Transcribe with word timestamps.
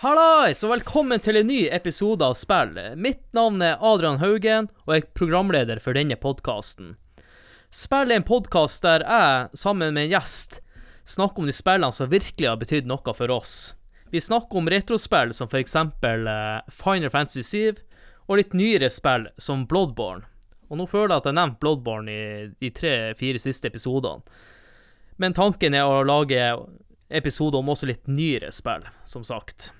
Hallais, 0.00 0.62
og 0.64 0.70
velkommen 0.70 1.20
til 1.20 1.36
en 1.36 1.50
ny 1.50 1.66
episode 1.76 2.24
av 2.24 2.32
Spill. 2.38 2.70
Mitt 2.96 3.20
navn 3.36 3.60
er 3.60 3.82
Adrian 3.84 4.16
Haugen, 4.22 4.70
og 4.86 4.94
jeg 4.94 5.02
er 5.02 5.08
programleder 5.12 5.80
for 5.84 5.92
denne 5.92 6.16
podkasten. 6.16 6.94
Spill 7.68 8.08
er 8.08 8.22
en 8.22 8.24
podkast 8.24 8.80
der 8.86 9.02
jeg, 9.04 9.50
sammen 9.60 9.92
med 9.92 10.06
en 10.06 10.14
gjest, 10.14 10.62
snakker 11.04 11.42
om 11.42 11.50
de 11.50 11.52
spillene 11.52 11.92
som 11.92 12.08
virkelig 12.08 12.48
har 12.48 12.56
betydd 12.62 12.88
noe 12.88 13.12
for 13.12 13.34
oss. 13.34 13.74
Vi 14.08 14.22
snakker 14.24 14.62
om 14.62 14.70
retrospill 14.72 15.34
som 15.36 15.52
eksempel 15.60 16.24
eh, 16.32 16.70
Final 16.72 17.12
Fantasy 17.12 17.44
7, 17.44 17.82
og 18.24 18.40
litt 18.40 18.56
nyere 18.56 18.88
spill 18.88 19.26
som 19.36 19.66
Bloodborne. 19.68 20.24
Og 20.72 20.80
nå 20.80 20.86
føler 20.88 21.12
jeg 21.12 21.18
at 21.18 21.28
jeg 21.28 21.34
har 21.34 21.38
nevnt 21.42 21.58
Bloodborne 21.60 22.14
i 22.14 22.46
de 22.56 22.70
tre-fire 22.72 23.42
siste 23.44 23.68
episodene. 23.68 24.24
Men 25.20 25.36
tanken 25.36 25.76
er 25.76 25.84
å 25.84 26.00
lage 26.08 26.48
episoder 27.12 27.60
om 27.60 27.74
også 27.74 27.90
litt 27.92 28.08
nyere 28.08 28.48
spill, 28.48 28.88
som 29.04 29.28
sagt. 29.28 29.74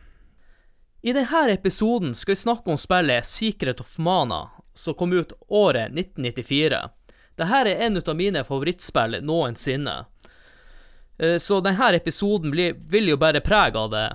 I 1.02 1.12
denne 1.12 1.50
episoden 1.50 2.14
skal 2.14 2.32
vi 2.32 2.36
snakke 2.36 2.70
om 2.70 2.76
spillet 2.76 3.26
Secret 3.26 3.80
of 3.80 3.98
Mana, 3.98 4.50
som 4.74 4.94
kom 4.94 5.12
ut 5.12 5.32
året 5.48 5.92
1994. 5.92 6.80
Dette 7.36 7.60
er 7.60 7.70
en 7.86 7.96
av 7.96 8.16
mine 8.16 8.42
favorittspill 8.44 9.16
noensinne. 9.24 9.94
Eh, 11.18 11.36
så 11.36 11.60
denne 11.64 11.88
episoden 11.96 12.52
blir, 12.52 12.76
vil 12.92 13.08
jo 13.08 13.16
bare 13.16 13.40
prege 13.40 13.80
av 13.80 13.90
det. 13.94 14.08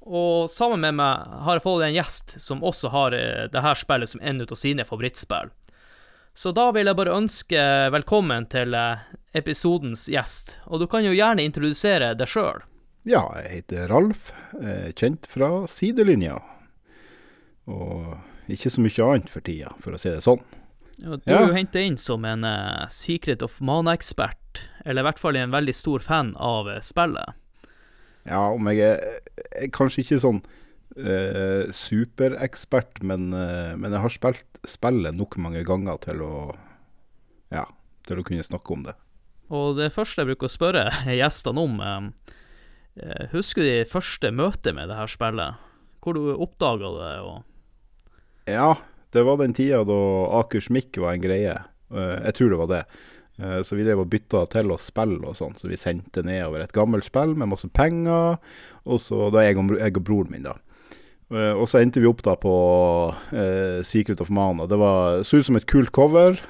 Og 0.00 0.48
sammen 0.50 0.80
med 0.80 0.96
meg 0.96 1.36
har 1.44 1.58
jeg 1.58 1.66
fått 1.66 1.84
en 1.84 1.98
gjest 1.98 2.34
som 2.40 2.64
også 2.64 2.88
har 2.94 3.12
eh, 3.12 3.44
dette 3.52 3.74
spillet 3.76 4.08
som 4.08 4.24
en 4.24 4.40
av 4.46 4.56
sine 4.56 4.88
favorittspill. 4.88 5.52
Så 6.32 6.54
da 6.56 6.70
vil 6.72 6.88
jeg 6.88 6.96
bare 6.96 7.18
ønske 7.20 7.68
velkommen 7.92 8.48
til 8.48 8.72
eh, 8.72 9.04
episodens 9.36 10.08
gjest, 10.08 10.56
og 10.72 10.80
du 10.80 10.88
kan 10.88 11.04
jo 11.04 11.12
gjerne 11.12 11.44
introdusere 11.44 12.14
deg 12.16 12.32
sjøl. 12.32 12.64
Ja, 13.08 13.22
jeg 13.40 13.62
heter 13.62 13.88
Ralf, 13.88 14.32
kjent 14.98 15.24
fra 15.32 15.62
sidelinja. 15.70 16.36
Og 17.68 18.16
ikke 18.52 18.72
så 18.72 18.82
mye 18.84 19.06
annet 19.06 19.32
for 19.32 19.44
tida, 19.44 19.72
for 19.82 19.96
å 19.96 20.00
si 20.00 20.10
det 20.12 20.20
sånn. 20.24 20.42
Ja, 20.98 21.14
du 21.14 21.30
er 21.30 21.44
jo 21.46 21.54
henta 21.54 21.82
inn 21.84 21.98
som 22.00 22.24
en 22.26 22.46
uh, 22.46 22.88
Secret 22.90 23.44
of 23.46 23.60
Mana-ekspert, 23.64 24.62
eller 24.84 25.04
i 25.04 25.06
hvert 25.06 25.20
fall 25.22 25.38
en 25.38 25.54
veldig 25.54 25.74
stor 25.76 26.02
fan 26.02 26.32
av 26.42 26.70
uh, 26.70 26.78
spillet. 26.82 27.36
Ja, 28.28 28.48
om 28.50 28.66
jeg 28.72 28.82
er, 28.84 29.20
er 29.56 29.70
kanskje 29.72 30.02
ikke 30.02 30.20
sånn 30.24 30.40
uh, 30.42 31.68
superekspert, 31.72 33.04
men, 33.06 33.30
men, 33.30 33.92
jeg 33.92 34.04
har 34.04 34.16
spilt 34.16 34.62
spillet 34.68 35.16
nok 35.16 35.38
mange 35.40 35.62
ganger 35.66 36.00
til 36.08 36.24
å 36.26 36.32
Ja, 37.54 37.64
til 38.04 38.20
å 38.20 38.24
kunne 38.26 38.44
snakke 38.44 38.74
om 38.74 38.82
det. 38.84 38.92
Og 39.54 39.78
det 39.78 39.92
første 39.94 40.20
jeg 40.20 40.34
bruker 40.34 40.50
å 40.50 40.52
spørre 40.52 40.88
gjestene 41.20 41.62
om, 41.62 41.78
Eh, 41.78 42.37
husker 43.32 43.62
du 43.64 43.68
de 43.68 43.88
første 43.88 44.30
møtet 44.34 44.76
med 44.76 44.90
det 44.90 44.98
her 44.98 45.10
spillet? 45.10 45.64
Hvor 46.02 46.16
du 46.16 46.32
oppdaga 46.34 46.92
det? 46.94 47.14
og 47.20 48.48
Ja, 48.48 48.74
det 49.12 49.24
var 49.26 49.38
den 49.40 49.54
tida 49.56 49.82
da 49.88 50.00
Akers 50.40 50.70
Mikk 50.72 50.98
var 51.00 51.14
en 51.14 51.24
greie. 51.24 51.54
Eh, 51.92 52.16
jeg 52.28 52.36
tror 52.38 52.52
det 52.52 52.60
var 52.62 52.70
det. 52.72 52.82
Eh, 53.38 53.60
så 53.64 53.76
vi 53.76 53.86
drev 53.86 54.04
og 54.04 54.10
bytta 54.12 54.44
til 54.52 54.72
oss 54.74 54.88
spill 54.92 55.18
og 55.20 55.36
sånn, 55.38 55.56
så 55.58 55.70
vi 55.70 55.80
sendte 55.80 56.24
nedover 56.26 56.64
et 56.64 56.74
gammelt 56.76 57.08
spill 57.08 57.34
med 57.36 57.52
masse 57.52 57.68
penger. 57.72 58.38
Og 58.88 59.02
så 59.04 59.28
da 59.34 59.44
jeg 59.46 59.58
og, 59.60 59.76
jeg 59.78 59.96
og 59.96 60.04
broren 60.04 60.32
min, 60.34 60.48
da. 60.48 60.58
Og 61.28 61.66
så 61.68 61.82
endte 61.82 62.00
vi 62.00 62.08
opp 62.08 62.22
da 62.24 62.38
på 62.40 62.50
Secret 63.84 64.22
of 64.24 64.30
Mana. 64.32 64.64
Det 64.64 64.78
var, 64.80 65.18
så 65.28 65.42
ut 65.42 65.44
som 65.44 65.58
et 65.58 65.66
kult 65.68 65.92
cover. 65.92 66.40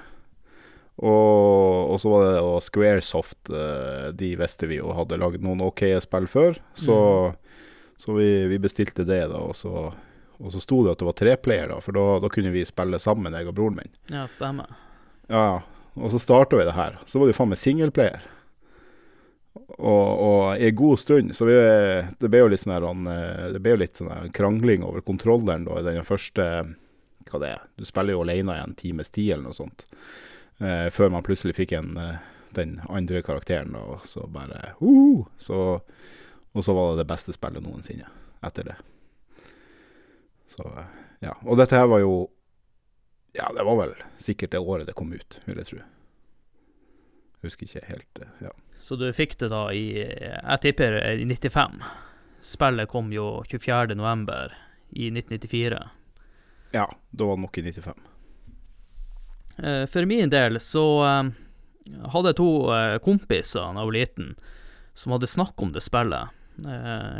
Og, 0.98 1.92
og, 1.92 2.00
så 2.02 2.10
var 2.10 2.24
det 2.26 2.38
og 2.42 2.56
Squaresoft, 2.66 3.52
uh, 3.54 4.10
de 4.18 4.32
visste 4.38 4.66
vi 4.66 4.80
jo 4.80 4.90
hadde 4.96 5.18
lagd 5.20 5.44
noen 5.46 5.62
OK 5.68 5.84
spill 6.02 6.26
før. 6.30 6.58
Så, 6.74 6.96
mm. 7.30 7.66
så 8.02 8.16
vi, 8.16 8.30
vi, 8.50 8.58
bestilte 8.62 9.06
det, 9.06 9.22
da. 9.30 9.38
Og 9.38 9.54
så, 9.56 9.92
og 10.38 10.54
så 10.54 10.62
sto 10.62 10.82
det 10.82 10.96
at 10.96 11.02
det 11.02 11.08
var 11.08 11.18
treplayer, 11.20 11.70
da, 11.70 11.78
for 11.84 11.94
da, 11.94 12.06
da, 12.24 12.32
kunne 12.34 12.50
vi 12.54 12.66
spille 12.66 12.98
sammen, 13.02 13.36
jeg 13.38 13.50
og 13.50 13.54
broren 13.60 13.78
min. 13.78 13.94
Ja, 14.10 14.26
stemmer. 14.30 14.74
Ja, 15.30 15.60
og 15.94 16.10
så 16.14 16.18
starta 16.22 16.58
vi 16.58 16.66
det 16.66 16.74
her. 16.74 16.98
Så 17.06 17.20
var 17.20 17.28
det 17.28 17.36
jo 17.36 17.38
faen 17.38 17.54
meg 17.54 17.62
singleplayer. 17.62 18.26
Og, 19.78 20.06
og 20.22 20.42
i 20.58 20.68
en 20.68 20.76
god 20.78 21.00
stund 21.00 21.34
Så 21.36 21.44
vi, 21.44 21.54
det 22.22 22.28
ble 22.30 22.40
jo 22.40 22.48
litt 22.50 22.62
sånn 22.62 22.72
her 22.76 23.50
Det 23.52 23.60
ble 23.60 23.72
jo 23.74 23.80
litt 23.82 23.98
sånn 23.98 24.30
krangling 24.34 24.84
over 24.86 25.02
kontrolleren 25.04 25.66
da, 25.66 25.80
i 25.80 25.84
den 25.84 26.06
første 26.06 26.46
Hva 27.28 27.40
det 27.42 27.50
er? 27.56 27.64
Du 27.76 27.84
spiller 27.86 28.14
jo 28.14 28.22
alene 28.22 28.54
i 28.54 28.62
en 28.62 28.76
times 28.78 29.10
tid 29.12 29.34
eller 29.34 29.50
noe 29.50 29.58
sånt. 29.58 29.84
Eh, 30.58 30.88
før 30.90 31.12
man 31.14 31.22
plutselig 31.22 31.54
fikk 31.54 31.72
en, 31.78 31.96
eh, 31.96 32.16
den 32.56 32.80
andre 32.88 33.22
karakteren, 33.22 33.76
og 33.76 34.06
så 34.06 34.26
bare 34.26 34.72
uh, 34.82 35.26
så, 35.38 35.80
Og 36.52 36.64
så 36.64 36.74
var 36.74 36.90
det 36.90 37.04
det 37.04 37.10
beste 37.12 37.32
spillet 37.32 37.62
noensinne 37.62 38.08
etter 38.42 38.72
det. 38.72 38.76
Så 40.48 40.64
eh, 40.66 40.96
ja. 41.28 41.36
Og 41.44 41.58
dette 41.60 41.78
her 41.78 41.86
var 41.90 42.02
jo 42.02 42.28
Ja, 43.36 43.50
det 43.54 43.62
var 43.62 43.76
vel 43.78 43.94
sikkert 44.18 44.50
det 44.50 44.58
året 44.58 44.88
det 44.88 44.96
kom 44.98 45.12
ut, 45.12 45.40
vil 45.44 45.60
jeg 45.60 45.68
tro. 45.68 45.80
Husker 47.44 47.68
ikke 47.68 47.84
helt, 47.86 48.22
eh, 48.22 48.46
ja. 48.48 48.54
Så 48.78 48.96
du 48.98 49.06
fikk 49.12 49.36
det 49.38 49.50
da 49.52 49.68
i 49.74 50.00
Jeg 50.00 50.60
tipper 50.64 50.98
i 51.12 51.26
95. 51.26 51.82
Spillet 52.40 52.90
kom 52.90 53.12
jo 53.12 53.44
24. 53.46 53.94
november 53.98 54.54
i 54.90 55.10
1994. 55.10 55.82
Ja, 56.72 56.86
da 57.10 57.24
var 57.28 57.36
det 57.36 57.44
nok 57.44 57.58
i 57.58 57.66
95. 57.66 58.07
Eh, 59.62 59.86
for 59.86 60.04
min 60.04 60.30
del 60.30 60.60
så 60.60 61.04
eh, 61.04 61.30
hadde 62.12 62.32
jeg 62.32 62.38
to 62.38 62.50
eh, 62.74 62.96
kompiser 63.02 63.64
da 63.64 63.82
jeg 63.82 63.90
var 63.90 63.96
liten, 63.96 64.32
som 64.94 65.14
hadde 65.16 65.30
snakk 65.30 65.62
om 65.62 65.72
det 65.74 65.82
spillet. 65.84 66.34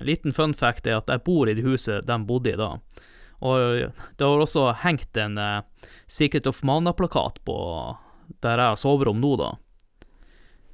liten 0.02 0.32
fun 0.34 0.50
fact 0.54 0.86
er 0.86 0.96
at 0.98 1.10
jeg 1.10 1.22
bor 1.22 1.46
i 1.46 1.54
det 1.54 1.62
huset 1.62 2.06
de 2.06 2.16
bodde 2.26 2.50
i 2.50 2.58
da. 2.58 2.72
Og 3.38 3.92
det 4.18 4.26
har 4.26 4.42
også 4.42 4.72
hengt 4.82 5.16
en 5.16 5.38
Secret 6.10 6.46
of 6.50 6.64
Mana-plakat 6.66 7.38
på 7.46 7.58
der 8.42 8.58
jeg 8.58 8.72
har 8.72 8.80
soverom 8.80 9.20
nå, 9.22 9.36
da. 9.38 9.52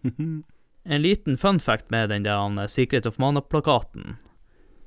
en 0.94 1.04
liten 1.04 1.36
fun 1.36 1.60
fact 1.60 1.92
med 1.92 2.08
den 2.08 2.24
der 2.24 2.66
Secret 2.72 3.04
of 3.06 3.20
Mana-plakaten. 3.20 4.16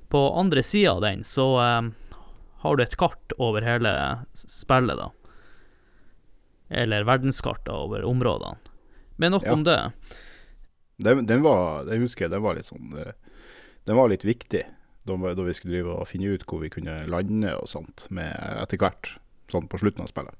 På 0.09 0.33
andre 0.33 0.63
sida 0.63 0.95
av 0.95 1.05
den 1.05 1.21
så 1.23 1.53
har 1.61 2.75
du 2.75 2.83
et 2.83 2.97
kart 2.97 3.37
over 3.37 3.61
hele 3.61 3.93
spillet, 4.33 4.97
da 4.97 5.11
eller 6.69 7.07
verdenskarter 7.07 7.73
over 7.73 8.05
områdene. 8.05 8.57
Men 9.17 9.33
nok 9.33 9.45
ja. 9.45 9.53
om 9.53 9.63
det. 9.63 9.91
Den, 10.97 11.25
den, 11.25 11.41
var, 11.41 11.85
det 11.85 11.99
husker 12.01 12.29
den 12.29 12.41
var 12.41 12.57
litt 12.57 12.69
sånn 12.69 12.93
eh, 12.97 13.13
Den 13.85 13.97
var 13.97 14.09
litt 14.09 14.23
viktig 14.25 14.63
da, 15.07 15.15
da 15.33 15.45
vi 15.45 15.53
skulle 15.53 15.75
drive 15.75 15.93
og 15.93 16.09
finne 16.09 16.33
ut 16.33 16.43
hvor 16.49 16.61
vi 16.61 16.71
kunne 16.73 17.03
lande 17.09 17.53
og 17.55 17.69
sånt 17.71 18.03
med 18.13 18.33
etter 18.57 18.81
hvert, 18.81 19.13
sånn 19.51 19.69
på 19.71 19.79
slutten 19.79 20.03
av 20.03 20.11
spillet. 20.11 20.35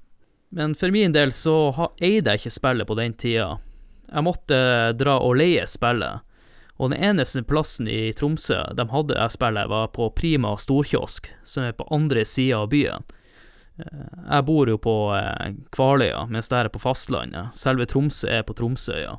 Men 0.50 0.76
for 0.76 0.92
min 0.92 1.16
del 1.16 1.32
så 1.36 1.56
eide 2.04 2.34
jeg 2.34 2.42
ikke 2.42 2.56
spillet 2.58 2.90
på 2.90 2.98
den 3.00 3.16
tida. 3.20 3.58
Jeg 4.08 4.24
måtte 4.24 4.58
dra 5.00 5.18
og 5.24 5.38
leie 5.40 5.66
spillet. 5.68 6.24
Og 6.78 6.92
den 6.92 7.02
eneste 7.04 7.42
plassen 7.48 7.88
i 7.90 8.12
Tromsø 8.16 8.60
de 8.78 8.86
hadde 8.92 9.18
jeg 9.18 9.34
spillet, 9.34 9.72
var 9.72 9.90
på 9.96 10.12
Prima 10.16 10.54
storkiosk, 10.62 11.32
som 11.44 11.66
er 11.66 11.76
på 11.76 11.88
andre 11.94 12.24
sida 12.28 12.62
av 12.62 12.70
byen. 12.72 13.08
Eh, 13.78 14.18
jeg 14.30 14.46
bor 14.48 14.70
jo 14.70 14.78
på 14.82 14.96
eh, 15.18 15.54
Kvaløya, 15.76 16.26
mens 16.32 16.50
det 16.52 16.60
er 16.60 16.72
på 16.74 16.82
fastlandet. 16.82 17.54
Selve 17.58 17.88
Tromsø 17.90 18.30
er 18.40 18.44
på 18.48 18.56
Tromsøya. 18.58 19.18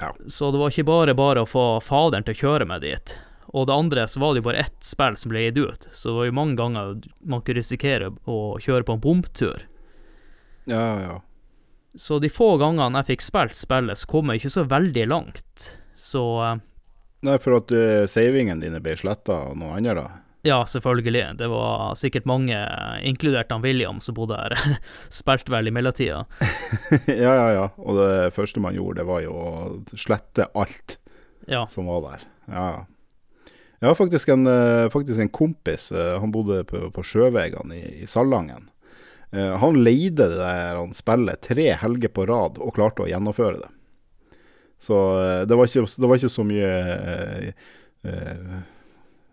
Ja. 0.00 0.10
Så 0.26 0.50
det 0.50 0.58
var 0.58 0.72
ikke 0.72 0.88
bare 0.88 1.14
bare 1.14 1.44
å 1.44 1.48
få 1.48 1.66
faderen 1.84 2.26
til 2.26 2.34
å 2.34 2.42
kjøre 2.42 2.66
meg 2.68 2.82
dit. 2.84 3.18
Og 3.54 3.68
det 3.68 3.76
andre 3.76 4.08
så 4.10 4.20
var 4.20 4.34
det 4.34 4.42
jo 4.42 4.48
bare 4.48 4.64
ett 4.64 4.80
spill 4.82 5.16
som 5.16 5.30
ble 5.30 5.44
gitt 5.44 5.60
ut, 5.60 5.86
så 5.92 6.08
det 6.08 6.16
var 6.16 6.26
jo 6.26 6.34
mange 6.40 6.56
ganger 6.58 6.96
man 7.22 7.44
kunne 7.44 7.60
risikere 7.60 8.10
å 8.26 8.38
kjøre 8.58 8.86
på 8.88 8.96
en 8.96 9.04
bomtur. 9.04 9.62
Ja, 10.66 10.86
ja. 11.00 11.20
Så 11.94 12.18
de 12.18 12.32
få 12.32 12.56
gangene 12.58 13.04
jeg 13.04 13.12
fikk 13.12 13.22
spilt 13.22 13.58
spillet, 13.60 14.00
så 14.00 14.10
kom 14.10 14.32
jeg 14.32 14.42
ikke 14.42 14.54
så 14.56 14.64
veldig 14.66 15.04
langt. 15.06 15.68
Så 15.94 16.24
uh, 16.42 16.56
Nei, 17.24 17.38
for 17.38 17.60
at 17.60 17.70
uh, 17.70 18.08
savingen 18.10 18.58
dine 18.60 18.82
ble 18.82 18.96
sletta 18.98 19.36
av 19.46 19.54
noe 19.60 19.78
annet, 19.78 20.00
da? 20.00 20.23
Ja, 20.44 20.66
selvfølgelig. 20.66 21.38
Det 21.38 21.46
var 21.48 21.94
sikkert 21.94 22.26
mange, 22.28 22.58
inkludert 23.02 23.52
han 23.52 23.62
William, 23.64 24.00
som 24.00 24.14
bodde 24.14 24.36
her. 24.36 24.52
Spilte 25.08 25.52
vel 25.52 25.70
i 25.70 25.72
mellomtida. 25.72 26.24
ja, 27.06 27.32
ja, 27.32 27.46
ja. 27.54 27.68
Og 27.80 27.96
det 27.96 28.34
første 28.36 28.60
man 28.60 28.76
gjorde, 28.76 29.00
det 29.00 29.08
var 29.08 29.22
jo 29.24 29.32
å 29.32 29.52
slette 29.96 30.50
alt 30.52 30.98
ja. 31.48 31.62
som 31.72 31.88
var 31.88 32.02
der. 32.10 32.26
Ja, 32.52 32.66
ja. 32.74 32.82
Jeg 33.80 33.88
har 33.90 33.96
faktisk 33.98 34.30
en, 34.32 34.46
eh, 34.48 34.86
faktisk 34.92 35.20
en 35.20 35.32
kompis, 35.32 35.90
eh, 35.92 36.14
han 36.20 36.32
bodde 36.32 36.62
på, 36.68 36.86
på 36.92 37.04
Sjøvegene 37.04 37.76
i, 37.76 37.88
i 38.04 38.08
Salangen. 38.08 38.68
Eh, 39.32 39.56
han 39.60 39.80
leide 39.80 40.28
det 40.30 40.38
der 40.38 40.76
han 40.78 40.92
spillet 40.96 41.40
tre 41.44 41.66
helger 41.80 42.12
på 42.12 42.24
rad 42.28 42.60
og 42.60 42.76
klarte 42.76 43.04
å 43.04 43.08
gjennomføre 43.10 43.60
det. 43.60 43.72
Så 44.80 44.96
det 45.48 45.56
var 45.56 45.68
ikke, 45.68 45.88
det 45.88 46.08
var 46.10 46.20
ikke 46.20 46.32
så 46.32 46.44
mye 46.44 46.70
eh, 46.94 47.66
Eh, 48.04 48.58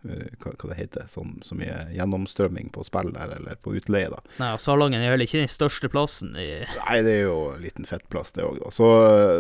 hva, 0.02 0.54
hva, 0.56 0.70
det 0.72 0.78
heter, 0.80 1.06
sånn, 1.12 1.36
så 1.46 1.56
mye 1.58 1.76
gjennomstrømming 1.94 2.72
på 2.74 2.84
spill 2.88 3.12
der, 3.14 3.36
eller 3.38 3.60
på 3.62 3.76
utleie, 3.78 4.10
da. 4.10 4.22
Nei, 4.42 4.50
og 4.56 4.64
Salangen 4.64 5.04
er 5.04 5.14
vel 5.14 5.26
ikke 5.28 5.42
den 5.42 5.52
største 5.52 5.92
plassen 5.94 6.34
i 6.40 6.50
Nei, 6.66 6.98
det 7.06 7.20
er 7.20 7.28
jo 7.28 7.38
en 7.54 7.62
liten 7.62 7.88
fettplass, 7.90 8.34
det 8.38 8.46
òg, 8.48 8.58
da. 8.64 8.72
Så, 8.74 8.90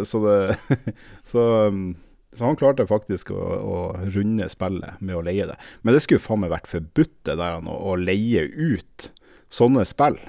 så 0.07 0.21
det 0.25 0.37
Så 1.31 1.45
um, 1.71 1.95
Så 2.37 2.45
han 2.45 2.59
klarte 2.59 2.85
faktisk 2.89 3.33
å, 3.33 3.39
å 3.41 3.79
runde 4.13 4.49
spillet 4.51 5.01
med 5.01 5.17
å 5.17 5.23
leie 5.25 5.49
det. 5.49 5.57
Men 5.81 5.97
det 5.97 6.03
skulle 6.05 6.23
faen 6.23 6.43
meg 6.45 6.53
vært 6.53 6.69
forbudt 6.71 7.17
det 7.27 7.39
der 7.41 7.57
å, 7.57 7.79
å 7.91 7.97
leie 7.99 8.45
ut 8.45 9.09
sånne 9.51 9.83
spill. 9.89 10.19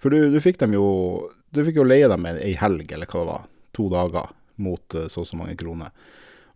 For 0.00 0.14
du, 0.14 0.30
du 0.32 0.38
fikk 0.44 0.60
dem 0.62 0.76
jo 0.76 0.86
Du 1.52 1.62
fikk 1.66 1.80
jo 1.80 1.88
leie 1.88 2.08
dem 2.08 2.24
ei 2.30 2.54
helg, 2.56 2.92
eller 2.92 3.10
hva 3.10 3.20
det 3.20 3.28
var. 3.32 3.50
To 3.76 3.90
dager 3.92 4.32
mot 4.62 4.96
uh, 4.96 5.10
så 5.12 5.26
og 5.26 5.28
så 5.28 5.36
mange 5.36 5.58
kroner. 5.58 5.92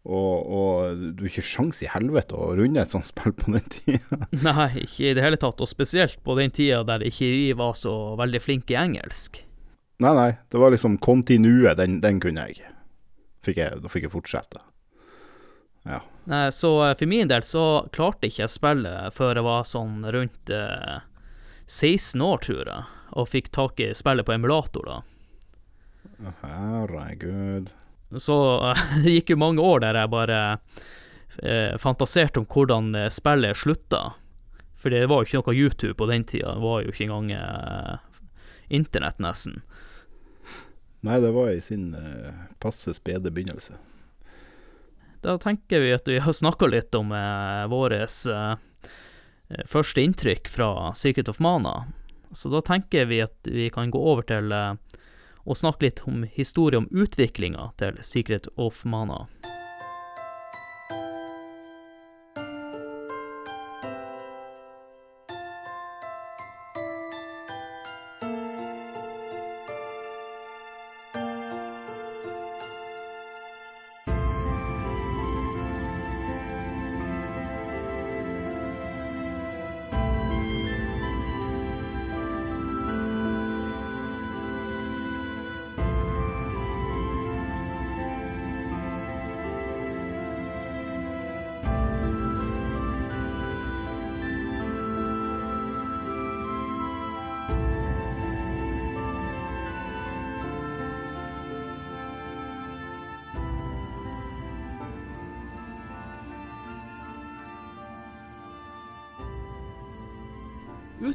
Og, 0.09 0.47
og 0.49 1.03
du 1.13 1.27
har 1.27 1.29
ikke 1.29 1.45
sjans 1.45 1.83
i 1.85 1.91
helvete 1.93 2.33
å 2.33 2.55
runde 2.57 2.81
et 2.81 2.93
sånt 2.93 3.11
spill 3.11 3.35
på 3.37 3.53
den 3.53 3.67
tida. 3.69 4.25
Nei, 4.47 4.71
ikke 4.87 5.11
i 5.11 5.15
det 5.19 5.25
hele 5.25 5.41
tatt, 5.41 5.61
og 5.61 5.69
spesielt 5.69 6.17
på 6.25 6.37
den 6.39 6.55
tida 6.57 6.81
der 6.89 7.05
ikke 7.05 7.29
vi 7.29 7.51
var 7.59 7.77
så 7.77 7.93
veldig 8.21 8.41
flinke 8.41 8.75
i 8.75 8.81
engelsk. 8.81 9.43
Nei, 10.01 10.15
nei, 10.17 10.31
det 10.49 10.61
var 10.63 10.73
liksom 10.73 10.97
kontinue, 11.05 11.75
den, 11.77 11.99
den 12.01 12.23
kunne 12.25 12.47
jeg. 12.49 12.65
Fikk 13.45 13.61
jeg. 13.61 13.83
Da 13.85 13.93
fikk 13.93 14.07
jeg 14.07 14.15
fortsette. 14.15 14.63
Ja. 15.85 16.01
Nei, 16.29 16.47
så 16.53 16.71
eh, 16.87 16.95
for 16.97 17.09
min 17.09 17.29
del 17.29 17.45
så 17.45 17.65
klarte 17.93 18.29
ikke 18.29 18.45
jeg 18.47 18.53
spillet 18.53 19.17
før 19.17 19.37
jeg 19.37 19.47
var 19.47 19.69
sånn 19.69 20.01
rundt 20.17 20.53
eh, 20.53 21.05
16 21.67 22.25
år, 22.25 22.41
tror 22.45 22.65
jeg, 22.65 22.89
og 23.21 23.29
fikk 23.29 23.53
tak 23.53 23.81
i 23.85 23.93
spillet 23.97 24.27
på 24.27 24.35
emulator, 24.37 24.89
da. 24.89 24.99
Herregud. 26.41 27.73
Så 28.17 28.37
det 29.05 29.19
gikk 29.19 29.35
jo 29.35 29.43
mange 29.43 29.63
år 29.63 29.85
der 29.85 30.01
jeg 30.01 30.13
bare 30.13 30.41
eh, 31.43 31.77
fantaserte 31.79 32.43
om 32.43 32.49
hvordan 32.51 32.95
eh, 32.95 33.11
spillet 33.13 33.57
slutta. 33.57 34.15
For 34.81 34.93
det 34.93 35.07
var 35.11 35.23
jo 35.23 35.29
ikke 35.29 35.43
noe 35.43 35.59
YouTube 35.59 35.99
på 36.01 36.09
den 36.09 36.25
tida, 36.25 36.55
det 36.57 36.65
var 36.65 36.83
jo 36.83 36.93
ikke 36.93 37.07
engang 37.07 37.35
eh, 37.37 38.25
internett, 38.73 39.21
nesten. 39.21 39.61
Nei, 41.05 41.21
det 41.21 41.33
var 41.33 41.53
i 41.53 41.61
sin 41.65 41.93
eh, 41.97 42.47
passe 42.61 42.95
spede 42.97 43.33
begynnelse. 43.33 43.77
Da 45.21 45.37
tenker 45.41 45.81
vi 45.85 45.93
at 45.93 46.09
vi 46.09 46.19
har 46.25 46.33
snakka 46.33 46.69
litt 46.73 46.97
om 46.97 47.13
eh, 47.13 47.65
våres 47.69 48.25
eh, 48.27 48.57
første 49.69 50.01
inntrykk 50.01 50.49
fra 50.49 50.95
Secret 50.97 51.29
of 51.29 51.41
Mana. 51.45 51.85
Så 52.33 52.49
da 52.49 52.63
tenker 52.65 53.05
vi 53.11 53.21
at 53.25 53.37
vi 53.45 53.69
kan 53.73 53.91
gå 53.93 54.01
over 54.01 54.25
til 54.29 54.53
eh, 54.53 54.75
å 55.45 55.57
snakke 55.57 55.87
litt 55.89 56.03
om 56.09 56.25
historie 56.35 56.79
om 56.79 56.89
utviklinga 56.91 57.71
til 57.81 58.01
Secret 58.05 58.49
of 58.57 58.85
Mana. 58.85 59.27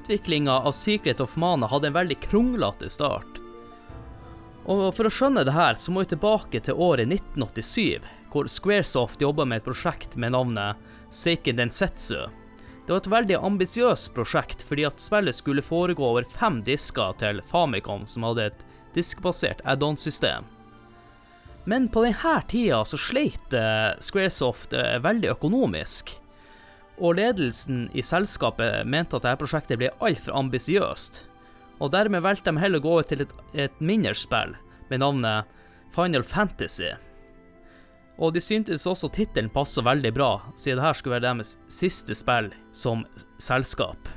Utviklinga 0.06 0.52
av 0.52 0.72
Secret 0.72 1.19
of 1.19 1.36
Mana 1.36 1.68
hadde 1.68 1.88
en 1.88 1.94
veldig 1.94 2.19
kronglete 2.19 2.90
start. 2.90 3.40
Og 4.69 4.92
For 4.94 5.10
å 5.10 5.12
skjønne 5.13 5.42
det 5.48 5.56
her, 5.56 5.74
så 5.81 5.90
må 5.90 6.04
vi 6.04 6.12
tilbake 6.12 6.60
til 6.62 6.78
året 6.78 7.10
1987, 7.10 8.06
hvor 8.30 8.46
Squaresoft 8.46 9.24
jobba 9.25 9.48
med 9.50 9.63
et 9.63 9.66
prosjekt 9.66 10.13
med 10.22 10.36
navnet 10.36 10.78
Seiken 11.10 11.57
Densetsu. 11.57 12.28
Det 12.86 12.94
var 12.94 13.02
et 13.02 13.10
veldig 13.16 13.40
ambisiøst 13.50 14.12
prosjekt, 14.13 14.62
fordi 14.62 14.86
at 14.86 15.02
spillet 15.02 15.40
skulle 15.40 15.66
foregå 15.66 16.06
over 16.12 16.28
fem 16.30 16.60
disker 16.68 17.18
til 17.18 17.42
Famicom, 17.50 18.06
som 18.06 18.28
hadde 18.30 18.51
et 18.51 18.62
diskbasert 18.94 19.63
add-on-system. 19.66 20.46
Men 21.66 21.90
på 21.90 22.06
denne 22.06 22.36
tida 22.46 22.84
så 22.86 23.01
sleit 23.01 23.58
eh, 23.58 23.98
Squaresoft 23.98 24.78
eh, 24.78 25.00
veldig 25.01 25.34
økonomisk 25.34 26.13
og 26.98 27.18
ledelsen 27.20 27.88
i 27.94 28.04
selskapet 28.06 28.88
mente 28.88 29.18
at 29.18 29.26
dette 29.26 29.42
prosjektet 29.42 29.80
ble 29.82 29.92
altfor 30.04 30.38
ambisiøst, 30.40 31.24
og 31.84 31.92
dermed 31.92 32.24
valgte 32.24 32.54
de 32.54 32.62
heller 32.62 32.80
å 32.80 32.86
gå 32.86 32.94
over 32.94 33.08
til 33.10 33.26
et, 33.26 33.34
et 33.68 33.82
mindre 33.84 34.16
spill 34.16 34.56
med 34.90 35.02
navnet 35.04 35.52
Final 35.96 36.24
Fantasy. 36.24 36.94
Og 38.16 38.32
de 38.36 38.40
syntes 38.40 38.86
også 38.88 39.10
tittelen 39.12 39.52
passa 39.52 39.84
veldig 39.84 40.12
bra, 40.16 40.30
siden 40.56 40.80
dette 40.80 41.02
skulle 41.02 41.18
være 41.18 41.28
deres 41.28 41.58
siste 41.68 42.16
spill 42.16 42.52
som 42.72 43.04
selskap. 43.44 44.08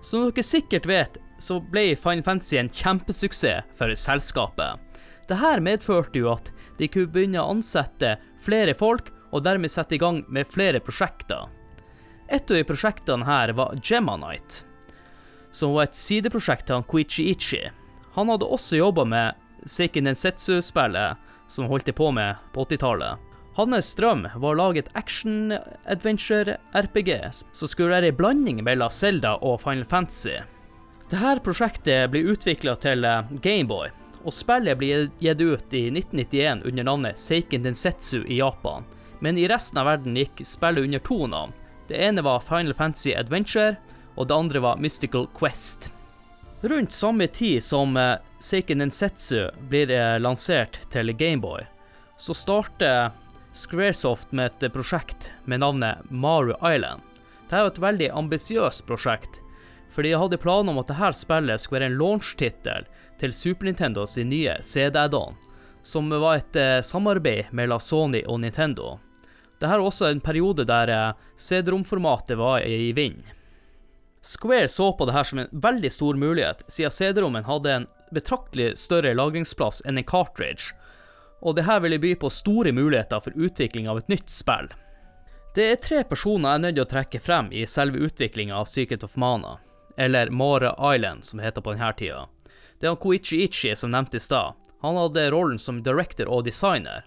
Som 0.00 0.28
dere 0.28 0.46
sikkert 0.46 0.88
vet, 0.88 1.18
så 1.38 1.58
ble 1.60 1.92
Final 2.00 2.24
Fantasy 2.24 2.56
en 2.58 2.72
kjempesuksess 2.72 3.76
for 3.76 3.92
selskapet. 3.92 4.80
Dette 5.28 5.52
medførte 5.60 6.22
jo 6.22 6.32
at 6.32 6.48
de 6.78 6.88
kunne 6.88 7.12
begynne 7.12 7.42
å 7.42 7.52
ansette 7.52 8.16
flere 8.40 8.72
folk, 8.78 9.12
og 9.28 9.44
dermed 9.44 9.68
sette 9.68 9.98
i 9.98 10.00
gang 10.00 10.22
med 10.32 10.48
flere 10.48 10.80
prosjekter. 10.80 11.50
Et 12.28 12.50
av 12.50 12.62
prosjektene 12.68 13.24
her 13.24 13.48
var 13.56 13.78
Gemanite, 13.82 14.64
som 15.50 15.72
var 15.72 15.82
et 15.88 15.96
sideprosjekt 15.96 16.66
til 16.68 16.74
han 16.76 16.84
Koichi 16.88 17.30
Ichi. 17.32 17.70
Han 18.16 18.28
hadde 18.28 18.44
også 18.44 18.76
jobba 18.76 19.04
med 19.08 19.34
Seiken 19.64 20.04
Densetsu-spillet 20.08 21.16
som 21.48 21.68
holdt 21.70 21.94
på 21.96 22.10
med 22.12 22.36
på 22.52 22.64
80-tallet. 22.68 23.16
Hans 23.58 23.94
drøm 23.98 24.22
var 24.36 24.50
å 24.52 24.60
lage 24.60 24.78
et 24.84 24.94
action-adventure-RPG 24.94 27.10
som 27.32 27.66
skulle 27.66 27.94
være 27.96 28.08
en 28.12 28.20
blanding 28.20 28.58
mellom 28.62 28.90
Zelda 28.92 29.32
og 29.42 29.60
Final 29.64 29.84
Fantasy. 29.88 30.36
Dette 31.08 31.40
prosjektet 31.42 32.10
ble 32.12 32.20
utvikla 32.34 32.74
til 32.78 33.04
eh, 33.08 33.24
Gameboy, 33.42 33.88
og 34.22 34.32
spillet 34.36 34.78
ble 34.78 35.08
gitt 35.18 35.40
ut 35.40 35.74
i 35.74 35.90
1991 35.90 36.62
under 36.68 36.84
navnet 36.84 37.18
Seiken 37.18 37.62
Densetsu 37.64 38.20
i 38.28 38.36
Japan, 38.38 38.84
men 39.24 39.38
i 39.40 39.48
resten 39.50 39.78
av 39.80 39.86
verden 39.88 40.16
gikk 40.20 40.36
spillet 40.46 40.84
under 40.84 41.00
to 41.08 41.26
navn, 41.26 41.52
det 41.88 41.96
ene 42.04 42.22
var 42.22 42.40
Final 42.44 42.74
Fantasy 42.74 43.14
Adventure, 43.16 43.76
og 44.16 44.28
det 44.28 44.36
andre 44.36 44.60
var 44.60 44.76
Mystical 44.76 45.26
Quest. 45.38 45.90
Rundt 46.60 46.92
samme 46.92 47.26
tid 47.26 47.62
som 47.62 47.96
uh, 47.96 48.18
Seiken 48.42 48.82
Nensetsu 48.82 49.46
blir 49.70 49.92
uh, 49.94 50.18
lansert 50.20 50.80
til 50.92 51.14
Gameboy, 51.16 51.62
så 52.18 52.34
starter 52.34 53.12
Squaresoft 53.54 54.32
med 54.36 54.50
et 54.58 54.72
prosjekt 54.74 55.30
med 55.44 55.62
navnet 55.62 56.02
Maru 56.10 56.52
Island. 56.58 57.02
Dette 57.48 57.62
var 57.62 57.72
et 57.72 57.80
veldig 57.86 58.10
ambisiøst 58.20 58.84
prosjekt, 58.86 59.40
for 59.88 60.04
de 60.04 60.12
hadde 60.18 60.42
planer 60.42 60.74
om 60.74 60.82
at 60.82 60.90
dette 60.90 61.12
spillet 61.16 61.62
skulle 61.62 61.80
være 61.80 61.92
en 61.94 62.00
launch-tittel 62.00 62.88
til 63.18 63.32
Super 63.32 63.70
Nintendo 63.70 64.04
sin 64.06 64.28
nye 64.28 64.58
CD-add-on, 64.60 65.38
som 65.82 66.10
var 66.10 66.42
et 66.42 66.58
uh, 66.58 66.80
samarbeid 66.84 67.54
mellom 67.56 67.80
Sony 67.80 68.26
og 68.26 68.42
Nintendo. 68.42 68.98
Dette 69.58 69.74
er 69.74 69.82
også 69.82 70.06
en 70.06 70.22
periode 70.22 70.64
der 70.68 70.90
eh, 70.92 71.26
CD-romformatet 71.36 72.38
var 72.38 72.62
i 72.62 72.92
vind. 72.94 73.22
Square 74.22 74.68
så 74.68 74.92
på 74.92 75.06
dette 75.08 75.24
som 75.24 75.38
en 75.42 75.50
veldig 75.52 75.90
stor 75.92 76.18
mulighet, 76.18 76.62
siden 76.68 76.94
CD-rommen 76.94 77.46
hadde 77.46 77.72
en 77.72 77.86
betraktelig 78.14 78.76
større 78.78 79.14
lagringsplass 79.18 79.82
enn 79.86 79.98
en 79.98 80.06
cartridge, 80.06 80.74
og 81.42 81.56
dette 81.58 81.78
ville 81.82 82.00
by 82.02 82.14
på 82.18 82.30
store 82.30 82.72
muligheter 82.74 83.22
for 83.24 83.34
utvikling 83.34 83.88
av 83.90 83.98
et 84.02 84.12
nytt 84.12 84.30
spill. 84.30 84.70
Det 85.54 85.66
er 85.72 85.82
tre 85.82 86.04
personer 86.06 86.52
jeg 86.52 86.58
er 86.58 86.64
nødt 86.64 86.76
til 86.76 86.84
å 86.84 86.92
trekke 86.92 87.20
frem 87.22 87.50
i 87.50 87.66
selve 87.66 88.02
utviklinga 88.06 88.54
av 88.54 88.70
Secret 88.70 89.02
of 89.06 89.16
Mana, 89.18 89.56
eller 89.96 90.30
Mare 90.30 90.74
Island, 90.94 91.24
som 91.24 91.40
det 91.40 91.48
heter 91.48 91.64
på 91.64 91.74
denne 91.74 91.92
tida. 91.98 92.26
Det 92.78 92.86
er 92.86 92.94
han 92.94 93.02
Koichi 93.02 93.42
Ichi 93.42 93.74
som 93.74 93.90
nevnte 93.90 94.20
i 94.20 94.22
stad. 94.22 94.54
Han 94.84 94.98
hadde 95.00 95.30
rollen 95.34 95.58
som 95.58 95.80
director 95.82 96.30
og 96.30 96.44
designer, 96.46 97.02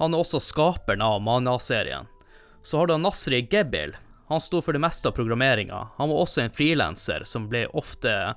han 0.00 0.14
er 0.14 0.22
også 0.22 0.40
skaperen 0.42 1.02
av 1.04 1.20
Mana-serien. 1.22 2.08
Så 2.62 2.78
har 2.78 2.86
du 2.86 2.96
Nasri 2.98 3.42
Gebil. 3.50 3.96
Han 4.28 4.40
sto 4.40 4.62
for 4.62 4.72
det 4.72 4.80
meste 4.80 5.08
av 5.08 5.16
programmeringa. 5.18 5.88
Han 5.96 6.08
var 6.08 6.24
også 6.24 6.44
en 6.44 6.54
frilanser 6.54 7.26
som 7.28 7.48
ble 7.50 7.66
ofte 7.76 8.34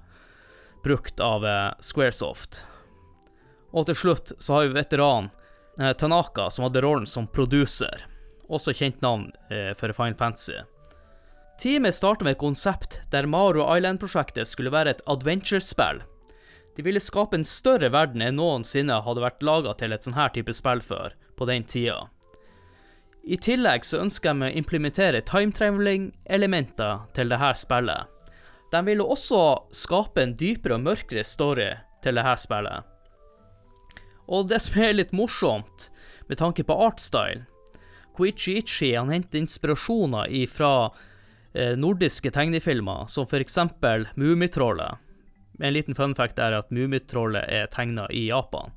brukt 0.84 1.20
av 1.20 1.46
eh, 1.46 1.72
Squaresoft. 1.80 2.66
Og 3.72 3.88
til 3.88 3.98
slutt 3.98 4.34
så 4.38 4.58
har 4.58 4.68
vi 4.68 4.78
veteran 4.78 5.30
eh, 5.80 5.94
Tanaka, 5.98 6.50
som 6.50 6.68
hadde 6.68 6.84
rollen 6.84 7.08
som 7.10 7.28
producer. 7.28 8.06
Også 8.48 8.76
kjent 8.76 9.02
navn 9.06 9.32
eh, 9.50 9.72
for 9.78 9.94
Fine 9.96 10.18
Fantasy. 10.20 10.60
Teamet 11.62 11.96
starta 11.96 12.28
med 12.28 12.36
et 12.36 12.44
konsept 12.44 13.00
der 13.14 13.30
Mario 13.32 13.64
Island-prosjektet 13.64 14.50
skulle 14.50 14.74
være 14.74 14.98
et 14.98 15.06
adventure-spill. 15.08 16.04
De 16.76 16.84
ville 16.84 17.00
skape 17.00 17.40
en 17.40 17.48
større 17.48 17.88
verden 17.94 18.22
enn 18.22 18.36
noensinne 18.36 18.98
hadde 19.06 19.24
vært 19.24 19.46
laga 19.48 19.74
til 19.80 19.96
et 19.96 20.04
sånn 20.04 20.18
her 20.18 20.34
type 20.36 20.52
spill 20.54 20.84
før, 20.84 21.16
på 21.38 21.48
den 21.50 21.64
tida. 21.64 22.10
I 23.26 23.38
tillegg 23.42 23.86
så 23.86 24.04
ønsker 24.04 24.36
de 24.36 24.48
å 24.48 24.58
implementere 24.60 25.24
timetraveling-elementer 25.26 27.08
til 27.18 27.32
dette 27.34 27.54
spillet. 27.58 28.12
De 28.74 28.82
ville 28.86 29.06
også 29.16 29.42
skape 29.74 30.22
en 30.22 30.36
dypere 30.38 30.78
og 30.78 30.86
mørkere 30.86 31.24
story 31.26 31.72
til 32.06 32.20
dette 32.20 32.36
spillet. 32.44 32.86
Og 34.30 34.48
det 34.50 34.62
som 34.66 34.78
er 34.82 34.96
litt 34.98 35.14
morsomt, 35.14 35.90
med 36.26 36.40
tanke 36.42 36.64
på 36.66 36.74
artstyle 36.88 37.44
Koichi 38.16 38.56
Ichi 38.58 38.96
han 38.96 39.12
henter 39.12 39.44
inspirasjoner 39.44 40.32
fra 40.48 40.72
eh, 41.54 41.76
nordiske 41.78 42.32
tegnefilmer, 42.32 43.06
som 43.12 43.28
eksempel 43.28 44.08
Mummitrollet. 44.16 45.02
En 45.60 45.74
liten 45.74 45.96
fun 45.96 46.16
fact 46.16 46.40
er 46.40 46.56
at 46.56 46.72
Mummitrollet 46.72 47.46
er 47.48 47.68
tegna 47.72 48.08
i 48.12 48.28
Japan. 48.30 48.72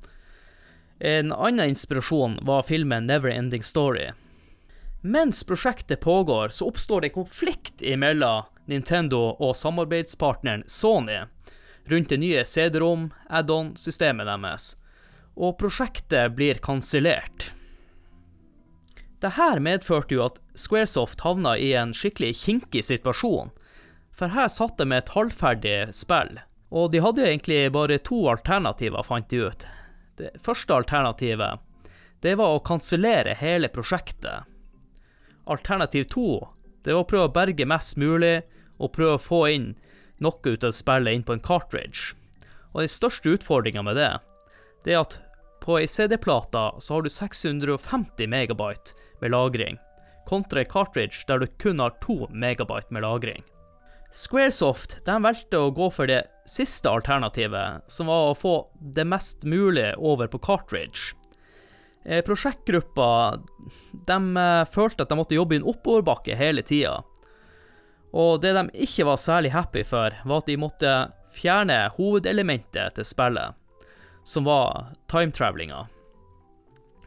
En 0.99 1.31
annen 1.31 1.69
inspirasjon 1.69 2.39
var 2.41 2.63
filmen 2.63 3.05
Never 3.05 3.29
Ending 3.29 3.63
Story. 3.63 4.11
Mens 5.01 5.43
prosjektet 5.43 6.01
pågår, 6.01 6.49
så 6.49 6.67
oppstår 6.67 7.01
det 7.01 7.09
konflikt 7.09 7.81
mellom 7.97 8.43
Nintendo 8.65 9.35
og 9.39 9.55
samarbeidspartneren 9.55 10.63
Sony 10.67 11.21
rundt 11.89 12.09
det 12.09 12.19
nye 12.21 12.43
CD-rom 12.45 13.07
add-on-systemet 13.29 14.27
deres, 14.27 14.75
og 15.39 15.55
prosjektet 15.57 16.35
blir 16.35 16.59
kansellert. 16.61 17.53
Dette 19.23 19.49
medførte 19.63 20.15
jo 20.15 20.27
at 20.27 20.37
Squaresoft 20.55 21.23
havna 21.25 21.55
i 21.57 21.71
en 21.79 21.95
skikkelig 21.95 22.35
kinkig 22.43 22.83
situasjon, 22.91 23.49
for 24.11 24.35
her 24.35 24.51
satt 24.51 24.77
de 24.77 24.85
med 24.85 25.05
et 25.05 25.15
halvferdig 25.15 25.79
spill, 25.95 26.37
og 26.69 26.91
de 26.91 27.01
hadde 27.03 27.25
egentlig 27.25 27.65
bare 27.73 27.97
to 28.03 28.21
alternativer, 28.29 29.03
fant 29.03 29.31
de 29.31 29.47
ut. 29.47 29.67
Det 30.19 30.33
første 30.43 30.75
alternativet, 30.75 31.61
det 32.19 32.35
var 32.35 32.57
å 32.57 32.63
kansellere 32.63 33.37
hele 33.39 33.69
prosjektet. 33.71 34.43
Alternativ 35.47 36.09
to, 36.11 36.31
det 36.83 36.91
var 36.91 37.05
å 37.05 37.07
prøve 37.07 37.29
å 37.29 37.35
berge 37.37 37.67
mest 37.67 37.95
mulig, 37.95 38.41
og 38.79 38.91
prøve 38.95 39.15
å 39.15 39.23
få 39.23 39.39
inn 39.53 39.69
noe 40.23 40.51
ut 40.51 40.65
av 40.67 40.75
spillet 40.75 41.15
inn 41.15 41.23
på 41.23 41.35
en 41.35 41.43
cartridge. 41.43 42.15
Og 42.73 42.83
den 42.83 42.91
største 42.91 43.31
utfordringa 43.37 43.83
med 43.87 43.95
det, 43.99 44.11
det 44.83 44.95
er 44.95 45.03
at 45.03 45.19
på 45.63 45.77
ei 45.79 45.87
CD-plate 45.87 46.65
så 46.83 46.97
har 46.97 47.03
du 47.03 47.11
650 47.11 48.27
megabyte 48.31 48.95
med 49.23 49.31
lagring, 49.31 49.79
kontra 50.27 50.63
en 50.63 50.71
cartridge 50.71 51.23
der 51.31 51.39
du 51.39 51.47
kun 51.63 51.79
har 51.79 51.95
2 52.03 52.29
megabyte 52.31 52.91
med 52.95 53.07
lagring. 53.07 53.43
Squaresoft 54.09 54.97
de 55.05 55.15
valgte 55.21 55.59
å 55.61 55.69
gå 55.73 55.89
for 55.93 56.09
det 56.09 56.23
siste 56.49 56.89
alternativet, 56.89 57.85
som 57.91 58.09
var 58.09 58.31
å 58.31 58.37
få 58.37 58.53
det 58.81 59.05
mest 59.05 59.45
mulig 59.45 59.91
over 59.97 60.27
på 60.31 60.41
cartridge. 60.41 61.13
Eh, 62.05 62.23
prosjektgruppa 62.25 63.37
de 64.07 64.17
eh, 64.41 64.65
følte 64.65 65.05
at 65.05 65.11
de 65.11 65.19
måtte 65.19 65.37
jobbe 65.37 65.55
i 65.55 65.61
en 65.61 65.69
oppoverbakke 65.69 66.37
hele 66.39 66.65
tida. 66.65 67.03
Og 68.09 68.41
det 68.41 68.55
de 68.57 68.65
ikke 68.87 69.05
var 69.05 69.21
særlig 69.21 69.53
happy 69.53 69.85
for, 69.85 70.15
var 70.25 70.41
at 70.41 70.49
de 70.49 70.57
måtte 70.57 70.93
fjerne 71.35 71.77
hovedelementet 71.99 72.97
til 72.97 73.05
spillet, 73.05 73.53
som 74.25 74.49
var 74.49 74.95
timetravelinga. 75.11 75.85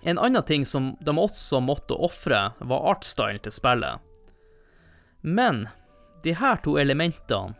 En 0.06 0.18
annen 0.18 0.46
ting 0.46 0.62
som 0.66 0.92
de 1.02 1.14
også 1.18 1.58
måtte 1.62 1.98
ofre, 1.98 2.52
var 2.58 2.88
artstylen 2.94 3.42
til 3.42 3.54
spillet. 3.54 3.98
Men 5.22 5.66
de 6.24 6.36
her 6.38 6.60
to 6.64 6.78
elementene 6.78 7.56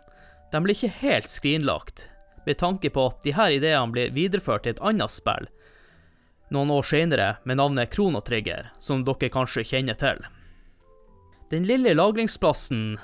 de 0.53 0.61
ble 0.61 0.75
ikke 0.77 0.93
helt 1.01 1.31
skrinlagt, 1.31 2.09
med 2.47 2.59
tanke 2.61 2.91
på 2.93 3.07
at 3.09 3.23
de 3.25 3.33
her 3.33 3.55
ideene 3.55 3.95
ble 3.95 4.11
videreført 4.13 4.67
til 4.67 4.75
et 4.75 4.83
annet 4.85 5.13
spill 5.13 5.49
noen 6.53 6.71
år 6.71 6.85
senere 6.87 7.29
med 7.49 7.57
navnet 7.57 7.91
Kronotrigger, 7.91 8.71
som 8.79 9.05
dere 9.07 9.31
kanskje 9.33 9.65
kjenner 9.73 9.97
til. 9.99 10.21
Den 11.53 11.67
lille 11.69 11.95
lagringsplassen 11.97 12.97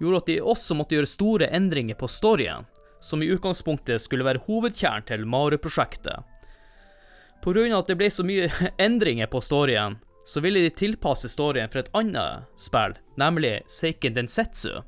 gjorde 0.00 0.22
at 0.22 0.30
de 0.30 0.38
også 0.40 0.76
måtte 0.76 0.96
gjøre 0.96 1.10
store 1.10 1.48
endringer 1.54 1.98
på 1.98 2.08
storyen, 2.10 2.66
som 3.00 3.22
i 3.22 3.30
utgangspunktet 3.34 4.02
skulle 4.02 4.26
være 4.26 4.42
hovedkjernen 4.46 5.06
til 5.08 5.26
Mario-prosjektet. 5.26 6.24
Pga. 7.42 7.64
at 7.78 7.88
det 7.90 7.98
ble 7.98 8.10
så 8.10 8.24
mye 8.24 8.48
endringer 8.86 9.26
på 9.26 9.40
storyen, 9.42 9.98
så 10.24 10.40
ville 10.40 10.62
de 10.62 10.70
tilpasse 10.70 11.28
storyen 11.28 11.70
for 11.72 11.82
et 11.82 11.92
annet 11.96 12.48
spill, 12.60 12.94
nemlig 13.18 13.60
Seiken 13.70 14.14
Densetsu. 14.14 14.82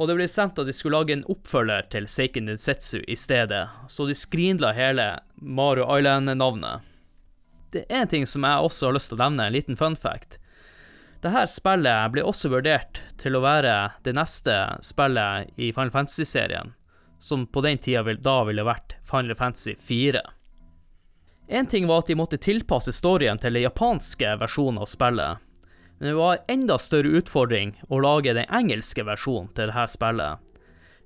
Og 0.00 0.08
det 0.08 0.16
ble 0.16 0.28
stemt 0.30 0.58
at 0.58 0.68
de 0.68 0.74
skulle 0.74 0.98
lage 0.98 1.14
en 1.16 1.26
oppfølger 1.30 1.88
til 1.92 2.08
Seiken 2.08 2.48
Densetsu 2.48 3.02
i 3.04 3.16
stedet, 3.18 3.66
så 3.92 4.08
de 4.08 4.16
skrinla 4.16 4.72
hele 4.76 5.08
Mario 5.36 5.84
Island-navnet. 5.98 6.88
Det 7.72 7.84
er 7.88 8.04
en 8.04 8.12
ting 8.12 8.26
som 8.28 8.44
jeg 8.44 8.64
også 8.68 8.88
har 8.88 8.96
lyst 8.96 9.12
til 9.12 9.20
å 9.20 9.24
nevne, 9.24 9.48
en 9.48 9.56
liten 9.56 9.78
fun 9.80 9.96
fact. 9.96 10.38
Dette 11.22 11.44
spillet 11.52 12.12
ble 12.12 12.24
også 12.26 12.50
vurdert 12.50 12.98
til 13.20 13.36
å 13.38 13.44
være 13.44 13.74
det 14.02 14.16
neste 14.16 14.56
spillet 14.82 15.52
i 15.54 15.70
Final 15.70 15.92
Fantasy-serien, 15.94 16.72
som 17.22 17.46
på 17.46 17.62
den 17.62 17.78
tida 17.78 18.02
da 18.18 18.40
ville 18.48 18.64
vært 18.66 18.96
Final 19.06 19.38
Fantasy 19.38 19.76
4. 19.78 20.24
En 21.52 21.66
ting 21.66 21.86
var 21.86 21.98
at 22.00 22.06
de 22.08 22.14
måtte 22.16 22.38
tilpasse 22.40 22.94
storyen 22.96 23.36
til 23.36 23.52
den 23.52 23.66
japanske 23.66 24.30
versjonen 24.40 24.80
av 24.80 24.88
spillet, 24.88 25.40
men 25.98 26.08
det 26.08 26.14
var 26.16 26.38
en 26.38 26.54
enda 26.54 26.78
større 26.80 27.12
utfordring 27.20 27.74
å 27.92 27.98
lage 28.00 28.32
den 28.32 28.48
engelske 28.48 29.04
versjonen 29.04 29.50
til 29.52 29.68
dette 29.68 29.84
spillet. 29.92 30.40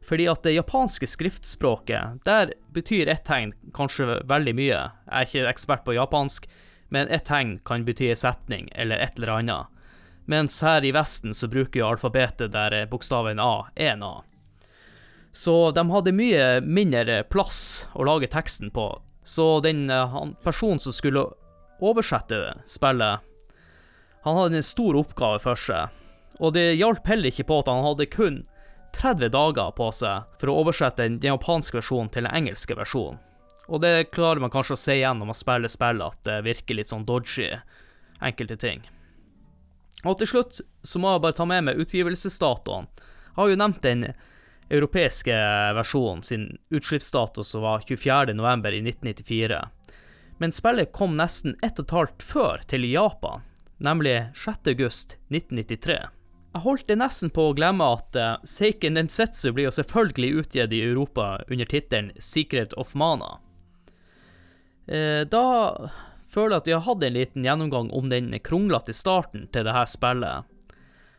Fordi 0.06 0.28
at 0.30 0.44
det 0.46 0.52
japanske 0.54 1.08
skriftspråket, 1.10 2.20
der 2.24 2.52
betyr 2.70 3.10
ett 3.10 3.24
tegn 3.26 3.56
kanskje 3.74 4.20
veldig 4.22 4.54
mye. 4.54 4.78
Jeg 4.86 5.10
er 5.10 5.26
ikke 5.26 5.50
ekspert 5.50 5.82
på 5.88 5.96
japansk, 5.98 6.46
men 6.94 7.10
ett 7.10 7.26
tegn 7.26 7.56
kan 7.66 7.82
bety 7.88 8.12
en 8.12 8.20
setning 8.22 8.68
eller 8.70 9.02
et 9.02 9.18
eller 9.18 9.34
annet. 9.40 9.74
Mens 10.30 10.60
her 10.62 10.86
i 10.86 10.94
Vesten 10.94 11.34
så 11.34 11.50
bruker 11.50 11.82
jo 11.82 11.88
alfabetet 11.90 12.54
der 12.54 12.78
bokstaven 12.86 13.42
A 13.42 13.66
er 13.74 13.96
en 13.96 14.06
A. 14.06 14.14
Så 15.34 15.72
de 15.74 15.84
hadde 15.90 16.14
mye 16.14 16.46
mindre 16.62 17.24
plass 17.34 17.88
å 17.98 18.06
lage 18.06 18.30
teksten 18.30 18.70
på, 18.70 18.86
så 19.26 19.60
den 19.60 19.90
eh, 19.90 20.18
personen 20.44 20.78
som 20.78 20.94
skulle 20.94 21.26
oversette 21.82 22.54
spillet, 22.66 23.20
han 24.22 24.36
hadde 24.36 24.60
en 24.60 24.66
stor 24.66 24.96
oppgave 24.98 25.40
for 25.42 25.58
seg. 25.58 25.90
Og 26.38 26.52
det 26.54 26.76
hjalp 26.78 27.06
heller 27.10 27.30
ikke 27.30 27.46
på 27.48 27.58
at 27.62 27.70
han 27.70 27.84
hadde 27.84 28.08
kun 28.10 28.40
30 28.96 29.32
dager 29.34 29.72
på 29.76 29.88
seg 29.94 30.38
for 30.40 30.50
å 30.50 30.56
oversette 30.62 31.04
den 31.04 31.18
japanske 31.22 31.78
versjonen 31.78 32.10
til 32.12 32.26
den 32.26 32.34
engelske 32.38 32.76
versjonen. 32.78 33.18
Og 33.66 33.82
det 33.82 34.12
klarer 34.14 34.38
man 34.42 34.52
kanskje 34.54 34.76
å 34.76 34.80
se 34.80 34.94
igjen 34.94 35.18
når 35.18 35.32
man 35.32 35.38
spiller 35.38 35.72
spill, 35.72 36.04
at 36.06 36.20
det 36.26 36.38
virker 36.46 36.78
litt 36.78 36.92
sånn 36.92 37.06
dodgy, 37.08 37.48
enkelte 38.22 38.58
ting. 38.62 38.84
Og 40.06 40.20
til 40.20 40.30
slutt 40.30 40.60
så 40.86 41.02
må 41.02 41.16
jeg 41.16 41.24
bare 41.24 41.38
ta 41.38 41.48
med 41.50 41.66
meg 41.66 41.82
utgivelsesdatoen. 41.82 42.86
Jeg 42.86 43.38
har 43.40 43.50
jo 43.50 43.58
nevnt 43.58 43.82
den 43.82 44.06
europeiske 44.68 45.36
versjonen 45.76 46.22
sin 46.22 46.58
utslippsdato 46.70 47.44
som 47.44 47.62
var 47.62 47.80
24.11. 47.80 48.70
i 48.72 48.82
1994. 48.88 49.68
Men 50.38 50.52
spillet 50.52 50.92
kom 50.92 51.16
nesten 51.16 51.56
ett 51.62 51.78
og 51.80 51.86
et 51.86 51.96
halvt 51.96 52.22
før 52.22 52.64
til 52.68 52.84
Japan, 52.90 53.44
nemlig 53.78 54.18
6.8.1993. 54.34 55.96
Jeg 56.56 56.64
holdt 56.64 56.88
det 56.88 56.96
nesten 56.96 57.30
på 57.32 57.50
å 57.50 57.54
glemme 57.56 57.84
at 57.98 58.16
uh, 58.16 58.36
Seiken 58.48 58.96
Densetsu 58.96 59.50
blir 59.52 59.68
jo 59.68 59.76
selvfølgelig 59.76 60.42
utgitt 60.42 60.72
i 60.72 60.82
Europa 60.86 61.34
under 61.52 61.68
tittelen 61.68 62.14
Secret 62.16 62.72
of 62.80 62.94
Mana. 62.96 63.36
Uh, 64.88 65.22
da 65.28 65.44
føler 66.32 66.56
jeg 66.56 66.62
at 66.62 66.70
vi 66.70 66.76
har 66.76 66.84
hatt 66.88 67.04
en 67.04 67.16
liten 67.16 67.44
gjennomgang 67.44 67.90
om 67.92 68.08
den 68.08 68.32
kronglete 68.40 68.96
starten 68.96 69.48
til 69.52 69.68
dette 69.68 69.84
spillet. 69.92 70.48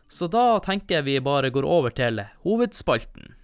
Så 0.08 0.30
da 0.32 0.58
tenker 0.64 1.00
jeg 1.00 1.08
vi 1.08 1.18
bare 1.22 1.52
går 1.54 1.68
over 1.68 1.94
til 1.94 2.24
hovedspalten. 2.46 3.37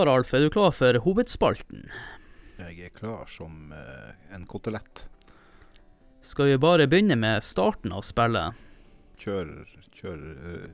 Da, 0.00 0.14
Alf? 0.14 0.32
er 0.32 0.40
du 0.40 0.48
klar 0.48 0.70
for 0.72 0.96
hovedspalten? 1.04 1.82
Jeg 2.56 2.86
er 2.86 2.92
klar 2.96 3.26
som 3.28 3.68
uh, 3.68 4.14
en 4.32 4.46
kotelett. 4.48 5.02
Skal 6.24 6.48
vi 6.48 6.60
bare 6.60 6.86
begynne 6.88 7.18
med 7.20 7.44
starten 7.44 7.92
av 7.92 8.00
spillet? 8.08 8.56
Kjør, 9.20 9.50
kjør 9.98 10.22
uh, 10.40 10.64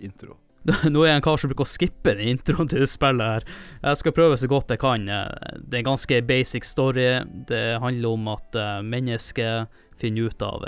intro. 0.00 0.38
Nå 0.92 1.04
er 1.04 1.10
jeg 1.10 1.20
en 1.20 1.26
kar 1.28 1.36
som 1.42 1.52
bruker 1.52 1.68
å 1.68 1.72
skippe 1.74 2.14
den 2.16 2.32
introen 2.38 2.72
til 2.72 2.80
det 2.86 2.88
spillet 2.88 3.34
her. 3.34 3.48
Jeg 3.84 4.00
skal 4.00 4.16
prøve 4.16 4.40
så 4.40 4.48
godt 4.48 4.72
jeg 4.72 4.80
kan. 4.80 5.04
Eh, 5.12 5.54
Det 5.60 5.76
er 5.76 5.82
en 5.84 5.90
ganske 5.92 6.22
basic 6.32 6.68
story. 6.68 7.08
Det 7.52 7.64
handler 7.84 8.16
om 8.16 8.28
at 8.32 8.60
mennesket 8.84 9.80
finner 10.00 10.32
ut 10.32 10.44
av 10.44 10.64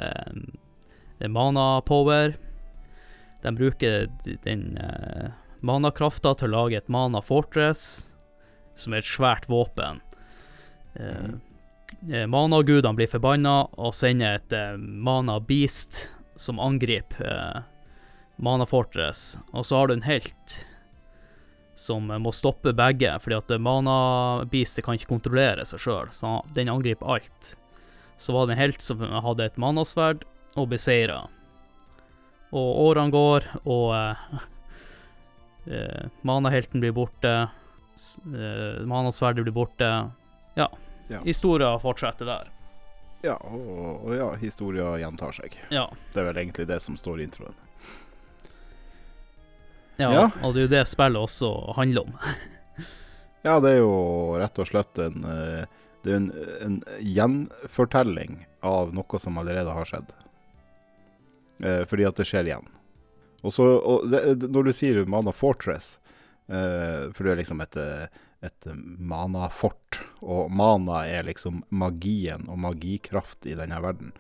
mana 1.33 1.67
power. 1.89 2.37
De 3.45 3.53
bruker 3.57 4.09
den 4.45 4.67
manakrafta 5.67 6.35
til 6.39 6.51
å 6.51 6.65
lage 6.65 6.81
et 6.81 6.91
mana 6.93 7.23
fortress, 7.25 8.09
som 8.75 8.95
er 8.95 9.03
et 9.03 9.09
svært 9.09 9.49
våpen. 9.51 10.01
Eh, 10.95 11.35
eh, 12.11 12.27
Managudene 12.27 12.97
blir 12.99 13.11
forbanna 13.11 13.57
og 13.79 13.95
sender 13.97 14.41
et 14.41 14.57
eh, 14.57 14.77
mana 14.77 15.39
beast 15.41 16.09
som 16.37 16.61
angriper 16.61 17.29
eh, 17.29 17.63
Mana 18.37 18.67
Fortress. 18.67 19.39
Og 19.53 19.67
så 19.67 19.77
har 19.77 19.89
du 19.89 19.95
en 19.95 20.07
helt 20.09 20.57
som 21.75 22.11
eh, 22.11 22.19
må 22.19 22.33
stoppe 22.35 22.75
begge, 22.77 23.15
fordi 23.23 23.39
at 23.39 23.55
eh, 23.55 23.63
Mana 23.63 23.97
Beastet 24.51 24.85
kan 24.87 24.99
ikke 24.99 25.13
kontrollere 25.13 25.67
seg 25.69 25.83
sjøl, 25.85 26.13
så 26.15 26.41
den 26.57 26.73
angriper 26.73 27.17
alt. 27.17 27.55
Så 28.17 28.35
var 28.35 28.47
det 28.47 28.57
en 28.57 28.65
helt 28.65 28.85
som 28.85 29.03
hadde 29.03 29.49
et 29.49 29.61
manasverd 29.61 30.27
og 30.57 30.69
beseira. 30.73 31.25
Og 32.53 32.83
årene 32.87 33.15
går, 33.15 33.47
og 33.65 33.95
eh, 35.67 36.09
Manahelten 36.23 36.81
blir 36.81 36.95
borte. 36.97 37.35
Uh, 37.49 37.59
Eh, 37.95 38.87
manasverdet 38.87 39.45
blir 39.45 39.53
borte. 39.53 40.11
Ja. 40.55 40.71
Ja. 41.09 41.21
Historia 41.25 41.79
fortsetter 41.79 42.27
der. 42.27 42.51
Ja, 43.23 43.35
og, 43.37 44.07
og 44.07 44.15
ja, 44.17 44.33
historia 44.41 44.97
gjentar 44.99 45.35
seg. 45.37 45.59
Ja. 45.71 45.87
Det 46.13 46.23
er 46.23 46.31
vel 46.31 46.41
egentlig 46.43 46.67
det 46.71 46.81
som 46.83 46.97
står 46.97 47.21
i 47.21 47.29
introen. 47.29 47.55
ja. 50.01 50.09
Ja. 50.09 50.25
Og 50.43 50.55
det 50.55 50.63
er 50.63 50.67
jo 50.67 50.73
det 50.73 50.87
spillet 50.91 51.21
også 51.21 51.53
handler 51.79 52.09
om. 52.09 52.19
Ja, 53.43 53.57
det 53.59 53.73
er 53.73 53.81
jo 53.81 54.37
rett 54.39 54.59
og 54.63 54.69
slett 54.69 54.99
en 55.03 55.25
eh, 55.27 55.65
Det 56.05 56.13
er 56.13 56.21
en, 56.21 56.29
en 56.63 56.77
gjenfortelling 57.03 58.37
av 58.63 58.93
noe 58.95 59.19
som 59.19 59.41
allerede 59.41 59.75
har 59.75 59.89
skjedd. 59.89 60.13
Uh, 61.59 61.83
fordi 61.91 62.07
at 62.07 62.21
det 62.21 62.27
skjer 62.27 62.47
igjen. 62.47 62.69
Og 63.43 63.53
så, 63.55 63.67
og 63.79 64.07
det, 64.11 64.23
når 64.47 64.69
du 64.69 64.73
sier 64.77 65.03
Mana 65.11 65.35
Fortress, 65.35 65.97
eh, 66.49 67.11
for 67.11 67.27
det 67.27 67.35
er 67.35 67.41
liksom 67.43 67.63
et, 67.65 67.77
eh, 67.77 68.07
et 68.43 68.71
mana-fort, 68.99 70.01
og 70.23 70.51
mana 70.55 71.05
er 71.11 71.27
liksom 71.27 71.63
magien 71.71 72.49
og 72.51 72.59
magikraft 72.63 73.47
i 73.51 73.57
denne 73.59 73.79
verden. 73.83 74.15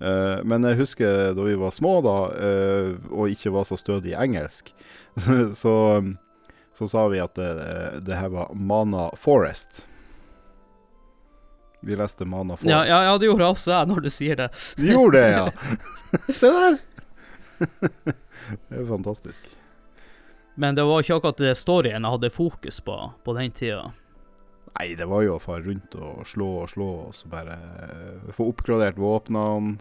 Eh, 0.00 0.44
men 0.44 0.64
jeg 0.68 0.80
husker 0.82 1.32
da 1.36 1.48
vi 1.48 1.56
var 1.60 1.72
små, 1.72 1.98
da, 2.04 2.16
eh, 2.36 2.94
og 3.08 3.32
ikke 3.32 3.54
var 3.56 3.68
så 3.68 3.80
stødig 3.80 4.12
i 4.12 4.20
engelsk, 4.26 4.72
så, 5.62 5.76
så 6.76 6.88
sa 6.92 7.06
vi 7.12 7.22
at 7.24 7.36
det, 7.40 7.52
det 8.04 8.20
her 8.20 8.32
var 8.32 8.52
Mana 8.52 9.08
Forest. 9.16 9.86
Vi 11.86 11.96
leste 11.96 12.28
Mana 12.28 12.56
Forest. 12.56 12.68
Ja, 12.72 12.84
ja, 12.88 13.02
ja, 13.08 13.16
det 13.16 13.28
gjorde 13.28 13.48
også 13.54 13.72
jeg 13.72 13.88
når 13.92 14.04
du 14.04 14.12
sier 14.12 14.40
det. 14.40 14.50
Vi 14.76 14.92
gjorde 14.92 15.20
det, 15.20 15.28
ja! 15.32 15.48
Se 16.40 16.52
der! 16.52 16.78
det 18.68 18.80
er 18.82 18.88
fantastisk. 18.88 19.48
Men 20.56 20.74
det 20.74 20.86
var 20.88 21.02
ikke 21.02 21.18
akkurat 21.18 21.40
det 21.44 21.56
storyen 21.60 22.04
jeg 22.06 22.16
hadde 22.16 22.32
fokus 22.32 22.80
på 22.80 22.96
på 23.24 23.36
den 23.36 23.52
tida. 23.52 23.90
Nei, 24.76 24.94
det 24.96 25.08
var 25.08 25.24
jo 25.24 25.36
å 25.36 25.40
fare 25.40 25.64
rundt 25.64 25.94
og 25.96 26.24
slå 26.28 26.48
og 26.62 26.70
slå, 26.72 26.88
og 27.08 27.14
så 27.16 27.28
bare 27.32 27.56
eh, 27.86 28.32
få 28.36 28.50
oppgradert 28.50 28.98
våpnene. 29.00 29.76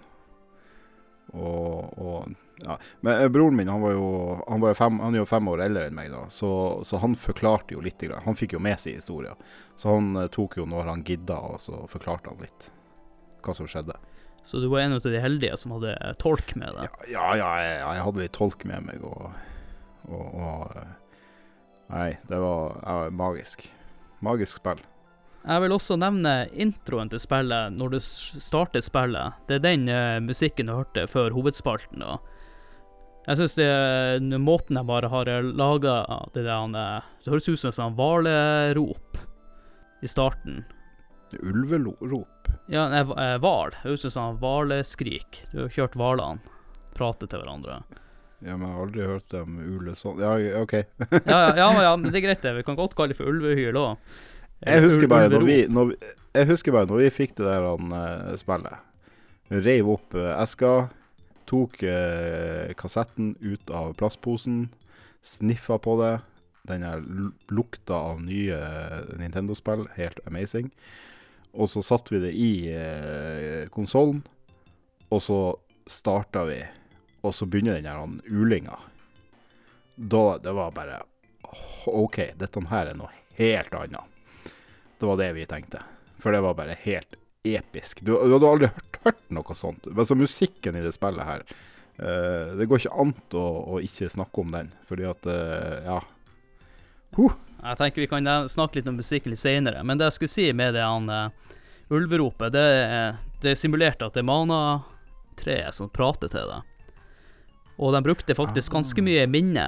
Og, 1.35 1.97
og 1.99 2.35
ja. 2.63 2.77
Men 3.03 3.21
eh, 3.21 3.29
broren 3.31 3.55
min, 3.59 3.67
han 3.67 3.81
var 3.83 3.91
jo 3.95 4.07
han, 4.47 4.61
var 4.61 4.77
fem, 4.77 4.99
han 5.03 5.15
er 5.15 5.23
jo 5.23 5.27
fem 5.27 5.47
år 5.51 5.65
eldre 5.65 5.87
enn 5.89 5.97
meg, 5.97 6.11
da, 6.13 6.25
så, 6.31 6.51
så 6.87 7.01
han 7.03 7.17
forklarte 7.19 7.75
jo 7.75 7.83
litt. 7.83 8.03
Han 8.23 8.39
fikk 8.39 8.55
jo 8.55 8.63
med 8.63 8.79
seg 8.79 8.99
historien. 9.01 9.39
Så 9.75 9.97
han 9.97 10.13
eh, 10.21 10.31
tok 10.31 10.59
jo 10.61 10.67
når 10.69 10.91
han 10.93 11.03
gidda, 11.07 11.41
og 11.55 11.59
så 11.63 11.83
forklarte 11.91 12.31
han 12.31 12.43
litt 12.45 12.69
hva 13.45 13.55
som 13.57 13.67
skjedde. 13.69 13.97
Så 14.45 14.61
du 14.61 14.67
var 14.69 14.83
en 14.83 14.93
av 14.93 15.01
de 15.01 15.19
heldige 15.19 15.57
som 15.57 15.73
hadde 15.73 15.95
tolk 16.21 16.53
med 16.55 16.75
det. 16.77 16.85
Ja, 16.85 17.05
ja, 17.09 17.29
ja 17.39 17.51
jeg, 17.63 17.79
jeg 17.81 18.03
hadde 18.05 18.21
litt 18.21 18.35
tolk 18.37 18.65
med 18.69 18.85
meg, 18.85 19.01
og, 19.01 19.31
og, 20.05 20.27
og 20.37 20.75
eh, 20.77 20.91
Nei, 21.85 22.11
det 22.25 22.37
var 22.41 22.77
ja, 22.81 23.09
magisk. 23.13 23.67
Magisk 24.25 24.57
spill. 24.57 24.79
Jeg 25.45 25.61
vil 25.61 25.75
også 25.75 25.97
nevne 26.01 26.47
introen 26.57 27.11
til 27.11 27.21
spillet 27.21 27.75
når 27.75 27.93
du 27.93 27.99
starter 28.01 28.81
spillet. 28.81 29.37
Det 29.45 29.59
er 29.59 29.65
den 29.65 29.85
uh, 29.89 30.17
musikken 30.25 30.69
du 30.69 30.73
hørte 30.73 31.05
før 31.09 31.35
hovedspalten. 31.35 32.01
da. 32.01 32.17
Jeg 33.25 33.37
syns 33.41 33.57
det 33.57 34.39
måten 34.41 34.77
de 34.77 34.85
bare 34.85 35.09
har 35.09 35.29
laga 35.45 35.95
det 36.33 36.45
der 36.45 36.53
han, 36.53 36.75
eh, 36.77 37.05
Det 37.23 37.33
høres 37.33 37.49
ut 37.49 37.59
som 37.59 37.71
en 37.71 37.77
sånn 37.79 37.97
hvalerop 37.97 39.17
i 40.05 40.09
starten. 40.09 40.61
Ulverop. 41.33 42.49
Ja, 42.71 42.87
nei, 42.89 43.01
eh, 43.01 43.37
hval. 43.41 43.75
Høres 43.83 44.05
ut 44.05 44.13
som 44.13 44.37
hvaleskrik. 44.41 45.43
Du 45.51 45.63
har 45.63 45.73
hørt 45.77 45.97
hvalene 45.97 46.53
prate 46.95 47.27
til 47.27 47.41
hverandre. 47.41 47.81
Ja, 48.45 48.55
men 48.57 48.67
jeg 48.67 48.75
har 48.75 48.83
aldri 48.85 49.07
hørt 49.09 49.31
dem 49.33 49.57
ule 49.59 49.95
sånn. 49.97 50.21
Ja, 50.21 50.35
OK. 50.61 50.75
Ja, 51.25 51.39
ja, 51.49 51.53
ja, 51.57 51.69
ja, 51.87 51.93
men 51.97 52.11
det 52.11 52.19
er 52.21 52.27
greit, 52.27 52.43
det. 52.43 52.53
Vi 52.59 52.65
kan 52.67 52.77
godt 52.77 52.95
kalle 52.97 53.13
det 53.13 53.19
for 53.19 53.31
ulvehyl 53.31 53.79
òg. 53.79 54.11
Jeg 54.65 54.83
husker 54.85 55.09
bare 55.11 55.29
når 55.29 55.45
vi, 55.45 55.57
når 55.69 55.89
vi, 55.91 55.97
jeg 56.35 56.49
husker 56.49 56.73
bare 56.73 56.87
når 56.89 57.01
vi 57.03 57.09
fikk 57.13 57.35
det 57.37 57.47
der 57.47 57.65
han, 57.67 57.91
uh, 57.91 58.35
spillet. 58.39 58.85
Reiv 59.51 59.89
opp 59.93 60.15
uh, 60.17 60.31
eska, 60.39 60.71
tok 61.49 61.81
uh, 61.83 62.71
kassetten 62.79 63.35
ut 63.43 63.73
av 63.73 63.93
plastposen, 63.99 64.69
sniffa 65.25 65.77
på 65.81 65.97
det. 66.01 66.15
Den 66.65 66.81
lukta 67.53 67.93
av 67.93 68.23
nye 68.25 68.55
eh, 68.57 69.01
Nintendo-spill, 69.19 69.83
helt 69.99 70.17
amazing. 70.25 70.71
Og 71.55 71.69
så 71.71 71.83
satte 71.85 72.15
vi 72.15 72.19
det 72.25 72.33
i 72.35 72.51
eh, 72.73 73.67
konsollen, 73.71 74.21
og 75.09 75.21
så 75.23 75.39
starta 75.87 76.43
vi, 76.49 76.59
og 77.23 77.35
så 77.35 77.47
begynner 77.47 77.77
den 77.79 77.87
her 77.87 78.01
ulinga. 78.27 78.77
Da 79.95 80.37
Det 80.43 80.51
var 80.51 80.73
bare 80.75 81.03
OK, 81.87 82.19
dette 82.35 82.63
her 82.69 82.91
er 82.91 82.97
noe 82.97 83.13
helt 83.37 83.73
annet. 83.73 84.51
Det 84.99 85.07
var 85.07 85.19
det 85.21 85.31
vi 85.37 85.45
tenkte. 85.45 85.83
For 86.19 86.33
det 86.33 86.41
var 86.41 86.57
bare 86.57 86.75
helt 86.81 87.15
episk. 87.45 88.01
Du, 88.01 88.15
du 88.15 88.33
hadde 88.33 88.49
aldri 88.49 88.69
hørt, 88.73 88.99
hørt 89.05 89.23
noe 89.37 89.55
sånt. 89.55 89.87
Altså 89.91 90.17
Musikken 90.17 90.75
i 90.75 90.83
det 90.83 90.95
spillet 90.95 91.27
her 91.27 91.43
eh, 91.45 92.55
Det 92.57 92.65
går 92.65 92.81
ikke 92.81 93.01
an 93.03 93.13
å, 93.37 93.45
å 93.75 93.81
ikke 93.85 94.09
snakke 94.09 94.41
om 94.41 94.55
den, 94.55 94.71
fordi 94.89 95.07
at 95.09 95.29
eh, 95.29 95.85
Ja. 95.85 95.99
Jeg 97.65 97.77
tenker 97.79 98.03
vi 98.03 98.07
kan 98.11 98.27
snakke 98.51 98.77
litt 98.79 98.87
om 98.91 98.97
musikken 98.99 99.33
litt 99.33 99.41
senere, 99.41 99.81
men 99.83 99.97
det 99.97 100.05
jeg 100.11 100.15
skulle 100.19 100.33
si 100.35 100.45
med 100.53 100.75
det 100.77 100.83
han 100.85 101.09
uh, 101.09 101.29
ulveropet, 101.89 102.51
det, 102.53 102.61
er- 102.61 103.15
det 103.41 103.51
er 103.55 103.59
simulert 103.59 104.01
at 104.05 104.13
det 104.13 104.21
er 104.23 104.27
mana-treet 104.29 105.73
som 105.73 105.89
prater 105.93 106.29
til 106.31 106.45
deg. 106.51 106.71
Og 107.81 107.91
de 107.95 108.01
brukte 108.05 108.35
faktisk 108.37 108.71
Ah. 108.71 108.77
ganske 108.77 109.01
mye 109.03 109.25
minne 109.27 109.65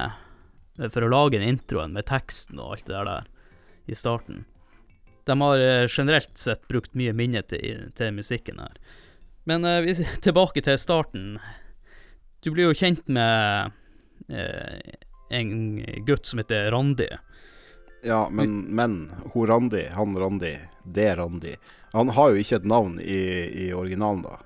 eh, 0.78 0.88
for 0.88 1.04
å 1.04 1.10
lage 1.12 1.36
den 1.38 1.48
introen 1.58 1.92
med 1.92 2.06
teksten 2.08 2.58
og 2.62 2.72
alt 2.78 2.86
det 2.88 2.94
der, 2.96 3.04
der 3.04 3.26
i 3.92 3.94
starten. 3.98 4.44
De 5.28 5.36
har 5.42 5.60
eh, 5.60 5.86
generelt 5.92 6.38
sett 6.40 6.64
brukt 6.70 6.94
mye 6.96 7.12
minne 7.12 7.42
til, 7.50 7.90
til 7.98 8.14
musikken 8.16 8.62
her. 8.62 8.78
Men 9.44 9.64
uh, 9.64 9.80
vi, 9.84 9.94
tilbake 10.24 10.62
til 10.64 10.78
starten. 10.80 11.36
Du 12.44 12.50
blir 12.54 12.70
jo 12.70 12.78
kjent 12.78 13.04
med 13.12 13.72
eh, 14.32 14.96
en 15.34 15.52
gutt 16.08 16.26
som 16.30 16.40
heter 16.40 16.70
Randi. 16.72 17.10
Ja, 18.02 18.28
men, 18.30 18.60
men 18.74 19.10
hun 19.32 19.46
Randi, 19.50 19.86
han 19.90 20.12
Randi, 20.18 20.52
det 20.84 21.16
Randi 21.18 21.56
Han 21.92 22.08
har 22.14 22.30
jo 22.30 22.36
ikke 22.38 22.56
et 22.60 22.64
navn 22.68 23.00
i, 23.00 23.18
i 23.66 23.72
originalen, 23.74 24.22
da. 24.22 24.36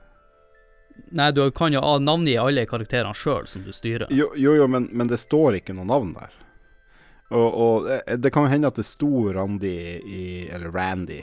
Nei, 1.13 1.31
du 1.33 1.43
kan 1.51 1.73
jo 1.75 1.81
navngi 2.01 2.37
alle 2.41 2.65
karakterene 2.69 3.15
sjøl 3.17 3.47
som 3.49 3.65
du 3.67 3.73
styrer. 3.73 4.09
Jo, 4.13 4.31
jo, 4.37 4.55
jo 4.57 4.67
men, 4.69 4.89
men 4.93 5.09
det 5.11 5.19
står 5.21 5.59
ikke 5.61 5.75
noe 5.77 5.89
navn 5.89 6.15
der. 6.17 6.33
Og, 7.33 7.49
og 7.65 7.87
det, 7.89 8.01
det 8.21 8.33
kan 8.33 8.45
jo 8.47 8.53
hende 8.53 8.69
at 8.73 8.77
det 8.81 8.85
sto 8.89 9.33
Randi 9.33 9.75
i 10.05 10.25
Eller 10.53 10.73
Randy. 10.73 11.23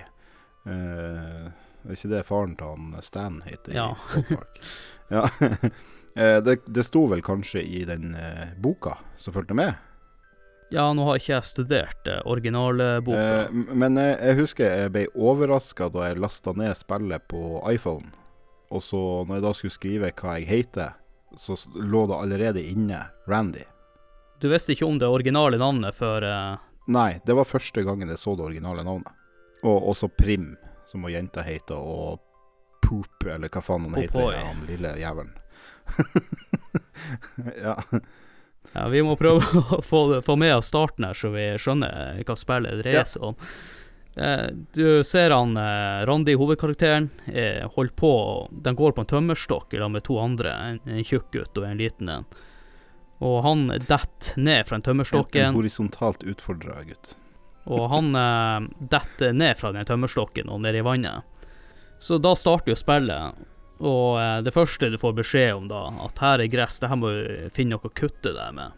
Eh, 0.65 1.45
er 1.85 1.95
ikke 1.95 2.11
det 2.11 2.23
faren 2.27 2.55
til 2.59 2.73
han 2.73 2.97
Stan 3.05 3.41
heter 3.45 3.73
Ja. 3.77 3.91
i 3.93 4.13
South 4.13 4.35
Park? 4.35 4.61
ja. 5.09 5.25
Eh, 6.19 6.39
det, 6.43 6.55
det 6.65 6.83
sto 6.83 7.03
vel 7.07 7.21
kanskje 7.23 7.61
i 7.63 7.83
den 7.87 8.15
eh, 8.17 8.49
boka 8.59 8.95
som 9.15 9.31
fulgte 9.31 9.53
med. 9.55 9.77
Ja, 10.71 10.85
nå 10.93 11.05
har 11.07 11.17
ikke 11.17 11.33
jeg 11.33 11.47
studert 11.49 12.07
eh, 12.07 12.21
originalboka. 12.29 13.17
Eh, 13.17 13.73
men 13.73 13.97
jeg, 13.97 14.15
jeg 14.21 14.37
husker 14.37 14.69
jeg 14.83 14.93
ble 14.93 15.05
overraska 15.17 15.89
da 15.93 16.09
jeg 16.09 16.21
lasta 16.21 16.53
ned 16.57 16.77
spillet 16.77 17.25
på 17.31 17.61
iPhone. 17.71 18.11
Og 18.69 18.83
så 18.85 19.01
når 19.25 19.39
jeg 19.39 19.45
da 19.47 19.53
skulle 19.57 19.75
skrive 19.75 20.13
hva 20.13 20.37
jeg 20.37 20.49
heter, 20.49 20.95
så 21.37 21.57
lå 21.73 22.05
det 22.09 22.17
allerede 22.21 22.63
inne 22.65 23.01
Randy. 23.29 23.65
Du 24.39 24.47
visste 24.49 24.73
ikke 24.75 24.87
om 24.87 24.99
det 25.01 25.09
originale 25.09 25.57
navnet 25.59 25.97
før 25.97 26.25
eh, 26.25 26.65
Nei, 26.89 27.19
det 27.25 27.35
var 27.37 27.45
første 27.45 27.83
gangen 27.85 28.09
jeg 28.09 28.17
så 28.17 28.33
det 28.37 28.45
originale 28.47 28.85
navnet. 28.85 29.13
Og 29.65 29.91
også 29.91 30.07
Prim, 30.09 30.53
som 30.89 31.03
hun 31.05 31.13
jenta 31.13 31.43
heter, 31.45 31.77
og 31.77 32.21
Poop, 32.81 33.27
eller 33.27 33.51
hva 33.53 33.61
faen 33.61 33.85
han 33.85 33.99
heter, 33.99 34.31
han 34.33 34.63
lille 34.65 34.95
jævelen. 34.97 35.35
ja. 37.65 37.75
Ja, 38.75 38.87
vi 38.91 39.01
må 39.05 39.15
prøve 39.17 39.41
å 39.77 39.81
få, 39.85 40.01
få 40.25 40.35
med 40.37 40.55
oss 40.59 40.69
starten 40.71 41.07
her, 41.07 41.17
så 41.17 41.31
vi 41.33 41.47
skjønner 41.57 42.19
hva 42.27 42.35
spillet 42.37 42.81
dreier 42.83 43.01
Ja. 43.01 43.05
seg 43.09 43.23
om. 43.31 43.37
Eh, 44.19 44.49
Du 44.75 45.03
ser 45.07 45.31
han 45.33 45.55
eh, 45.57 46.03
Randi, 46.09 46.35
hovedkarakteren, 46.37 47.09
eh, 47.31 47.65
holder 47.75 47.95
på 47.95 48.11
De 48.51 48.73
går 48.75 48.93
på 48.97 49.05
en 49.05 49.09
tømmerstokk 49.13 49.73
i 49.73 49.81
med 49.95 50.03
to 50.05 50.19
andre, 50.21 50.53
en, 50.73 50.79
en 50.85 51.03
tjukk 51.03 51.31
gutt 51.33 51.57
og 51.57 51.65
en 51.69 51.77
liten 51.81 52.09
en. 52.13 52.25
Og 53.19 53.41
han 53.43 53.65
detter 53.83 54.37
ned 54.39 54.67
fra 54.67 54.77
den 54.77 54.85
En, 54.85 55.49
en 55.49 55.57
horisontalt 55.59 56.21
utfordra 56.23 56.77
gutt. 56.87 57.15
og 57.67 57.89
han 57.91 58.13
eh, 58.15 58.69
detter 58.93 59.33
ned 59.35 59.57
fra 59.59 59.71
den 59.75 59.85
tømmerstokken 59.85 60.49
og 60.49 60.61
ned 60.63 60.75
i 60.79 60.81
vannet. 60.85 61.23
Så 61.99 62.15
da 62.21 62.31
starter 62.35 62.71
jo 62.71 62.77
spillet, 62.79 63.35
og 63.79 64.19
eh, 64.19 64.37
det 64.45 64.53
første 64.55 64.89
du 64.91 64.97
får 64.99 65.13
beskjed 65.21 65.53
om 65.55 65.67
da, 65.71 65.85
at 66.05 66.19
her 66.23 66.43
er 66.43 66.51
gress, 66.51 66.79
det 66.83 66.89
her 66.91 66.99
må 66.99 67.11
du 67.15 67.49
finne 67.55 67.77
noe 67.77 67.87
å 67.89 67.93
kutte 67.95 68.33
deg 68.35 68.53
med. 68.57 68.75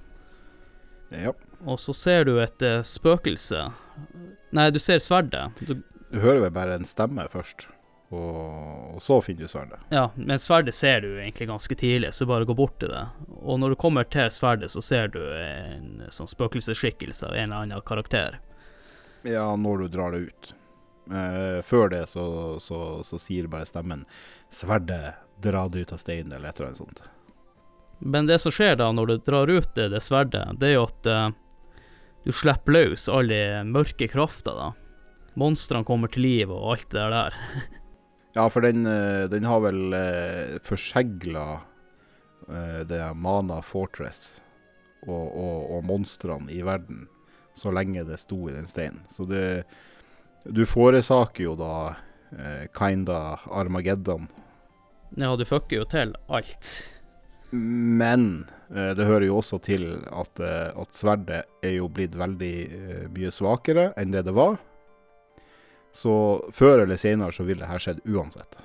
Ja. 1.12 1.34
Og 1.68 1.80
så 1.82 1.94
ser 1.94 2.26
du 2.30 2.38
et 2.42 2.62
eh, 2.66 2.82
spøkelse. 2.86 3.66
Nei, 4.56 4.70
du 4.74 4.80
ser 4.80 5.00
sverdet. 5.04 5.50
Du, 5.66 5.76
Du 6.12 6.20
hører 6.20 6.42
vel 6.48 6.54
bare 6.56 6.76
en 6.80 6.86
stemme 6.88 7.24
først, 7.32 7.68
og, 8.12 8.96
og 8.96 9.02
så 9.04 9.20
finner 9.24 9.46
du 9.48 9.52
sverdet. 9.52 9.80
ja, 9.94 10.10
men 10.16 10.40
sverdet 10.42 10.74
ser 10.76 11.02
du 11.06 11.10
egentlig 11.22 11.48
ganske 11.48 11.76
tidlig, 11.80 12.14
så 12.14 12.26
bare 12.28 12.46
gå 12.50 12.56
bort 12.58 12.78
til 12.84 12.92
det. 12.92 13.06
Og 13.42 13.60
når 13.62 13.74
du 13.76 13.80
kommer 13.80 14.04
til 14.12 14.28
sverdet, 14.32 14.72
så 14.74 14.82
ser 14.84 15.08
du 15.14 15.22
en 15.24 16.02
sånn 16.12 16.28
spøkelsesskikkelse 16.32 17.30
av 17.30 17.38
en 17.38 17.46
eller 17.52 17.62
annen 17.64 17.86
karakter. 17.88 18.40
Ja, 19.24 19.46
når 19.56 19.86
du 19.86 19.88
drar 19.94 20.12
det 20.16 20.26
ut. 20.32 20.54
Eh, 21.12 21.62
før 21.66 21.90
det 21.92 22.04
så, 22.12 22.24
så, 22.62 22.78
så 23.04 23.18
sier 23.20 23.48
bare 23.52 23.66
stemmen 23.70 24.04
'Sverdet, 24.52 25.16
dra 25.42 25.68
det 25.70 25.80
ut 25.80 25.94
av 25.96 26.02
steinen', 26.02 26.34
eller 26.36 26.50
et 26.50 26.60
eller 26.60 26.68
annet 26.68 26.82
sånt. 26.82 27.04
Men 28.00 28.28
det 28.28 28.40
som 28.42 28.52
skjer 28.52 28.76
da, 28.76 28.92
når 28.92 29.08
du 29.08 29.16
drar 29.18 29.48
ut 29.48 29.76
det, 29.76 29.90
det 29.94 30.02
sverdet, 30.04 30.58
det 30.60 30.72
er 30.72 30.76
jo 30.76 30.88
at 30.90 31.08
uh, 31.08 31.30
du 32.26 32.32
slipper 32.34 32.76
løs 32.76 33.08
alle 33.10 33.38
de 33.38 33.64
mørke 33.70 34.10
krafter, 34.12 34.58
da. 34.58 34.72
Monstrene 35.40 35.88
kommer 35.88 36.12
til 36.12 36.26
liv 36.26 36.52
og 36.52 36.74
alt 36.76 36.90
det 36.92 37.08
der. 37.16 37.38
Ja, 38.32 38.46
for 38.48 38.64
den, 38.64 38.86
eh, 38.88 39.28
den 39.28 39.44
har 39.44 39.60
vel 39.60 39.92
uh, 39.92 40.60
forsegla 40.64 41.46
uh, 42.48 42.80
det 42.88 43.02
Mana 43.20 43.58
Fortress 43.60 44.38
og, 45.04 45.26
og, 45.36 45.58
og 45.76 45.84
monstrene 45.84 46.48
i 46.56 46.62
verden 46.64 47.10
så 47.60 47.74
lenge 47.76 48.06
det 48.08 48.22
sto 48.22 48.50
i 48.50 48.54
den 48.56 48.68
steinen. 48.68 49.04
Så 49.10 49.26
det 49.28 49.64
Du 50.44 50.66
foresaker 50.66 51.44
jo 51.44 51.56
da 51.60 51.74
eh, 51.90 51.98
kinda 52.78 53.40
Armageddon, 53.52 54.28
Ja, 55.18 55.36
du 55.36 55.44
fucker 55.46 55.82
jo 55.82 55.86
til 55.86 56.14
alt. 56.30 56.94
men 57.52 58.46
eh, 58.74 58.94
det 58.96 59.06
hører 59.06 59.26
jo 59.28 59.38
også 59.42 59.60
til 59.62 60.06
at, 60.08 60.40
eh, 60.40 60.72
at 60.80 60.94
sverdet 60.96 61.44
er 61.62 61.74
jo 61.76 61.90
blitt 61.92 62.16
veldig 62.16 62.54
eh, 62.72 63.08
mye 63.12 63.32
svakere 63.36 63.90
enn 64.00 64.12
det 64.16 64.24
det 64.26 64.34
var. 64.34 64.58
Så 65.92 66.14
før 66.56 66.86
eller 66.86 66.96
senere 66.96 67.32
så 67.36 67.44
vil 67.44 67.60
det 67.60 67.68
her 67.68 67.80
skjedd 67.84 68.00
uansett. 68.08 68.56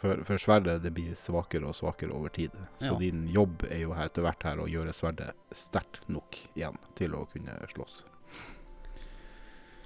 For, 0.00 0.24
for 0.24 0.40
sverdet 0.40 0.80
det 0.82 0.90
blir 0.96 1.14
svakere 1.14 1.68
og 1.68 1.76
svakere 1.76 2.10
over 2.16 2.28
tid. 2.34 2.50
Så 2.80 2.94
Ja. 2.94 2.98
din 2.98 3.28
jobb 3.28 3.62
er 3.70 3.82
jo 3.84 3.92
her 3.92 4.06
etter 4.08 4.22
hvert 4.24 4.42
her 4.42 4.56
å 4.58 4.66
gjøre 4.66 4.92
sverdet 4.96 5.34
sterkt 5.52 6.08
nok 6.08 6.34
igjen 6.56 6.78
til 6.96 7.14
å 7.14 7.26
kunne 7.30 7.54
slåss. 7.70 8.02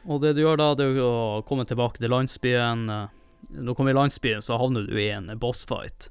Og 0.07 0.21
det 0.21 0.35
du 0.37 0.43
gjør 0.45 0.59
da, 0.61 0.71
det 0.77 0.85
er 0.93 0.99
å 1.01 1.43
komme 1.49 1.65
tilbake 1.69 2.01
til 2.03 2.13
landsbyen. 2.13 2.89
eh, 2.91 3.07
Når 3.55 3.67
du 3.73 3.75
kommer 3.75 3.91
i 3.95 3.99
landsbyen, 3.99 4.43
så 4.43 4.59
havner 4.61 4.87
du 4.89 4.99
i 5.01 5.11
en 5.11 5.27
bossfight. 5.39 6.11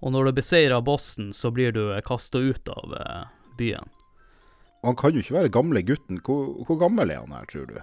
Og 0.00 0.12
når 0.14 0.28
du 0.28 0.32
beseirer 0.38 0.80
bossen, 0.84 1.32
så 1.32 1.50
blir 1.50 1.72
du 1.72 1.82
kasta 2.06 2.38
ut 2.38 2.68
av 2.68 2.94
eh, 3.00 3.24
byen. 3.58 3.88
Han 4.86 4.96
kan 4.96 5.12
jo 5.12 5.20
ikke 5.24 5.34
være 5.34 5.48
gamle 5.52 5.82
gutten. 5.82 6.20
Hvor, 6.24 6.52
hvor 6.66 6.78
gammel 6.78 7.10
er 7.10 7.24
han 7.24 7.32
her, 7.34 7.48
tror 7.50 7.66
du? 7.66 7.78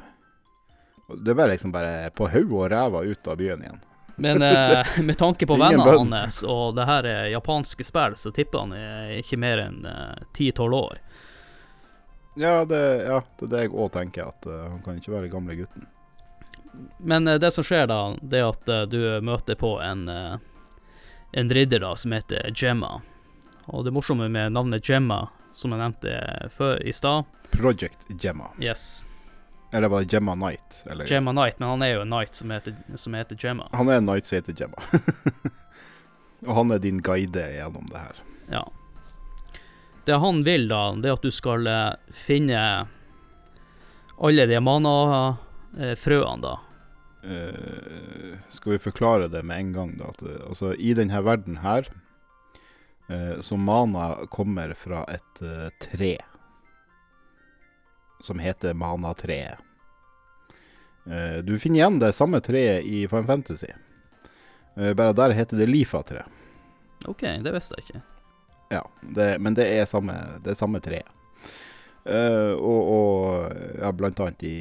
Det 1.21 1.33
er 1.33 1.37
bare 1.37 1.51
liksom 1.53 1.73
bare 1.75 2.09
på 2.15 2.29
hodet 2.31 2.55
og 2.55 2.69
ræva 2.71 3.03
ut 3.05 3.27
av 3.27 3.37
byen 3.37 3.61
igjen. 3.65 3.81
Men 4.17 4.41
eh, 4.41 4.95
med 5.09 5.17
tanke 5.19 5.45
på 5.45 5.57
vennene 5.59 6.15
hans 6.23 6.39
og 6.47 6.77
det 6.77 6.85
her 6.87 7.05
er 7.09 7.33
japanske 7.33 7.83
spill, 7.85 8.15
så 8.17 8.31
tipper 8.33 8.63
han 8.63 8.73
er 8.73 9.17
ikke 9.19 9.37
mer 9.37 9.65
enn 9.67 9.83
ti-tolv 10.33 10.73
år. 10.79 11.01
Ja, 12.35 12.65
det, 12.65 13.03
ja, 13.03 13.23
det 13.39 13.45
er 13.45 13.51
det 13.51 13.61
jeg 13.63 13.71
òg 13.71 13.91
tenker, 13.95 14.31
at 14.33 14.47
uh, 14.49 14.65
han 14.67 14.81
kan 14.83 14.97
ikke 14.99 15.13
være 15.13 15.31
gamle 15.31 15.55
gutten. 15.55 15.87
Men 16.99 17.27
uh, 17.27 17.37
det 17.39 17.53
som 17.55 17.63
skjer 17.63 17.87
da, 17.87 17.99
det 18.19 18.41
er 18.41 18.49
at 18.49 18.71
uh, 18.71 18.81
du 18.91 18.99
møter 19.23 19.55
på 19.55 19.77
en, 19.79 20.03
en 21.31 21.53
ridder 21.57 21.85
da, 21.85 21.93
som 21.95 22.11
heter 22.11 22.51
Gemma. 22.51 22.97
Og 23.71 23.87
det 23.87 23.95
morsomme 23.95 24.27
med 24.29 24.51
navnet 24.51 24.83
Gemma, 24.89 25.29
som 25.55 25.71
jeg 25.71 25.79
nevnte 25.79 26.19
før 26.51 26.83
i 26.83 26.91
stad 26.93 27.23
Project 27.55 28.03
Gemma. 28.19 28.51
Yes, 28.59 29.05
Eller 29.71 29.87
var 29.87 30.03
det 30.03 30.11
Gemma 30.13 30.35
Knight? 30.35 30.83
Eller? 30.91 31.07
Gemma 31.07 31.31
Knight, 31.31 31.59
men 31.59 31.69
han 31.69 31.81
er 31.81 31.95
jo 31.95 32.01
en 32.03 32.11
knight 32.11 32.35
som 32.35 32.51
heter, 32.51 32.75
som 32.95 33.15
heter 33.15 33.39
Gemma. 33.39 33.69
Han 33.71 33.89
er 33.89 34.03
en 34.03 34.09
knight 34.11 34.27
som 34.27 34.35
heter 34.35 34.53
Gemma. 34.59 34.83
og 36.47 36.55
han 36.59 36.75
er 36.75 36.83
din 36.83 36.99
guide 36.99 37.47
gjennom 37.55 37.87
det 37.91 38.03
her. 38.03 38.19
Ja. 38.51 38.67
Det 40.05 40.19
han 40.21 40.43
vil, 40.45 40.67
da, 40.69 40.91
det 41.01 41.09
er 41.09 41.17
at 41.17 41.25
du 41.25 41.33
skal 41.33 41.65
eh, 41.67 42.13
finne 42.13 42.61
alle 44.15 44.45
de 44.47 44.61
mana-frøene, 44.61 46.41
da. 46.45 46.55
Uh, 47.25 48.37
skal 48.53 48.75
vi 48.75 48.83
forklare 48.83 49.25
det 49.33 49.41
med 49.43 49.57
en 49.57 49.73
gang, 49.73 49.97
da? 49.97 50.11
At, 50.13 50.21
eh, 50.21 50.41
altså, 50.45 50.75
I 50.77 50.93
denne 50.93 51.21
verden 51.25 51.57
her 51.63 51.87
uh, 53.09 53.41
Så 53.41 53.57
mana 53.57 54.27
kommer 54.29 54.75
fra 54.77 55.01
et 55.09 55.41
uh, 55.41 55.71
tre 55.81 56.19
som 58.21 58.39
heter 58.39 58.73
mana-treet. 58.73 59.59
Eh, 61.05 61.37
du 61.45 61.51
finner 61.59 61.77
igjen 61.77 61.99
det 62.01 62.15
samme 62.17 62.39
treet 62.41 62.87
i 62.87 63.03
Final 63.11 63.27
Fantasy. 63.27 63.69
Bare 64.73 65.13
der 65.13 65.35
heter 65.37 65.59
det 65.59 65.67
Lifa-tre. 65.69 66.23
OK, 67.05 67.21
det 67.45 67.53
visste 67.53 67.77
jeg 67.77 67.85
ikke. 67.85 68.01
Ja, 68.73 68.81
det, 69.01 69.35
men 69.39 69.57
det 69.57 69.67
er 69.77 69.85
samme, 69.89 70.15
det 70.43 70.53
er 70.53 70.59
samme 70.59 70.81
treet. 70.83 71.11
Uh, 72.05 72.53
og, 72.61 72.81
og 72.93 73.79
ja, 73.81 73.89
blant 73.97 74.19
annet 74.21 74.43
i 74.45 74.57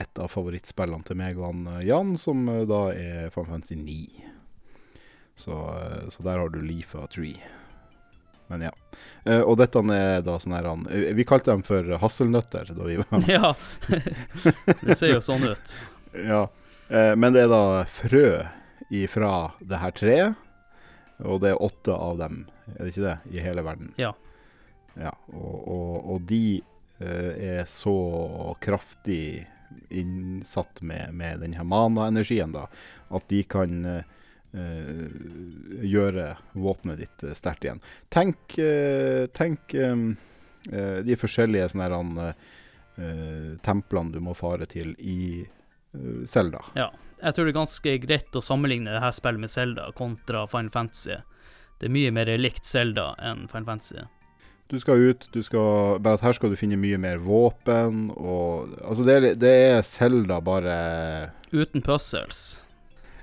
et 0.00 0.20
av 0.20 0.30
favorittspillene 0.32 1.04
til 1.04 1.18
meg 1.20 1.36
og 1.36 1.50
han 1.50 1.66
eh, 1.74 1.82
Jan, 1.90 2.14
som 2.20 2.46
uh, 2.48 2.62
da 2.68 2.86
er 2.96 3.28
Final 3.34 3.50
Fantasy 3.50 3.76
9. 3.76 3.96
Så, 5.36 5.52
uh, 5.52 6.06
så 6.08 6.24
der 6.24 6.40
har 6.40 6.52
du 6.52 6.56
Leafa 6.64 7.04
Tree. 7.12 7.36
Men 8.46 8.62
ja. 8.62 8.70
Og 9.42 9.56
dette 9.58 9.80
er 9.90 10.20
da 10.22 10.36
sånn 10.38 10.52
her 10.54 10.68
Vi 11.18 11.24
kalte 11.26 11.50
dem 11.50 11.64
for 11.66 11.96
hasselnøtter 11.98 12.68
da 12.76 12.84
vi 12.86 12.94
var 13.00 13.24
ja, 13.26 13.48
det 14.86 14.94
ser 14.94 15.16
jo 15.16 15.18
sånn 15.24 15.48
ut. 15.50 15.72
Ja. 16.30 16.44
Men 17.18 17.34
det 17.34 17.42
er 17.42 17.50
da 17.50 17.64
frø 17.90 18.28
ifra 18.94 19.32
det 19.58 19.80
her 19.82 19.96
treet. 19.98 20.45
Og 21.24 21.40
det 21.40 21.54
er 21.54 21.62
åtte 21.62 21.94
av 21.96 22.18
dem, 22.20 22.44
er 22.74 22.80
det 22.82 22.92
ikke 22.92 23.06
det, 23.06 23.18
i 23.32 23.44
hele 23.44 23.64
verden? 23.64 23.92
Ja. 24.00 24.12
Ja, 24.96 25.12
og, 25.32 25.56
og, 25.68 25.96
og 26.14 26.24
de 26.28 26.60
eh, 27.04 27.60
er 27.60 27.64
så 27.68 27.96
kraftig 28.64 29.46
innsatt 29.92 30.80
med, 30.82 31.12
med 31.14 31.40
den 31.44 31.56
her 31.56 31.66
mana-energien, 31.68 32.54
da, 32.54 32.66
at 33.12 33.26
de 33.28 33.42
kan 33.48 33.84
eh, 33.84 34.04
eh, 34.56 35.02
gjøre 35.84 36.30
våpenet 36.52 37.02
ditt 37.02 37.26
eh, 37.26 37.36
sterkt 37.36 37.66
igjen. 37.66 37.82
Tenk, 38.12 38.56
eh, 38.62 39.26
tenk 39.36 39.76
eh, 39.76 40.06
de 41.06 41.18
forskjellige 41.20 41.74
sånne 41.74 41.90
her, 42.30 42.38
templene 43.60 44.08
du 44.14 44.22
må 44.24 44.32
fare 44.32 44.64
til 44.64 44.94
i 45.04 45.44
eh, 45.96 46.26
Zelda. 46.30 46.62
Ja. 46.78 46.90
Jeg 47.16 47.32
tror 47.32 47.46
det 47.46 47.54
er 47.54 47.56
ganske 47.56 47.92
greit 48.02 48.36
å 48.36 48.44
sammenligne 48.44 48.92
det 48.92 49.00
her 49.00 49.14
spillet 49.16 49.40
med 49.40 49.50
Zelda 49.50 49.88
kontra 49.96 50.44
Final 50.50 50.68
Fantasy. 50.74 51.16
Det 51.80 51.88
er 51.88 51.94
mye 51.96 52.12
mer 52.12 52.28
likt 52.36 52.68
Zelda 52.68 53.14
enn 53.24 53.46
Final 53.48 53.70
Fantasy. 53.70 54.04
Du 54.68 54.80
skal 54.82 54.98
ut, 54.98 55.28
du 55.30 55.42
skal 55.46 56.00
Bare 56.02 56.18
at 56.18 56.24
her 56.26 56.34
skal 56.34 56.50
du 56.50 56.56
finne 56.58 56.74
mye 56.80 56.98
mer 56.98 57.20
våpen 57.22 58.08
og 58.16 58.72
Altså, 58.80 59.04
det 59.06 59.36
det 59.38 59.52
er 59.68 59.84
Zelda 59.86 60.40
bare 60.42 60.76
Uten 61.52 61.84
puzzles. 61.86 62.60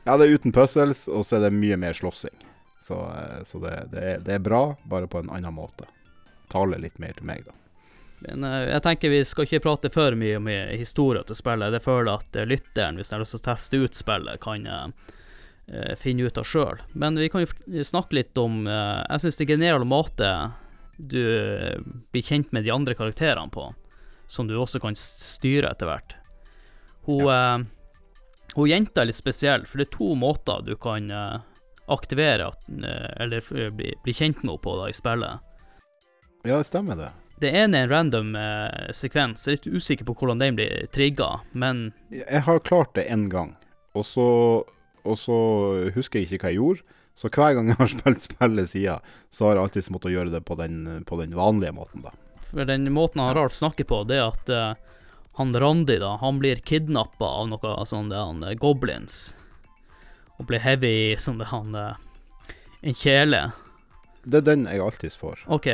Ja, 0.05 0.15
det 0.17 0.27
er 0.27 0.37
uten 0.37 0.51
puzzles, 0.55 1.05
og 1.07 1.25
så 1.27 1.37
er 1.37 1.45
det 1.45 1.55
mye 1.55 1.77
mer 1.79 1.95
slåssing. 1.95 2.35
Så, 2.83 2.95
eh, 3.07 3.43
så 3.47 3.59
det, 3.63 3.73
det, 3.91 4.03
er, 4.03 4.23
det 4.23 4.33
er 4.35 4.43
bra, 4.43 4.75
bare 4.83 5.07
på 5.07 5.21
en 5.21 5.29
annen 5.31 5.55
måte. 5.55 5.87
Taler 6.51 6.81
litt 6.83 6.99
mer 6.99 7.15
til 7.15 7.27
meg, 7.27 7.45
da. 7.47 7.55
Men 8.23 8.47
eh, 8.47 8.69
jeg 8.71 8.85
tenker 8.85 9.13
vi 9.13 9.23
skal 9.27 9.47
ikke 9.47 9.63
prate 9.65 9.91
for 9.93 10.17
mye 10.19 10.39
om 10.39 10.49
historien 10.71 11.27
til 11.27 11.39
spillet. 11.39 11.75
Jeg 11.77 11.85
føler 11.85 12.13
at 12.15 12.39
eh, 12.39 12.49
lytteren, 12.49 12.99
hvis 12.99 13.11
de 13.11 13.17
har 13.17 13.23
lyst 13.23 13.37
til 13.37 13.43
å 13.43 13.47
teste 13.51 13.83
ut 13.83 13.99
spillet, 13.99 14.41
kan 14.43 14.67
eh, 14.67 15.13
eh, 15.67 15.93
finne 15.99 16.27
ut 16.27 16.41
av 16.41 16.47
sjøl. 16.47 16.83
Men 16.93 17.19
vi 17.19 17.29
kan 17.33 17.45
jo 17.45 17.85
snakke 17.87 18.21
litt 18.21 18.37
om 18.39 18.65
uh, 18.67 19.03
Jeg 19.09 19.25
syns 19.25 19.39
det 19.39 19.47
er 19.47 19.55
genial 19.55 19.87
måte 19.87 20.33
du 20.97 21.21
eh, 21.37 21.79
blir 22.11 22.23
kjent 22.23 22.51
med 22.51 22.63
de 22.63 22.71
andre 22.71 22.95
karakterene 22.95 23.51
på, 23.51 23.73
som 24.27 24.47
du 24.47 24.55
også 24.57 24.81
kan 24.83 24.97
styre 24.97 25.71
etter 25.71 25.89
hvert. 25.89 26.15
Hun, 27.07 27.25
eh, 27.27 27.57
hun 28.55 28.69
jenta 28.69 29.01
er 29.01 29.09
litt 29.09 29.19
spesiell, 29.19 29.65
for 29.67 29.81
det 29.81 29.89
er 29.89 29.97
to 29.97 30.13
måter 30.19 30.63
du 30.65 30.75
kan 30.79 31.09
eh, 31.11 31.39
aktivere 31.91 32.51
at, 32.53 32.69
eh, 32.69 33.09
eller 33.25 33.71
bli, 33.73 33.95
bli 34.03 34.13
kjent 34.13 34.43
med 34.43 34.53
henne 34.53 34.63
på 34.63 34.77
da, 34.79 34.89
i 34.89 34.97
spillet. 34.97 35.51
Ja, 36.43 36.59
det 36.59 36.67
stemmer 36.67 36.99
det. 36.99 37.11
Det 37.41 37.49
ene 37.49 37.79
er 37.81 37.87
en 37.87 37.91
random 37.91 38.35
eh, 38.39 38.91
sekvens. 38.95 39.47
Jeg 39.47 39.57
er 39.57 39.57
litt 39.57 39.81
usikker 39.81 40.07
på 40.07 40.15
hvordan 40.19 40.41
den 40.41 40.57
blir 40.59 40.85
trigga, 40.93 41.39
men 41.51 41.91
Jeg 42.13 42.45
har 42.45 42.61
klart 42.63 42.93
det 42.95 43.07
én 43.11 43.27
gang, 43.31 43.55
og 43.97 44.05
så, 44.07 44.27
og 45.03 45.17
så 45.19 45.37
husker 45.95 46.21
jeg 46.21 46.29
ikke 46.29 46.45
hva 46.45 46.53
jeg 46.53 46.61
gjorde. 46.61 46.99
Så 47.15 47.29
hver 47.29 47.53
gang 47.53 47.69
jeg 47.69 47.77
har 47.77 47.91
spilt 47.97 48.25
spillet 48.25 48.69
siden, 48.69 49.13
så 49.29 49.47
har 49.47 49.57
jeg 49.57 49.67
alltid 49.67 49.91
måttet 49.93 50.15
gjøre 50.15 50.33
det 50.33 50.43
på 50.45 50.57
den, 50.57 51.03
på 51.09 51.19
den 51.21 51.35
vanlige 51.37 51.75
måten, 51.75 52.05
da. 52.05 52.13
For 52.53 52.69
den 52.69 52.85
måten 52.93 53.21
han 53.21 53.33
Ralf 53.35 53.53
snakker 53.57 53.87
på, 53.89 54.03
det 54.09 54.19
er 54.19 54.27
at 54.29 54.49
eh, 54.53 54.99
han 55.39 55.53
Randi, 55.57 55.97
da, 56.01 56.15
han 56.21 56.37
blir 56.41 56.61
kidnappa 56.61 57.25
av 57.25 57.49
noe 57.49 57.73
sånn 57.89 58.11
det 58.11 58.21
han 58.21 58.43
eh, 58.45 58.53
goblins. 58.61 59.33
Og 60.37 60.45
blir 60.49 60.61
heavy 60.61 61.15
sånn 61.17 61.41
det 61.41 61.49
han 61.49 61.73
eh, 61.77 61.99
En 62.83 62.97
kjele. 62.99 63.39
Det 64.27 64.41
er 64.41 64.45
den 64.49 64.65
jeg 64.67 64.81
alltid 64.83 65.13
får. 65.15 65.45
OK, 65.55 65.69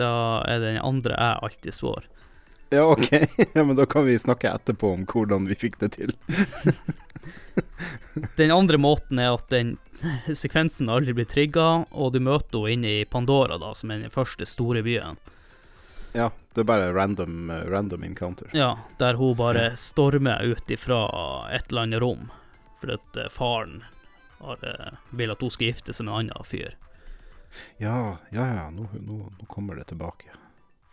da 0.00 0.42
er 0.48 0.60
det 0.60 0.74
den 0.74 0.82
andre 0.82 1.16
jeg 1.16 1.44
alltid 1.48 1.76
svår. 1.76 2.08
Ja, 2.72 2.86
OK. 2.88 3.10
ja, 3.54 3.64
men 3.64 3.76
da 3.76 3.86
kan 3.86 4.06
vi 4.06 4.18
snakke 4.18 4.50
etterpå 4.50 4.94
om 4.96 5.06
hvordan 5.06 5.46
vi 5.50 5.58
fikk 5.60 5.78
det 5.82 5.94
til. 5.98 6.16
Den 8.36 8.50
andre 8.50 8.78
måten 8.80 9.20
er 9.20 9.34
at 9.34 9.50
den 9.52 9.76
sekvensen 10.42 10.90
aldri 10.90 11.14
blir 11.16 11.28
trigga, 11.28 11.84
og 11.90 12.14
du 12.14 12.20
møter 12.24 12.66
henne 12.66 12.74
inne 12.74 13.02
i 13.02 13.08
Pandora, 13.08 13.58
da, 13.60 13.72
som 13.76 13.92
er 13.92 14.02
den 14.02 14.12
første 14.12 14.46
store 14.48 14.82
byen. 14.84 15.20
Ja, 16.16 16.30
det 16.52 16.64
er 16.64 16.68
bare 16.68 16.92
random, 16.92 17.50
eh, 17.50 17.64
random 17.72 18.04
encounter. 18.04 18.50
Ja, 18.56 18.76
der 18.98 19.16
hun 19.20 19.36
bare 19.36 19.72
stormer 19.76 20.44
ut 20.44 20.70
ifra 20.70 21.04
et 21.52 21.70
eller 21.70 21.86
annet 21.86 22.02
rom, 22.02 22.30
fordi 22.80 22.98
at 22.98 23.20
eh, 23.20 23.32
faren 23.32 23.82
har, 24.40 24.60
eh, 24.64 24.98
vil 25.10 25.32
at 25.32 25.40
hun 25.40 25.52
skal 25.52 25.70
gifte 25.70 25.96
seg 25.96 26.08
med 26.08 26.12
en 26.12 26.24
annen 26.24 26.48
fyr. 26.48 26.76
Ja, 27.82 28.16
ja, 28.32 28.46
ja, 28.54 28.66
nå, 28.70 28.88
nå, 29.00 29.18
nå 29.38 29.46
kommer 29.50 29.76
det 29.80 29.86
tilbake. 29.92 30.30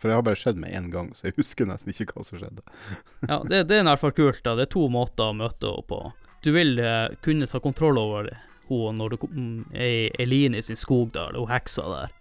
For 0.00 0.08
det 0.08 0.16
har 0.16 0.24
bare 0.24 0.38
skjedd 0.40 0.56
med 0.60 0.72
én 0.72 0.86
gang, 0.92 1.10
så 1.14 1.26
jeg 1.28 1.36
husker 1.36 1.66
nesten 1.68 1.92
ikke 1.92 2.14
hva 2.16 2.24
som 2.24 2.38
skjedde. 2.40 2.62
Ja, 3.28 3.40
det, 3.44 3.66
det 3.68 3.76
er 3.78 3.82
i 3.84 3.88
hvert 3.90 4.00
fall 4.00 4.14
kult. 4.16 4.42
da. 4.46 4.54
Det 4.56 4.68
er 4.68 4.72
to 4.76 4.86
måter 4.92 5.28
å 5.30 5.36
møte 5.36 5.68
henne 5.68 5.84
på. 5.90 5.98
Du 6.44 6.52
vil 6.56 6.78
eh, 6.80 7.10
kunne 7.24 7.48
ta 7.50 7.60
kontroll 7.60 7.98
over 8.00 8.30
henne 8.30 8.46
når 8.70 9.10
du 9.10 9.16
kom- 9.18 9.66
er 9.74 9.90
i 10.06 10.10
Eline 10.22 10.60
sin 10.62 10.78
skog 10.78 11.10
da, 11.12 11.26
eller 11.28 11.42
hun 11.42 11.50
heksa 11.52 11.84
der. 11.90 12.12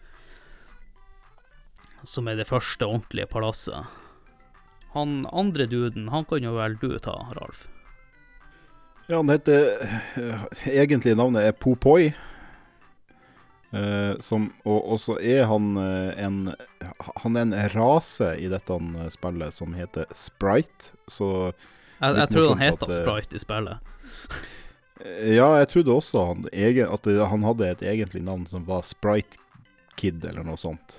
Som 2.08 2.28
er 2.32 2.39
det 2.39 2.47
første 2.49 2.88
ordentlige 2.88 3.28
palasset. 3.30 3.86
Han 4.95 5.25
andre 5.32 5.67
duden, 5.69 6.08
han 6.10 6.25
kan 6.25 6.41
jo 6.43 6.56
vel 6.56 6.75
du 6.82 6.95
ta, 7.04 7.13
Ralf? 7.38 7.67
Ja, 9.10 9.19
han 9.19 9.30
heter 9.30 9.67
eh, 10.17 10.43
Egentlig 10.69 11.15
navnet 11.17 11.45
er 11.47 11.56
Popoi. 11.58 12.12
Eh, 13.72 14.20
som, 14.20 14.54
og, 14.64 14.92
og 14.94 15.00
så 15.02 15.20
er 15.22 15.44
han 15.46 15.76
eh, 15.78 16.24
en 16.24 16.38
Han 17.22 17.36
er 17.38 17.42
en 17.42 17.58
rase 17.76 18.32
i 18.42 18.48
dette 18.50 18.74
eh, 18.74 19.10
spillet 19.14 19.54
som 19.54 19.76
heter 19.78 20.08
Sprite. 20.16 20.96
Så 21.08 21.52
Jeg, 22.00 22.16
jeg 22.16 22.32
tror 22.34 22.48
han 22.56 22.64
heter 22.64 22.90
at, 22.90 22.96
Sprite 22.98 23.38
i 23.38 23.44
spillet. 23.44 23.92
Ja, 25.30 25.54
jeg 25.62 25.70
trodde 25.72 25.94
også 25.96 26.26
han, 26.32 26.48
egen, 26.52 26.90
at 26.92 27.06
han 27.06 27.46
hadde 27.46 27.70
et 27.70 27.84
egentlig 27.88 28.24
navn 28.26 28.48
som 28.50 28.66
var 28.68 28.82
Sprite 28.88 29.40
Kid, 30.00 30.26
eller 30.26 30.44
noe 30.44 30.60
sånt. 30.60 30.98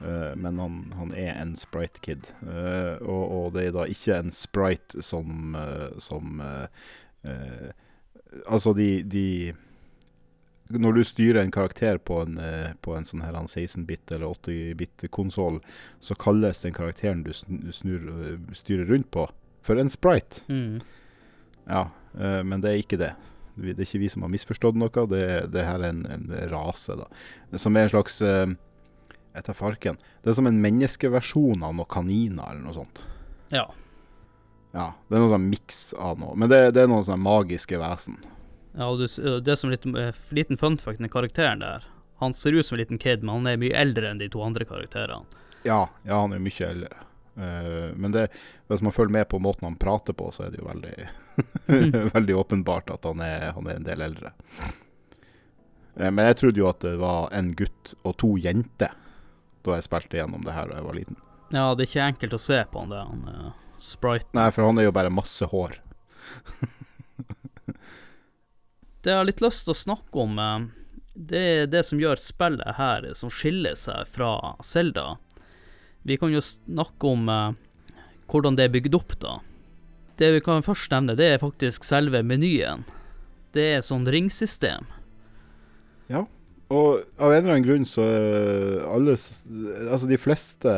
Men 0.00 0.58
han, 0.60 0.76
han 0.96 1.14
er 1.16 1.38
en 1.38 1.54
Sprite 1.56 2.02
Kid. 2.04 2.28
Og, 2.44 3.22
og 3.24 3.46
det 3.54 3.66
er 3.66 3.74
da 3.76 3.86
ikke 3.88 4.18
en 4.18 4.32
Sprite 4.32 5.00
som, 5.04 5.56
som 6.00 6.40
Altså, 8.44 8.74
de, 8.76 8.90
de 9.08 9.26
Når 10.70 10.92
du 10.94 11.02
styrer 11.04 11.40
en 11.42 11.50
karakter 11.50 11.98
på 11.98 12.20
en, 12.22 12.38
eh, 12.38 12.72
på 12.82 12.94
en 12.94 13.06
sånn 13.06 13.24
her 13.24 13.34
16-bit 13.34 14.12
eller 14.14 14.30
80-bit-konsoll, 14.30 15.58
så 16.00 16.14
kalles 16.14 16.62
den 16.62 16.76
karakteren 16.76 17.24
du 17.26 17.32
snur, 17.34 18.06
eh, 18.14 18.54
styrer 18.54 18.86
rundt 18.86 19.10
på, 19.10 19.26
for 19.66 19.80
en 19.80 19.90
sprite. 19.90 20.44
Mm. 20.48 20.80
Ja, 21.66 21.90
eh, 22.14 22.42
men 22.46 22.62
det 22.62 22.70
er 22.70 22.84
ikke 22.84 23.00
det. 23.00 23.12
Det 23.60 23.74
er 23.74 23.84
ikke 23.84 24.04
vi 24.04 24.08
som 24.08 24.22
har 24.22 24.32
misforstått 24.32 24.78
noe, 24.78 25.06
det, 25.10 25.24
det 25.52 25.66
her 25.66 25.82
er 25.82 25.90
en, 25.90 26.06
en 26.06 26.30
rase, 26.52 26.94
da. 26.96 27.10
Som 27.58 27.76
er 27.76 27.88
en 27.88 27.92
slags 27.92 28.22
etter 28.22 29.54
farken. 29.54 29.98
Det 30.22 30.30
er 30.30 30.38
som 30.38 30.48
en 30.48 30.62
menneskeversjon 30.62 31.62
av 31.66 31.74
noen 31.74 31.90
kaniner, 31.90 32.46
eller 32.46 32.62
noe 32.62 32.78
sånt. 32.78 33.02
Ja. 33.52 33.66
Ja, 34.70 34.92
det 35.08 35.18
er 35.18 35.24
noe 35.24 35.32
sånn 35.32 35.50
miks 35.50 35.80
av 35.98 36.20
noe. 36.22 36.36
Men 36.38 36.50
det, 36.50 36.60
det 36.76 36.84
er 36.84 36.90
noen 36.90 37.06
sånne 37.06 37.26
magiske 37.26 37.78
vesen. 37.80 38.20
Ja 38.78 38.86
og 38.86 39.00
det 39.44 39.56
som 39.58 39.72
litt, 39.72 39.86
eh, 39.86 40.14
liten 40.36 40.58
fun 40.60 40.78
fact 40.78 41.00
med 41.02 41.10
karakteren 41.10 41.64
der 41.64 41.86
Han 42.20 42.34
ser 42.34 42.52
ut 42.52 42.66
som 42.66 42.76
en 42.76 42.82
liten 42.82 42.98
kid, 43.00 43.22
men 43.22 43.40
han 43.40 43.46
er 43.46 43.60
mye 43.60 43.76
eldre 43.76 44.10
enn 44.10 44.18
de 44.20 44.28
to 44.28 44.42
andre 44.44 44.66
karakterene. 44.68 45.24
Ja, 45.64 45.88
ja 46.04 46.18
han 46.20 46.34
er 46.36 46.42
mye 46.44 46.66
eldre. 46.66 46.90
Uh, 47.40 47.96
men 47.96 48.12
det, 48.12 48.26
hvis 48.68 48.82
man 48.84 48.92
følger 48.92 49.14
med 49.14 49.28
på 49.30 49.38
måten 49.40 49.64
han 49.64 49.78
prater 49.80 50.12
på, 50.12 50.28
så 50.34 50.44
er 50.44 50.50
det 50.52 50.60
jo 50.60 50.66
veldig, 50.68 51.08
veldig 52.16 52.36
åpenbart 52.36 52.92
at 52.92 53.08
han 53.08 53.22
er, 53.24 53.46
han 53.56 53.70
er 53.70 53.78
en 53.80 53.86
del 53.88 54.04
eldre. 54.04 54.34
Eh, 55.96 56.10
men 56.10 56.26
jeg 56.28 56.36
trodde 56.42 56.60
jo 56.60 56.68
at 56.68 56.84
det 56.84 56.96
var 57.00 57.30
en 57.36 57.54
gutt 57.56 57.94
og 58.02 58.16
to 58.20 58.34
jenter 58.40 58.92
da 59.64 59.76
jeg 59.76 59.88
spilte 59.88 60.20
gjennom 60.20 60.44
det 60.44 60.54
her 60.56 60.70
da 60.70 60.78
jeg 60.78 60.88
var 60.88 60.96
liten. 60.96 61.18
Ja, 61.50 61.64
det 61.74 61.84
er 61.84 61.90
ikke 61.90 62.06
enkelt 62.06 62.36
å 62.36 62.40
se 62.40 62.60
på 62.70 62.84
han 62.84 62.92
der, 62.92 63.08
han 63.08 63.24
uh, 63.28 63.50
Sprite. 63.80 64.28
Nei, 64.36 64.50
for 64.52 64.68
han 64.68 64.78
er 64.78 64.90
jo 64.90 64.94
bare 64.96 65.12
masse 65.12 65.48
hår. 65.48 65.78
Det 69.00 69.14
jeg 69.14 69.16
har 69.16 69.24
litt 69.24 69.40
lyst 69.40 69.64
til 69.64 69.72
å 69.72 69.80
snakke 69.80 70.20
om, 70.20 70.38
eh, 70.38 70.66
det 71.14 71.40
er 71.40 71.68
det 71.72 71.84
som 71.88 72.00
gjør 72.00 72.20
spillet 72.20 72.76
her 72.76 73.06
eh, 73.08 73.16
som 73.16 73.32
skiller 73.32 73.76
seg 73.78 74.08
fra 74.08 74.56
Zelda. 74.60 75.14
Vi 76.04 76.18
kan 76.20 76.32
jo 76.32 76.42
snakke 76.44 77.08
om 77.08 77.28
eh, 77.32 77.54
hvordan 78.28 78.58
det 78.58 78.66
er 78.66 78.74
bygd 78.74 78.98
opp, 78.98 79.14
da. 79.22 79.38
Det 80.20 80.28
vi 80.34 80.42
kan 80.44 80.60
først 80.64 80.92
nevne, 80.92 81.16
det 81.16 81.30
er 81.32 81.40
faktisk 81.40 81.86
selve 81.88 82.20
menyen. 82.22 82.84
Det 83.56 83.64
er 83.78 83.80
sånn 83.84 84.04
ringsystem. 84.04 84.84
Ja, 86.12 86.26
Og 86.70 87.00
av 87.18 87.32
en 87.32 87.40
eller 87.40 87.54
annen 87.56 87.64
grunn 87.64 87.86
så 87.88 88.04
alle 88.86 89.16
Altså 89.16 90.06
de 90.06 90.18
fleste 90.22 90.74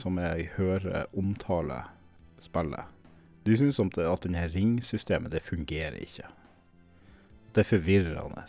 som 0.00 0.18
jeg 0.18 0.48
hører 0.56 1.04
omtale 1.14 1.82
spillet, 2.42 2.88
de 3.46 3.58
syns 3.60 3.78
at 3.78 4.00
det, 4.00 4.08
denne 4.24 4.48
ringsystemet, 4.50 5.30
det 5.30 5.44
fungerer 5.46 6.00
ikke. 6.02 6.26
Det 7.54 7.62
er 7.62 7.70
forvirrende. 7.70 8.44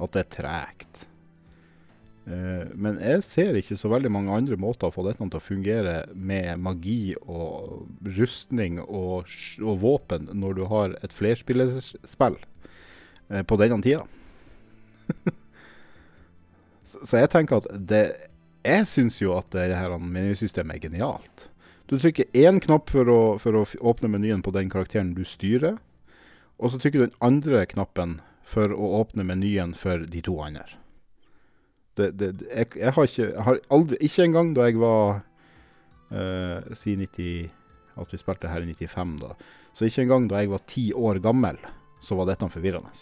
At 0.00 0.14
det 0.16 0.24
er 0.24 0.30
tregt. 0.34 1.06
Eh, 2.30 2.66
men 2.76 2.98
jeg 3.00 3.24
ser 3.24 3.56
ikke 3.58 3.78
så 3.80 3.90
veldig 3.90 4.10
mange 4.12 4.34
andre 4.34 4.58
måter 4.60 4.90
å 4.90 4.94
få 4.94 5.04
dette 5.06 5.24
til 5.24 5.40
å 5.40 5.42
fungere 5.42 5.96
med 6.14 6.60
magi 6.62 7.14
og 7.22 7.88
rustning 8.18 8.80
og, 8.84 9.30
og 9.64 9.80
våpen 9.82 10.28
når 10.36 10.58
du 10.58 10.64
har 10.70 10.96
et 11.00 11.14
flerspillerspill 11.16 12.36
eh, 12.38 13.42
på 13.42 13.60
denne 13.60 13.80
tida. 13.86 14.04
Så, 16.90 17.20
jeg 17.20 17.30
tenker 17.30 17.60
at 17.60 17.68
det 17.70 18.04
Jeg 18.66 18.86
syns 18.90 19.20
jo 19.22 19.36
at 19.38 19.46
det 19.54 19.70
her 19.72 19.94
menysystemet 19.96 20.76
er 20.76 20.88
genialt. 20.90 21.46
Du 21.88 21.96
trykker 21.96 22.28
én 22.36 22.58
knapp 22.60 22.90
for 22.92 23.08
å, 23.08 23.20
for 23.40 23.56
å 23.56 23.62
åpne 23.80 24.10
menyen 24.12 24.42
på 24.44 24.52
den 24.52 24.68
karakteren 24.70 25.14
du 25.16 25.22
styrer. 25.24 25.78
Og 26.60 26.70
så 26.70 26.78
trykker 26.78 27.00
du 27.00 27.06
den 27.06 27.22
andre 27.24 27.64
knappen 27.70 28.18
for 28.50 28.74
å 28.74 28.92
åpne 29.00 29.24
menyen 29.26 29.74
for 29.78 30.02
de 30.10 30.22
to 30.26 30.34
andre. 30.42 30.66
Det, 31.94 32.10
det, 32.18 32.32
det, 32.40 32.48
jeg, 32.50 32.70
jeg 32.80 32.94
har 32.96 33.08
ikke 33.08 33.24
jeg 33.26 33.44
har 33.46 33.58
aldri, 33.74 33.96
Ikke 34.06 34.24
engang 34.24 34.52
da 34.56 34.68
jeg 34.68 34.78
var 34.80 35.18
uh, 36.14 36.68
Si 36.78 36.94
90 36.96 37.48
At 38.00 38.14
vi 38.14 38.20
spilte 38.20 38.48
her 38.48 38.62
i 38.62 38.70
95, 38.72 39.16
da. 39.20 39.34
Så 39.76 39.88
ikke 39.88 40.04
engang 40.06 40.28
da 40.30 40.40
jeg 40.40 40.52
var 40.52 40.62
ti 40.70 40.84
år 40.96 41.18
gammel, 41.22 41.58
så 42.00 42.16
var 42.16 42.30
dette 42.30 42.48
forvirrende. 42.48 42.94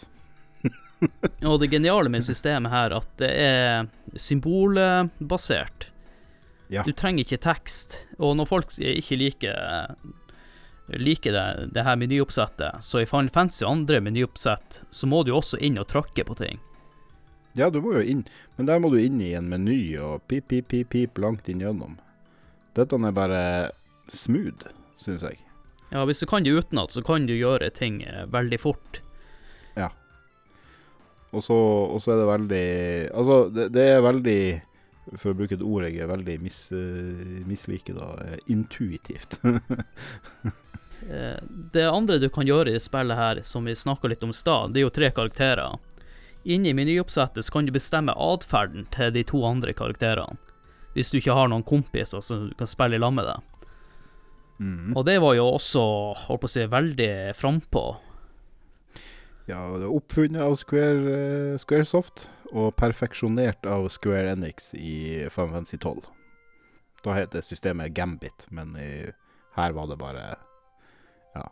Og 1.48 1.60
det 1.62 1.68
geniale 1.70 2.10
med 2.10 2.24
systemet 2.26 2.72
her, 2.72 2.96
at 2.96 3.12
det 3.20 3.30
er 3.30 3.86
symbolbasert. 4.18 5.88
Ja. 6.72 6.82
Du 6.84 6.90
trenger 6.92 7.24
ikke 7.24 7.40
tekst. 7.40 8.00
Og 8.18 8.34
når 8.40 8.50
folk 8.50 8.74
ikke 8.82 9.20
liker 9.20 9.94
liker 10.96 11.32
det, 11.32 11.68
det 11.74 11.84
her 11.84 11.98
menyoppsettet, 12.00 12.84
så 12.84 13.02
i 13.02 13.08
Final 13.08 13.28
Fantasy 13.34 13.64
og 13.66 13.72
andre 13.72 14.00
menyoppsett, 14.04 14.82
så 14.90 15.08
må 15.10 15.22
du 15.22 15.32
jo 15.34 15.40
også 15.42 15.60
inn 15.60 15.78
og 15.80 15.88
tråkke 15.90 16.24
på 16.24 16.36
ting. 16.38 16.60
Ja, 17.58 17.70
du 17.70 17.80
må 17.82 17.96
jo 17.96 18.04
inn, 18.04 18.22
men 18.56 18.68
der 18.68 18.78
må 18.80 18.90
du 18.92 19.00
inn 19.00 19.18
i 19.24 19.32
en 19.34 19.48
meny 19.50 19.80
og 20.00 20.22
pip, 20.30 20.46
pip, 20.48 20.68
pip, 20.70 20.88
pip 20.94 21.18
langt 21.18 21.48
inn 21.50 21.64
gjennom. 21.64 21.98
Dette 22.78 22.96
er 22.96 23.16
bare 23.16 23.42
smooth, 24.14 24.68
syns 25.02 25.24
jeg. 25.26 25.40
Ja, 25.90 26.04
hvis 26.04 26.20
du 26.20 26.28
kan 26.28 26.44
det 26.44 26.52
utenat, 26.52 26.92
så 26.92 27.02
kan 27.02 27.26
du 27.26 27.34
gjøre 27.34 27.70
ting 27.74 28.02
eh, 28.04 28.26
veldig 28.30 28.60
fort. 28.60 29.00
Ja. 29.78 29.90
og 31.32 31.42
så 31.44 32.12
er 32.12 32.20
det 32.20 32.28
veldig 32.28 32.66
Altså, 33.12 33.36
det, 33.52 33.68
det 33.74 33.84
er 33.94 34.04
veldig 34.04 34.40
For 35.16 35.32
å 35.32 35.36
bruke 35.38 35.54
et 35.56 35.62
ord 35.64 35.86
jeg 35.86 36.00
er 36.04 36.10
veldig 36.10 36.34
mis, 36.42 36.58
eh, 36.76 37.38
misliker, 37.48 37.94
da. 37.96 38.08
eh, 38.26 38.38
Intuitivt. 38.52 39.38
Eh, 41.08 41.38
Det 41.72 41.84
andre 41.86 42.16
du 42.18 42.26
kan 42.28 42.44
gjøre 42.44 42.72
i 42.74 42.80
spillet 42.82 43.16
her, 43.16 43.38
som 43.46 43.64
vi 43.64 43.72
snakka 43.78 44.08
litt 44.10 44.24
om 44.26 44.32
i 44.34 44.36
stad, 44.36 44.72
det 44.74 44.80
er 44.80 44.88
jo 44.88 44.90
tre 44.90 45.10
karakterer. 45.14 45.76
Inne 46.44 46.72
i 46.72 46.74
menyoppsettet 46.74 47.46
kan 47.54 47.64
du 47.64 47.70
bestemme 47.72 48.12
atferden 48.18 48.84
til 48.90 49.12
de 49.14 49.22
to 49.24 49.44
andre 49.46 49.72
karakterene. 49.78 50.36
Hvis 50.96 51.12
du 51.14 51.20
ikke 51.20 51.36
har 51.38 51.48
noen 51.52 51.62
kompiser 51.62 52.20
som 52.20 52.48
du 52.50 52.54
kan 52.58 52.66
spille 52.66 52.98
i 52.98 53.00
lag 53.00 53.14
med 53.14 53.28
deg. 53.30 53.62
Mm. 54.58 54.96
Og 54.98 55.04
det 55.06 55.20
var 55.22 55.36
jo 55.38 55.46
også, 55.54 55.84
holdt 56.26 56.42
på 56.42 56.50
å 56.50 56.54
si, 56.56 56.66
veldig 56.66 57.10
frampå. 57.38 57.84
Ja, 59.48 59.62
det 59.78 59.86
er 59.86 59.94
oppfunnet 59.94 60.42
av 60.44 60.58
Square, 60.60 61.14
eh, 61.14 61.58
Squaresoft 61.62 62.26
og 62.52 62.76
perfeksjonert 62.76 63.66
av 63.66 63.88
Square 63.92 64.32
Enix 64.32 64.72
i 64.74 65.28
Final 65.32 65.52
Fantasy 65.52 65.78
12. 65.78 66.02
Da 67.04 67.14
heter 67.14 67.44
systemet 67.44 67.94
Gambit, 67.96 68.46
men 68.50 68.76
i, 68.76 69.10
her 69.54 69.72
var 69.76 69.88
det 69.90 69.96
bare 70.00 70.26
Ja, 71.34 71.44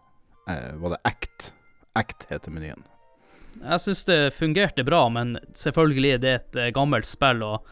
eh, 0.49 0.75
var 0.75 0.97
det 0.97 1.01
Act. 1.05 1.53
Act 1.95 2.27
heter 2.31 2.51
menyen. 2.51 2.85
Jeg 3.57 3.81
syns 3.81 4.05
det 4.05 4.35
fungerte 4.37 4.85
bra, 4.85 5.07
men 5.09 5.37
selvfølgelig 5.55 6.17
det 6.21 6.31
er 6.31 6.41
et 6.41 6.59
eh, 6.61 6.73
gammelt 6.77 7.09
spill, 7.09 7.43
og 7.43 7.69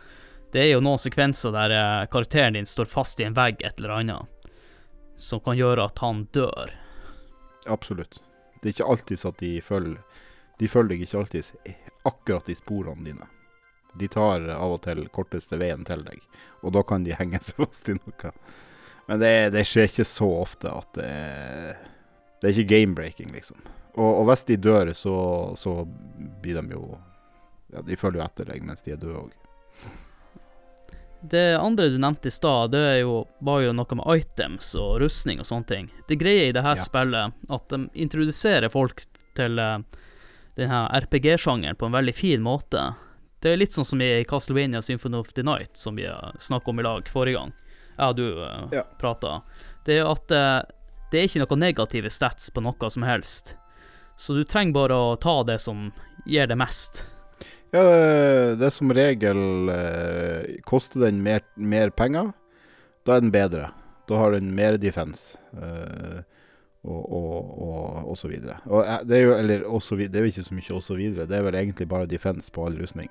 det 0.54 0.62
er 0.62 0.70
jo 0.72 0.84
noen 0.84 1.00
sekvenser 1.00 1.52
der 1.54 1.74
eh, 1.74 2.06
karakteren 2.12 2.56
din 2.56 2.68
står 2.68 2.88
fast 2.92 3.20
i 3.20 3.26
en 3.28 3.36
vegg 3.36 3.60
et 3.64 3.80
eller 3.80 3.98
annet, 3.98 4.50
som 5.16 5.42
kan 5.44 5.58
gjøre 5.58 5.88
at 5.90 6.00
han 6.04 6.24
dør. 6.32 6.72
Absolutt. 7.66 8.20
Det 8.60 8.70
er 8.70 8.76
ikke 8.78 8.92
alltid 8.94 9.20
så 9.20 9.32
at 9.32 9.40
de 9.42 9.60
følger 9.60 9.98
De 10.60 10.68
følger 10.70 10.94
deg 10.94 11.02
ikke 11.04 11.18
alltid 11.18 11.48
akkurat 12.04 12.48
i 12.48 12.54
sporene 12.58 13.04
dine. 13.06 13.26
De 13.94 14.08
tar 14.10 14.42
av 14.50 14.72
og 14.74 14.80
til 14.82 15.04
korteste 15.14 15.56
veien 15.60 15.84
til 15.86 16.02
deg, 16.06 16.22
og 16.66 16.72
da 16.74 16.82
kan 16.82 17.04
de 17.06 17.14
henge 17.14 17.38
seg 17.42 17.60
fast 17.62 17.88
i 17.92 17.96
noe. 17.98 18.32
Men 19.06 19.20
det, 19.20 19.32
det 19.54 19.62
skjer 19.68 19.86
ikke 19.90 20.06
så 20.08 20.28
ofte 20.40 20.70
at 20.72 20.94
det 20.96 21.08
er 21.10 21.74
Det 22.40 22.48
er 22.50 22.58
ikke 22.58 22.70
game-breaking, 22.74 23.30
liksom. 23.32 23.56
Og, 23.94 24.20
og 24.20 24.24
hvis 24.28 24.42
de 24.48 24.56
dør, 24.58 24.90
så, 24.96 25.16
så 25.56 25.74
blir 26.42 26.58
de 26.60 26.74
jo 26.74 26.98
Ja, 27.72 27.80
de 27.84 27.96
følger 27.96 28.20
jo 28.20 28.24
etter 28.26 28.48
deg 28.50 28.64
mens 28.66 28.82
de 28.84 28.92
er 28.94 29.00
døde 29.00 29.22
òg. 29.26 29.32
Det 31.24 31.54
andre 31.56 31.88
du 31.88 31.96
nevnte 31.98 32.28
i 32.28 32.34
stad, 32.34 32.70
det 32.74 33.00
jo, 33.00 33.22
var 33.40 33.62
jo 33.64 33.72
noe 33.72 33.96
med 33.96 34.10
items 34.20 34.74
og 34.76 34.98
rustning 35.00 35.40
og 35.40 35.46
sånne 35.48 35.68
ting. 35.70 35.86
Det 36.08 36.18
greie 36.20 36.50
i 36.50 36.52
det 36.52 36.60
her 36.66 36.76
Ja. 36.76 36.82
spillet, 36.84 37.32
at 37.48 37.68
de 37.72 37.78
introduserer 38.04 38.68
folk 38.68 39.00
til 39.34 39.56
uh, 39.58 39.78
denne 40.56 40.84
RPG-sjangeren 41.00 41.76
på 41.76 41.86
en 41.88 41.96
veldig 41.96 42.14
fin 42.14 42.42
måte. 42.44 42.94
Det 43.42 43.52
er 43.52 43.60
litt 43.60 43.74
sånn 43.76 43.84
som 43.84 44.00
i 44.00 44.24
Castlevania 44.28 44.80
Symphony 44.82 45.18
of 45.18 45.32
the 45.36 45.42
Night, 45.44 45.76
som 45.76 45.96
vi 45.98 46.06
snakka 46.38 46.70
om 46.70 46.80
i 46.80 46.86
lag 46.86 47.08
forrige 47.12 47.36
gang. 47.40 47.52
Ja, 47.98 48.12
du 48.12 48.24
uh, 48.40 48.68
Ja. 48.72 48.84
prata. 49.00 49.42
Det 49.84 49.98
er 50.00 50.08
at 50.08 50.32
uh, 50.32 50.62
det 51.12 51.20
er 51.20 51.28
ikke 51.28 51.44
noen 51.44 51.60
negative 51.62 52.10
stats 52.10 52.48
på 52.50 52.62
noe 52.64 52.90
som 52.90 53.04
helst. 53.06 53.56
Så 54.16 54.34
du 54.34 54.44
trenger 54.44 54.74
bare 54.74 54.96
å 54.96 55.16
ta 55.20 55.42
det 55.46 55.58
som 55.62 55.90
gir 56.26 56.46
det 56.50 56.56
mest. 56.58 57.04
Ja, 57.74 57.82
det, 57.82 58.56
det 58.60 58.66
er 58.68 58.74
som 58.74 58.92
regel 58.94 59.70
eh, 59.72 60.60
Koster 60.62 61.02
den 61.08 61.18
mer, 61.26 61.42
mer 61.58 61.90
penger, 61.90 62.30
da 63.06 63.16
er 63.16 63.24
den 63.24 63.32
bedre. 63.34 63.72
Da 64.06 64.20
har 64.20 64.36
den 64.36 64.52
mer 64.54 64.76
defense. 64.78 65.34
Eh, 65.58 66.22
og, 66.84 67.12
og, 67.12 67.62
og, 67.62 68.08
og 68.10 68.16
så 68.18 68.28
videre. 68.28 68.58
Og 68.68 68.84
eh, 68.84 69.00
det 69.08 69.18
er 69.18 69.22
jo 69.22 69.36
Eller 69.38 69.64
også, 69.64 69.96
det 69.96 70.16
er 70.16 70.26
jo 70.26 70.32
ikke 70.32 70.48
så 70.48 70.54
mye 70.54 70.76
og 70.76 70.82
så 70.84 70.96
videre. 70.98 71.26
Det 71.26 71.38
er 71.38 71.46
vel 71.46 71.54
egentlig 71.54 71.88
bare 71.88 72.06
defense 72.10 72.52
på 72.52 72.66
all 72.66 72.76
rustning. 72.80 73.08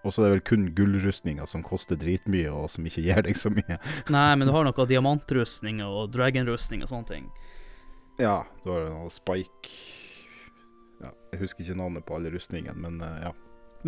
Og 0.00 0.14
så 0.14 0.22
er 0.22 0.26
det 0.26 0.32
vel 0.38 0.46
kun 0.48 0.68
gullrustninger 0.74 1.46
som 1.46 1.62
koster 1.62 1.98
dritmye, 2.00 2.48
og 2.48 2.70
som 2.72 2.86
ikke 2.88 3.04
gir 3.04 3.20
deg 3.26 3.36
så 3.36 3.52
mye. 3.52 3.76
Nei, 4.14 4.30
men 4.40 4.48
du 4.48 4.54
har 4.54 4.64
noe 4.64 4.86
diamantrustninger 4.88 5.84
og 5.84 6.14
dragonrustning 6.14 6.86
og 6.86 6.92
sånne 6.92 7.10
ting. 7.10 7.26
Ja, 8.20 8.38
du 8.64 8.72
har 8.72 8.88
noe 8.88 9.08
spike 9.12 9.70
ja, 11.00 11.08
Jeg 11.32 11.38
husker 11.40 11.64
ikke 11.64 11.76
navnet 11.78 12.04
på 12.04 12.16
alle 12.16 12.32
rustningene, 12.32 12.76
men 12.80 13.04
eh, 13.04 13.28
ja. 13.28 13.34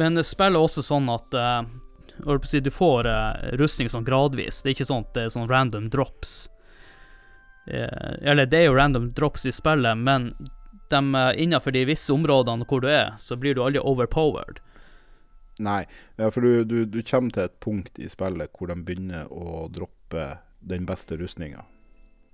Men 0.01 0.17
det 0.17 0.25
spiller 0.25 0.61
også 0.61 0.85
sånn 0.85 1.09
at 1.13 1.35
si, 2.49 2.61
du 2.65 2.71
får 2.73 3.09
uh, 3.09 3.57
rustning 3.61 3.91
sånn 3.93 4.07
gradvis. 4.07 4.63
Det 4.63 4.71
er 4.71 4.77
ikke 4.79 4.89
sånn 4.89 5.05
at 5.05 5.11
det 5.17 5.27
er 5.27 5.35
sånn 5.35 5.51
random 5.51 5.91
drops. 5.93 6.47
Eh, 7.67 8.13
eller 8.23 8.47
det 8.47 8.59
er 8.59 8.69
jo 8.71 8.77
random 8.77 9.13
drops 9.17 9.47
i 9.47 9.53
spillet, 9.53 9.99
men 9.99 10.31
de, 10.91 11.15
eh, 11.15 11.43
innenfor 11.43 11.71
de 11.71 11.85
visse 11.85 12.13
områdene 12.13 12.67
hvor 12.69 12.83
du 12.83 12.89
er, 12.91 13.15
så 13.19 13.37
blir 13.37 13.55
du 13.55 13.63
aldri 13.63 13.81
overpowered. 13.81 14.61
Nei, 15.63 15.85
ja, 16.17 16.31
for 16.31 16.41
du, 16.41 16.65
du, 16.65 16.85
du 16.89 17.03
kommer 17.03 17.31
til 17.31 17.47
et 17.47 17.61
punkt 17.61 18.01
i 18.01 18.09
spillet 18.11 18.51
hvor 18.57 18.73
de 18.73 18.79
begynner 18.83 19.29
å 19.31 19.69
droppe 19.71 20.39
den 20.65 20.87
beste 20.89 21.19
rustninga. 21.21 21.67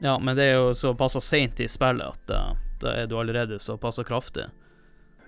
Ja, 0.01 0.15
men 0.23 0.37
det 0.39 0.47
er 0.47 0.61
jo 0.61 0.75
såpass 0.79 1.19
seint 1.27 1.61
i 1.61 1.67
spillet 1.69 2.07
at 2.07 2.31
uh, 2.31 2.53
da 2.79 2.93
er 2.95 3.09
du 3.11 3.17
allerede 3.19 3.59
såpass 3.59 3.99
kraftig. 4.07 4.47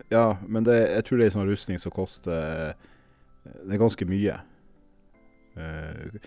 Ja, 0.09 0.39
men 0.47 0.65
det, 0.65 0.79
jeg 0.79 1.05
tror 1.09 1.19
det 1.19 1.27
er 1.27 1.33
en 1.33 1.39
sånn 1.41 1.51
rustning 1.51 1.81
som 1.83 1.93
koster 1.93 2.77
Det 3.43 3.75
er 3.75 3.83
ganske 3.83 4.07
mye. 4.09 4.39
Uh, 5.59 6.21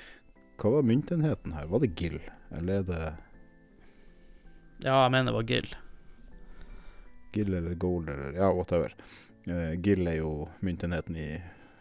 hva 0.59 0.75
var 0.75 0.85
myntenheten 0.85 1.55
her? 1.55 1.69
Var 1.71 1.85
det 1.85 1.93
gill, 1.95 2.19
eller 2.51 2.81
er 2.81 2.89
det 2.89 3.05
Ja, 4.83 4.97
jeg 5.05 5.11
mener 5.13 5.31
det 5.31 5.37
var 5.37 5.47
Gill. 5.47 5.69
gill 7.33 7.53
eller 7.53 7.73
gold 7.79 8.09
eller 8.09 8.35
Ja, 8.35 8.51
whatever. 8.53 8.93
Uh, 9.47 9.73
gill 9.81 10.07
er 10.07 10.19
jo 10.19 10.49
myntenheten 10.59 11.15
i 11.17 11.27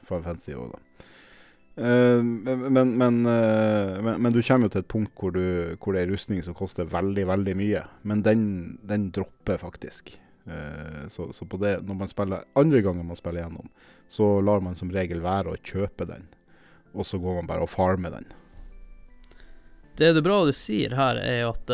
Five 0.06 0.22
Fancy 0.22 0.54
òg, 0.54 0.72
da. 0.72 1.08
Uh, 1.72 2.22
men, 2.22 2.66
men, 2.72 2.90
men, 3.00 3.18
eh, 3.26 3.98
men, 4.04 4.18
men 4.20 4.32
du 4.34 4.42
kommer 4.42 4.68
jo 4.68 4.72
til 4.74 4.82
et 4.82 4.90
punkt 4.92 5.12
hvor, 5.16 5.32
du, 5.32 5.74
hvor 5.80 5.96
det 5.96 6.02
er 6.02 6.12
rustning 6.12 6.42
som 6.44 6.54
koster 6.54 6.88
veldig, 6.88 7.24
veldig 7.30 7.54
mye. 7.58 7.82
Men 8.08 8.22
den, 8.22 8.44
den 8.86 9.10
dropper 9.14 9.58
faktisk. 9.62 10.14
Uh, 10.46 11.08
så, 11.08 11.30
så 11.32 11.46
på 11.48 11.58
det, 11.62 11.80
når 11.88 11.98
man 12.04 12.12
spiller 12.12 12.46
andre 12.58 12.82
ganger 12.84 13.08
man 13.08 13.18
spiller 13.18 13.44
gjennom, 13.44 13.72
så 14.12 14.28
lar 14.44 14.62
man 14.62 14.78
som 14.78 14.92
regel 14.94 15.24
være 15.24 15.54
å 15.54 15.58
kjøpe 15.58 16.06
den. 16.06 16.28
Og 16.92 17.08
så 17.08 17.18
går 17.18 17.40
man 17.40 17.50
bare 17.50 17.66
og 17.66 17.72
farmer 17.72 18.14
den. 18.14 18.30
Det 19.96 20.10
er 20.10 20.16
det 20.16 20.24
bra 20.24 20.42
du 20.46 20.52
sier 20.56 20.94
her, 20.96 21.18
er 21.20 21.46
at 21.50 21.72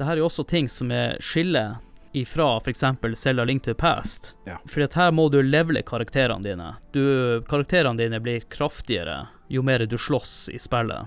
det 0.00 0.06
her 0.08 0.16
er 0.16 0.22
jo 0.22 0.30
også 0.30 0.46
ting 0.48 0.68
som 0.72 0.88
er 0.96 1.18
skillet 1.20 1.76
ifra 2.16 2.54
f.eks. 2.56 2.84
Zelda 3.20 3.44
Link 3.44 3.66
to 3.66 3.70
the 3.70 3.74
Past. 3.74 4.30
Ja. 4.48 4.54
Fordi 4.64 4.86
at 4.86 4.94
her 4.96 5.10
må 5.12 5.26
du 5.28 5.42
levele 5.44 5.82
karakterene 5.84 6.40
dine. 6.40 6.68
Du, 6.96 7.02
karakterene 7.44 8.00
dine 8.00 8.16
blir 8.24 8.46
kraftigere 8.48 9.26
jo 9.52 9.60
mer 9.62 9.84
du 9.84 9.98
slåss 10.00 10.48
i 10.48 10.58
spillet. 10.58 11.04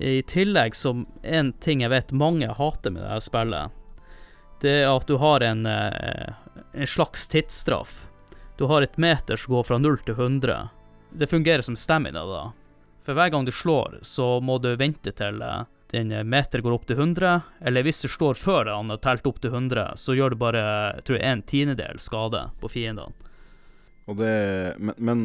I 0.00 0.22
tillegg, 0.22 0.72
som 0.72 1.04
en 1.22 1.52
ting 1.52 1.84
jeg 1.84 1.92
vet 1.92 2.14
mange 2.16 2.48
hater 2.48 2.94
med 2.96 3.04
det 3.04 3.12
her 3.12 3.20
spillet, 3.28 3.76
det 4.64 4.72
er 4.78 4.88
at 4.94 5.04
du 5.04 5.18
har 5.20 5.44
en, 5.44 5.66
eh, 5.66 6.32
en 6.72 6.88
slags 6.88 7.26
tidsstraff. 7.28 8.06
Du 8.56 8.64
har 8.72 8.88
et 8.88 8.96
meter 8.96 9.36
som 9.36 9.52
går 9.52 9.68
fra 9.68 9.78
0 9.78 10.00
til 10.06 10.16
100. 10.16 10.70
Det 11.12 11.28
fungerer 11.28 11.60
som 11.60 11.76
stamina, 11.76 12.24
da. 12.24 12.42
For 13.04 13.12
hver 13.12 13.36
gang 13.36 13.44
du 13.44 13.52
slår, 13.52 13.98
så 14.00 14.38
må 14.40 14.56
du 14.64 14.72
vente 14.80 15.12
til 15.12 15.44
eh, 15.44 15.68
den 15.92 16.12
meter 16.28 16.62
går 16.64 16.72
opp 16.72 16.86
til 16.88 16.96
100, 16.96 17.42
eller 17.60 17.84
hvis 17.84 18.00
du 18.00 18.08
står 18.08 18.38
før 18.40 18.70
han 18.72 18.88
har 18.88 19.00
telt 19.04 19.26
opp 19.28 19.42
til 19.42 19.52
100, 19.52 19.98
så 20.00 20.16
gjør 20.16 20.32
du 20.32 20.40
bare 20.40 20.62
jeg 20.62 21.04
tror 21.08 21.24
en 21.28 21.42
tiendedel 21.44 22.00
skade 22.00 22.46
på 22.62 22.70
fiendene. 22.72 23.28
Og 24.08 24.16
det 24.18 24.32
Men, 24.80 24.96
men 24.98 25.20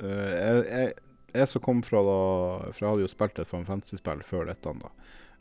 uh, 0.00 0.32
jeg, 0.32 0.64
jeg, 0.64 0.94
jeg 1.36 1.50
som 1.50 1.62
kom 1.62 1.82
fra 1.86 2.00
da 2.02 2.16
For 2.72 2.80
jeg 2.80 2.88
hadde 2.88 3.04
jo 3.04 3.12
spilt 3.12 3.38
et 3.38 3.50
Final 3.50 3.68
Fantasy-spill 3.68 4.24
før 4.26 4.48
dette, 4.50 4.72
da. 4.82 4.90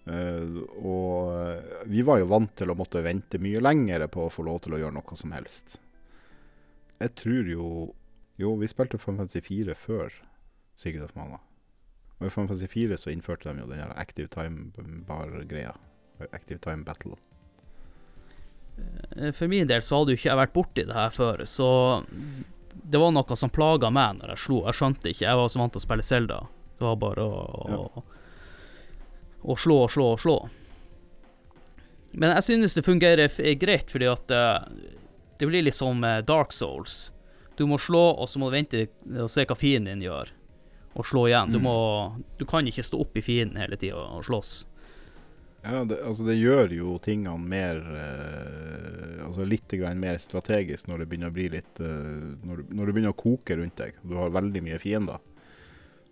Uh, 0.05 0.59
og 0.85 1.87
vi 1.89 2.03
var 2.05 2.19
jo 2.21 2.29
vant 2.29 2.51
til 2.59 2.69
å 2.69 2.77
måtte 2.77 3.01
vente 3.01 3.41
mye 3.41 3.63
lenger 3.63 4.05
på 4.11 4.27
å 4.27 4.33
få 4.33 4.45
lov 4.45 4.61
til 4.65 4.75
å 4.75 4.83
gjøre 4.83 4.99
noe 4.99 5.17
som 5.17 5.33
helst. 5.33 5.79
Jeg 6.99 7.15
tror 7.23 7.51
jo 7.51 7.69
Jo, 8.35 8.51
vi 8.59 8.67
spilte 8.67 8.99
Final 8.99 9.23
Fantasy 9.23 9.39
4 9.39 9.79
før 9.79 10.11
Sigurd 10.75 11.07
of 11.07 11.15
Mana. 11.15 11.39
Og 12.19 12.27
i 12.27 12.31
Final 12.31 12.47
Fantasy 12.49 12.69
4 12.71 12.97
så 13.01 13.11
innførte 13.11 13.51
de 13.51 13.59
jo 13.63 13.67
den 13.69 13.81
her 13.81 13.91
Active 13.99 14.29
Time 14.31 14.71
Bar-greia. 15.07 15.73
Active 16.31 16.59
Time 16.63 16.85
Battle. 16.87 17.17
Eh, 19.17 19.31
For 19.35 19.47
min 19.51 19.67
del 19.67 19.83
så 19.83 19.99
hadde 19.99 20.13
jo 20.15 20.19
ikke 20.19 20.29
jeg 20.31 20.39
vært 20.41 20.53
borti 20.55 20.85
det 20.87 20.95
her 20.95 21.11
før, 21.15 21.43
så 21.47 21.69
det 22.85 22.99
var 23.01 23.11
noe 23.15 23.37
som 23.39 23.51
plaga 23.51 23.89
meg 23.93 24.19
når 24.19 24.33
jeg 24.35 24.43
slo. 24.45 24.61
Jeg 24.67 24.77
skjønte 24.79 25.11
ikke. 25.11 25.25
Jeg 25.27 25.39
var 25.39 25.51
så 25.51 25.61
vant 25.61 25.73
til 25.75 25.81
å 25.81 25.85
spille 25.87 26.05
Zelda. 26.05 26.39
Det 26.75 26.83
var 26.87 26.97
bare 26.99 27.23
å, 27.23 27.41
å, 27.79 28.03
å 29.51 29.55
slå 29.59 29.77
og 29.85 29.91
slå 29.93 30.07
og 30.15 30.19
slå. 30.23 30.37
Men 32.15 32.33
jeg 32.37 32.45
synes 32.47 32.75
det 32.77 32.83
fungerer 32.87 33.27
f- 33.31 33.41
greit, 33.59 33.91
fordi 33.91 34.07
at 34.11 34.31
eh, 34.31 34.91
det 35.39 35.47
blir 35.49 35.63
litt 35.67 35.75
som 35.75 36.03
eh, 36.07 36.21
Dark 36.27 36.51
Souls. 36.55 37.09
Du 37.59 37.63
må 37.67 37.79
slå, 37.79 38.05
og 38.19 38.27
så 38.27 38.39
må 38.39 38.49
du 38.51 38.55
vente 38.57 38.85
og 39.23 39.31
se 39.31 39.43
hva 39.47 39.55
fienden 39.55 39.99
din 39.99 40.07
gjør, 40.09 40.31
og 40.95 41.05
slå 41.05 41.25
igjen. 41.29 41.51
Du 41.51 41.59
Mm. 41.59 41.63
må 41.67 42.23
Du 42.39 42.45
kan 42.45 42.65
ikke 42.67 42.83
stå 42.83 42.99
opp 43.01 43.17
i 43.17 43.21
fienden 43.21 43.57
hele 43.59 43.75
tida 43.77 43.95
og 43.99 44.23
slåss. 44.23 44.65
Ja, 45.65 45.83
det, 45.83 45.97
altså 46.05 46.25
det 46.27 46.35
gjør 46.37 46.69
jo 46.77 46.97
tingene 47.01 47.39
mer 47.41 47.79
eh, 47.81 49.25
Altså 49.25 49.45
litt 49.49 49.67
grann 49.73 49.99
mer 49.99 50.17
strategisk 50.21 50.85
når 50.87 50.99
det 51.01 51.07
begynner 51.09 51.31
å 51.31 51.33
bli 51.33 51.47
litt 51.49 51.79
eh, 51.81 52.35
når, 52.45 52.57
du- 52.61 52.75
når 52.77 52.85
det 52.85 52.93
begynner 52.93 53.13
å 53.15 53.17
koke 53.17 53.57
rundt 53.57 53.75
deg, 53.81 53.95
du 54.05 54.13
har 54.19 54.29
veldig 54.29 54.61
mye 54.63 54.77
fiender, 54.79 55.17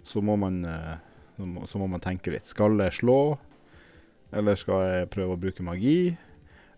så 0.03 0.21
må 0.25 0.35
man 0.41 0.63
eh, 0.65 0.95
så 1.37 1.45
må, 1.45 1.67
så 1.69 1.77
må 1.81 1.87
man 1.89 2.01
tenke 2.01 2.31
litt. 2.33 2.45
Skal 2.49 2.77
jeg 2.81 2.91
slå, 2.97 3.37
eller 4.33 4.55
skal 4.59 4.81
jeg 4.89 5.09
prøve 5.13 5.33
å 5.37 5.39
bruke 5.39 5.63
magi? 5.65 6.17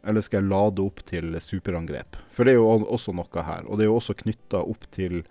Eller 0.05 0.21
skal 0.21 0.41
jeg 0.43 0.49
lade 0.51 0.83
opp 0.83 0.99
til 1.07 1.31
superangrep? 1.41 2.15
For 2.35 2.43
det 2.45 2.53
er 2.53 2.59
jo 2.59 2.85
også 2.85 3.15
noe 3.15 3.43
her. 3.47 3.65
Og 3.65 3.77
det 3.79 3.85
er 3.87 3.89
jo 3.89 3.97
også 3.97 4.13
knytta 4.19 4.61
opp 4.61 4.85
til 4.95 5.23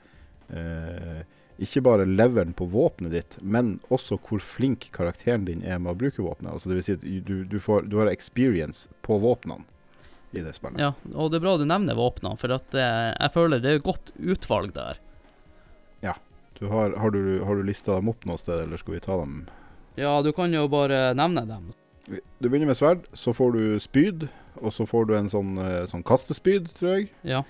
eh, 0.50 1.22
ikke 1.62 1.84
bare 1.86 2.06
leveren 2.08 2.54
på 2.56 2.66
våpenet 2.66 3.14
ditt, 3.14 3.36
men 3.40 3.76
også 3.94 4.18
hvor 4.26 4.42
flink 4.42 4.88
karakteren 4.94 5.46
din 5.46 5.62
er 5.62 5.78
med 5.78 5.94
å 5.94 5.98
bruke 5.98 6.24
våpenet. 6.24 6.52
Altså 6.56 6.70
det 6.70 6.80
vil 6.80 6.86
si 6.86 6.96
at 6.98 7.06
du, 7.28 7.36
du, 7.46 7.60
får, 7.62 7.86
du 7.90 8.00
har 8.00 8.10
experience 8.10 8.88
på 9.06 9.20
våpnene 9.22 9.62
i 10.34 10.42
det 10.42 10.56
spillet. 10.56 10.82
Ja, 10.82 10.92
og 11.14 11.30
det 11.30 11.38
er 11.38 11.46
bra 11.46 11.56
du 11.60 11.66
nevner 11.68 11.94
våpnene, 11.98 12.34
for 12.40 12.56
at 12.56 12.74
eh, 12.74 13.12
jeg 13.12 13.34
føler 13.36 13.62
det 13.62 13.70
er 13.70 13.78
et 13.78 13.86
godt 13.86 14.10
utvalg 14.18 14.74
der. 14.74 14.98
Du 16.58 16.66
har, 16.66 16.90
har, 16.90 17.10
du, 17.10 17.42
har 17.42 17.56
du 17.56 17.62
lista 17.62 17.96
dem 17.98 18.08
opp 18.08 18.24
noe 18.28 18.38
sted, 18.38 18.62
eller 18.62 18.78
skal 18.78 18.94
vi 18.94 19.02
ta 19.02 19.16
dem? 19.18 19.40
Ja, 19.98 20.14
du 20.22 20.30
kan 20.32 20.54
jo 20.54 20.68
bare 20.70 21.10
nevne 21.18 21.42
dem. 21.48 21.72
Du 22.06 22.48
begynner 22.48 22.70
med 22.70 22.78
sverd, 22.78 23.08
så 23.12 23.34
får 23.34 23.56
du 23.56 23.62
spyd, 23.82 24.28
og 24.60 24.74
så 24.76 24.86
får 24.86 25.08
du 25.08 25.14
en 25.18 25.30
sånn, 25.32 25.56
eh, 25.58 25.82
sånn 25.90 26.04
kastespyd, 26.06 26.70
tror 26.78 26.94
jeg. 26.94 27.10
Ja. 27.26 27.42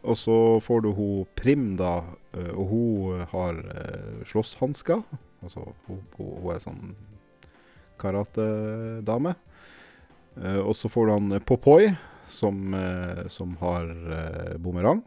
Og 0.00 0.16
så 0.18 0.36
får 0.64 0.84
du 0.84 0.90
hun 0.96 1.26
Prim, 1.38 1.76
da, 1.76 2.02
eh, 2.32 2.52
og 2.56 2.72
hun 2.72 3.24
har 3.32 3.60
uh, 3.60 4.22
slåsshansker. 4.26 5.02
Altså, 5.42 5.66
hun, 5.86 6.00
hun, 6.16 6.48
er 6.54 6.62
sånn 6.62 6.94
karatedame. 8.00 9.36
Og 10.64 10.72
så 10.74 10.88
får 10.88 11.06
du 11.06 11.12
han 11.12 11.42
Popoi, 11.44 11.90
som, 12.32 12.72
som 13.28 13.52
har 13.60 13.90
bumerang. 14.62 15.02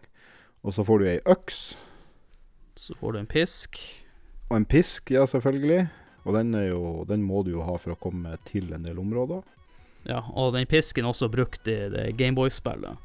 Og 0.61 0.75
så 0.75 0.85
får 0.85 1.01
du 1.01 1.07
ei 1.09 1.17
øks. 1.25 1.63
Så 2.77 2.95
får 2.99 3.15
du 3.15 3.19
en 3.23 3.29
pisk. 3.29 3.79
Og 4.51 4.57
en 4.59 4.67
pisk, 4.69 5.11
ja, 5.11 5.25
selvfølgelig. 5.25 5.87
Og 6.25 6.33
den, 6.33 6.53
er 6.57 6.67
jo, 6.71 7.05
den 7.07 7.23
må 7.25 7.43
du 7.45 7.51
jo 7.55 7.65
ha 7.65 7.77
for 7.81 7.95
å 7.95 7.99
komme 8.01 8.35
til 8.49 8.73
en 8.73 8.85
del 8.85 8.99
områder. 9.01 9.43
Ja, 10.05 10.21
og 10.33 10.53
den 10.53 10.67
pisken 10.69 11.05
er 11.05 11.13
også 11.13 11.29
brukt 11.33 11.69
i 11.69 11.77
Gameboy-spillet. 12.17 13.04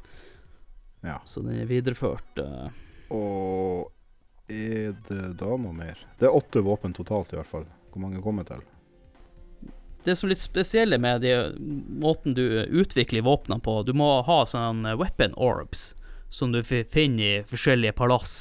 Ja. 1.05 1.19
Så 1.25 1.41
den 1.45 1.59
er 1.61 1.69
videreført. 1.69 2.37
eh. 2.37 2.69
Og 3.11 3.91
er 4.51 4.93
det 5.07 5.21
da 5.39 5.55
noe 5.57 5.73
mer? 5.73 5.97
Det 6.19 6.27
er 6.29 6.35
åtte 6.37 6.61
våpen 6.63 6.93
totalt, 6.93 7.33
i 7.33 7.39
hvert 7.39 7.49
fall. 7.49 7.65
Hvor 7.91 8.03
mange 8.03 8.21
kommer 8.23 8.45
til? 8.47 8.61
Det 10.03 10.15
som 10.17 10.27
er 10.27 10.31
litt 10.33 10.41
spesielle 10.41 10.97
med 10.97 11.21
de, 11.21 11.31
måten 12.01 12.33
du 12.33 12.41
utvikler 12.65 13.21
våpnene 13.25 13.61
på, 13.61 13.79
du 13.85 13.91
må 13.93 14.21
ha 14.25 14.39
sånne 14.49 14.95
weapon 14.97 15.35
orbs 15.37 15.91
som 16.31 16.51
du 16.55 16.61
fi- 16.63 16.83
finner 16.89 17.23
i 17.41 17.43
forskjellige 17.45 17.93
palass. 17.99 18.33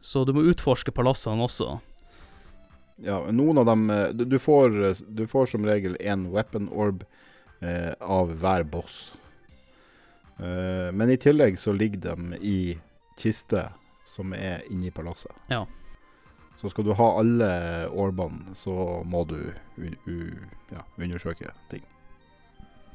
Så 0.00 0.24
du 0.26 0.32
må 0.36 0.42
utforske 0.50 0.92
palassene 0.92 1.44
også. 1.46 1.78
Ja, 3.00 3.22
noen 3.32 3.56
av 3.62 3.64
dem 3.70 3.86
eh, 3.90 4.10
Du, 4.12 4.26
du, 4.28 4.36
får, 4.38 4.74
eh, 4.90 4.98
du 5.08 5.22
får 5.30 5.46
som 5.54 5.64
regel 5.64 5.96
en 6.00 6.26
weapon 6.34 6.66
orb 6.68 7.04
eh, 7.64 7.94
av 8.00 8.34
hver 8.42 8.64
boss. 8.68 9.12
Eh, 10.40 10.92
men 10.92 11.10
i 11.10 11.16
tillegg 11.16 11.58
så 11.58 11.72
ligger 11.72 12.00
de 12.00 12.36
i 12.36 12.78
kiste 13.20 13.66
som 14.08 14.32
er 14.32 14.64
inni 14.72 14.90
palasset. 14.90 15.32
Ja. 15.52 15.66
Så 16.60 16.70
skal 16.72 16.84
du 16.84 16.92
ha 16.96 17.08
alle 17.20 17.50
orbene, 17.88 18.54
så 18.54 19.00
må 19.04 19.24
du 19.28 19.38
ja, 19.76 20.84
undersøke 20.96 21.52
ting. 21.70 21.84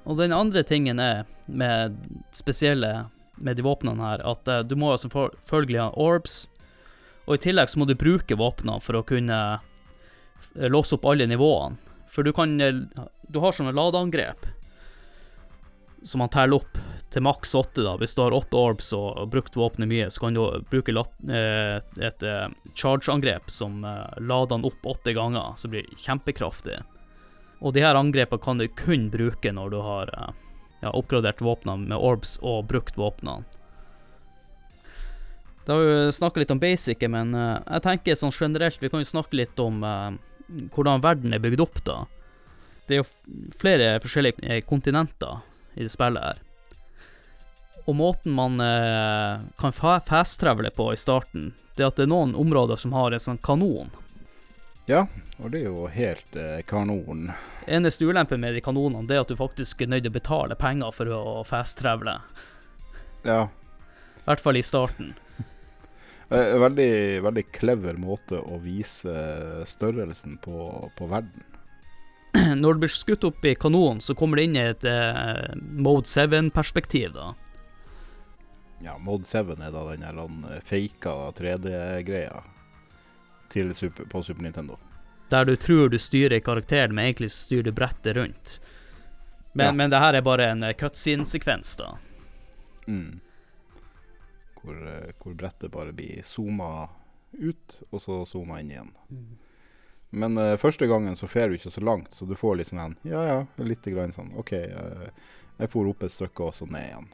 Og 0.05 0.19
den 0.19 0.33
andre 0.33 0.61
tingen 0.63 0.99
er 1.01 1.23
med 1.45 1.97
spesielle 2.33 3.07
med 3.41 3.57
de 3.57 3.65
våpnene 3.65 4.05
her, 4.05 4.21
at 4.25 4.47
eh, 4.47 4.65
du 4.65 4.75
må 4.79 4.93
jo 4.93 5.05
selvfølgelig 5.05 5.81
ha 5.81 5.89
orbs, 5.97 6.45
og 7.25 7.37
i 7.37 7.41
tillegg 7.47 7.71
så 7.71 7.81
må 7.81 7.87
du 7.89 7.97
bruke 7.97 8.37
våpnene 8.37 8.81
for 8.85 8.99
å 8.99 9.05
kunne 9.07 9.39
eh, 9.57 10.69
låse 10.69 10.97
opp 10.97 11.09
alle 11.09 11.27
nivåene. 11.29 11.81
For 12.09 12.23
du 12.23 12.31
kan 12.31 12.53
Du 12.55 13.39
har 13.43 13.51
sånne 13.51 13.73
ladeangrep 13.75 14.45
som 16.05 16.21
man 16.21 16.29
teller 16.29 16.61
opp 16.61 16.77
til 17.09 17.23
maks 17.25 17.55
åtte, 17.55 17.81
da. 17.81 17.95
Hvis 17.97 18.13
du 18.15 18.21
har 18.21 18.35
åtte 18.35 18.57
orbs 18.59 18.91
og 18.93 19.07
og 19.23 19.29
brukt 19.33 19.55
våpenet 19.57 19.89
mye, 19.89 20.07
så 20.11 20.25
kan 20.25 20.35
du 20.37 20.43
bruke 20.69 20.93
lat, 20.93 21.13
eh, 21.25 21.79
et 22.03 22.23
eh, 22.23 22.47
charge-angrep 22.75 23.49
som 23.49 23.83
eh, 23.85 24.19
lader 24.19 24.55
den 24.55 24.67
opp 24.69 24.85
åtte 24.85 25.15
ganger, 25.15 25.55
så 25.57 25.71
blir 25.71 25.87
kjempekraftig. 25.97 26.81
Og 27.61 27.73
de 27.73 27.81
her 27.85 27.97
angrepene 27.97 28.43
kan 28.43 28.59
du 28.59 28.67
kun 28.67 29.09
bruke 29.13 29.53
når 29.55 29.73
du 29.73 29.79
har 29.81 30.11
eh, 30.13 30.33
ja, 30.83 30.91
oppgradert 30.91 31.41
våpnene 31.41 31.89
med 31.89 31.97
orbs 31.97 32.37
og 32.43 32.67
brukt 32.69 32.99
våpnene. 32.99 33.47
Da 35.65 35.73
har 35.73 35.81
vi 35.81 36.11
snakket 36.13 36.43
litt 36.43 36.53
om 36.53 36.61
basic, 36.61 37.07
men 37.09 37.33
eh, 37.33 37.57
jeg 37.77 37.85
tenker 37.87 38.19
sånn 38.19 38.35
generelt, 38.35 38.77
vi 38.81 38.91
kan 38.93 39.01
jo 39.01 39.09
snakke 39.09 39.39
litt 39.41 39.57
om 39.63 39.81
eh, 39.81 40.11
hvordan 40.75 41.01
verden 41.01 41.33
er 41.33 41.41
bygd 41.41 41.63
opp, 41.65 41.81
da. 41.87 42.03
Det 42.85 42.99
er 42.99 43.01
jo 43.01 43.09
flere 43.57 43.95
forskjellige 44.03 44.61
kontinenter 44.69 45.41
i 45.76 45.84
det 45.84 45.91
spillet 45.93 46.23
her. 46.23 46.41
Og 47.86 47.95
måten 47.95 48.34
man 48.34 48.57
eh, 48.59 49.43
kan 49.61 49.76
fa 49.76 49.99
fast-travele 50.01 50.71
på 50.73 50.89
i 50.93 50.97
starten, 50.97 51.53
det 51.76 51.84
er 51.84 51.91
at 51.91 51.99
det 51.99 52.07
er 52.07 52.13
noen 52.13 52.34
områder 52.36 52.80
som 52.82 52.95
har 52.97 53.13
en 53.13 53.21
sånn 53.21 53.41
kanon. 53.43 53.91
Ja, 54.86 55.07
Og 55.41 55.51
det 55.51 55.63
er 55.63 55.69
jo 55.69 55.88
helt 55.91 56.36
eh, 56.38 56.61
kanon. 56.65 57.32
Eneste 57.67 58.05
ulempe 58.05 58.38
med 58.38 58.53
de 58.55 58.61
kanonene, 58.61 59.07
det 59.09 59.17
er 59.17 59.26
at 59.26 59.32
du 59.32 59.38
faktisk 59.38 59.82
er 59.82 59.89
nødt 59.91 60.05
til 60.05 60.13
å 60.13 60.17
betale 60.17 60.57
penger 60.57 60.93
for 60.95 61.11
å 61.11 61.43
fast-travele. 61.45 62.19
Ja. 63.26 63.47
I 63.49 64.28
hvert 64.30 64.43
fall 64.43 64.61
i 64.61 64.65
starten. 64.65 65.13
Eh, 66.26 66.55
veldig, 66.57 67.21
veldig 67.21 67.41
clever 67.53 67.99
måte 68.01 68.39
å 68.41 68.55
vise 68.57 69.11
størrelsen 69.69 70.39
på, 70.41 70.71
på 70.97 71.05
verden. 71.11 71.43
Når 72.61 72.73
du 72.73 72.79
blir 72.83 72.91
skutt 72.91 73.23
opp 73.27 73.45
i 73.45 73.55
kanonen, 73.55 74.01
så 74.01 74.15
kommer 74.17 74.39
det 74.39 74.47
inn 74.49 74.57
i 74.57 74.63
et 74.71 74.86
eh, 74.89 75.53
Mode 75.55 76.09
7-perspektiv, 76.09 77.13
da. 77.15 77.33
Ja, 78.83 78.97
Mode 78.97 79.25
7 79.25 79.55
er 79.55 79.71
da 79.71 79.83
den 79.91 80.03
der 80.03 80.19
eh, 80.55 80.61
faka 80.65 81.15
3D-greia 81.38 82.43
super, 83.73 84.03
på 84.11 84.23
Super 84.23 84.43
Nintendo. 84.43 84.77
Der 85.29 85.45
du 85.45 85.55
tror 85.55 85.89
du 85.89 85.97
styrer 85.99 86.39
karakteren, 86.39 86.95
men 86.95 87.05
egentlig 87.05 87.31
styrer 87.31 87.63
du 87.63 87.71
brettet 87.71 88.15
rundt. 88.17 88.59
Men, 89.53 89.65
Ja. 89.65 89.71
men 89.71 89.89
det 89.89 89.99
her 89.99 90.13
er 90.13 90.21
bare 90.21 90.49
en 90.51 90.63
eh, 90.63 90.73
cutscene-sekvens, 90.73 91.75
da. 91.77 91.97
Mm. 92.88 93.19
Hvor, 94.61 94.75
eh, 94.88 95.13
hvor 95.21 95.33
brettet 95.33 95.71
bare 95.71 95.93
blir 95.93 96.21
zooma 96.23 96.89
ut, 97.33 97.81
og 97.91 98.01
så 98.01 98.25
zooma 98.25 98.59
inn 98.59 98.71
igjen. 98.71 98.91
Men 100.09 100.37
uh, 100.37 100.55
første 100.57 100.87
gangen 100.87 101.15
så 101.19 101.27
fer 101.27 101.49
du 101.49 101.57
ikke 101.57 101.73
så 101.73 101.83
langt, 101.83 102.13
så 102.13 102.27
du 102.27 102.35
får 102.39 102.59
litt 102.59 102.71
sånn 102.71 102.83
en, 102.83 102.95
Ja 103.07 103.23
ja, 103.25 103.39
lite 103.63 103.91
grann 103.91 104.13
sånn 104.15 104.31
OK, 104.39 104.53
uh, 104.53 105.09
jeg 105.59 105.71
for 105.71 105.89
opp 105.89 106.05
et 106.05 106.13
stykke 106.13 106.49
og 106.49 106.55
så 106.55 106.67
ned 106.69 106.87
igjen. 106.89 107.09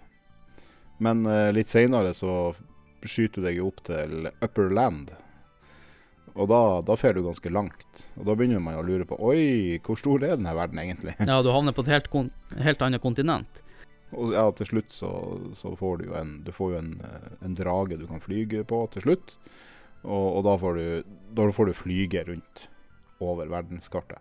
Men 1.01 1.25
uh, 1.25 1.49
litt 1.55 1.71
seinere 1.71 2.13
så 2.17 2.53
skyter 3.01 3.41
du 3.41 3.47
deg 3.47 3.61
opp 3.65 3.81
til 3.87 4.29
Upper 4.31 4.69
Land. 4.69 5.13
Og 6.31 6.47
da, 6.47 6.61
da 6.85 6.95
fer 6.95 7.17
du 7.17 7.25
ganske 7.25 7.49
langt. 7.51 8.03
Og 8.15 8.27
da 8.27 8.35
begynner 8.37 8.61
man 8.63 8.77
å 8.79 8.85
lure 8.85 9.07
på 9.09 9.17
Oi, 9.25 9.79
hvor 9.83 9.97
stor 9.99 10.21
er 10.21 10.37
denne 10.37 10.53
verden 10.55 10.79
egentlig? 10.79 11.17
Ja, 11.19 11.41
du 11.43 11.49
havner 11.51 11.75
på 11.75 11.83
et 11.83 11.91
helt, 11.91 12.07
kon 12.13 12.29
helt 12.61 12.85
annet 12.85 13.03
kontinent. 13.03 13.63
Og 14.15 14.35
ja, 14.35 14.45
til 14.55 14.69
slutt 14.69 14.93
så, 14.93 15.09
så 15.57 15.73
får 15.79 16.01
du 16.01 16.09
jo 16.09 16.15
en 16.19 16.31
Du 16.43 16.49
får 16.51 16.73
jo 16.73 16.79
en, 16.81 16.89
en 17.39 17.53
drage 17.55 17.95
du 17.99 18.03
kan 18.09 18.23
flyge 18.23 18.63
på 18.67 18.83
til 18.93 19.05
slutt. 19.07 19.35
Og, 20.03 20.27
og 20.37 20.45
da, 20.47 20.55
får 20.61 20.77
du, 20.77 21.15
da 21.37 21.47
får 21.55 21.71
du 21.71 21.77
flyge 21.77 22.23
rundt 22.29 22.67
over 23.22 23.49
verdenskartet. 23.51 24.19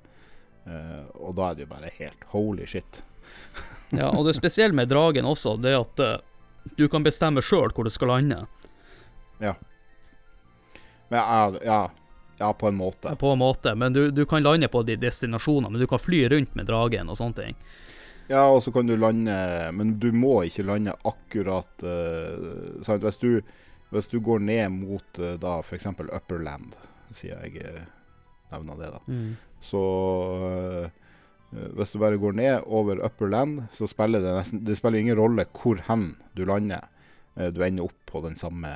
Uh, 0.66 1.06
og 1.16 1.34
da 1.38 1.50
er 1.50 1.56
det 1.56 1.64
jo 1.64 1.70
bare 1.70 1.92
helt 1.98 2.26
holy 2.34 2.66
shit. 2.68 3.02
Ja, 3.90 4.06
og 4.14 4.22
det 4.22 4.36
spesielle 4.36 4.70
med 4.70 4.86
dragen 4.86 5.26
også, 5.26 5.56
det 5.58 5.72
at 5.74 6.00
uh, 6.04 6.20
du 6.78 6.84
kan 6.88 7.02
bestemme 7.02 7.42
sjøl 7.42 7.72
hvor 7.74 7.88
du 7.88 7.90
skal 7.90 8.12
lande, 8.12 8.44
Men 11.08 11.18
ja, 11.18 11.54
ja, 11.64 11.80
ja 12.38 12.52
på 12.52 12.68
en 12.68 12.76
måte. 12.78 13.16
på 13.16 13.32
en 13.32 13.38
måte. 13.38 13.74
Men 13.74 13.92
du, 13.92 14.10
du 14.10 14.26
kan 14.26 14.42
lande 14.42 14.68
på 14.68 14.82
de 14.86 14.96
destinasjonene, 14.96 15.72
men 15.72 15.80
du 15.80 15.86
kan 15.90 15.98
fly 15.98 16.28
rundt 16.28 16.54
med 16.54 16.70
dragen 16.70 17.10
og 17.10 17.18
sånne 17.18 17.34
ting. 17.34 17.58
Ja, 18.30 18.44
og 18.46 18.62
så 18.62 18.70
kan 18.70 18.86
du 18.86 18.94
lande 18.94 19.34
Men 19.74 19.96
du 19.98 20.12
må 20.14 20.44
ikke 20.46 20.62
lande 20.62 20.94
akkurat 21.02 21.82
uh, 21.82 22.78
sant? 22.86 23.02
Hvis, 23.02 23.18
du, 23.18 23.40
hvis 23.90 24.06
du 24.06 24.20
går 24.22 24.38
ned 24.46 24.68
mot 24.70 25.18
uh, 25.18 25.34
da 25.34 25.58
f.eks. 25.64 25.88
Upperland, 25.98 26.78
sier 27.10 27.42
jeg 27.42 27.88
eh, 28.50 28.56
nevner 28.58 28.76
det, 28.80 28.90
da. 28.92 29.00
Så 29.60 29.80
øh, 30.40 30.88
hvis 31.76 31.90
du 31.90 31.98
bare 31.98 32.18
går 32.18 32.32
ned 32.38 32.62
over 32.66 33.00
upper 33.04 33.28
land, 33.28 33.62
så 33.74 33.88
spiller 33.90 34.20
det 34.22 34.34
nesten 34.36 34.64
Det 34.64 34.76
spiller 34.78 34.98
ingen 35.02 35.18
rolle 35.18 35.44
hvor 35.52 35.80
hen 35.88 36.16
du 36.36 36.44
lander. 36.44 36.84
Eh, 37.36 37.50
Du 37.50 37.62
ender 37.64 37.84
opp 37.84 37.96
på 38.06 38.20
den 38.22 38.36
samme 38.36 38.68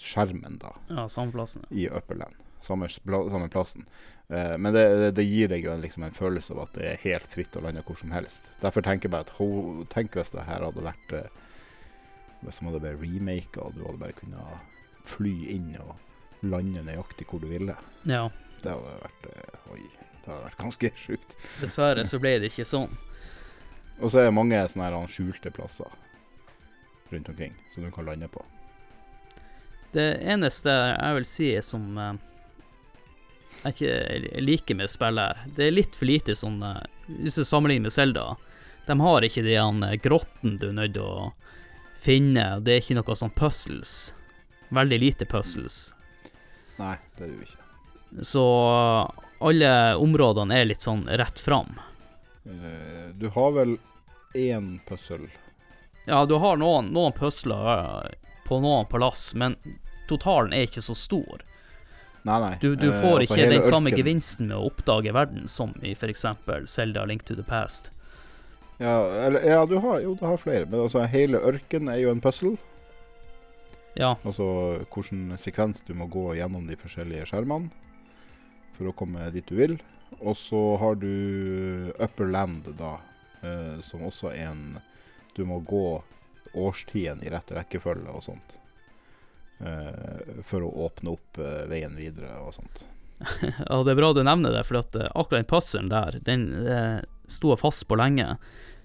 skjermen 0.00 0.58
da, 0.58 0.72
Ja, 0.90 1.06
samme 1.08 1.32
plassen. 1.32 1.64
i 1.70 1.88
upper 1.88 2.14
land. 2.14 2.34
Samme, 2.60 2.88
samme 2.88 3.48
plassen. 3.52 3.84
Eh, 4.30 4.56
Men 4.56 4.72
det, 4.72 4.84
det, 4.98 5.10
det 5.16 5.24
gir 5.28 5.48
deg 5.48 5.64
jo 5.64 5.72
en, 5.72 5.82
liksom 5.82 6.02
en 6.06 6.14
følelse 6.16 6.52
av 6.54 6.62
at 6.62 6.72
det 6.78 6.86
er 6.92 7.02
helt 7.04 7.26
fritt 7.28 7.56
å 7.56 7.60
lande 7.64 7.82
hvor 7.84 7.96
som 8.00 8.10
helst. 8.12 8.50
Derfor 8.62 8.80
tenker 8.82 9.08
jeg 9.08 9.12
bare 9.12 9.26
at 9.28 9.34
ho, 9.38 9.84
Tenk 9.92 10.16
hvis 10.16 10.32
det 10.32 10.46
her 10.48 10.64
hadde 10.64 10.84
vært 10.84 11.12
eh, 11.12 11.28
Hvis 12.44 12.58
de 12.60 12.66
hadde 12.70 12.80
bare 12.80 13.00
remaka, 13.00 13.60
og 13.64 13.74
du 13.76 13.84
hadde 13.84 14.00
bare 14.00 14.16
kunnet 14.16 14.72
fly 15.04 15.34
inn 15.52 15.74
og 15.80 15.94
lande 16.44 16.80
nøyaktig 16.84 17.26
hvor 17.28 17.40
du 17.40 17.46
ville. 17.48 17.74
Ja. 18.08 18.28
Det 18.64 18.72
hadde 18.72 18.94
vært 19.02 19.26
eh, 19.30 19.72
Oi, 19.74 19.82
det 20.24 20.30
hadde 20.30 20.44
vært 20.46 20.62
ganske 20.62 20.90
sjukt. 21.04 21.36
Dessverre 21.60 22.06
så 22.08 22.20
ble 22.22 22.38
det 22.42 22.52
ikke 22.52 22.66
sånn. 22.68 22.94
Og 24.00 24.10
så 24.10 24.22
er 24.22 24.28
det 24.28 24.36
mange 24.36 24.58
sånne 24.70 24.88
her 24.88 25.10
skjulte 25.10 25.52
plasser 25.54 25.90
rundt 27.12 27.28
omkring 27.30 27.52
som 27.70 27.84
du 27.84 27.90
kan 27.94 28.08
lande 28.08 28.28
på. 28.32 28.42
Det 29.94 30.08
eneste 30.26 30.72
jeg 30.72 31.18
vil 31.18 31.28
si 31.28 31.50
som 31.62 31.98
eh, 32.00 32.16
jeg 33.64 33.76
ikke 33.76 34.40
liker 34.42 34.80
med 34.80 34.90
spillet 34.90 35.28
her, 35.30 35.52
det 35.56 35.68
er 35.68 35.76
litt 35.76 35.94
for 35.96 36.10
lite 36.10 36.34
sånn 36.36 36.58
eh, 36.66 36.82
Hvis 37.20 37.38
du 37.38 37.44
sammenligner 37.46 37.86
med 37.86 37.94
Zelda, 37.94 38.26
de 38.88 38.98
har 39.00 39.24
ikke 39.24 39.44
den 39.46 39.84
grotten 40.02 40.58
du 40.60 40.70
er 40.70 40.78
nødt 40.80 40.96
til 40.96 41.04
å 41.04 41.32
finne. 42.04 42.58
Det 42.60 42.74
er 42.74 42.82
ikke 42.82 42.96
noe 42.98 43.16
sånn 43.16 43.32
puzzles. 43.32 44.14
Veldig 44.74 44.98
lite 45.00 45.28
puzzles. 45.28 45.94
Nei, 46.76 46.96
det 47.16 47.24
er 47.24 47.30
det 47.30 47.36
jo 47.36 47.46
ikke. 47.46 47.63
Så 48.22 48.42
alle 49.44 49.70
områdene 49.96 50.60
er 50.60 50.68
litt 50.68 50.84
sånn 50.84 51.02
rett 51.08 51.38
fram. 51.42 51.74
Eh, 52.46 53.10
du 53.18 53.28
har 53.34 53.52
vel 53.56 53.76
én 54.34 54.80
puzzle 54.88 55.30
Ja, 56.04 56.24
du 56.26 56.34
har 56.42 56.58
noen, 56.60 56.90
noen 56.92 57.14
puzzler 57.16 57.70
eh, 57.72 58.10
på 58.44 58.58
noen 58.60 58.86
plass, 58.90 59.32
men 59.34 59.56
totalen 60.08 60.52
er 60.52 60.66
ikke 60.68 60.82
så 60.84 60.94
stor. 60.94 61.42
Nei, 62.24 62.38
nei. 62.40 62.52
Du, 62.60 62.74
du 62.76 62.88
eh, 62.90 63.00
får 63.00 63.18
altså 63.22 63.38
ikke 63.38 63.50
den 63.52 63.64
samme 63.64 63.90
ørken- 63.90 64.02
gevinsten 64.02 64.48
med 64.48 64.56
å 64.58 64.66
oppdage 64.68 65.12
verden 65.16 65.48
som 65.48 65.72
i 65.82 65.92
f.eks. 65.96 66.26
Zelda 66.72 67.04
Link 67.08 67.24
to 67.24 67.36
the 67.36 67.44
Past. 67.44 67.90
Ja, 68.78 68.98
eller, 69.26 69.44
ja 69.46 69.64
du 69.66 69.76
har, 69.78 70.00
jo, 70.02 70.14
du 70.18 70.24
har 70.26 70.36
flere. 70.40 70.66
Men 70.66 70.84
altså, 70.86 71.04
hele 71.08 71.40
ørken 71.40 71.88
er 71.92 72.00
jo 72.02 72.12
en 72.12 72.20
puzzle. 72.24 72.56
Ja, 73.94 74.16
Altså 74.26 74.44
hvilken 74.90 75.36
sekvens 75.38 75.84
du 75.86 75.92
må 75.94 76.08
gå 76.10 76.32
gjennom 76.34 76.64
de 76.66 76.74
forskjellige 76.80 77.28
skjermene 77.30 77.70
for 78.74 78.90
å 78.90 78.96
komme 78.96 79.30
dit 79.34 79.46
du 79.48 79.56
vil. 79.58 79.76
Og 80.20 80.36
så 80.38 80.62
har 80.80 80.98
du 81.00 81.92
Upper 81.98 82.30
Land, 82.30 82.68
da, 82.78 82.96
eh, 83.42 83.80
som 83.82 84.04
også 84.06 84.32
er 84.32 84.50
en 84.52 84.66
Du 85.34 85.42
må 85.44 85.58
gå 85.58 86.02
årstiden 86.54 87.24
i 87.26 87.30
rett 87.32 87.50
rekkefølge 87.50 88.12
og 88.14 88.22
sånt. 88.22 88.52
Eh, 89.58 90.42
for 90.46 90.62
å 90.62 90.70
åpne 90.86 91.16
opp 91.16 91.40
eh, 91.42 91.64
veien 91.66 91.96
videre 91.98 92.36
og 92.38 92.54
sånt. 92.54 92.84
ja, 93.68 93.82
det 93.82 93.94
er 93.94 93.98
bra 93.98 94.12
du 94.14 94.22
nevner 94.22 94.54
det, 94.54 94.64
for 94.68 94.80
at 94.82 94.96
eh, 94.96 95.10
akkurat 95.10 95.42
den 95.42 95.50
puzzlen 95.50 95.90
der, 95.90 96.20
den 96.26 96.46
eh, 96.66 97.00
sto 97.26 97.52
jeg 97.54 97.62
fast 97.62 97.86
på 97.88 97.98
lenge. 97.98 98.36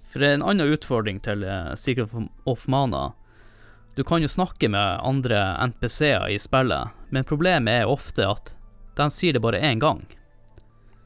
For 0.09 0.21
det 0.21 0.29
er 0.29 0.39
en 0.39 0.45
annen 0.49 0.73
utfordring 0.73 1.21
til 1.25 1.45
eh, 1.45 1.73
Secret 1.77 2.13
of 2.49 2.67
Mana. 2.67 3.11
Du 3.97 4.03
kan 4.07 4.23
jo 4.23 4.29
snakke 4.31 4.69
med 4.71 5.01
andre 5.05 5.41
NPC-er 5.69 6.29
i 6.31 6.39
spillet, 6.39 6.95
men 7.09 7.27
problemet 7.27 7.83
er 7.83 7.91
ofte 7.91 8.25
at 8.25 8.53
de 8.99 9.07
sier 9.13 9.35
det 9.35 9.43
bare 9.43 9.61
én 9.63 9.81
gang. 9.81 10.03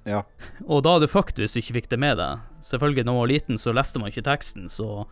Ja. 0.10 0.24
Og 0.72 0.84
da 0.84 0.98
er 0.98 1.06
du 1.06 1.12
fucked 1.12 1.40
hvis 1.40 1.56
du 1.56 1.62
ikke 1.62 1.78
fikk 1.80 1.94
det 1.94 2.02
med 2.02 2.20
deg. 2.20 2.44
Selvfølgelig, 2.66 3.06
da 3.06 3.14
man 3.14 3.24
var 3.24 3.32
liten, 3.32 3.60
så 3.60 3.76
leste 3.76 4.02
man 4.02 4.12
ikke 4.12 4.26
teksten, 4.28 4.70
så 4.72 5.06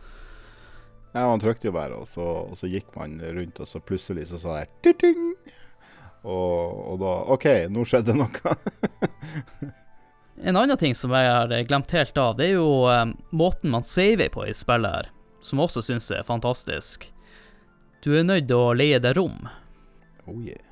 Ja, 1.12 1.26
man 1.28 1.42
trykte 1.42 1.68
jo 1.68 1.74
bare, 1.76 1.98
og 2.00 2.08
så, 2.08 2.24
og 2.48 2.56
så 2.56 2.70
gikk 2.72 2.94
man 2.96 3.18
rundt, 3.20 3.60
og 3.60 3.68
så 3.68 3.82
plutselig 3.84 4.30
så 4.30 4.38
sa 4.40 4.62
jeg 4.62 4.94
ting 4.96 5.26
og, 6.22 6.92
og 6.92 6.98
da 7.02 7.12
OK, 7.34 7.46
nå 7.74 7.84
skjedde 7.88 8.14
noe. 8.16 8.56
En 10.42 10.56
annen 10.56 10.78
ting 10.80 10.94
som 10.96 11.12
jeg 11.14 11.28
har 11.28 11.52
glemt 11.68 11.92
helt 11.94 12.16
av, 12.18 12.38
det 12.38 12.48
er 12.48 12.56
jo 12.56 12.86
eh, 12.90 13.04
måten 13.36 13.70
man 13.70 13.84
saver 13.86 14.30
på 14.32 14.46
i 14.48 14.54
spillet 14.56 14.90
her, 14.96 15.10
som 15.44 15.60
jeg 15.60 15.68
også 15.68 15.82
syns 15.86 16.08
er 16.10 16.24
fantastisk. 16.26 17.04
Du 18.02 18.10
er 18.16 18.24
nødt 18.26 18.48
til 18.50 18.58
å 18.58 18.72
leie 18.74 18.98
deg 18.98 19.14
rom. 19.20 19.44
Oh 20.26 20.40
yeah. 20.42 20.71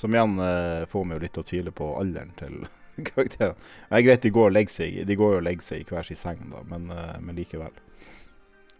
Som 0.00 0.14
igjen 0.16 0.38
eh, 0.40 0.86
får 0.88 1.04
meg 1.06 1.18
jo 1.18 1.24
litt 1.26 1.34
til 1.36 1.42
å 1.44 1.48
tvile 1.50 1.72
på 1.76 1.90
alderen 2.00 2.30
til 2.40 2.54
karakterene. 3.10 3.56
Det 3.90 3.98
er 4.00 4.06
greit, 4.06 4.22
de 4.24 4.32
går, 4.32 4.48
og 4.48 4.56
legger 4.56 4.72
seg, 4.78 4.98
de 5.10 5.16
går 5.20 5.36
og 5.38 5.44
legger 5.44 5.66
seg 5.66 5.82
i 5.84 5.88
hver 5.90 6.08
sin 6.08 6.16
seng, 6.20 6.40
da, 6.54 6.62
men, 6.72 6.88
eh, 6.94 7.16
men 7.20 7.36
likevel. 7.36 7.74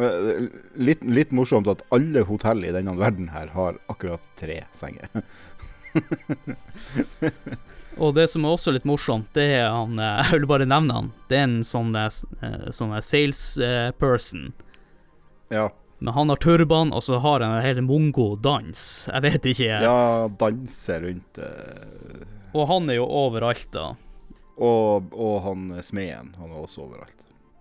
Eh, 0.01 0.47
Litt, 0.81 1.03
litt 1.05 1.35
morsomt 1.37 1.69
at 1.69 1.85
alle 1.93 2.23
hotell 2.25 2.65
i 2.65 2.73
denne 2.73 2.95
verden 2.97 3.29
her 3.35 3.53
har 3.53 3.77
akkurat 3.93 4.25
tre 4.41 4.63
senger. 4.73 5.11
Og 8.01 8.15
det 8.17 8.29
som 8.31 8.45
er 8.47 8.55
også 8.55 8.73
litt 8.73 8.87
morsomt, 8.89 9.27
det 9.37 9.45
er 9.59 9.67
han 9.75 9.99
eh, 10.01 10.21
Jeg 10.31 10.39
vil 10.41 10.49
bare 10.49 10.69
nevne 10.69 10.95
han. 10.97 11.09
Det 11.29 11.37
er 11.41 11.47
en 11.49 11.59
sånn, 11.67 11.91
salesperson. 11.93 12.39
eh, 12.47 12.71
sånn 12.79 12.95
eh, 12.97 13.05
sales 13.05 13.43
eh, 13.67 13.91
person. 14.01 14.47
Ja, 15.51 15.67
Men 16.01 16.15
han 16.17 16.33
har 16.33 16.41
turban, 16.41 16.93
og 16.97 17.03
så 17.05 17.19
har 17.21 17.45
han 17.45 17.59
en 17.59 17.65
hel 17.65 17.83
mongo-dans. 17.85 18.85
Jeg 19.13 19.25
vet 19.27 19.49
ikke. 19.53 19.81
ja 19.85 20.29
danser 20.41 21.03
rundt 21.05 21.41
uh... 21.45 22.23
Og 22.57 22.65
han 22.67 22.89
er 22.91 22.97
jo 22.99 23.05
overalt, 23.07 23.69
da. 23.71 23.91
og, 24.59 25.13
og 25.15 25.43
han 25.45 25.69
smeden, 25.85 26.33
han 26.41 26.51
er 26.51 26.63
også 26.65 26.83
overalt. 26.89 27.17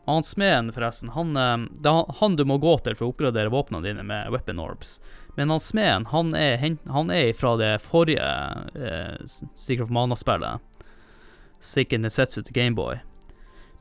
Han 0.10 0.24
smeden, 0.26 0.72
forresten, 0.74 1.12
han, 1.14 1.36
eh, 1.38 1.68
det 1.84 1.92
er 1.92 2.16
han 2.18 2.36
du 2.40 2.42
må 2.50 2.58
gå 2.58 2.72
til 2.82 2.96
for 2.98 3.06
å 3.06 3.12
oppgradere 3.12 3.52
våpnene 3.54 3.86
dine 3.86 4.06
med 4.08 4.32
weapon 4.34 4.58
orbs. 4.64 4.96
Men 5.38 5.52
han 5.54 5.62
smeden, 5.62 6.08
han 6.10 6.32
er, 6.34 6.58
han 6.90 7.12
er 7.14 7.30
fra 7.38 7.52
det 7.60 7.76
forrige 7.84 8.32
eh, 8.74 9.20
Secret 9.28 9.86
of 9.86 9.94
Mana-spillet. 9.94 10.64
Sikken 11.62 12.02
Netsetsu 12.08 12.42
til 12.42 12.56
Gameboy. 12.56 13.04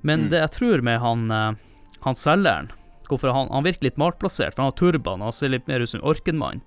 Men 0.02 0.26
Mm. 0.26 0.30
det 0.34 0.42
jeg 0.44 0.50
tror 0.58 0.84
med 0.84 1.00
han, 1.00 1.30
eh, 1.30 1.52
han 2.04 2.14
selgeren, 2.20 2.68
hvorfor 3.08 3.32
han, 3.34 3.50
han 3.52 3.64
virker 3.66 3.88
litt 3.88 4.00
malplassert, 4.00 4.54
for 4.54 4.62
han 4.62 4.72
har 4.72 4.78
turban 4.78 5.22
og 5.24 5.34
ser 5.34 5.52
litt 5.54 5.68
mer 5.68 5.80
ut 5.84 5.90
som 5.90 6.04
orkenmann. 6.04 6.60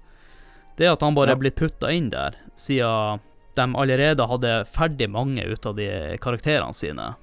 det 0.78 0.88
at 0.88 1.02
han 1.02 1.14
bare 1.14 1.28
Ja. 1.30 1.36
er 1.36 1.40
blitt 1.42 1.56
putta 1.60 1.92
inn 1.92 2.10
der, 2.10 2.36
siden 2.56 3.20
de 3.56 3.66
allerede 3.76 4.26
hadde 4.28 4.66
ferdig 4.66 5.10
mange 5.12 5.44
ut 5.44 5.66
av 5.66 5.76
de 5.76 6.18
karakterene 6.22 6.74
sine. 6.74 7.16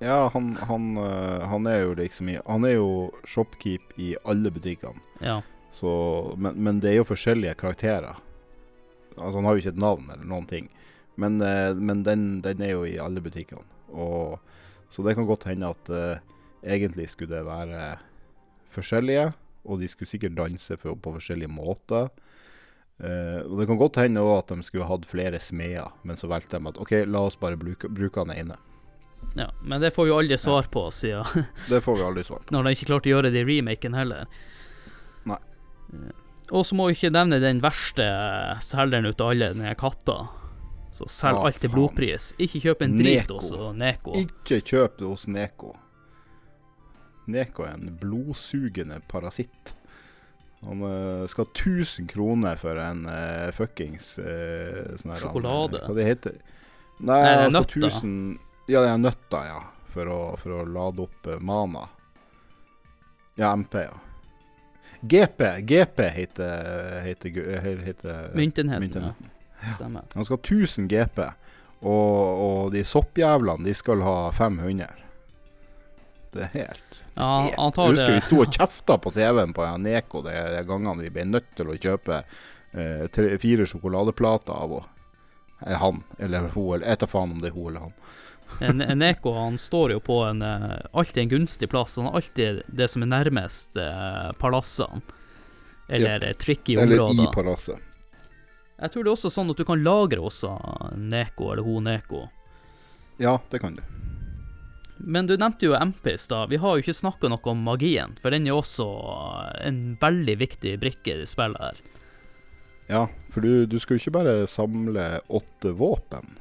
Ja, 0.00 0.30
han, 0.32 0.56
han, 0.56 0.96
eh, 0.96 1.46
han 1.46 1.66
er 1.68 1.82
jo 1.82 1.94
liksom 1.94 2.28
i 2.32 2.38
Han 2.46 2.64
er 2.64 2.78
jo 2.78 3.12
shopkeep 3.28 3.92
i 4.00 4.16
alle 4.24 4.50
butikkene. 4.50 4.96
Ja. 5.20 5.42
Så, 5.70 6.34
men, 6.38 6.56
men 6.56 6.80
det 6.80 6.90
er 6.90 6.96
jo 7.02 7.04
forskjellige 7.04 7.54
karakterer. 7.60 8.16
Altså 9.18 9.36
Han 9.38 9.44
har 9.44 9.54
jo 9.54 9.60
ikke 9.62 9.74
et 9.76 9.84
navn 9.84 10.08
eller 10.10 10.24
noen 10.24 10.46
ting. 10.48 10.70
Men, 11.20 11.36
eh, 11.44 11.74
men 11.76 12.02
den, 12.02 12.40
den 12.40 12.62
er 12.64 12.72
jo 12.72 12.86
i 12.88 12.96
alle 12.98 13.20
butikkene. 13.20 13.66
Og, 13.92 14.38
så 14.88 15.04
det 15.04 15.14
kan 15.18 15.28
godt 15.28 15.44
hende 15.50 15.68
at 15.70 15.90
uh, 15.92 16.16
egentlig 16.64 17.10
skulle 17.10 17.36
det 17.36 17.44
være 17.46 17.98
forskjellige. 18.74 19.28
Og 19.68 19.80
de 19.82 19.88
skulle 19.92 20.08
sikkert 20.08 20.34
danse 20.38 20.76
for, 20.80 20.96
på 20.96 21.12
forskjellige 21.18 21.50
måter. 21.52 22.08
Uh, 23.00 23.40
og 23.48 23.58
det 23.60 23.66
kan 23.70 23.78
godt 23.80 23.96
hende 24.00 24.20
at 24.36 24.50
de 24.52 24.62
skulle 24.64 24.84
hatt 24.88 25.06
flere 25.08 25.38
smeder, 25.40 25.92
men 26.04 26.16
så 26.20 26.28
valgte 26.28 26.58
de 26.60 26.68
at 26.68 26.80
OK, 26.80 26.90
la 27.08 27.22
oss 27.28 27.36
bare 27.40 27.56
bruke, 27.60 27.88
bruke 27.88 28.20
han 28.24 28.32
ene. 28.34 28.56
ja. 29.36 29.46
Men 29.64 29.80
det 29.80 29.90
får 29.96 30.04
vi 30.08 30.12
aldri 30.16 30.36
svar 30.40 30.68
på, 30.72 30.82
siden 30.92 31.24
Det 31.72 31.80
får 31.84 31.96
vi 31.96 32.02
aldri 32.04 32.24
svar 32.24 32.42
på. 32.44 32.52
når 32.56 32.64
de 32.68 32.72
ikke 32.76 32.88
klarte 32.90 33.08
å 33.08 33.14
gjøre 33.14 33.30
det 33.32 33.40
i 33.40 33.46
remaken 33.48 33.96
heller. 33.96 34.26
Nei. 35.28 35.38
Eh, 35.96 36.12
Og 36.50 36.64
så 36.66 36.74
må 36.76 36.88
vi 36.90 36.96
ikke 36.98 37.12
nevne 37.14 37.38
den 37.40 37.60
verste 37.64 38.04
selgeren 38.64 39.06
ut 39.08 39.20
av 39.20 39.32
alle, 39.32 39.52
den 39.54 39.64
er 39.70 39.76
katta. 39.80 40.18
Så 40.92 41.06
selg 41.08 41.38
Ja, 41.38 41.46
alt 41.46 41.60
til 41.62 41.70
blodpris. 41.70 42.32
Ikke 42.42 42.60
kjøp 42.64 42.80
en 42.82 42.96
drit 42.98 43.28
hos 43.30 43.52
Neko. 43.78 44.16
Ikke 44.18 44.58
kjøp 44.60 44.96
det 44.98 45.06
hos 45.06 45.28
Neko. 45.30 45.76
Neko 47.32 47.64
er 47.68 47.76
en 47.78 47.92
blodsugende 48.00 49.00
parasitt. 49.10 49.74
Han 50.66 50.82
uh, 50.84 51.24
skal 51.30 51.46
ha 51.46 51.52
1000 51.56 52.08
kroner 52.10 52.58
for 52.60 52.76
en 52.82 53.06
uh, 53.08 53.48
fuckings 53.56 54.12
uh, 54.20 54.90
sånn 55.00 55.14
her, 55.14 55.22
Sjokolade. 55.22 55.80
Han, 55.80 55.88
Hva 55.88 55.96
det 55.96 56.08
heter 56.10 56.34
Nei, 57.00 57.16
Nei, 57.16 57.30
han 57.46 57.54
skal 57.54 57.62
ha 57.64 57.70
tusen 57.72 58.14
1000 58.36 58.74
Ja, 58.74 58.82
det 58.84 58.90
er 58.92 59.00
nøtter, 59.00 59.46
ja. 59.48 59.60
For 59.94 60.10
å, 60.12 60.18
for 60.38 60.58
å 60.60 60.66
lade 60.68 61.02
opp 61.02 61.26
mana. 61.42 61.86
Ja, 63.40 63.54
MP, 63.56 63.80
ja. 63.86 63.96
GP. 65.00 65.40
GP 65.64 66.02
heter, 66.12 67.00
heter, 67.06 67.32
gu- 67.34 67.46
heter 67.88 68.28
Myntenheten. 68.36 68.84
myntenheten. 68.84 69.30
Ja. 69.64 69.72
Stemmer. 69.78 70.04
Han 70.14 70.24
skal 70.28 70.36
ha 70.36 70.42
1000 70.44 70.86
GP, 70.92 71.18
og, 71.80 72.44
og 72.44 72.70
de 72.76 72.84
soppjævlene, 72.86 73.64
de 73.66 73.74
skal 73.74 74.04
ha 74.04 74.14
500. 74.36 74.92
Det 76.36 76.44
er 76.46 76.52
helt 76.54 76.89
Ja, 77.20 77.50
Jeg 77.50 77.92
husker 77.92 78.14
vi 78.16 78.22
sto 78.24 78.38
og 78.42 78.54
kjefta 78.56 78.96
på 79.04 79.12
TV-en 79.14 79.52
på 79.56 79.66
Neko 79.84 80.22
de, 80.24 80.32
de 80.56 80.64
gangene 80.68 81.02
vi 81.04 81.10
ble 81.14 81.24
nødt 81.28 81.50
til 81.58 81.68
å 81.68 81.76
kjøpe 81.76 82.22
eh, 82.72 83.04
tre, 83.12 83.36
fire 83.42 83.66
sjokoladeplater 83.68 84.52
av 84.56 84.74
henne. 84.78 84.96
Eh, 85.66 85.76
han, 85.76 86.02
eller 86.18 86.48
hun, 86.54 86.74
eller 86.78 86.86
jeg 86.94 86.98
tar 87.02 87.10
faen 87.12 87.34
om 87.36 87.40
det 87.42 87.50
er 87.52 87.56
hun 87.58 87.68
eller 87.68 87.80
han. 87.88 87.94
En- 88.66 88.80
en 88.82 88.98
Neko 88.98 89.32
han 89.36 89.58
står 89.60 89.92
jo 89.92 90.00
på 90.02 90.16
en 90.26 90.40
eh, 90.42 90.78
alltid 90.92 91.22
en 91.22 91.28
gunstig 91.36 91.68
plass. 91.70 91.96
Han 92.00 92.08
har 92.08 92.16
alltid 92.18 92.62
det 92.66 92.88
som 92.90 93.02
er 93.04 93.10
nærmest 93.12 93.76
eh, 93.76 94.32
palassene. 94.40 95.02
Eller 95.88 96.24
eh, 96.24 96.32
tricky 96.38 96.76
Eller 96.78 96.96
i 96.96 96.98
områder. 97.04 97.32
palasset. 97.34 97.78
Jeg 98.80 98.90
tror 98.94 99.04
det 99.04 99.10
er 99.10 99.16
også 99.18 99.30
sånn 99.30 99.50
at 99.52 99.58
du 99.60 99.64
kan 99.68 99.82
lagre 99.84 100.22
også 100.24 100.54
Neko, 100.96 101.50
eller 101.52 101.62
hun 101.66 101.84
Neko. 101.84 102.24
Ja, 103.20 103.34
det 103.52 103.60
kan 103.60 103.74
du. 103.76 103.82
Men 105.00 105.28
du 105.28 105.36
nevnte 105.36 105.68
jo 105.68 105.76
MP 105.78 106.12
i 106.12 106.18
stad. 106.20 106.50
Vi 106.50 106.58
har 106.60 106.76
jo 106.76 106.84
ikke 106.84 106.96
snakka 106.96 107.30
noe 107.32 107.52
om 107.52 107.64
magien, 107.64 108.16
for 108.20 108.34
den 108.34 108.48
er 108.48 108.56
også 108.56 108.86
en 109.64 109.80
veldig 110.00 110.36
viktig 110.40 110.76
brikke 110.82 111.16
i 111.22 111.28
spillet 111.28 111.60
her. 111.62 111.80
Ja, 112.90 113.04
for 113.30 113.46
du, 113.46 113.66
du 113.70 113.78
skal 113.78 113.96
jo 113.96 114.02
ikke 114.02 114.16
bare 114.18 114.36
samle 114.50 115.20
åtte 115.30 115.72
våpen. 115.78 116.34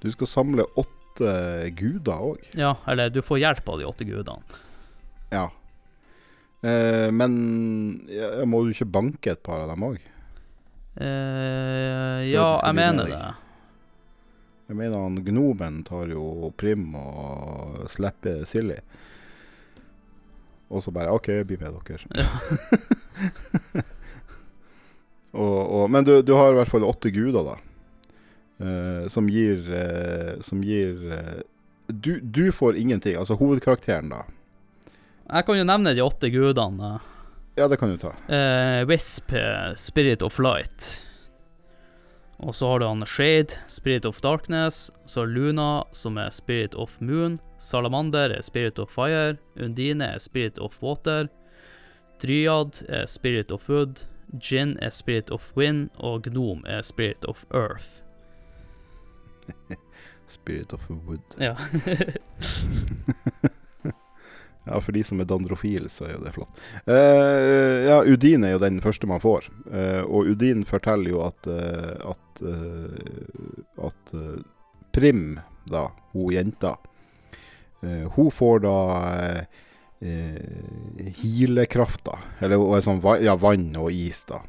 Du 0.00 0.08
skal 0.14 0.30
samle 0.30 0.66
åtte 0.80 1.32
guder 1.76 2.28
òg. 2.30 2.44
Ja, 2.56 2.76
eller 2.88 3.10
du 3.12 3.20
får 3.26 3.42
hjelp 3.42 3.68
av 3.68 3.80
de 3.80 3.88
åtte 3.88 4.06
gudene. 4.08 4.60
Ja. 5.34 5.48
Eh, 6.62 7.08
men 7.12 7.34
må 8.48 8.62
du 8.64 8.72
ikke 8.72 8.88
banke 8.88 9.34
et 9.34 9.42
par 9.44 9.64
av 9.64 9.72
dem 9.72 9.84
òg? 9.90 10.00
Eh, 11.00 12.18
ja, 12.30 12.48
jeg 12.62 12.76
mener 12.76 13.10
det. 13.10 13.22
Jeg 14.70 14.76
mener 14.78 15.00
han 15.02 15.16
gnomen 15.26 15.80
tar 15.82 16.12
jo 16.14 16.52
Prim 16.54 16.92
og 16.94 17.88
slipper 17.90 18.44
Silly. 18.46 18.76
Og 20.70 20.84
så 20.84 20.92
bare 20.94 21.10
OK, 21.10 21.26
bli 21.42 21.56
med 21.58 21.74
dere. 21.88 22.26
og, 25.42 25.58
og, 25.58 25.90
men 25.90 26.06
du, 26.06 26.12
du 26.22 26.36
har 26.38 26.52
i 26.52 26.60
hvert 26.60 26.70
fall 26.70 26.86
åtte 26.86 27.10
guder, 27.10 27.50
da. 27.50 27.56
Uh, 28.60 29.08
som 29.10 29.26
gir 29.32 29.64
uh, 29.72 30.36
Som 30.44 30.60
gir 30.62 30.98
uh, 31.08 31.40
du, 31.88 32.20
du 32.22 32.52
får 32.54 32.78
ingenting. 32.78 33.18
Altså 33.18 33.34
hovedkarakteren, 33.42 34.14
da. 34.14 34.22
Jeg 35.26 35.50
kan 35.50 35.58
jo 35.58 35.66
nevne 35.66 35.98
de 35.98 36.06
åtte 36.06 36.30
gudene. 36.30 36.94
Ja, 37.58 37.66
det 37.66 37.82
kan 37.82 37.90
du 37.90 37.98
ta. 37.98 38.14
Wisp, 38.86 39.34
Spirit 39.74 40.22
of 40.22 40.38
Light. 40.38 41.00
Og 42.40 42.54
så 42.54 42.68
har 42.70 42.78
du 42.80 42.86
han 42.86 43.06
Shade, 43.06 43.58
Spirit 43.68 44.06
of 44.06 44.20
Darkness. 44.20 44.90
Så 45.04 45.24
Luna, 45.24 45.84
som 45.92 46.16
er 46.18 46.30
Spirit 46.30 46.74
of 46.74 46.96
Moon. 47.00 47.38
Salamander 47.58 48.30
er 48.30 48.42
Spirit 48.42 48.78
of 48.78 48.90
Fire. 48.90 49.36
Undine 49.60 50.14
er 50.14 50.18
Spirit 50.18 50.58
of 50.58 50.82
Water. 50.82 51.28
Dryad 52.22 52.82
er 52.88 53.06
Spirit 53.06 53.52
of 53.52 53.68
Wood. 53.68 54.06
Jinn 54.40 54.78
er 54.82 54.90
Spirit 54.90 55.30
of 55.30 55.52
Wind. 55.56 55.90
Og 55.98 56.22
Gnome 56.22 56.68
er 56.68 56.82
Spirit 56.82 57.24
of 57.28 57.44
Earth. 57.50 58.00
Spirit 60.26 60.72
of 60.72 60.90
Wood. 60.90 61.36
Ja. 61.40 61.54
Ja, 64.66 64.80
for 64.80 64.92
de 64.92 65.02
som 65.04 65.20
er 65.22 65.28
dandrofil, 65.28 65.88
så 65.90 66.04
er 66.06 66.12
jo 66.14 66.24
det 66.24 66.34
flott. 66.34 66.60
Uh, 66.84 67.86
ja, 67.86 67.96
Udin 68.04 68.44
er 68.44 68.54
jo 68.54 68.60
den 68.62 68.80
første 68.84 69.08
man 69.08 69.22
får. 69.22 69.48
Uh, 69.64 70.02
og 70.04 70.34
Udin 70.34 70.66
forteller 70.68 71.14
jo 71.14 71.22
at 71.24 71.48
uh, 71.48 72.12
at, 72.12 72.44
at 73.86 74.14
Prim, 74.94 75.24
da, 75.70 75.82
hun 76.14 76.32
jenta, 76.32 76.74
hun 78.16 78.30
får 78.32 78.62
da 78.64 78.76
hilekrafta. 81.20 82.16
Eller 82.40 82.64
er 82.76 82.82
sånn 82.84 83.02
ja, 83.22 83.36
vann 83.38 83.76
og 83.78 83.92
is, 83.92 84.24
da. 84.28 84.40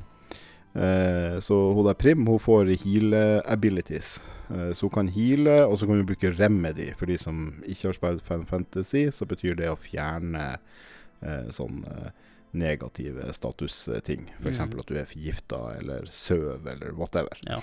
Eh, 0.73 1.37
så 1.43 1.57
hun 1.75 1.85
der 1.85 1.97
Prim 1.99 2.25
hun 2.27 2.39
får 2.39 2.71
heal-abilities. 2.83 4.19
Eh, 4.49 4.71
så 4.73 4.87
hun 4.87 4.95
kan 4.95 5.11
heale, 5.11 5.65
og 5.65 5.77
så 5.79 5.87
kan 5.87 5.99
hun 5.99 6.09
bruke 6.09 6.33
remedy. 6.37 6.91
For 6.99 7.11
de 7.11 7.17
som 7.19 7.61
ikke 7.65 7.89
har 7.89 7.97
spilt 7.97 8.27
Fan 8.27 8.45
Fantasy, 8.49 9.09
så 9.11 9.27
betyr 9.27 9.57
det 9.59 9.71
å 9.71 9.79
fjerne 9.79 10.45
eh, 10.55 11.49
sånn 11.53 11.83
eh, 11.91 12.11
negative 12.51 13.31
statusting. 13.35 14.29
F.eks. 14.39 14.59
Mm. 14.59 14.79
at 14.79 14.87
du 14.87 14.97
er 14.99 15.09
forgifta 15.09 15.61
eller 15.77 16.07
søv 16.11 16.67
eller 16.67 16.95
whatever. 16.95 17.39
Ja. 17.47 17.59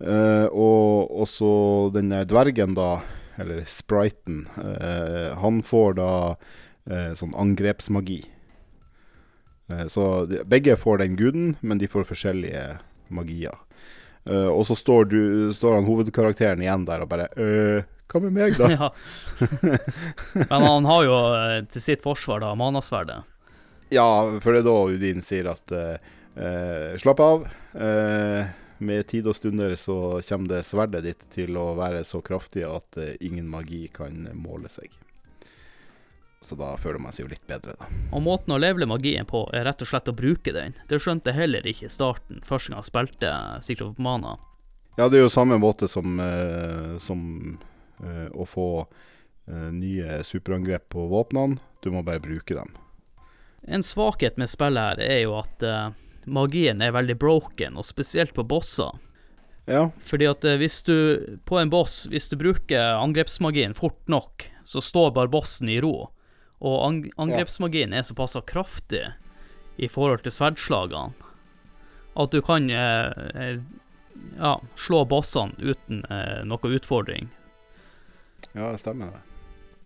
Eh, 0.00 0.46
og 0.50 1.26
så 1.28 1.52
denne 1.94 2.24
dvergen, 2.28 2.74
da, 2.78 3.00
eller 3.40 3.64
spriten, 3.68 4.46
eh, 4.58 5.36
han 5.38 5.62
får 5.66 5.96
da 5.98 6.12
eh, 6.90 7.12
sånn 7.18 7.34
angrepsmagi. 7.38 8.22
Eh, 9.70 9.86
Så 9.86 10.26
de, 10.26 10.44
begge 10.44 10.76
får 10.76 10.98
den 10.98 11.16
guden, 11.16 11.56
men 11.60 11.78
de 11.78 11.88
får 11.88 12.08
forskjellige 12.08 12.78
magier. 13.08 13.56
Uh, 14.28 14.52
og 14.52 14.66
så 14.68 14.76
står, 14.76 15.04
du, 15.08 15.20
står 15.56 15.78
han 15.78 15.86
hovedkarakteren 15.88 16.60
igjen 16.60 16.82
der 16.84 17.00
og 17.00 17.08
bare 17.08 17.30
øh, 17.40 17.86
Hva 18.10 18.20
med 18.20 18.34
meg, 18.36 18.52
da? 18.58 18.68
ja. 18.76 18.88
Men 20.36 20.64
han 20.66 20.88
har 20.90 21.04
jo 21.06 21.14
eh, 21.38 21.54
til 21.72 21.82
sitt 21.82 22.02
forsvar 22.04 22.42
da 22.44 22.50
manasverdet. 22.58 23.22
ja, 23.88 24.06
for 24.42 24.52
det 24.52 24.60
er 24.60 24.66
da 24.68 24.74
Udin 24.92 25.24
sier 25.24 25.48
at 25.54 25.72
uh, 25.72 26.98
slapp 27.00 27.22
av. 27.24 27.46
Med 28.80 29.06
tid 29.08 29.26
og 29.30 29.36
stunder 29.38 29.72
så 29.78 30.20
kommer 30.26 30.52
det 30.52 30.66
sverdet 30.68 31.04
ditt 31.06 31.26
til 31.32 31.56
å 31.56 31.70
være 31.78 32.04
så 32.04 32.20
kraftig 32.24 32.66
at 32.66 32.98
ingen 33.20 33.48
magi 33.48 33.86
kan 33.94 34.28
måle 34.34 34.68
seg. 34.72 34.90
Så 36.50 36.56
da 36.58 36.72
føler 36.82 36.98
man 36.98 37.14
seg 37.14 37.28
jo 37.28 37.30
litt 37.30 37.44
bedre, 37.46 37.76
da. 37.78 37.86
Og 38.10 38.24
måten 38.26 38.50
å 38.50 38.56
levele 38.58 38.88
magien 38.90 39.26
på 39.28 39.44
er 39.54 39.62
rett 39.68 39.84
og 39.84 39.86
slett 39.86 40.08
å 40.10 40.14
bruke 40.18 40.50
den. 40.50 40.74
Det 40.90 40.98
skjønte 40.98 41.30
jeg 41.30 41.38
heller 41.44 41.68
ikke 41.70 41.86
i 41.86 41.92
starten, 41.94 42.40
første 42.42 42.72
gang 42.72 42.80
jeg 42.80 42.88
spilte 42.88 43.30
Secret 43.62 43.86
of 43.86 44.00
Mana. 44.02 44.32
Ja, 44.98 45.06
det 45.06 45.20
er 45.20 45.28
jo 45.28 45.30
samme 45.30 45.60
måte 45.62 45.86
som, 45.86 46.18
eh, 46.18 46.98
som 46.98 47.22
eh, 48.02 48.26
å 48.34 48.48
få 48.50 48.66
eh, 48.82 49.70
nye 49.78 50.18
superangrep 50.26 50.90
på 50.90 51.06
våpnene. 51.14 51.62
Du 51.86 51.92
må 51.94 52.02
bare 52.02 52.18
bruke 52.26 52.58
dem. 52.58 52.74
En 53.62 53.86
svakhet 53.86 54.34
med 54.34 54.50
spillet 54.50 54.90
her 54.90 55.06
er 55.06 55.22
jo 55.22 55.38
at 55.38 55.62
magien 56.26 56.82
er 56.82 56.96
veldig 56.98 57.20
broken, 57.20 57.78
og 57.78 57.86
spesielt 57.86 58.34
på 58.34 58.42
bosser. 58.42 58.98
Ja, 59.70 59.92
Fordi 60.02 60.26
at 60.26 60.42
hvis 60.58 60.82
du, 60.82 60.96
på 61.46 61.60
en 61.60 61.70
boss, 61.70 62.08
hvis 62.10 62.26
du 62.32 62.40
bruker 62.40 62.96
angrepsmagien 62.98 63.78
fort 63.78 64.00
nok, 64.10 64.48
så 64.66 64.82
står 64.82 65.12
bare 65.14 65.30
bossen 65.30 65.70
i 65.70 65.78
ro. 65.84 66.08
Og 66.60 66.76
ang 66.86 66.98
angrepsmagien 67.16 67.92
er 67.96 68.04
såpass 68.04 68.36
kraftig 68.48 69.06
i 69.80 69.88
forhold 69.88 70.22
til 70.26 70.34
sverdslagene 70.34 71.14
at 72.20 72.32
du 72.34 72.40
kan 72.44 72.66
eh, 72.68 73.28
eh, 73.38 73.60
ja, 74.36 74.56
slå 74.76 75.04
bossene 75.08 75.54
uten 75.62 76.02
eh, 76.10 76.40
noe 76.44 76.72
utfordring. 76.76 77.30
ja 78.52 78.72
det 78.74 78.80
stemmer 78.82 79.14
det. 79.14 79.20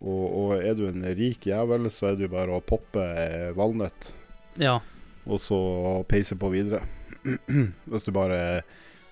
Og, 0.04 0.24
og 0.36 0.54
er 0.58 0.74
du 0.74 0.86
en 0.88 1.04
rik 1.16 1.46
jævel, 1.46 1.86
så 1.92 2.10
er 2.10 2.16
det 2.18 2.26
jo 2.26 2.32
bare 2.34 2.56
å 2.58 2.64
poppe 2.64 3.04
eh, 3.04 3.52
valnøtt, 3.56 4.10
Ja. 4.60 4.80
og 5.26 5.38
så 5.40 5.58
peise 6.08 6.36
på 6.36 6.50
videre. 6.52 6.82
Hvis 7.88 8.04
du 8.04 8.10
bare 8.12 8.40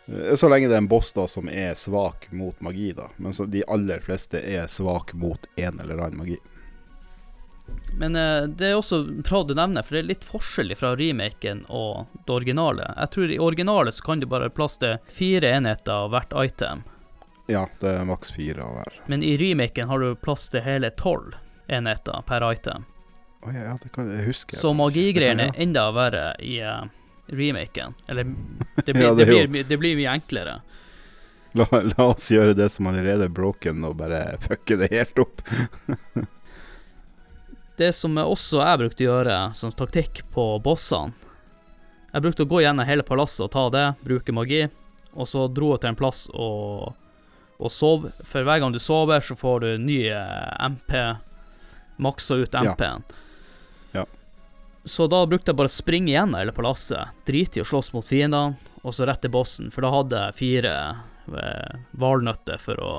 eh, 0.09 0.35
Så 0.37 0.49
lenge 0.51 0.69
det 0.69 0.77
er 0.77 0.83
en 0.83 0.91
boss 0.91 1.13
da 1.17 1.25
som 1.31 1.49
er 1.49 1.77
svak 1.79 2.27
mot 2.33 2.59
magi, 2.61 2.91
da. 2.97 3.07
Men 3.17 3.33
så 3.33 3.47
de 3.47 3.63
aller 3.69 4.01
fleste 4.05 4.41
er 4.43 4.67
svak 4.69 5.15
mot 5.15 5.47
en 5.57 5.81
eller 5.81 6.03
annen 6.09 6.19
magi. 6.25 6.41
Men 7.99 8.17
eh, 8.17 8.47
det 8.49 8.71
er 8.71 8.79
også 8.79 9.03
bra 9.23 9.43
du 9.45 9.55
nevner, 9.55 9.85
for 9.85 9.95
det 9.97 10.03
er 10.05 10.09
litt 10.13 10.25
forskjell 10.25 10.73
fra 10.79 10.95
remaken 10.97 11.65
og 11.69 12.07
det 12.27 12.33
originale. 12.35 12.87
Jeg 12.97 13.11
tror 13.15 13.31
i 13.35 13.39
originale 13.39 13.93
så 13.93 14.05
kan 14.07 14.21
du 14.23 14.27
bare 14.27 14.49
plaste 14.51 14.59
plass 14.63 14.79
til 14.79 15.17
fire 15.19 15.51
enheter 15.59 15.93
av 15.93 16.11
hvert 16.15 16.33
item, 16.45 16.85
Ja, 17.51 17.67
det 17.83 17.91
er 17.99 18.05
maks 18.09 18.31
fire 18.33 18.63
av 18.65 18.77
hver. 18.79 18.99
men 19.11 19.23
i 19.27 19.37
remaken 19.37 19.89
har 19.91 19.99
du 20.01 20.15
plass 20.15 20.49
til 20.49 20.63
hele 20.63 20.91
tolv 20.91 21.35
enheter 21.69 22.23
per 22.27 22.45
item. 22.53 22.85
Å 23.43 23.51
ja, 23.53 23.63
ja, 23.73 23.77
det 23.83 23.91
kan 23.93 24.09
jeg 24.09 24.27
huske. 24.29 24.55
Så 24.57 24.71
magigreiene 24.79 25.49
Ja. 25.49 25.53
er 25.53 25.63
enda 25.65 25.89
verre 25.93 26.27
i 26.39 26.61
uh, 26.63 26.85
remaken. 27.27 27.95
Eller 28.09 28.25
det 28.87 28.93
blir, 28.95 29.03
Ja, 29.03 29.15
det, 29.15 29.25
det 29.27 29.49
blir, 29.49 29.65
det 29.65 29.79
blir 29.83 29.97
mye 29.99 30.13
enklere. 30.15 30.61
La, 31.59 31.67
la 31.73 32.07
oss 32.15 32.31
gjøre 32.33 32.55
det 32.57 32.71
som 32.73 32.87
allerede 32.87 33.27
er 33.27 33.35
broken, 33.35 33.83
og 33.85 33.97
bare 33.99 34.39
fucke 34.41 34.79
det 34.81 34.93
helt 34.95 35.19
opp. 35.19 35.43
Det 37.79 37.93
som 37.97 38.17
jeg 38.21 38.29
også 38.29 38.61
jeg 38.61 38.81
brukte 38.83 39.05
å 39.05 39.09
gjøre 39.09 39.37
som 39.57 39.73
taktikk 39.73 40.23
på 40.35 40.45
bossene 40.63 41.13
Jeg 42.13 42.23
brukte 42.27 42.45
å 42.45 42.51
gå 42.51 42.61
gjennom 42.61 42.85
hele 42.87 43.03
palasset 43.07 43.47
og 43.47 43.53
ta 43.55 43.63
det, 43.73 43.85
bruke 44.05 44.35
magi, 44.37 44.67
og 45.17 45.29
så 45.29 45.47
dro 45.49 45.71
jeg 45.73 45.81
til 45.81 45.93
en 45.93 45.97
plass 45.97 46.27
og, 46.35 46.91
og 47.57 47.73
sov. 47.73 48.05
For 48.29 48.45
hver 48.45 48.61
gang 48.61 48.75
du 48.75 48.79
sover, 48.81 49.25
så 49.25 49.33
får 49.37 49.65
du 49.65 49.69
ny 49.81 49.97
eh, 50.13 50.67
MP. 50.69 50.93
Maksa 52.05 52.37
ut 52.43 52.53
Ja. 52.53 52.61
MP-en. 52.75 53.03
Ja. 53.97 54.05
Så 54.85 55.07
da 55.09 55.23
brukte 55.25 55.53
jeg 55.53 55.57
bare 55.63 55.73
å 55.73 55.73
springe 55.73 56.13
gjennom 56.13 56.37
hele 56.37 56.53
palasset, 56.53 57.17
drite 57.29 57.61
i 57.61 57.65
å 57.65 57.69
slåss 57.71 57.93
mot 57.97 58.05
fiendene, 58.05 58.59
og 58.85 58.93
så 58.93 59.09
rett 59.09 59.25
til 59.25 59.33
bossen, 59.33 59.73
for 59.73 59.81
da 59.87 59.95
hadde 59.97 60.23
jeg 60.27 60.39
fire 60.43 60.77
hvalnøtter 61.97 62.61
for 62.61 62.81
å 62.83 62.93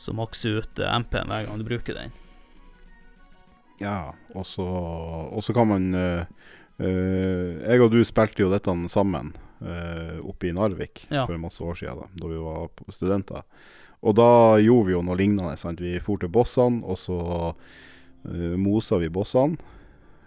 så 0.00 0.14
makse 0.16 0.48
ut 0.48 0.80
eh, 0.80 0.96
MP-en 0.96 1.28
hver 1.28 1.44
gang 1.50 1.60
du 1.60 1.66
bruker 1.68 1.96
den. 2.00 2.12
Ja, 3.80 4.12
og 4.36 4.46
så, 4.46 5.52
kan 5.56 5.70
man 5.70 5.94
eh, 5.96 6.24
eh, 6.78 7.60
Jeg 7.64 7.80
og 7.80 7.94
du 7.94 8.02
spilte 8.04 8.44
jo 8.44 8.50
dette 8.52 8.74
sammen 8.92 9.32
eh, 9.64 10.18
oppe 10.20 10.50
i 10.50 10.54
Narvik 10.56 11.06
Ja. 11.08 11.24
for 11.26 11.40
masse 11.40 11.64
år 11.64 11.78
siden, 11.80 12.02
da, 12.02 12.10
da 12.20 12.32
vi 12.32 12.40
var 12.44 12.68
studenter. 12.92 13.46
Og 14.00 14.16
da 14.16 14.58
gjorde 14.60 14.88
vi 14.88 14.94
jo 14.94 15.02
noe 15.04 15.16
lignende. 15.16 15.56
Sant? 15.60 15.80
Vi 15.80 15.98
for 16.00 16.20
til 16.20 16.32
bossene, 16.32 16.80
og 16.88 16.96
så 16.96 17.18
uh, 17.52 18.54
mosa 18.56 18.96
vi 19.00 19.10
bossene. 19.12 19.60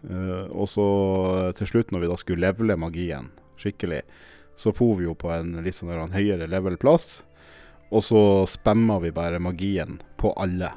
Uh, 0.04 0.45
og 0.51 0.68
så 0.70 0.86
til 1.58 1.72
slutt, 1.72 1.89
når 1.89 2.04
vi 2.04 2.12
da 2.12 2.18
skulle 2.22 2.45
levele 2.45 2.78
magien 2.78 3.32
skikkelig, 3.58 4.04
så 4.60 4.74
for 4.76 4.99
vi 4.99 5.08
jo 5.08 5.16
på 5.18 5.32
en 5.34 5.56
litt 5.66 5.80
sånn 5.80 6.14
høyere 6.14 6.45
level-plass. 6.51 7.24
Og 7.93 8.06
så 8.06 8.22
spamma 8.49 8.99
vi 9.01 9.14
bare 9.14 9.41
magien 9.41 9.97
på 10.22 10.36
alle 10.38 10.70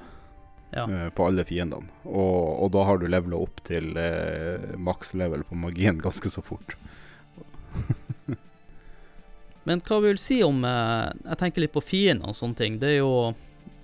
Ja. 0.75 0.85
eh, 0.85 1.09
på 1.15 1.27
alle 1.29 1.45
fiendene. 1.47 1.89
Og, 2.05 2.65
og 2.65 2.73
da 2.75 2.85
har 2.89 2.99
du 3.01 3.07
levela 3.09 3.39
opp 3.39 3.63
til 3.69 3.93
eh, 4.01 4.75
maks 4.77 5.15
level 5.15 5.45
på 5.47 5.59
magien 5.59 6.01
ganske 6.07 6.31
så 6.33 6.45
fort. 6.45 6.77
Men 9.67 9.83
hva 9.83 9.99
vil 10.05 10.19
si 10.23 10.39
om 10.47 10.61
eh, 10.65 11.09
Jeg 11.25 11.39
tenker 11.41 11.65
litt 11.65 11.75
på 11.75 11.83
fiender 11.83 12.31
og 12.31 12.39
sånne 12.39 12.59
ting. 12.59 12.79
Det 12.83 12.95
er 12.95 13.01
jo 13.01 13.35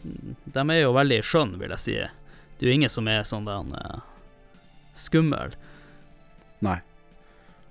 De 0.03 0.63
er 0.63 0.85
jo 0.85 0.95
veldig 0.95 1.21
skjønne, 1.27 1.59
vil 1.59 1.75
jeg 1.75 1.85
si. 1.85 1.99
Det 1.99 2.67
er 2.67 2.71
jo 2.71 2.79
ingen 2.81 2.93
som 2.93 3.11
er 3.11 3.27
sånn 3.27 3.49
den 3.49 3.75
eh, 3.79 4.01
skummel. 4.95 5.57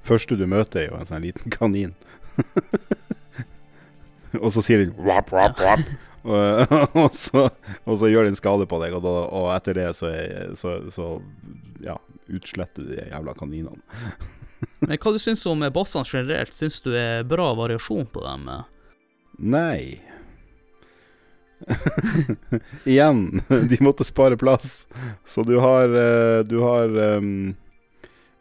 Første 0.03 0.35
du 0.35 0.47
møter, 0.49 0.81
er 0.81 0.87
jo 0.89 0.97
en 0.97 1.09
sånn 1.09 1.25
liten 1.25 1.53
kanin. 1.53 1.93
og 4.41 4.49
så 4.55 4.63
sier 4.65 4.81
den 4.81 4.95
wap, 4.97 5.29
wap, 5.33 5.61
wap. 5.61 5.83
Og, 6.23 6.73
og, 7.01 7.09
så, 7.17 7.47
og 7.85 7.97
så 7.97 8.11
gjør 8.11 8.29
den 8.29 8.37
skade 8.37 8.67
på 8.69 8.81
deg, 8.83 8.95
og, 8.97 9.05
da, 9.05 9.15
og 9.29 9.49
etter 9.55 9.77
det 9.77 9.87
så, 9.97 10.11
så, 10.59 10.77
så 10.93 11.07
ja, 11.81 11.97
utsletter 12.31 12.85
de 12.87 13.07
jævla 13.09 13.35
kaninene. 13.37 13.81
Men 14.85 14.97
hva 15.01 15.13
du 15.13 15.19
syns 15.21 15.43
om 15.49 15.65
bossene 15.73 16.05
generelt? 16.05 16.53
Syns 16.53 16.81
du 16.85 16.93
er 16.97 17.25
bra 17.25 17.49
variasjon 17.57 18.05
på 18.13 18.21
dem? 18.25 18.49
Nei. 19.41 20.01
Igjen, 22.89 23.41
de 23.69 23.77
måtte 23.81 24.05
spare 24.05 24.37
plass. 24.37 24.87
Så 25.25 25.43
du 25.45 25.57
har 25.61 25.89
eh, 25.93 26.39
Du 26.45 26.61
har 26.61 26.87
um, 27.17 27.53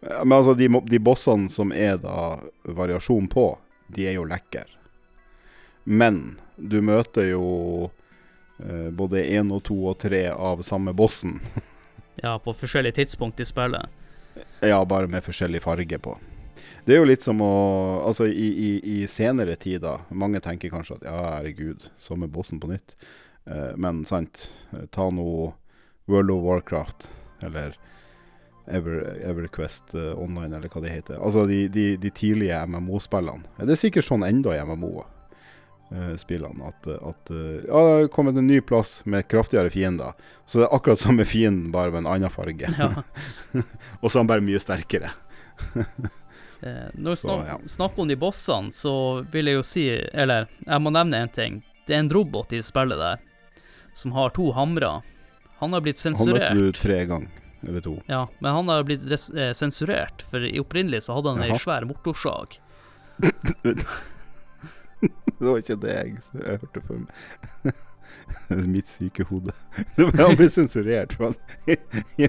Men 0.00 0.32
altså, 0.32 0.54
de, 0.54 0.68
de 0.68 1.00
bossene 1.00 1.48
som 1.52 1.72
er 1.72 1.98
da 2.00 2.40
variasjon 2.64 3.28
på, 3.28 3.52
de 3.92 4.08
er 4.08 4.16
jo 4.16 4.28
lekre. 4.28 4.64
Men 5.84 6.38
du 6.60 6.80
møter 6.84 7.30
jo 7.32 7.90
eh, 8.60 8.90
både 8.92 9.24
én 9.24 9.52
og 9.54 9.64
to 9.68 9.76
og 9.92 9.98
tre 10.02 10.26
av 10.32 10.64
samme 10.66 10.96
bossen. 10.96 11.38
Ja, 12.20 12.34
på 12.36 12.52
forskjellige 12.52 12.98
tidspunkt 12.98 13.40
i 13.40 13.46
spillet. 13.48 13.88
Ja, 14.60 14.82
bare 14.84 15.08
med 15.08 15.24
forskjellig 15.24 15.62
farge 15.64 15.96
på. 15.98 16.18
Det 16.84 16.92
er 16.92 17.00
jo 17.00 17.06
litt 17.08 17.24
som 17.24 17.40
å 17.40 17.52
Altså, 18.04 18.26
i, 18.26 18.48
i, 18.50 18.70
i 18.84 19.06
senere 19.08 19.54
tider 19.60 20.02
Mange 20.10 20.40
tenker 20.44 20.72
kanskje 20.72 20.98
at 20.98 21.06
ja, 21.08 21.16
herregud, 21.38 21.86
samme 21.96 22.28
bossen 22.28 22.60
på 22.60 22.68
nytt. 22.68 22.96
Eh, 23.48 23.72
men 23.80 24.04
sant, 24.04 24.50
eh, 24.74 24.84
ta 24.92 25.08
nå 25.10 25.54
World 26.10 26.34
of 26.34 26.44
Warcraft, 26.44 27.08
eller 27.46 27.76
Ever, 28.66 29.00
Everquest 29.24 29.94
uh, 29.94 30.12
Online, 30.18 30.56
eller 30.56 30.70
hva 30.70 30.82
det 30.82 30.92
heter. 30.92 31.18
Altså 31.18 31.46
de, 31.46 31.64
de, 31.72 31.94
de 31.98 32.10
tidlige 32.14 32.58
MMO-spillene. 32.66 33.46
Det 33.58 33.74
er 33.74 33.80
sikkert 33.80 34.06
sånn 34.06 34.26
enda 34.26 34.54
i 34.54 34.60
MMO-spillene. 35.90 36.68
At, 36.68 36.86
at 36.86 37.30
eh, 37.30 37.64
ja, 37.68 37.82
det 37.84 37.92
har 37.96 38.08
kommet 38.14 38.36
en 38.36 38.46
ny 38.46 38.60
plass 38.60 39.00
med 39.04 39.28
kraftigere 39.28 39.70
fiender. 39.70 40.12
Så 40.46 40.58
det 40.58 40.68
er 40.68 40.76
akkurat 40.76 40.98
samme 40.98 41.24
fienden, 41.24 41.72
bare 41.72 41.90
med 41.90 42.04
en 42.04 42.12
annen 42.14 42.30
farge. 42.30 42.70
Ja. 42.78 42.90
Og 44.00 44.10
så 44.10 44.18
er 44.18 44.22
han 44.22 44.30
bare 44.30 44.46
mye 44.46 44.62
sterkere. 44.62 45.12
Eh, 46.60 46.90
når 46.92 47.14
vi 47.14 47.16
snak 47.16 47.46
ja. 47.48 47.54
snakker 47.72 48.02
om 48.02 48.08
de 48.10 48.16
bossene, 48.20 48.68
så 48.76 48.90
vil 49.32 49.48
jeg 49.48 49.56
jo 49.56 49.62
si 49.64 49.84
Eller, 49.88 50.44
jeg 50.66 50.82
må 50.84 50.90
nevne 50.92 51.22
en 51.24 51.30
ting. 51.32 51.54
Det 51.88 51.94
er 51.96 52.02
en 52.02 52.10
robot 52.12 52.52
i 52.52 52.60
spillet 52.60 53.00
der 53.00 53.22
som 53.96 54.12
har 54.12 54.34
to 54.36 54.50
hamrer. 54.52 55.00
Han 55.62 55.72
har 55.72 55.80
blitt 55.80 56.02
Han 56.04 56.12
sensurert. 56.12 56.52
møtte 56.52 56.66
du 56.68 56.76
tre 56.76 56.98
ganger, 57.08 57.40
eller 57.64 57.86
to. 57.86 57.94
Ja, 58.12 58.26
men 58.44 58.58
han 58.58 58.68
har 58.68 58.84
blitt 58.84 59.08
eh, 59.08 59.54
sensurert, 59.56 60.20
for 60.28 60.44
i 60.44 60.60
opprinnelig 60.60 61.06
så 61.08 61.16
hadde 61.16 61.32
han 61.32 61.48
ei 61.48 61.56
svær 61.64 61.88
motorsag. 61.88 62.60
Det 65.40 65.46
var 65.48 65.58
ikke 65.62 65.76
det 65.80 65.94
jeg, 65.96 66.16
jeg 66.36 66.58
hørte 66.60 66.82
for 66.84 67.00
meg. 67.00 67.78
Mitt 68.74 68.88
syke 68.90 69.24
hode. 69.30 69.54
Han 69.96 70.36
ble 70.36 70.48
sensurert. 70.52 71.14
for 71.16 71.30
han- 71.32 71.76
I, 72.20 72.28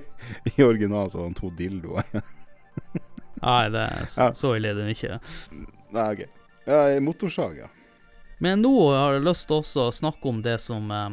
i, 0.55 0.64
originalen 0.64 1.09
så 1.12 1.20
hadde 1.20 1.28
han 1.32 1.38
to 1.38 1.49
dildoer. 1.59 2.07
Nei, 3.41 3.64
det 3.74 3.82
er 3.84 4.05
s- 4.07 4.20
så 4.39 4.53
ille 4.55 4.72
det 4.78 4.88
ikke. 4.95 5.18
Nei, 5.91 6.05
OK. 6.14 6.24
Ja, 6.70 6.80
motorsag, 7.03 7.57
ja. 7.66 7.68
Men 8.41 8.62
nå 8.64 8.72
har 8.95 9.18
jeg 9.18 9.26
lyst 9.28 9.47
til 9.49 9.59
også 9.59 9.88
å 9.89 9.93
snakke 9.93 10.30
om 10.32 10.39
det 10.45 10.55
som 10.64 10.88
eh, 10.93 11.09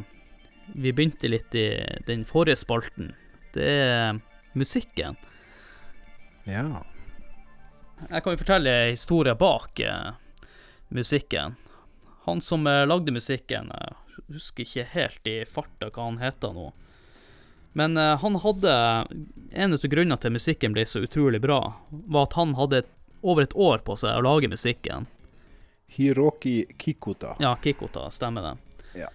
vi 0.78 0.92
begynte 0.96 1.28
litt 1.32 1.54
i 1.58 1.66
den 2.06 2.22
forrige 2.28 2.60
spalten. 2.62 3.10
Det 3.56 3.66
er 3.68 4.20
musikken. 4.56 5.16
Ja. 6.48 6.62
Jeg 8.08 8.22
kan 8.22 8.32
jo 8.36 8.40
fortelle 8.44 8.76
historien 8.92 8.94
historie 8.94 9.34
bak 9.40 9.80
eh, 9.82 10.12
musikken. 10.94 11.56
Han 12.28 12.42
som 12.44 12.66
eh, 12.66 12.84
lagde 12.86 13.14
musikken, 13.14 13.72
jeg 13.72 14.34
husker 14.34 14.66
ikke 14.66 14.86
helt 14.92 15.30
i 15.30 15.38
farta 15.48 15.90
hva 15.90 16.10
han 16.10 16.20
heter 16.22 16.54
nå. 16.56 16.70
Men 17.78 17.96
eh, 17.96 18.16
han 18.18 18.36
hadde 18.42 18.72
En 19.50 19.74
av 19.76 19.84
grunnene 19.84 20.18
til 20.20 20.34
musikken 20.34 20.74
ble 20.76 20.84
så 20.86 21.02
utrolig 21.04 21.40
bra, 21.40 21.60
var 21.90 22.28
at 22.28 22.36
han 22.38 22.56
hadde 22.58 22.84
over 23.22 23.48
et 23.48 23.56
år 23.56 23.80
på 23.86 23.96
seg 23.98 24.18
å 24.18 24.24
lage 24.24 24.50
musikken. 24.50 25.08
Hiroki 25.88 26.66
Kikuta. 26.78 27.34
Ja, 27.42 27.56
Kikota, 27.62 28.10
stemmer 28.10 28.44
det. 28.44 28.56
Ja. 29.00 29.08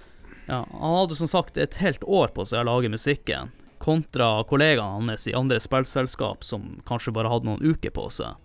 Ja, 0.47 0.65
Han 0.71 0.95
hadde 0.97 1.15
som 1.15 1.27
sagt 1.27 1.57
et 1.57 1.77
helt 1.79 2.03
år 2.03 2.33
på 2.35 2.45
seg 2.45 2.63
å 2.63 2.67
lage 2.67 2.91
musikken, 2.91 3.53
kontra 3.77 4.43
kollegaene 4.47 5.13
hans 5.13 5.27
i 5.27 5.35
andre 5.37 5.59
spillselskap 5.59 6.43
som 6.43 6.81
kanskje 6.87 7.13
bare 7.15 7.31
hadde 7.31 7.47
noen 7.47 7.63
uker 7.63 7.93
på 7.95 8.09
seg. 8.11 8.35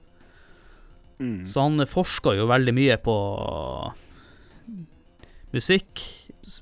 Mm. 1.18 1.46
Så 1.46 1.64
han 1.64 1.86
forska 1.86 2.36
jo 2.38 2.46
veldig 2.46 2.74
mye 2.74 2.98
på 3.02 3.16
musikk, 5.54 6.02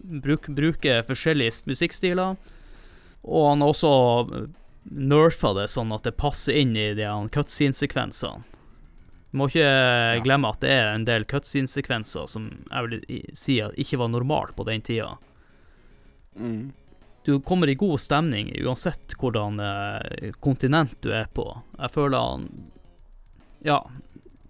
bruk, 0.03 0.49
bruker 0.49 1.03
forskjellige 1.07 1.67
musikkstiler, 1.71 2.37
og 3.27 3.49
han 3.51 3.65
har 3.65 3.73
også 3.73 3.93
nerfa 4.87 5.53
det 5.57 5.67
sånn 5.73 5.95
at 5.95 6.07
det 6.07 6.17
passer 6.21 6.61
inn 6.63 6.77
i 6.79 6.93
de 6.95 7.09
cutscene-sekvensene. 7.35 8.45
Må 9.37 9.51
ikke 9.51 10.23
glemme 10.25 10.49
at 10.49 10.63
det 10.63 10.71
er 10.73 10.93
en 10.95 11.05
del 11.05 11.27
cutscene-sekvenser 11.29 12.29
som 12.31 12.47
jeg 12.71 12.87
vil 12.87 13.25
si 13.37 13.59
at 13.61 13.75
ikke 13.77 13.99
var 14.01 14.13
normalt 14.13 14.55
på 14.57 14.65
den 14.69 14.85
tida. 14.87 15.17
Mm. 16.39 16.71
Du 17.27 17.41
kommer 17.43 17.69
i 17.69 17.75
god 17.75 17.99
stemning 18.01 18.53
uansett 18.63 19.17
hvordan 19.19 19.59
eh, 19.61 20.31
kontinent 20.41 20.95
du 21.03 21.11
er 21.13 21.27
på. 21.35 21.49
Jeg 21.75 21.93
føler 21.93 22.23
han 22.23 22.49
Ja, 23.67 23.81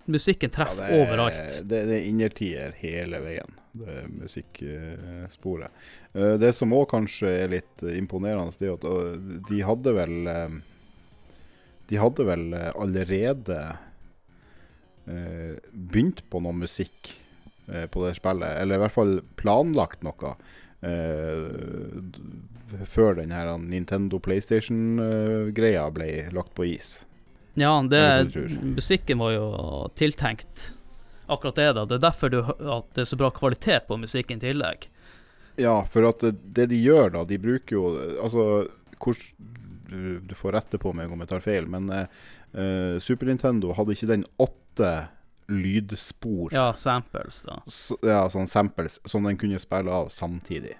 musikken 0.06 0.50
Ja, 0.50 0.54
treffer 0.56 0.82
det 0.86 0.90
er- 0.94 1.02
overalt. 1.06 1.56
Det, 1.68 1.80
det 1.88 1.96
er 2.00 2.06
innertier 2.08 2.72
hele 2.80 3.20
veien, 3.24 3.54
det 3.76 3.88
er 3.88 4.06
musikksporet. 4.08 5.70
Eh, 6.14 6.36
Det 6.38 6.52
som 6.54 6.72
òg 6.72 6.88
kanskje 6.90 7.28
er 7.44 7.48
litt 7.48 7.82
imponerende, 7.82 8.56
det 8.58 8.68
er 8.68 8.74
at 8.78 8.84
eh, 8.84 9.16
de 9.50 9.60
hadde 9.66 9.92
vel 9.94 10.26
eh, 10.26 10.56
De 11.88 11.96
hadde 12.02 12.24
vel 12.26 12.48
allerede 12.74 13.76
begynt 15.06 16.24
på 16.30 16.40
noe 16.42 16.52
musikk 16.52 17.12
på 17.66 18.02
det 18.02 18.16
spillet, 18.18 18.56
eller 18.58 18.74
i 18.74 18.78
hvert 18.82 18.94
fall 18.94 19.20
planlagt 19.38 20.02
noe. 20.02 20.32
før 22.90 23.14
den 23.14 23.30
her 23.30 23.52
Nintendo 23.58 24.18
PlayStation-greia 24.18 25.86
ble 25.94 26.08
lagt 26.34 26.54
på 26.58 26.66
is. 26.66 27.04
Ja, 27.56 27.72
det, 27.88 28.02
musikken 28.76 29.18
var 29.18 29.32
jo 29.32 29.46
tiltenkt 29.96 30.74
akkurat 31.26 31.56
det, 31.56 31.72
da. 31.72 31.84
Det 31.88 31.96
er 31.96 32.04
derfor 32.04 32.30
du, 32.30 32.40
at 32.44 32.90
det 32.94 33.06
er 33.06 33.08
så 33.08 33.18
bra 33.18 33.30
kvalitet 33.34 33.88
på 33.88 33.96
musikken 33.98 34.38
i 34.38 34.44
tillegg. 34.44 34.88
Ja, 35.56 35.78
for 35.88 36.04
at 36.10 36.20
det, 36.20 36.66
de 36.68 36.76
gjør 36.76 37.14
da, 37.14 37.24
de 37.24 37.38
bruker 37.40 37.78
jo 37.78 37.84
Altså, 38.20 38.66
hvor, 39.00 39.16
du, 39.88 40.18
du 40.20 40.34
får 40.36 40.52
rette 40.58 40.80
på 40.82 40.92
meg 40.92 41.12
om 41.12 41.22
jeg 41.24 41.30
tar 41.32 41.44
feil, 41.44 41.68
men 41.72 41.88
eh, 41.94 42.18
eh, 42.52 42.96
Super 43.00 43.30
Nintendo 43.30 43.72
hadde 43.76 43.96
ikke 43.96 44.10
den 44.10 44.26
åtte 44.36 44.90
lydspor 45.48 46.52
Ja, 46.52 46.72
samples, 46.76 47.40
da. 47.48 47.62
så, 47.70 47.96
Ja, 48.04 48.26
sånn 48.28 48.50
samples 48.50 49.00
som 49.08 49.24
den 49.24 49.38
kunne 49.40 49.60
spille 49.62 49.92
av 49.92 50.10
samtidig. 50.12 50.76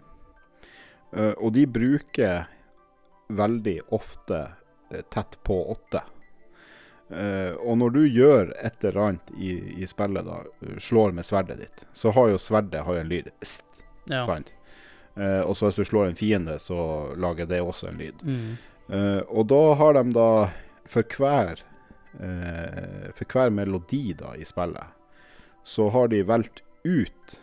Eh, 1.16 1.33
og 1.39 1.55
de 1.57 1.64
bruker 1.70 2.45
veldig 3.33 3.79
ofte 3.97 4.43
eh, 4.93 5.03
tett 5.09 5.39
på 5.47 5.57
åtte. 5.72 6.03
Eh, 7.11 7.54
og 7.62 7.78
når 7.78 7.94
du 7.94 8.02
gjør 8.07 8.52
et 8.59 8.84
eller 8.84 9.00
annet 9.04 9.32
i, 9.38 9.52
i 9.82 9.86
spillet, 9.86 10.26
da, 10.26 10.40
slår 10.82 11.14
med 11.14 11.26
sverdet 11.26 11.61
ditt, 11.62 11.86
så 11.94 12.11
har 12.16 12.32
jo 12.32 12.42
sverdet 12.42 12.82
har 12.86 12.98
jo 12.98 13.04
en 13.04 13.12
lyd. 13.12 13.32
St, 13.40 13.82
Ja. 14.11 14.22
Sant? 14.26 14.52
Uh, 15.16 15.40
og 15.48 15.54
så 15.57 15.70
hvis 15.70 15.78
du 15.80 15.88
slår 15.88 16.11
en 16.11 16.18
fiende, 16.18 16.59
så 16.61 16.76
lager 17.16 17.48
det 17.48 17.62
også 17.64 17.88
en 17.88 17.96
lyd. 17.98 18.20
Mm. 18.22 18.50
Uh, 18.86 19.22
og 19.32 19.46
da 19.48 19.62
har 19.80 19.96
de 19.96 20.12
da 20.14 20.30
for 20.88 21.16
hver 21.18 21.62
eh, 22.20 23.11
For 23.14 23.26
hver 23.32 23.50
melodi 23.50 24.14
da 24.16 24.34
i 24.36 24.46
spillet, 24.46 24.94
så 25.66 25.88
har 25.90 26.09
de 26.12 26.22
valgt 26.22 26.62
ut 26.86 27.36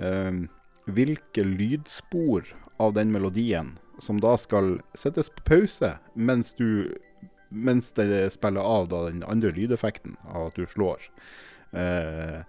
eh, 0.00 0.44
hvilke 0.90 1.44
lydspor 1.46 2.50
av 2.82 2.96
den 2.96 3.12
melodien 3.14 3.76
som 4.02 4.18
da 4.20 4.34
skal 4.40 4.80
settes 4.98 5.30
på 5.30 5.44
pause 5.46 5.92
mens 6.18 6.50
du 6.58 6.90
mens 7.54 7.92
det 7.96 8.26
spiller 8.34 8.64
av 8.64 8.88
da 8.90 9.04
den 9.08 9.24
andre 9.26 9.52
lydeffekten 9.54 10.18
av 10.26 10.50
at 10.50 10.58
du 10.58 10.66
slår. 10.70 11.08
Eh, 11.72 12.40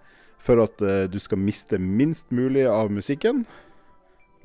for 0.42 0.62
at 0.62 0.82
eh, 0.82 1.04
du 1.10 1.18
skal 1.22 1.42
miste 1.42 1.78
minst 1.82 2.30
mulig 2.34 2.66
av 2.70 2.92
musikken, 2.94 3.44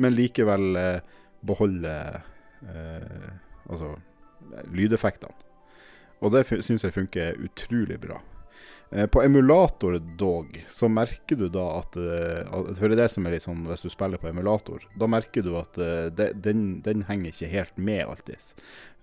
men 0.01 0.17
likevel 0.17 0.75
eh, 0.79 1.15
beholde 1.45 1.95
eh, 2.65 3.29
altså 3.69 3.95
lydeffektene. 4.73 5.33
Og 6.21 6.35
det 6.35 6.45
syns 6.49 6.85
jeg 6.85 6.93
funker 6.93 7.39
utrolig 7.41 7.97
bra. 8.01 8.19
Eh, 8.91 9.07
på 9.07 9.21
emulator 9.23 9.97
dog, 10.19 10.57
så 10.69 10.89
merker 10.91 11.39
du 11.39 11.47
da 11.49 11.63
at 11.79 11.95
eh, 11.97 12.73
For 12.75 12.89
det 12.91 12.97
er 12.97 13.03
det 13.05 13.11
som 13.13 13.25
er 13.25 13.37
litt 13.37 13.45
sånn 13.45 13.63
hvis 13.69 13.85
du 13.85 13.89
spiller 13.93 14.21
på 14.21 14.29
emulator, 14.29 14.83
da 14.99 15.07
merker 15.09 15.45
du 15.45 15.53
at 15.59 15.79
eh, 15.81 16.09
det, 16.13 16.33
den, 16.43 16.81
den 16.85 17.05
henger 17.07 17.31
ikke 17.31 17.53
helt 17.53 17.79
med 17.79 18.03
alltid. 18.05 18.51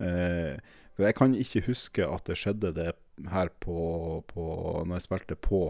Eh, 0.04 0.60
for 0.98 1.06
jeg 1.06 1.14
kan 1.14 1.34
ikke 1.38 1.62
huske 1.68 2.02
at 2.02 2.26
det 2.26 2.34
skjedde 2.40 2.72
det 2.74 2.88
her 3.30 3.50
på, 3.62 4.22
på 4.26 4.42
Når 4.82 4.98
jeg 4.98 5.04
spilte 5.06 5.36
på 5.38 5.60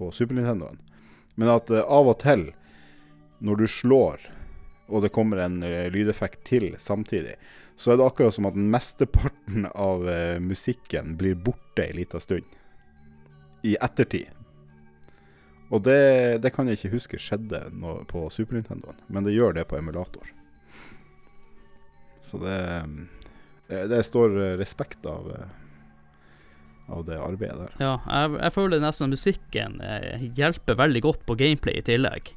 på 0.00 0.10
Super 0.12 0.34
Nintendoen. 0.34 0.78
Men 1.34 1.48
at 1.52 1.70
eh, 1.70 1.84
av 1.84 2.08
og 2.08 2.18
til, 2.22 2.46
når 3.44 3.60
du 3.60 3.66
slår, 3.68 4.22
og 4.88 5.04
det 5.04 5.12
kommer 5.12 5.42
en 5.44 5.60
eh, 5.66 5.90
lydeffekt 5.92 6.40
til 6.48 6.72
samtidig, 6.80 7.36
så 7.76 7.92
er 7.92 8.00
det 8.00 8.06
akkurat 8.08 8.36
som 8.36 8.48
at 8.48 8.56
mesteparten 8.56 9.68
av 9.88 10.08
eh, 10.08 10.38
musikken 10.40 11.16
blir 11.20 11.36
borte 11.36 11.84
ei 11.84 11.96
lita 12.00 12.20
stund. 12.20 12.48
I 13.64 13.76
ettertid. 13.76 14.32
Og 15.68 15.84
det, 15.84 16.40
det 16.42 16.50
kan 16.54 16.68
jeg 16.68 16.80
ikke 16.80 16.96
huske 16.96 17.20
skjedde 17.20 17.60
på 18.08 18.24
Super 18.32 18.56
Nintendoen, 18.56 19.04
men 19.12 19.28
det 19.28 19.36
gjør 19.36 19.58
det 19.60 19.68
på 19.68 19.76
emulator. 19.78 20.32
Så 22.24 22.40
det, 22.40 22.56
det, 23.70 23.86
det 23.92 24.02
står 24.06 24.36
eh, 24.36 24.56
respekt 24.58 25.06
av, 25.06 25.30
eh, 25.30 26.90
av 26.90 27.06
det 27.06 27.20
arbeidet 27.22 27.62
der. 27.62 27.78
Ja, 27.78 27.94
jeg, 28.02 28.36
jeg 28.40 28.56
føler 28.56 28.82
nesten 28.82 29.14
musikken 29.14 29.80
eh, 29.84 30.28
hjelper 30.38 30.78
veldig 30.80 31.04
godt 31.06 31.24
på 31.28 31.38
gameplay 31.38 31.78
i 31.78 31.86
tillegg. 31.86 32.34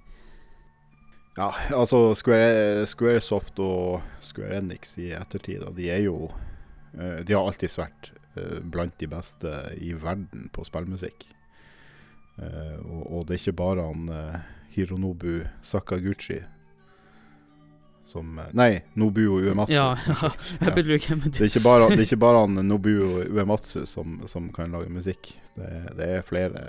Ja, 1.33 1.49
altså 1.73 2.11
Square, 2.13 2.85
Squaresoft 2.85 3.57
og 3.63 4.03
Square 4.21 4.59
Enix 4.61 4.93
i 5.01 5.09
ettertid, 5.17 5.65
de 5.73 5.87
er 5.89 6.03
jo 6.05 6.27
eh, 6.93 7.23
De 7.25 7.33
har 7.33 7.47
alltid 7.47 7.73
vært 7.73 8.11
eh, 8.37 8.59
blant 8.61 8.93
de 9.01 9.09
beste 9.09 9.53
i 9.81 9.95
verden 9.97 10.51
på 10.53 10.65
spillmusikk. 10.69 11.25
Eh, 12.37 12.77
og, 12.85 13.01
og 13.09 13.25
det 13.25 13.39
er 13.39 13.41
ikke 13.41 13.61
bare 13.63 13.87
han 13.89 14.13
eh, 14.13 14.37
Hironobu 14.75 15.41
Sakaguchi 15.65 16.43
som 18.05 18.39
eh, 18.39 18.49
Nei, 18.53 18.81
Nobuo 18.99 19.39
Uematsu. 19.41 19.73
Ja, 19.73 19.93
ja, 20.07 20.31
jeg 20.59 20.67
Ja. 20.69 20.75
beklager, 20.75 21.15
men 21.21 21.31
Det 21.31 21.41
er 21.41 21.49
ikke 21.51 21.63
bare, 21.63 21.87
det 21.93 21.99
er 22.01 22.07
ikke 22.07 22.19
bare 22.23 22.43
han 22.45 22.59
Nobuo 22.67 23.23
Uematsu 23.29 23.85
som, 23.89 24.19
som 24.27 24.49
kan 24.53 24.71
lage 24.75 24.89
musikk. 24.91 25.33
Det, 25.55 25.69
det 25.97 26.09
er 26.17 26.25
flere 26.27 26.63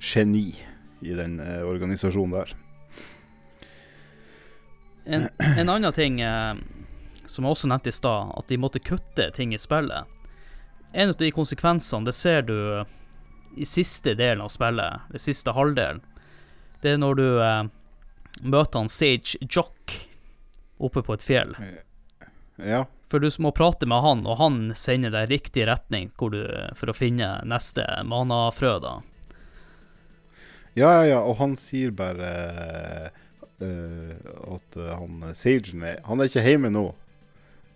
geni 0.00 0.46
i 1.02 1.14
den 1.18 1.38
eh, 1.40 1.62
organisasjonen 1.66 2.38
der. 2.38 2.54
En, 5.08 5.28
en 5.58 5.68
annen 5.68 5.92
ting 5.96 6.20
eh, 6.20 6.54
som 7.28 7.44
jeg 7.44 7.50
også 7.54 7.68
nevnte 7.70 7.92
i 7.92 7.96
stad, 7.96 8.32
at 8.38 8.48
de 8.50 8.58
måtte 8.60 8.80
kutte 8.84 9.30
ting 9.36 9.54
i 9.54 9.60
spillet. 9.60 10.04
En 10.92 11.10
av 11.12 11.16
de 11.20 11.30
konsekvensene, 11.34 12.04
det 12.08 12.14
ser 12.16 12.42
du 12.48 12.54
i 13.58 13.66
siste 13.68 14.14
delen 14.16 14.44
av 14.44 14.52
spillet, 14.52 15.06
det 15.12 15.20
siste 15.20 15.52
halvdelen. 15.56 16.00
Det 16.82 16.94
er 16.94 17.00
når 17.00 17.18
du 17.18 17.26
eh, 17.42 17.62
møter 18.44 18.82
han 18.84 18.92
Sage 18.92 19.40
Jock 19.50 19.96
oppe 20.78 21.02
på 21.02 21.16
et 21.16 21.24
fjell. 21.26 21.54
Ja. 22.56 22.84
For 23.08 23.22
du 23.22 23.30
må 23.40 23.52
prate 23.56 23.88
med 23.88 24.02
han, 24.04 24.26
og 24.28 24.40
han 24.40 24.58
sender 24.76 25.14
deg 25.14 25.30
riktig 25.30 25.66
retning 25.68 26.10
du, 26.18 26.42
for 26.76 26.90
å 26.90 26.96
finne 26.96 27.38
neste 27.48 27.86
manafrø, 28.04 28.74
da. 28.84 28.98
Ja, 30.78 30.90
ja, 31.00 31.04
ja, 31.08 31.20
og 31.24 31.38
han 31.40 31.56
sier 31.58 31.90
bare 31.96 32.28
uh, 33.58 34.12
at 34.54 34.76
han 34.78 35.24
Sagen 35.34 35.82
er 35.82 35.96
Han 36.06 36.20
er 36.20 36.28
ikke 36.30 36.44
hjemme 36.44 36.70
nå. 36.70 36.84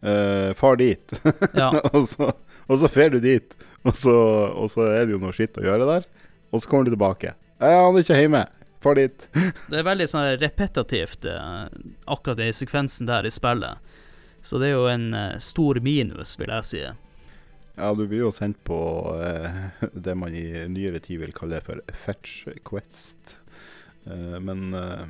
Uh, 0.02 0.52
far 0.58 0.78
dit. 0.78 1.14
Ja, 1.58 1.72
og, 1.92 2.04
så, 2.10 2.32
og 2.68 2.78
så 2.78 2.90
fer 2.92 3.14
du 3.14 3.18
dit, 3.22 3.56
og 3.82 3.96
så, 3.98 4.14
og 4.52 4.70
så 4.70 4.86
er 4.92 5.06
det 5.06 5.16
jo 5.16 5.22
noe 5.22 5.34
skitt 5.34 5.58
å 5.58 5.64
gjøre 5.64 5.88
der. 5.88 6.06
Og 6.52 6.62
så 6.62 6.68
kommer 6.68 6.86
du 6.86 6.92
tilbake. 6.92 7.32
Ja, 7.58 7.86
han 7.86 7.96
er 7.96 8.04
ikke 8.04 8.20
hjemme. 8.20 8.44
Far 8.82 8.98
dit. 8.98 9.28
det 9.70 9.78
er 9.78 9.86
veldig 9.86 10.08
sånn 10.10 10.28
repetitivt, 10.42 11.28
eh, 11.30 11.66
akkurat 12.10 12.40
den 12.40 12.56
sekvensen 12.56 13.06
der 13.06 13.28
i 13.28 13.30
spillet. 13.30 13.78
Så 14.42 14.58
det 14.58 14.72
er 14.72 14.74
jo 14.74 14.88
en 14.90 15.12
eh, 15.14 15.38
stor 15.38 15.78
minus, 15.84 16.34
vil 16.40 16.50
jeg 16.50 16.66
si. 16.66 16.82
Ja, 17.74 17.94
du 17.94 18.06
blir 18.06 18.18
jo 18.26 18.32
sendt 18.32 18.64
på 18.64 18.78
eh, 19.22 19.86
det 19.92 20.14
man 20.14 20.34
i 20.34 20.68
nyere 20.68 21.00
tid 21.00 21.22
vil 21.22 21.32
kalle 21.36 21.60
for 21.64 21.80
fetch 22.04 22.48
quest. 22.64 23.38
Eh, 24.04 24.40
men, 24.40 24.74
eh, 24.74 25.06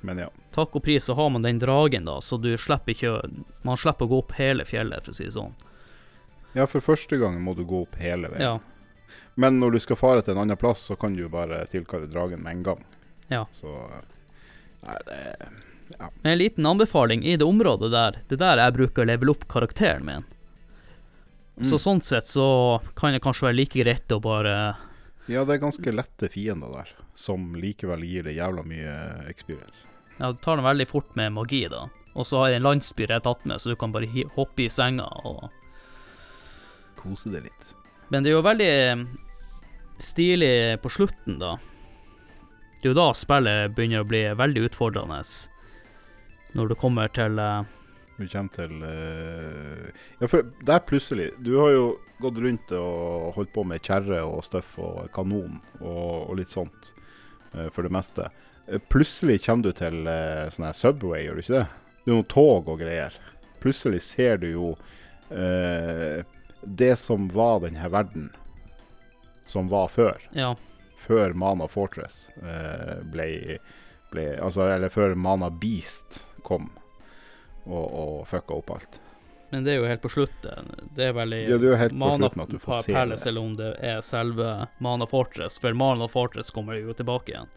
men 0.00 0.24
ja. 0.26 0.28
Takk 0.54 0.76
og 0.76 0.84
pris 0.84 1.06
så 1.06 1.14
har 1.14 1.30
man 1.30 1.46
den 1.46 1.62
dragen, 1.62 2.04
da, 2.10 2.20
så 2.20 2.36
du 2.36 2.52
slipper 2.58 2.92
ikke 2.92 3.14
Man 3.62 3.78
slipper 3.78 4.06
å 4.06 4.12
gå 4.12 4.20
opp 4.24 4.34
hele 4.40 4.66
fjellet, 4.68 5.04
for 5.04 5.14
å 5.14 5.18
si 5.18 5.28
det 5.28 5.36
sånn. 5.36 5.54
Ja, 6.56 6.66
for 6.66 6.80
første 6.80 7.18
gang 7.20 7.38
må 7.44 7.54
du 7.54 7.64
gå 7.68 7.84
opp 7.84 7.96
hele 8.00 8.32
veien. 8.32 8.42
Ja. 8.42 9.14
Men 9.36 9.60
når 9.60 9.76
du 9.76 9.80
skal 9.84 9.98
fare 10.00 10.22
til 10.24 10.32
en 10.32 10.42
annen 10.46 10.56
plass, 10.56 10.86
så 10.88 10.96
kan 10.96 11.14
du 11.14 11.26
jo 11.26 11.32
bare 11.32 11.60
tilkalle 11.68 12.08
dragen 12.08 12.40
med 12.42 12.56
en 12.56 12.62
gang. 12.70 12.84
Ja. 13.32 13.44
Så 13.52 13.72
Nei, 14.86 14.96
det 15.06 15.20
Men 16.22 16.32
en 16.32 16.38
liten 16.38 16.66
anbefaling 16.66 17.24
i 17.24 17.36
det 17.36 17.44
området 17.46 17.90
der, 17.90 18.16
det 18.28 18.36
er 18.40 18.42
der 18.42 18.60
jeg 18.64 18.74
bruker 18.76 19.02
å 19.04 19.06
level 19.06 19.30
opp 19.32 19.46
karakteren 19.48 20.04
min. 20.04 20.24
Så 21.62 21.78
Mm. 21.78 21.82
sånn 21.84 22.02
sett 22.02 22.26
så 22.28 22.80
kan 22.94 23.12
det 23.14 23.22
kanskje 23.24 23.46
være 23.48 23.56
like 23.56 23.78
greit 23.82 24.12
å 24.12 24.20
bare 24.20 24.76
Ja, 25.28 25.44
det 25.44 25.54
er 25.56 25.62
ganske 25.64 25.92
lette 25.94 26.28
fiender 26.30 26.70
der, 26.74 26.90
som 27.14 27.54
likevel 27.54 28.04
gir 28.04 28.22
det 28.28 28.34
jævla 28.36 28.62
mye 28.66 29.28
experience. 29.30 29.86
Ja, 30.20 30.32
du 30.32 30.38
tar 30.38 30.56
den 30.56 30.64
veldig 30.66 30.86
fort 30.86 31.16
med 31.16 31.32
magi, 31.32 31.66
da. 31.68 31.88
Og 32.14 32.24
så 32.26 32.38
har 32.42 32.48
jeg 32.50 32.56
en 32.60 32.62
landsby 32.68 33.06
jeg 33.06 33.10
har 33.16 33.20
tatt 33.24 33.44
med, 33.46 33.58
så 33.60 33.68
du 33.72 33.76
kan 33.76 33.92
bare 33.92 34.06
hoppe 34.36 34.64
i 34.64 34.68
senga 34.68 35.08
og 35.24 35.48
Kose 36.96 37.30
deg 37.30 37.42
litt. 37.44 37.74
Men 38.10 38.22
det 38.22 38.30
er 38.30 38.36
jo 38.36 38.42
veldig 38.42 39.08
stilig 39.98 40.80
på 40.82 40.90
slutten, 40.92 41.38
da. 41.40 41.56
Det 42.76 42.88
er 42.88 42.92
jo 42.92 42.98
da 42.98 43.08
spillet 43.16 43.74
begynner 43.76 44.04
å 44.04 44.08
bli 44.08 44.22
veldig 44.36 44.66
utfordrende. 44.68 45.22
Når 46.56 46.70
du 46.72 46.74
kommer 46.78 47.08
til 47.12 47.38
eh, 47.42 47.64
Du 48.16 48.24
kommer 48.28 48.52
til 48.54 48.78
uh, 48.80 49.88
Ja, 50.20 50.28
for 50.30 50.46
der 50.64 50.84
plutselig 50.88 51.26
Du 51.44 51.50
har 51.58 51.72
jo 51.74 51.86
gått 52.22 52.38
rundt 52.40 52.72
og 52.72 53.34
holdt 53.36 53.52
på 53.52 53.64
med 53.68 53.84
kjerre 53.84 54.22
og 54.24 54.44
støff 54.46 54.78
og 54.80 55.10
kanon 55.12 55.58
og, 55.82 56.30
og 56.30 56.38
litt 56.38 56.48
sånt, 56.48 56.94
uh, 57.52 57.68
for 57.74 57.84
det 57.84 57.92
meste. 57.92 58.30
Eh, 58.66 58.78
Plutselig 58.78 59.44
kommer 59.44 59.68
du 59.68 59.72
til 59.76 60.06
eh, 60.10 60.46
sånn 60.52 60.68
her 60.68 60.76
Subway, 60.76 61.26
gjør 61.26 61.38
du 61.38 61.44
ikke 61.44 61.58
det? 61.58 61.66
Det 62.06 62.10
er 62.10 62.14
noen 62.14 62.30
tog 62.30 62.70
og 62.70 62.80
greier. 62.80 63.18
Plutselig 63.62 64.02
ser 64.06 64.40
du 64.42 64.48
jo 64.50 64.70
eh, 65.30 66.22
det 66.62 66.94
som 67.00 67.28
var 67.34 67.60
denne 67.64 67.90
verden, 67.92 68.30
som 69.46 69.70
var 69.70 69.90
før. 69.92 70.22
Ja, 70.36 70.54
Før 71.06 71.34
Mana 71.38 71.68
Fortress 71.70 72.26
eh, 72.42 72.96
ble, 73.12 73.58
ble 74.12 74.24
Altså, 74.42 74.66
eller 74.74 74.90
før 74.90 75.14
Mana 75.14 75.50
Beast 75.50 76.20
kom 76.46 76.68
og, 77.66 77.84
og 77.86 78.14
fucka 78.30 78.54
opp 78.58 78.70
alt. 78.76 79.00
men 79.50 79.64
det 79.66 79.72
er 79.72 79.76
jo 79.80 79.86
helt 79.86 80.02
på 80.02 80.10
slutten. 80.10 80.72
Det 80.96 81.04
er 81.08 81.12
vel 81.14 81.32
i 81.34 81.40
Ja, 81.46 81.58
du 81.62 81.68
er 81.72 81.78
helt 81.80 81.94
på 81.94 82.00
Mana 82.02 82.18
slutten 82.26 82.42
at 82.42 82.50
du 82.54 82.58
får 82.62 82.82
se 82.86 82.92
Palace, 82.96 83.28
eller 83.30 83.46
om 83.46 83.54
det 83.58 83.70
er 83.86 84.00
selve 84.02 84.66
Mana 84.82 85.06
Fortress. 85.06 85.58
For 85.62 85.74
Mana 85.78 86.08
Fortress 86.10 86.50
kommer 86.54 86.78
jo 86.80 86.94
tilbake 86.98 87.32
igjen. 87.34 87.50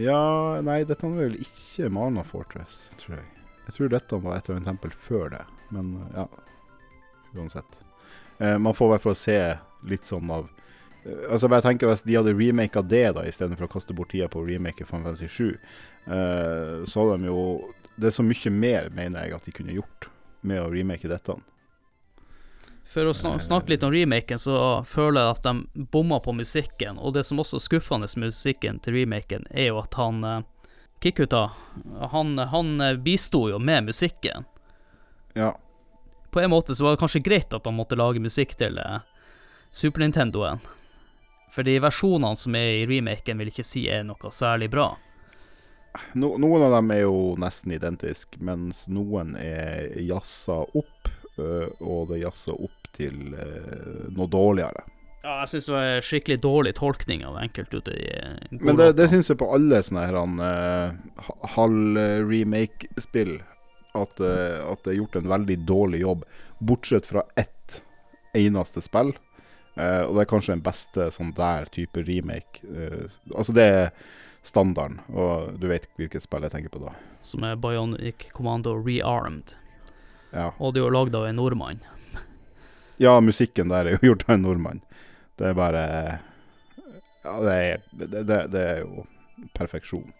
Ja, 0.00 0.60
nei, 0.64 0.78
dette 0.88 1.04
var 1.04 1.18
vel 1.20 1.36
ikke 1.40 1.90
Mana 1.92 2.24
Fortress, 2.24 2.86
tror 3.02 3.18
jeg. 3.18 3.28
Jeg 3.66 3.76
tror 3.76 3.92
dette 3.92 4.18
var 4.24 4.36
et 4.38 4.48
eller 4.48 4.60
annet 4.62 4.70
tempel 4.72 4.94
før 5.04 5.28
det, 5.36 5.42
men 5.70 5.92
ja. 6.16 6.24
Uansett. 7.36 7.80
Eh, 8.38 8.56
man 8.58 8.74
får 8.74 8.88
i 8.88 8.92
hvert 8.96 9.04
fall 9.06 9.16
se 9.20 9.36
litt 9.88 10.08
sånn 10.08 10.32
av 10.32 10.48
Altså 11.04 11.48
bare 11.50 11.64
tenker 11.64 11.90
Hvis 11.90 12.04
de 12.06 12.14
hadde 12.14 12.34
remaka 12.38 12.82
det, 12.86 13.08
da 13.16 13.24
istedenfor 13.26 13.66
å 13.66 13.72
kaste 13.72 13.94
bort 13.96 14.12
tida 14.14 14.28
på 14.30 14.42
å 14.42 14.46
remake 14.46 14.86
Final 14.86 15.12
Fantasy 15.12 15.28
7, 15.28 15.48
uh, 16.06 16.84
så 16.86 17.02
hadde 17.02 17.16
de 17.24 17.32
jo 17.32 17.46
Det 17.96 18.10
er 18.10 18.14
så 18.14 18.26
mye 18.26 18.52
mer, 18.54 18.90
mener 18.94 19.26
jeg, 19.26 19.34
at 19.34 19.48
de 19.48 19.56
kunne 19.56 19.74
gjort 19.74 20.08
med 20.46 20.62
å 20.62 20.70
remake 20.70 21.10
dette. 21.10 21.34
For 22.92 23.08
å 23.08 23.12
snak 23.16 23.40
snakke 23.40 23.72
litt 23.72 23.84
om 23.86 23.92
remaken, 23.92 24.40
så 24.40 24.54
føler 24.84 25.22
jeg 25.22 25.36
at 25.36 25.46
de 25.46 25.84
bomma 25.94 26.18
på 26.20 26.34
musikken. 26.36 26.98
Og 27.00 27.14
det 27.16 27.22
som 27.24 27.40
også 27.40 27.56
er 27.56 27.64
skuffende 27.64 28.08
med 28.16 28.32
musikken 28.32 28.80
til 28.84 28.98
remaken, 28.98 29.46
er 29.50 29.70
jo 29.70 29.78
at 29.80 29.96
han 29.96 30.24
uh, 30.24 30.40
Kikuta, 31.02 31.50
han, 32.12 32.36
han 32.38 32.80
eh, 32.80 32.98
bisto 33.00 33.48
jo 33.50 33.58
med 33.58 33.88
musikken. 33.88 34.44
Ja. 35.34 35.56
På 36.30 36.40
en 36.40 36.52
måte 36.52 36.74
så 36.74 36.84
var 36.84 36.94
det 36.94 37.00
kanskje 37.00 37.24
greit 37.24 37.54
at 37.54 37.66
han 37.66 37.74
måtte 37.74 37.98
lage 37.98 38.22
musikk 38.22 38.54
til 38.60 38.78
uh, 38.78 39.00
Super 39.74 40.04
Nintendoen. 40.04 40.62
For 41.52 41.66
de 41.66 41.76
versjonene 41.84 42.38
som 42.38 42.56
er 42.56 42.78
i 42.80 42.84
remaken, 42.88 43.40
vil 43.40 43.50
ikke 43.52 43.66
si 43.66 43.84
er 43.92 44.06
noe 44.08 44.32
særlig 44.32 44.70
bra. 44.72 44.94
No, 46.16 46.34
noen 46.40 46.64
av 46.64 46.78
dem 46.78 46.92
er 46.94 47.02
jo 47.04 47.34
nesten 47.40 47.74
identiske, 47.76 48.40
mens 48.40 48.86
noen 48.88 49.34
er 49.36 49.92
jazza 50.00 50.62
opp, 50.64 51.10
øh, 51.36 51.68
og 51.84 52.08
det 52.08 52.16
er 52.16 52.22
jazza 52.26 52.56
opp 52.56 52.88
til 52.96 53.34
øh, 53.36 54.08
noe 54.16 54.30
dårligere. 54.32 54.86
Ja, 55.22 55.36
jeg 55.42 55.50
syns 55.52 55.68
det 55.68 55.74
var 55.76 56.06
skikkelig 56.08 56.38
dårlig 56.42 56.72
tolkning 56.80 57.20
av 57.28 57.36
enkelte 57.38 57.78
ute 57.78 57.92
i 57.94 58.08
eh, 58.10 58.56
Men 58.58 58.80
det, 58.80 58.88
det 58.98 59.06
syns 59.12 59.28
jeg 59.30 59.38
på 59.38 59.50
alle 59.54 59.78
sånne 59.84 60.06
her 60.08 60.18
han, 60.18 60.40
øh, 60.42 61.28
halv-remake-spill, 61.56 63.36
at, 63.92 64.24
at 64.24 64.86
det 64.86 64.94
er 64.94 64.96
gjort 65.02 65.20
en 65.20 65.28
veldig 65.28 65.58
dårlig 65.68 66.00
jobb, 66.00 66.24
bortsett 66.64 67.04
fra 67.04 67.26
ett 67.36 67.82
eneste 68.32 68.80
spill. 68.80 69.12
Eh, 69.74 70.02
og 70.04 70.16
det 70.16 70.24
er 70.24 70.30
kanskje 70.30 70.56
den 70.56 70.64
beste 70.64 71.08
sånn 71.14 71.32
der 71.36 71.68
type 71.72 72.04
remake. 72.04 72.60
Uh, 72.66 73.08
altså 73.32 73.54
det 73.56 73.64
er 73.64 73.86
standarden, 74.44 74.98
og 75.14 75.54
du 75.62 75.68
vet 75.70 75.86
hvilket 75.96 76.24
spill 76.24 76.44
jeg 76.44 76.54
tenker 76.54 76.74
på 76.74 76.82
da. 76.82 76.94
Som 77.24 77.46
er 77.46 77.60
Bionic 77.60 78.28
Commando 78.36 78.74
Rearmed. 78.76 79.54
Ja. 80.32 80.50
Og 80.58 80.74
det 80.74 80.82
er 80.82 80.88
jo 80.88 80.96
lagd 80.96 81.16
av 81.16 81.28
en 81.28 81.38
nordmann. 81.38 81.80
Ja, 83.00 83.16
musikken 83.24 83.72
der 83.72 83.88
er 83.88 83.96
jo 83.96 84.02
gjort 84.12 84.26
av 84.28 84.36
en 84.36 84.44
nordmann. 84.48 84.82
Det 85.40 85.52
er 85.52 85.56
bare 85.56 85.84
Ja, 87.22 87.36
det 87.40 87.54
er, 87.54 87.86
det, 87.96 88.10
det, 88.26 88.40
det 88.52 88.66
er 88.66 88.82
jo 88.82 89.06
perfeksjon. 89.56 90.10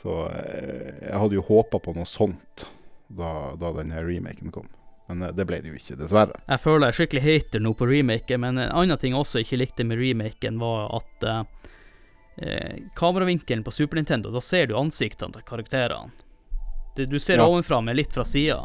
Så 0.00 0.24
uh, 0.30 0.88
jeg 1.02 1.20
hadde 1.20 1.36
jo 1.36 1.44
håpa 1.50 1.82
på 1.82 1.96
noe 1.96 2.08
sånt 2.08 2.64
da, 3.12 3.52
da 3.60 3.74
denne 3.76 4.00
remaken 4.06 4.54
kom. 4.54 4.70
Men 5.08 5.22
eh, 5.22 5.32
det 5.36 5.44
ble 5.48 5.60
det 5.62 5.72
jo 5.72 5.78
ikke, 5.78 5.96
dessverre. 6.00 6.38
Jeg 6.48 6.62
føler 6.62 6.86
jeg 6.86 6.94
er 6.94 6.98
skikkelig 7.00 7.24
hater 7.24 7.64
nå 7.64 7.74
på 7.78 7.88
remaken, 7.90 8.40
men 8.44 8.58
en 8.58 8.70
annen 8.72 9.00
ting 9.00 9.12
jeg 9.14 9.20
også 9.20 9.42
ikke 9.44 9.60
likte 9.60 9.86
med 9.88 10.00
remaken, 10.00 10.60
var 10.62 10.86
at 11.00 11.26
eh, 11.28 11.42
eh, 12.46 12.78
kameravinkelen 12.96 13.64
på 13.66 13.74
Super 13.74 14.00
Nintendo, 14.00 14.32
da 14.34 14.40
ser 14.44 14.70
du 14.70 14.78
ansiktene 14.80 15.36
til 15.36 15.44
karakterene. 15.48 16.12
Du 16.94 17.18
ser 17.18 17.40
Ja. 17.42 17.46
ovenfra, 17.50 17.80
med 17.82 17.96
litt 17.98 18.12
fra 18.14 18.22
sida. 18.24 18.60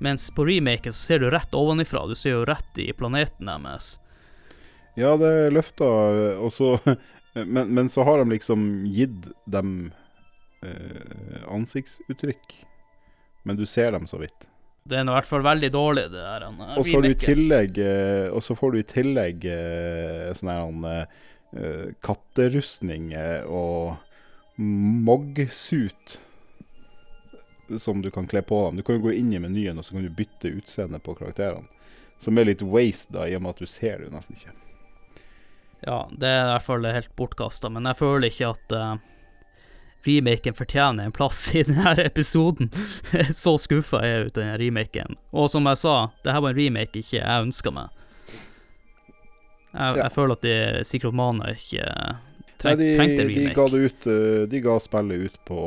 Mens 0.00 0.28
på 0.30 0.44
remaken 0.46 0.92
så 0.92 1.06
ser 1.08 1.18
du 1.18 1.30
rett 1.30 1.54
ovenifra. 1.54 2.04
Du 2.06 2.14
ser 2.14 2.30
jo 2.36 2.44
rett 2.46 2.78
i 2.78 2.92
planeten 2.94 3.46
deres. 3.50 3.96
Ja, 4.94 5.16
det 5.18 5.50
løfta, 5.52 5.88
og 6.38 6.52
så 6.54 6.76
men, 7.34 7.74
men 7.74 7.88
så 7.90 8.04
har 8.06 8.22
de 8.22 8.30
liksom 8.30 8.84
gitt 8.86 9.26
dem 9.50 9.92
eh, 10.62 11.42
ansiktsuttrykk. 11.50 12.54
Men 13.42 13.56
du 13.58 13.66
ser 13.66 13.90
dem 13.90 14.06
så 14.06 14.20
vidt. 14.22 14.46
Det 14.84 14.98
er 14.98 15.06
i 15.06 15.14
hvert 15.14 15.28
fall 15.28 15.44
veldig 15.44 15.70
dårlig, 15.72 16.02
det 16.12 16.20
der 16.20 16.42
eh, 16.44 16.64
Og 16.76 16.84
så 18.44 18.56
får 18.56 18.74
du 18.74 18.78
i 18.82 18.88
tillegg 18.88 19.46
eh, 19.48 20.32
sånn 20.36 20.50
her 20.52 21.06
eh, 21.56 21.94
katterustning 22.04 23.14
og 23.48 23.96
moggsuit 24.60 26.18
som 27.80 28.02
du 28.04 28.10
kan 28.12 28.28
kle 28.28 28.42
på 28.44 28.58
dem. 28.66 28.76
Du 28.76 28.82
kan 28.84 28.98
jo 28.98 29.06
gå 29.06 29.14
inn 29.16 29.32
i 29.32 29.40
menyen 29.40 29.80
og 29.80 29.86
så 29.86 29.96
kan 29.96 30.04
du 30.04 30.12
bytte 30.12 30.52
utseende 30.52 31.00
på 31.00 31.16
karakterene. 31.16 31.64
Som 32.20 32.38
er 32.38 32.50
litt 32.50 32.62
waste, 32.62 33.12
da, 33.16 33.24
i 33.24 33.34
og 33.36 33.42
med 33.44 33.56
at 33.56 33.64
du 33.64 33.66
ser 33.66 33.98
det 33.98 34.10
jo 34.10 34.14
nesten 34.14 34.36
ikke. 34.36 34.52
Ja, 35.84 36.04
det 36.12 36.28
er 36.28 36.44
i 36.44 36.52
hvert 36.52 36.68
fall 36.68 36.86
helt 36.88 37.16
bortkasta, 37.16 37.68
men 37.72 37.88
jeg 37.88 37.98
føler 37.98 38.30
ikke 38.30 38.52
at 38.54 38.76
eh, 38.76 38.94
remaken 40.06 40.54
fortjener 40.56 41.04
en 41.08 41.12
plass 41.16 41.40
i 41.56 41.62
denne 41.66 41.94
episoden. 42.04 42.70
Så 43.32 43.56
skuffa 43.62 44.00
er 44.04 44.10
jeg 44.12 44.26
ut 44.26 44.38
av 44.38 44.42
denne 44.44 44.58
remaken. 44.60 45.16
Og 45.32 45.50
som 45.52 45.66
jeg 45.70 45.80
sa, 45.82 45.94
det 46.24 46.32
her 46.36 46.40
var 46.44 46.54
en 46.54 46.60
remake 46.60 47.00
ikke 47.02 47.18
jeg 47.22 47.46
ønska 47.48 47.72
meg. 47.74 47.88
Jeg, 49.74 49.96
Ja. 49.96 50.04
jeg 50.04 50.12
føler 50.14 50.36
at 50.38 50.44
de 50.46 50.84
Sikromaner 50.86 51.56
ikke 51.56 51.84
treng, 52.62 52.76
Nei, 52.78 52.80
de, 52.80 52.90
trengte 52.96 53.22
en 53.24 53.28
de 53.28 53.34
remake. 53.34 53.54
ga 53.58 53.64
det 53.72 53.80
ut 53.88 54.06
eh, 54.06 54.42
De 54.52 54.60
ga 54.62 54.76
spillet 54.80 55.24
ut 55.26 55.38
på 55.48 55.60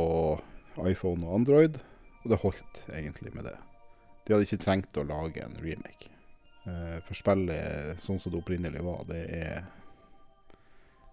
iPhone 0.88 1.26
og 1.28 1.36
Android, 1.42 1.80
og 2.24 2.30
det 2.32 2.40
holdt 2.44 2.84
egentlig 2.94 3.34
med 3.36 3.44
det. 3.50 3.56
De 4.28 4.34
hadde 4.36 4.46
ikke 4.48 4.62
trengt 4.64 5.00
å 5.02 5.04
lage 5.08 5.44
en 5.44 5.58
remake. 5.64 6.08
Eh, 6.68 7.00
for 7.08 7.18
spillet 7.20 8.00
sånn 8.04 8.20
som 8.22 8.32
det 8.32 8.40
opprinnelig 8.40 8.84
var, 8.86 9.04
det 9.10 9.24
er 9.42 9.66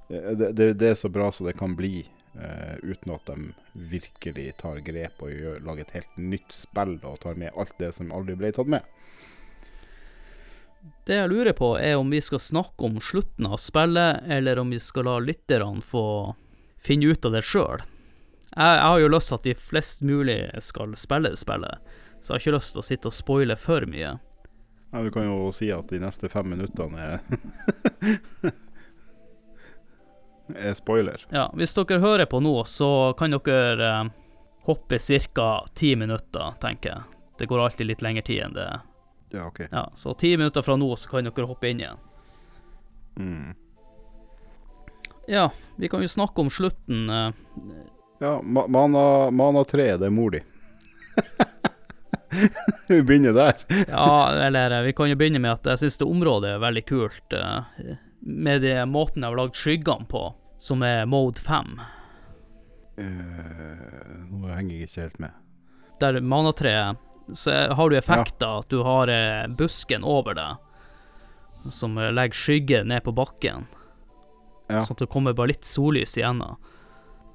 det, 0.08 0.52
det, 0.52 0.72
det 0.80 0.88
er 0.92 0.98
så 0.98 1.08
bra 1.08 1.30
som 1.32 1.46
det 1.46 1.56
kan 1.58 1.76
bli, 1.76 2.04
eh, 2.34 2.74
uten 2.82 3.14
at 3.14 3.30
de 3.30 3.52
virkelig 3.72 4.56
tar 4.60 4.82
grep 4.84 5.22
og 5.24 5.32
gjør, 5.32 5.62
lager 5.64 5.86
et 5.86 5.96
helt 5.98 6.18
nytt 6.20 6.52
spill 6.54 6.98
og 7.02 7.20
tar 7.24 7.38
med 7.40 7.56
alt 7.56 7.74
det 7.80 7.94
som 7.96 8.12
aldri 8.12 8.36
ble 8.38 8.52
tatt 8.54 8.70
med. 8.70 8.84
Det 11.04 11.16
jeg 11.16 11.30
lurer 11.32 11.56
på, 11.56 11.74
er 11.80 11.96
om 11.96 12.10
vi 12.12 12.20
skal 12.20 12.40
snakke 12.40 12.84
om 12.84 13.00
slutten 13.00 13.48
av 13.48 13.56
spillet, 13.60 14.24
eller 14.28 14.60
om 14.60 14.72
vi 14.72 14.80
skal 14.80 15.08
la 15.08 15.18
lytterne 15.20 15.84
få 15.84 16.34
finne 16.80 17.12
ut 17.12 17.24
av 17.24 17.36
det 17.36 17.44
sjøl. 17.44 17.84
Jeg, 18.54 18.76
jeg 18.76 18.84
har 18.84 19.00
jo 19.00 19.10
lyst 19.12 19.32
til 19.32 19.38
at 19.38 19.48
de 19.48 19.56
flest 19.56 20.04
mulig 20.04 20.38
skal 20.64 20.92
spille 21.00 21.32
spillet, 21.40 21.96
så 22.20 22.32
jeg 22.32 22.34
har 22.34 22.44
ikke 22.44 22.56
lyst 22.58 22.76
til 22.76 22.84
å 22.84 22.86
sitte 22.88 23.10
og 23.10 23.16
spoile 23.16 23.56
for 23.60 23.88
mye. 23.88 24.14
Ja, 24.94 25.02
du 25.02 25.10
kan 25.10 25.26
jo 25.26 25.48
si 25.50 25.72
at 25.74 25.88
de 25.90 25.98
neste 25.98 26.28
fem 26.30 26.52
minuttene 26.52 27.00
er 27.02 28.52
er 30.52 30.74
spoiler. 30.76 31.22
Ja, 31.32 31.46
hvis 31.56 31.74
dere 31.76 32.00
hører 32.02 32.26
på 32.28 32.40
nå, 32.44 32.52
så 32.68 33.14
kan 33.18 33.30
dere 33.32 33.88
eh, 33.88 34.10
hoppe 34.66 34.98
ca. 35.34 35.48
ti 35.74 35.94
minutter, 35.96 36.52
tenker 36.60 36.90
jeg. 36.90 37.02
Det 37.38 37.46
går 37.50 37.64
alltid 37.64 37.86
litt 37.88 38.02
lengre 38.04 38.22
tid 38.22 38.42
enn 38.44 38.54
det. 38.54 38.68
Ja, 39.34 39.46
OK. 39.48 39.64
Ja, 39.72 39.88
så 39.98 40.14
ti 40.14 40.36
minutter 40.36 40.62
fra 40.62 40.76
nå, 40.78 40.92
så 40.96 41.08
kan 41.10 41.24
dere 41.26 41.46
hoppe 41.50 41.68
inn 41.72 41.80
igjen. 41.82 41.98
Mm. 43.18 43.54
Ja, 45.26 45.48
vi 45.80 45.88
kan 45.88 46.02
jo 46.04 46.08
snakke 46.12 46.40
om 46.44 46.50
slutten. 46.52 47.08
eh, 47.10 47.30
Ja, 48.20 48.36
ma 48.42 48.66
mana, 48.68 49.30
mana 49.30 49.64
3, 49.64 49.96
det 49.98 50.06
er 50.06 50.10
mor 50.14 50.30
di. 50.30 50.40
Vi 52.88 53.02
begynner 53.02 53.32
der. 53.32 53.54
Ja, 53.88 54.32
eller 54.46 54.70
eh, 54.70 54.82
vi 54.88 54.92
kan 54.92 55.08
jo 55.10 55.16
begynne 55.16 55.38
med 55.42 55.52
at 55.54 55.66
jeg 55.70 55.78
syns 55.84 55.98
det 56.00 56.06
området 56.10 56.50
er 56.56 56.62
veldig 56.62 56.82
kult. 56.88 57.32
eh, 57.38 57.94
Med 58.24 58.62
det 58.64 58.78
måten 58.88 59.22
jeg 59.22 59.30
har 59.30 59.36
lagd 59.36 59.58
skyggene 59.60 60.06
på, 60.08 60.22
som 60.58 60.82
er 60.86 61.04
mode 61.10 61.40
5. 61.44 61.74
Uh, 62.98 64.24
nå 64.30 64.48
henger 64.54 64.76
jeg 64.78 64.88
ikke 64.88 65.02
helt 65.02 65.18
med. 65.24 65.34
Der 66.00 66.20
manatreet, 66.24 67.00
så 67.36 67.54
har 67.74 67.90
du 67.90 67.96
effekter 67.98 68.60
at 68.60 68.68
du 68.72 68.82
har 68.84 69.08
eh, 69.08 69.46
busken 69.48 70.04
over 70.04 70.34
deg, 70.36 71.70
som 71.72 71.96
eh, 71.98 72.10
legger 72.12 72.36
skygge 72.36 72.80
ned 72.84 73.04
på 73.06 73.14
bakken. 73.16 73.64
Ja. 74.68 74.80
Sånn 74.84 74.96
at 74.98 75.04
det 75.04 75.10
kommer 75.12 75.36
bare 75.36 75.52
litt 75.54 75.64
sollys 75.68 76.16
igjennom. 76.18 76.56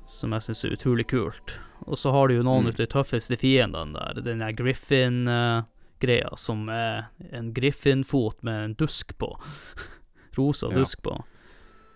Som 0.10 0.34
jeg 0.36 0.46
syns 0.48 0.64
er 0.66 0.76
utrolig 0.76 1.08
kult. 1.10 1.56
Og 1.88 1.98
så 1.98 2.12
har 2.14 2.28
du 2.30 2.36
jo 2.40 2.44
noen 2.46 2.66
Mm. 2.66 2.72
av 2.74 2.78
de 2.82 2.88
tøffeste 2.90 3.38
fiendene 3.40 3.94
der. 3.98 4.22
Den 4.26 4.40
der 4.44 4.54
Griffin-greia, 4.58 6.32
som 6.38 6.68
er 6.70 7.10
en 7.32 7.54
Griffin-fot 7.54 8.44
med 8.44 8.64
en 8.64 8.76
dusk 8.76 9.16
på. 9.18 9.36
Rosa 10.38 10.70
dusk 10.70 11.02
på. 11.04 11.16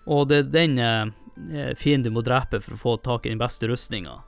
Og 0.08 0.28
det 0.30 0.38
er 0.38 0.50
den 0.52 0.78
eh, 0.80 1.74
fienden 1.76 2.04
du 2.04 2.12
må 2.12 2.22
drepe 2.22 2.60
for 2.62 2.74
å 2.74 2.78
få 2.82 2.98
tak 2.98 3.26
i 3.26 3.30
den 3.30 3.42
beste 3.42 3.68
rustninga. 3.68 4.20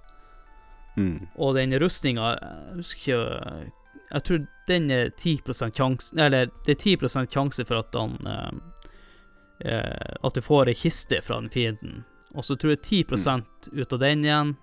Mm. 0.96 1.28
Og 1.36 1.56
den 1.58 1.74
rustninga 1.80 2.30
Jeg 2.40 2.76
husker 2.78 3.02
ikke 3.02 3.72
Jeg 4.14 4.24
tror 4.24 4.46
den 4.70 4.86
er 4.92 5.10
10% 5.12 5.76
sjanse 5.76 6.16
Eller 6.24 6.46
det 6.64 6.72
er 6.78 6.96
10 6.96 7.28
sjanse 7.34 7.66
for 7.68 7.82
at 7.82 7.98
han 8.00 8.14
eh, 8.24 8.54
eh, 9.74 10.16
At 10.24 10.34
du 10.34 10.42
får 10.42 10.72
ei 10.72 10.78
kiste 10.80 11.20
fra 11.22 11.42
den 11.42 11.50
fienden. 11.52 12.06
Og 12.34 12.46
så 12.48 12.56
tror 12.56 12.78
jeg 12.78 13.06
10 13.12 13.44
ut 13.76 13.94
av 13.94 14.00
den 14.00 14.24
igjen 14.24 14.56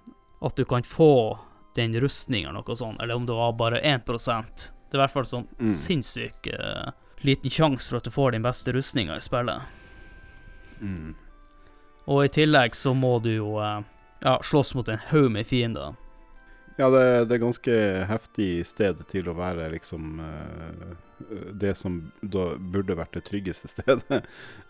at 0.43 0.57
du 0.57 0.65
kan 0.65 0.83
få 0.83 1.39
den 1.77 1.95
rustninga 2.01 2.49
eller 2.49 2.65
noe 2.65 2.77
sånt. 2.77 3.01
Eller 3.01 3.15
om 3.15 3.27
det 3.27 3.37
var 3.37 3.53
bare 3.53 3.79
1% 3.81 4.73
Det 4.91 4.97
er 4.97 4.99
i 4.99 5.03
hvert 5.05 5.13
fall 5.13 5.29
sånn 5.29 5.47
Mm. 5.61 5.69
sinnssyk 5.69 6.47
eh, 6.47 6.91
liten 7.27 7.51
sjanse 7.51 7.91
for 7.91 8.01
at 8.01 8.05
du 8.09 8.11
får 8.11 8.35
den 8.35 8.45
beste 8.45 8.73
rustninga 8.73 9.17
i 9.17 9.25
spillet. 9.25 9.63
Mm. 10.83 11.15
Og 12.11 12.25
i 12.25 12.31
tillegg 12.33 12.77
så 12.77 12.95
må 12.95 13.19
du 13.23 13.31
jo 13.37 13.57
eh, 13.63 13.83
ja, 14.25 14.39
slåss 14.43 14.75
mot 14.75 14.89
en 14.91 15.03
haug 15.13 15.31
med 15.35 15.47
fiender. 15.47 15.95
Ja, 16.79 16.89
det, 16.91 17.05
det 17.29 17.37
er 17.37 17.45
ganske 17.45 17.79
heftig 18.09 18.51
sted 18.67 19.03
til 19.11 19.29
å 19.29 19.37
være 19.37 19.69
liksom 19.75 20.23
eh, 20.25 20.93
det 21.63 21.77
som 21.79 22.01
da 22.21 22.49
burde 22.57 22.97
vært 22.99 23.15
det 23.15 23.27
tryggeste 23.29 23.71
stedet. 23.75 24.23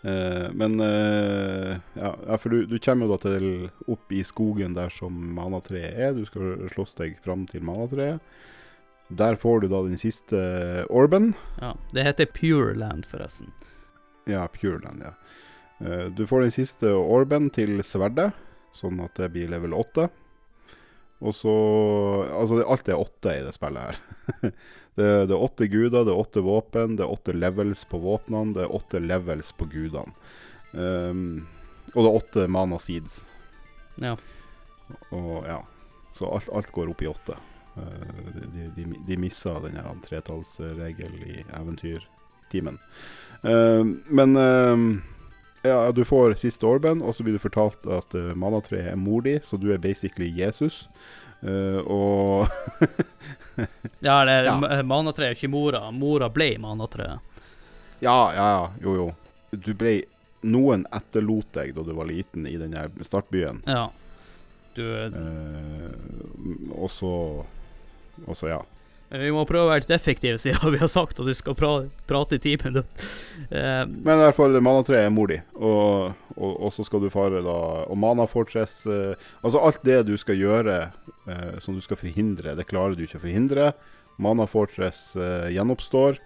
Eh, 0.03 0.47
men 0.53 0.77
ja, 0.83 2.11
ja, 2.13 2.37
for 2.37 2.53
du, 2.53 2.67
du 2.69 2.77
kommer 2.77 3.07
jo 3.07 3.15
da 3.15 3.21
til 3.23 3.47
opp 3.89 4.13
i 4.13 4.21
skogen 4.27 4.77
der 4.77 4.93
som 4.93 5.15
manatreet 5.33 5.97
er. 5.97 6.17
Du 6.17 6.27
skal 6.29 6.67
slåss 6.75 6.99
deg 7.01 7.17
fram 7.25 7.47
til 7.49 7.65
manatreet. 7.65 8.21
Der 9.17 9.35
får 9.35 9.63
du 9.63 9.67
da 9.69 9.83
den 9.85 9.99
siste 9.99 10.39
orben. 10.89 11.33
Ja, 11.61 11.73
det 11.93 12.05
heter 12.07 12.25
Pure 12.33 12.73
Land, 12.77 13.05
forresten. 13.05 13.51
Ja, 14.29 14.47
Pure 14.47 14.79
Land, 14.83 15.03
ja. 15.05 15.13
Eh, 15.83 16.05
du 16.05 16.25
får 16.27 16.47
den 16.47 16.55
siste 16.55 16.93
orben 16.95 17.49
til 17.53 17.81
sverdet, 17.85 18.31
sånn 18.73 19.01
at 19.03 19.17
det 19.19 19.31
blir 19.35 19.51
level 19.51 19.75
8. 19.77 20.07
Og 21.23 21.35
så 21.35 21.53
Altså, 22.33 22.63
alt 22.67 22.89
er 22.89 22.99
åtte 22.99 23.35
i 23.37 23.43
det 23.45 23.53
spillet 23.55 23.91
her. 23.91 23.99
det, 24.97 25.09
det 25.29 25.35
er 25.35 25.39
åtte 25.39 25.67
guder, 25.71 26.03
det 26.03 26.13
er 26.13 26.23
åtte 26.23 26.43
våpen, 26.43 26.97
det 26.97 27.05
er 27.05 27.13
åtte 27.13 27.35
levels 27.35 27.85
på 27.89 27.99
våpnene, 28.03 28.55
det 28.57 28.65
er 28.65 28.75
åtte 28.75 29.03
levels 29.03 29.53
på 29.55 29.67
gudene. 29.71 30.15
Um, 30.73 31.45
og 31.93 31.99
det 31.99 32.09
er 32.09 32.17
åtte 32.17 32.47
mana 32.49 32.79
seeds. 32.81 33.21
Ja. 34.01 34.15
Og 35.13 35.45
ja. 35.45 35.61
Så 36.13 36.29
alt, 36.29 36.49
alt 36.53 36.71
går 36.73 36.91
opp 36.91 37.01
i 37.01 37.09
åtte. 37.09 37.37
Eh, 37.77 38.43
de, 38.55 38.67
de, 38.75 38.87
de, 39.07 39.17
missa 39.17 39.55
den 39.63 39.77
her 39.79 39.89
tretallsregel 40.05 41.15
i 41.25 41.39
eventyrtimen. 41.53 42.79
Uh, 43.43 43.83
men 44.07 44.35
eh, 44.35 44.77
ja, 45.63 45.91
du 45.91 46.05
får 46.05 46.37
siste 46.39 46.65
orben, 46.65 47.01
og 47.01 47.15
så 47.15 47.23
blir 47.23 47.35
du 47.35 47.41
fortalt 47.43 47.87
at 47.89 48.15
uh, 48.15 48.31
manatreet 48.35 48.93
er 48.93 48.99
mor 48.99 49.25
di, 49.25 49.39
så 49.43 49.57
du 49.57 49.71
er 49.73 49.81
basically 49.83 50.29
Jesus. 50.31 50.87
Eh, 51.43 51.77
og 51.77 52.47
Ja, 53.99 54.21
eller 54.21 54.43
Ja. 54.43 54.59
ja. 54.61 54.83
manatre 54.83 55.27
er 55.27 55.35
ikke 55.35 55.51
mora. 55.51 55.91
Mora 55.91 56.29
ble 56.31 56.55
manatreet. 56.59 57.19
Ja, 57.99 58.33
ja, 58.35 58.47
ja. 58.55 58.71
Jo, 58.83 58.95
jo. 58.95 59.09
Du 59.51 59.73
ble 59.75 60.01
Noen 60.43 60.83
etterlot 60.91 61.53
deg 61.55 61.71
da 61.75 61.83
du 61.87 61.93
var 61.95 62.07
liten 62.09 62.47
i 62.47 62.57
den 62.59 62.75
startbyen. 63.03 63.61
Ja. 63.67 63.89
Du 64.75 64.83
Eh, 64.83 65.91
og 66.75 66.91
så 66.91 67.45
Og 68.25 68.37
så, 68.37 68.51
ja. 68.51 68.61
Vi 69.13 69.29
må 69.29 69.43
prøve 69.45 69.67
å 69.67 69.69
være 69.69 69.83
litt 69.83 69.93
effektive, 69.93 70.39
siden 70.41 70.71
vi 70.73 70.81
har 70.81 70.89
sagt 70.89 71.19
at 71.21 71.27
vi 71.29 71.35
skal 71.37 71.53
pra 71.57 71.71
prate 72.09 72.39
i 72.39 72.41
ti 72.41 72.55
minutter. 72.57 73.09
Uh, 73.51 73.85
Men 73.85 74.17
i 74.17 74.23
hvert 74.25 74.37
fall, 74.39 74.57
Mana 74.57 74.81
3 74.85 75.03
er 75.03 75.11
mor 75.13 75.29
di, 75.29 75.37
og, 75.59 76.15
og, 76.33 76.51
og 76.51 76.73
så 76.73 76.85
skal 76.87 77.03
du 77.03 77.11
fare 77.13 77.43
da 77.45 77.57
Og 77.85 77.97
Mana 77.99 78.25
Fortress 78.29 78.87
uh, 78.89 79.13
Altså 79.43 79.61
alt 79.61 79.83
det 79.85 79.99
du 80.07 80.15
skal 80.17 80.39
gjøre 80.39 80.77
uh, 81.27 81.59
som 81.61 81.77
du 81.77 81.83
skal 81.85 81.99
forhindre, 81.99 82.55
det 82.57 82.65
klarer 82.69 82.97
du 82.97 83.05
ikke 83.05 83.21
å 83.21 83.25
forhindre. 83.27 83.73
Mana 84.21 84.45
Fortress 84.45 85.15
eh, 85.17 85.47
gjenoppstår. 85.55 86.19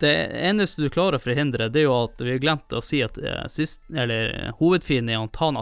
det 0.00 0.14
eneste 0.48 0.80
du 0.80 0.88
klarer 0.90 1.20
å 1.20 1.22
forhindre, 1.22 1.66
det 1.68 1.82
er 1.82 1.84
jo 1.84 1.98
at 2.06 2.22
vi 2.24 2.38
glemte 2.40 2.80
å 2.80 2.82
si 2.82 3.02
at 3.04 3.20
sist, 3.52 3.84
eller 3.92 4.54
hovedfienden 4.58 5.12
er 5.12 5.20
han 5.36 5.60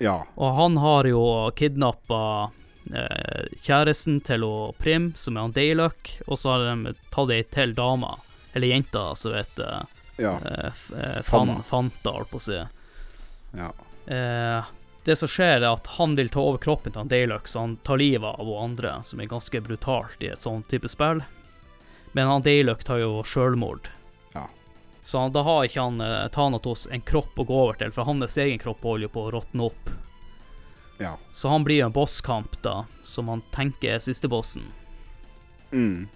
Ja. 0.00 0.16
Og 0.34 0.56
han 0.56 0.80
har 0.80 1.04
jo 1.04 1.20
kidnappa 1.60 2.22
kjæresten 3.64 4.18
til 4.24 4.44
å 4.44 4.74
Prim, 4.78 5.12
som 5.16 5.36
er 5.36 5.46
han 5.46 5.52
Dayluck, 5.56 6.10
og 6.26 6.38
så 6.38 6.50
har 6.54 6.64
de 6.84 6.94
tatt 7.14 7.30
ei 7.32 7.42
til 7.54 7.74
dame, 7.74 8.10
eller 8.54 8.68
jenta, 8.74 9.14
som 9.16 9.34
heter 9.34 9.86
Ja. 10.18 10.36
eh, 10.44 10.70
eh, 10.96 11.22
Fan, 11.22 11.62
Fanta, 11.66 12.12
holdt 12.12 12.30
på 12.30 12.36
å 12.38 12.40
si. 12.44 12.60
ja. 13.56 13.72
Eh, 14.06 14.64
det 15.04 15.16
som 15.16 15.28
skjer, 15.28 15.58
er 15.60 15.66
at 15.74 15.86
han 15.98 16.14
vil 16.16 16.28
ta 16.32 16.40
over 16.40 16.58
kroppen 16.58 16.92
til 16.92 17.00
han 17.02 17.08
Dayluck, 17.08 17.46
så 17.48 17.60
han 17.60 17.76
tar 17.84 17.98
livet 18.00 18.24
av 18.40 18.46
hun 18.46 18.70
andre, 18.70 19.02
som 19.02 19.20
er 19.20 19.26
ganske 19.28 19.60
brutalt 19.60 20.16
i 20.20 20.30
et 20.32 20.40
sånt 20.40 20.68
type 20.68 20.88
spill. 20.88 21.20
Men 22.12 22.26
han 22.26 22.42
Dayluck 22.42 22.84
tar 22.84 22.98
jo 23.02 23.22
sjølmord. 23.22 23.90
Ja. 24.32 24.46
Så 25.04 25.18
han, 25.18 25.32
da 25.32 25.42
har 25.42 25.64
ikke 25.66 25.82
han 25.82 26.00
eh, 26.00 26.28
Thanatos 26.32 26.86
en 26.90 27.00
kropp 27.04 27.36
å 27.36 27.44
gå 27.44 27.58
over 27.66 27.74
til, 27.80 27.92
for 27.92 28.04
hans 28.08 28.38
egen 28.38 28.58
kropp 28.58 28.80
holder 28.82 29.08
jo 29.08 29.12
på 29.12 29.26
å 29.26 29.32
råtne 29.34 29.66
opp. 29.68 29.90
Ja. 30.98 31.16
Så 31.32 31.48
han 31.48 31.64
blir 31.64 31.82
jo 31.82 31.86
en 31.86 31.94
bosskamp, 31.94 32.62
da, 32.62 32.84
som 33.04 33.28
han 33.28 33.42
tenker 33.54 33.96
er 33.96 34.02
siste 34.02 34.28
bossen. 34.30 34.66
Mm. 35.72 36.06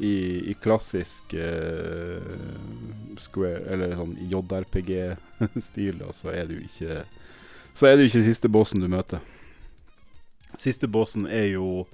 I, 0.00 0.14
I 0.50 0.54
klassisk 0.62 1.34
uh, 1.34 2.22
square, 3.20 3.64
eller 3.68 3.96
sånn 3.98 4.14
JRPG-stil, 4.30 5.98
da, 6.00 6.12
så 6.16 6.32
er 6.32 6.48
det 6.48 6.56
jo 6.56 6.68
ikke 6.68 7.02
Så 7.76 7.86
er 7.86 7.96
det 7.96 8.06
jo 8.06 8.12
ikke 8.12 8.28
siste 8.30 8.48
bossen 8.48 8.80
du 8.80 8.88
møter. 8.90 9.20
Siste 10.60 10.88
bossen 10.90 11.26
er 11.28 11.52
jo 11.52 11.86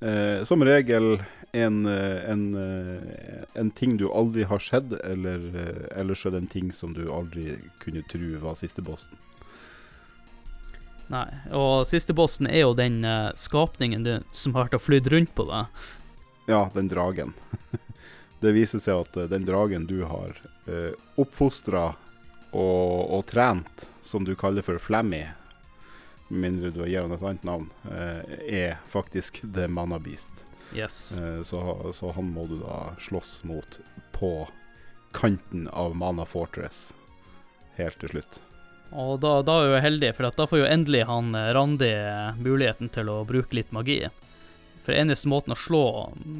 eh, 0.00 0.44
som 0.44 0.62
regel 0.64 1.22
en, 1.52 1.86
eh, 1.86 2.30
en, 2.30 2.54
eh, 2.54 3.44
en 3.54 3.70
ting 3.70 3.96
du 3.96 4.10
aldri 4.12 4.42
har 4.42 4.58
sett, 4.58 4.92
eller, 4.92 5.38
eh, 5.56 5.98
eller 6.00 6.26
er 6.26 6.30
det 6.30 6.38
en 6.38 6.46
ting 6.46 6.72
som 6.72 6.92
du 6.92 7.10
aldri 7.12 7.58
kunne 7.80 8.02
tro 8.02 8.38
var 8.40 8.54
siste 8.54 8.82
bossen. 8.82 9.18
Nei, 11.10 11.26
og 11.56 11.86
siste 11.90 12.14
bossen 12.14 12.46
er 12.46 12.62
jo 12.62 12.74
den 12.78 13.00
uh, 13.02 13.32
skapningen 13.34 14.04
du, 14.06 14.12
som 14.32 14.54
har 14.54 14.68
vært 14.68 14.78
og 14.78 14.84
flydd 14.84 15.10
rundt 15.10 15.32
på 15.34 15.46
deg. 15.48 15.80
Ja, 16.50 16.62
den 16.74 16.90
dragen. 16.90 17.34
det 18.42 18.54
viser 18.54 18.82
seg 18.82 19.02
at 19.02 19.18
uh, 19.18 19.26
den 19.30 19.48
dragen 19.48 19.88
du 19.90 20.04
har 20.06 20.36
uh, 20.70 20.94
oppfostra 21.18 21.90
og, 22.50 22.94
og 23.10 23.26
trent, 23.30 23.88
som 24.06 24.26
du 24.26 24.36
kaller 24.38 24.66
for 24.66 24.78
Flammy, 24.82 25.24
med 26.30 26.46
mindre 26.46 26.70
du 26.70 26.84
gir 26.86 27.02
han 27.02 27.14
et 27.14 27.26
annet 27.26 27.46
navn, 27.46 27.66
uh, 27.90 28.22
er 28.46 28.78
faktisk 28.90 29.42
The 29.54 29.66
Mana 29.66 29.98
Beast. 29.98 30.46
Yes. 30.74 31.18
Eh, 31.18 31.42
så, 31.42 31.90
så 31.92 32.12
han 32.12 32.30
må 32.30 32.46
du 32.46 32.60
da 32.60 32.92
slåss 32.98 33.40
mot 33.44 33.80
på 34.12 34.48
kanten 35.12 35.68
av 35.68 35.96
Mana 35.96 36.22
Fortress 36.24 36.92
helt 37.74 37.98
til 38.00 38.14
slutt. 38.14 38.40
Og 38.92 39.20
da, 39.22 39.36
da 39.46 39.54
er 39.62 39.74
jeg 39.76 39.84
heldig, 39.86 40.08
for 40.16 40.30
da 40.34 40.46
får 40.50 40.58
jo 40.64 40.66
endelig 40.66 41.04
han 41.06 41.34
eh, 41.38 41.50
Randi 41.54 41.90
eh, 41.94 42.34
muligheten 42.42 42.88
til 42.90 43.10
å 43.12 43.20
bruke 43.28 43.54
litt 43.54 43.70
magi. 43.72 44.00
For 44.82 44.96
eneste 44.96 45.28
måten 45.30 45.54
å 45.54 45.58
slå 45.60 45.82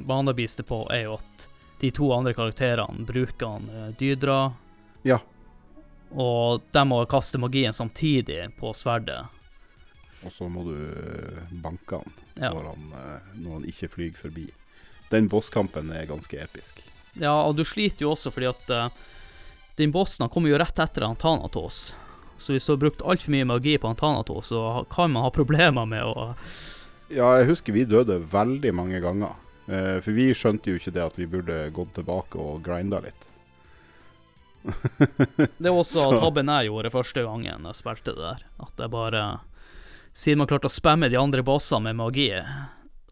Banabistet 0.08 0.66
på, 0.66 0.80
er 0.90 1.04
jo 1.06 1.18
at 1.20 1.46
de 1.80 1.90
to 1.94 2.10
andre 2.12 2.34
karakterene 2.36 3.06
bruker 3.08 3.46
han 3.54 3.68
eh, 3.70 3.90
Dydra, 4.00 4.40
Ja. 5.06 5.20
og 6.12 6.64
de 6.74 6.82
må 6.90 6.98
kaste 7.08 7.38
magien 7.38 7.72
samtidig 7.72 8.48
på 8.58 8.72
sverdet. 8.74 9.22
Og 10.26 10.32
så 10.34 10.48
må 10.52 10.64
du 10.66 10.74
banke 11.62 12.00
han 12.02 12.18
Ja. 12.40 12.50
når, 12.52 12.66
han 12.74 12.82
når 13.40 13.52
han 13.58 13.64
ikke 13.70 13.88
flyr 13.94 14.18
forbi. 14.18 14.48
Den 15.10 15.28
bosskampen 15.28 15.88
er 15.92 16.06
ganske 16.10 16.36
episk. 16.42 16.82
ja, 17.14 17.32
og 17.46 17.56
du 17.56 17.64
sliter 17.64 18.04
jo 18.04 18.12
også 18.12 18.30
fordi 18.30 18.46
at 18.50 18.70
uh, 18.70 18.88
den 19.76 19.90
bossen 19.92 20.22
han 20.22 20.30
kommer 20.30 20.50
jo 20.52 20.58
rett 20.60 20.78
etter 20.78 21.02
han 21.06 21.16
Thanatos. 21.18 21.94
Så 22.40 22.54
hvis 22.56 22.64
du 22.66 22.72
har 22.72 22.80
brukt 22.80 23.02
altfor 23.04 23.34
mye 23.34 23.44
magi 23.48 23.74
på 23.78 23.90
Antanatos, 23.90 24.48
så 24.48 24.84
kan 24.90 25.12
man 25.12 25.26
ha 25.26 25.30
problemer 25.34 25.84
med 25.86 26.02
å 26.08 26.30
Ja, 27.12 27.34
jeg 27.40 27.48
husker 27.50 27.74
vi 27.74 27.84
døde 27.84 28.16
veldig 28.32 28.70
mange 28.74 29.00
ganger. 29.02 29.34
Eh, 29.68 29.98
for 30.00 30.14
vi 30.16 30.28
skjønte 30.34 30.70
jo 30.72 30.78
ikke 30.80 30.92
det 30.94 31.02
at 31.04 31.18
vi 31.18 31.26
burde 31.30 31.56
gått 31.74 31.92
tilbake 31.98 32.38
og 32.40 32.62
grinda 32.64 33.00
litt. 33.04 33.26
Det 34.64 35.66
er 35.68 35.72
også 35.72 36.00
Så- 36.06 36.18
tabben 36.20 36.50
jeg 36.52 36.68
gjorde 36.70 36.90
første 36.92 37.22
gangen 37.26 37.68
jeg 37.70 37.78
spilte 37.78 38.12
det 38.14 38.20
der. 38.24 38.42
At 38.60 38.82
jeg 38.84 38.92
bare 38.92 39.22
Siden 40.12 40.40
man 40.42 40.48
klarte 40.50 40.66
å 40.66 40.74
spamme 40.74 41.06
de 41.08 41.16
andre 41.20 41.42
bossene 41.46 41.84
med 41.86 41.96
magi, 42.00 42.32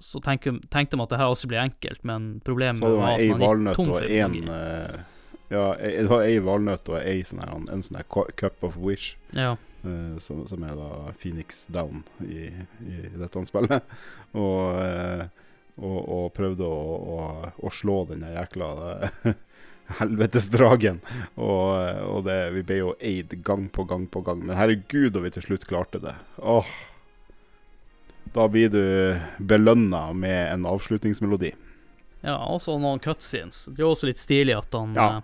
så 0.03 0.19
tenkte, 0.23 0.57
tenkte 0.69 0.97
man 0.99 1.07
at 1.07 1.13
det 1.13 1.21
her 1.21 1.31
også 1.31 1.47
blir 1.47 1.61
enkelt, 1.63 2.01
men 2.07 2.41
problemet 2.45 2.83
var 2.83 3.13
at 3.15 3.23
man 3.23 3.39
gikk 3.39 3.45
valnøtt 3.45 3.79
tom 3.79 3.93
og 3.93 4.01
for 4.01 4.09
én 4.11 4.35
magi. 4.35 4.43
eh, 4.51 5.05
Ja, 5.49 5.73
jeg, 5.81 6.05
det 6.05 6.11
var 6.11 6.27
ei 6.27 6.39
valnøtt 6.45 6.91
og 6.93 7.01
ei 7.01 7.23
sånn 7.27 7.41
her, 7.41 7.55
en 7.73 7.85
sånn 7.85 7.99
her 8.01 8.33
cup 8.37 8.65
of 8.67 8.77
wish. 8.77 9.17
Ja. 9.33 9.57
Uh, 9.85 10.19
som, 10.21 10.43
som 10.51 10.65
er 10.67 10.75
da 10.77 11.13
Phoenix 11.21 11.65
Down 11.73 12.03
i, 12.27 12.49
i 12.85 13.03
dette 13.17 13.45
spillet. 13.49 13.99
Og, 14.39 14.75
uh, 14.77 15.29
og, 15.79 15.99
og 16.11 16.25
prøvde 16.35 16.67
å, 16.67 16.97
å, 17.15 17.19
å 17.65 17.71
slå 17.73 18.01
den 18.09 18.25
jækla 18.27 18.69
eh, 19.07 19.29
helvetesdragen. 20.01 20.99
Og, 21.39 21.71
og 22.03 22.25
det, 22.27 22.39
vi 22.57 22.65
ble 22.67 22.81
jo 22.81 22.93
eid 22.99 23.37
gang 23.47 23.69
på 23.73 23.87
gang 23.89 24.09
på 24.11 24.25
gang. 24.27 24.43
Men 24.43 24.59
herregud, 24.59 25.17
og 25.17 25.25
vi 25.25 25.33
til 25.37 25.47
slutt 25.47 25.69
klarte 25.71 26.03
det. 26.03 26.17
Åh. 26.43 26.73
Da 28.35 28.49
blir 28.53 28.75
du 28.75 28.83
belønna 29.39 30.09
med 30.13 30.41
en 30.51 30.67
avslutningsmelodi. 30.69 31.55
Ja, 32.23 32.35
også 32.51 32.75
noen 32.83 32.99
cutscenes. 33.01 33.65
Det 33.71 33.83
er 33.83 33.87
også 33.89 34.07
litt 34.09 34.19
stilig 34.19 34.57
at 34.59 34.73
han, 34.75 34.95
Ja. 34.95 35.07
eh, 35.17 35.23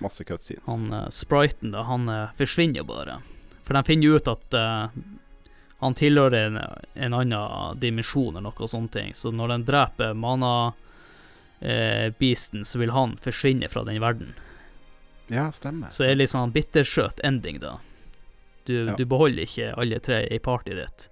Masse 0.00 0.24
cutscenes. 0.24 0.62
han 0.66 0.86
uh, 0.92 1.08
spriten 1.10 1.70
da, 1.74 1.82
han 1.88 2.06
uh, 2.08 2.28
forsvinner 2.38 2.84
bare. 2.86 3.18
For 3.66 3.74
de 3.74 3.82
finner 3.84 4.06
jo 4.06 4.14
ut 4.20 4.28
at 4.30 4.54
uh, 4.54 4.88
han 5.80 5.94
tilhører 5.98 6.46
en, 6.46 6.60
en 6.94 7.14
annen 7.18 7.80
dimensjon 7.82 8.36
eller 8.36 8.40
noe 8.52 8.88
ting. 8.88 9.10
Så 9.14 9.32
når 9.34 9.48
de 9.48 9.58
dreper 9.72 10.14
mana-beasten, 11.60 12.64
så 12.64 12.78
vil 12.78 12.90
han 12.90 13.16
forsvinne 13.22 13.68
fra 13.68 13.84
den 13.84 14.00
verden. 14.00 14.34
Ja, 15.28 15.52
stemmer. 15.52 15.88
Så 15.90 16.02
det 16.04 16.10
er 16.10 16.14
litt 16.22 16.30
sånn 16.30 16.52
bittersøt 16.54 17.20
ending, 17.24 17.60
da. 17.60 17.78
Du, 18.66 18.86
Ja. 18.86 18.96
du 18.96 19.04
beholder 19.04 19.42
ikke 19.42 19.74
alle 19.78 19.98
tre 20.00 20.26
i 20.30 20.38
partyet 20.38 20.76
ditt. 20.76 21.08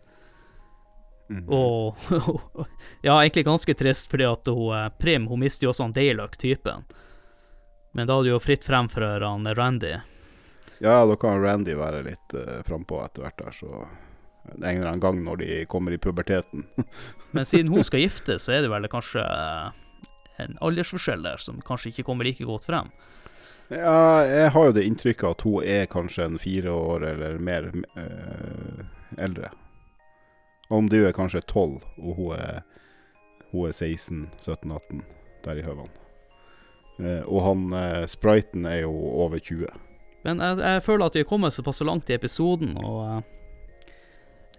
Mhm. 1.28 1.46
Og 1.48 1.96
Ja, 3.06 3.16
egentlig 3.16 3.46
ganske 3.46 3.74
trist, 3.74 4.10
fordi 4.10 4.26
at 4.28 4.48
hun, 4.48 4.74
eh, 4.76 4.88
Prim 5.00 5.28
hun 5.30 5.40
mister 5.40 5.66
jo 5.66 5.72
også 5.72 5.86
han 5.88 5.94
Dayluck-typen. 5.96 6.84
Men 7.94 8.10
da 8.10 8.18
er 8.18 8.26
det 8.26 8.34
jo 8.34 8.42
fritt 8.42 8.64
frem 8.66 8.88
for 8.90 9.22
han 9.22 9.46
Randy. 9.54 9.94
Ja, 10.82 11.04
da 11.06 11.16
kan 11.16 11.40
Randy 11.40 11.76
være 11.78 12.02
litt 12.08 12.34
uh, 12.34 12.58
frampå 12.66 12.98
etter 13.04 13.22
hvert 13.22 13.38
der, 13.38 13.54
så 13.54 13.84
en 14.52 14.64
eller 14.64 14.90
annen 14.90 15.00
gang 15.00 15.22
når 15.24 15.40
de 15.40 15.64
kommer 15.70 15.94
i 15.94 15.98
puberteten. 15.98 16.66
Men 17.36 17.46
siden 17.48 17.72
hun 17.72 17.84
skal 17.86 18.02
gifte, 18.02 18.38
så 18.42 18.56
er 18.56 18.64
det 18.64 18.72
vel 18.72 18.88
kanskje 18.92 19.22
eh, 19.24 20.10
en 20.44 20.58
aldersforskjell 20.60 21.24
der 21.24 21.40
som 21.40 21.62
kanskje 21.64 21.92
ikke 21.92 22.06
kommer 22.10 22.28
like 22.28 22.44
godt 22.44 22.68
frem. 22.68 22.90
Ja, 23.72 24.26
jeg 24.28 24.50
har 24.52 24.66
jo 24.68 24.74
det 24.76 24.84
inntrykket 24.84 25.30
at 25.30 25.44
hun 25.46 25.64
er 25.64 25.86
kanskje 25.90 26.26
en 26.28 26.40
fire 26.42 26.74
år 26.74 27.06
eller 27.14 27.38
mer 27.40 27.70
eh, 27.96 28.82
eldre. 29.16 29.54
Om 30.72 30.88
du 30.88 30.98
er 31.06 31.12
kanskje 31.12 31.42
tolv, 31.50 31.82
og 32.00 32.16
hun 32.16 32.32
er, 32.38 32.62
hun 33.52 33.68
er 33.68 33.74
16-17-18, 33.76 35.02
der 35.44 35.60
i 35.60 35.66
høvene. 35.66 35.90
Eh, 37.02 37.22
og 37.26 37.42
han 37.44 37.66
eh, 37.74 38.04
spriten 38.08 38.64
er 38.70 38.84
jo 38.84 38.92
over 39.26 39.38
20. 39.42 39.66
Men 40.24 40.40
jeg, 40.40 40.58
jeg 40.64 40.82
føler 40.86 41.06
at 41.10 41.16
vi 41.18 41.24
er 41.24 41.28
kommet 41.28 41.52
såpass 41.52 41.82
langt 41.84 42.08
i 42.10 42.16
episoden, 42.16 42.76
og 42.80 43.00
eh, 43.04 43.30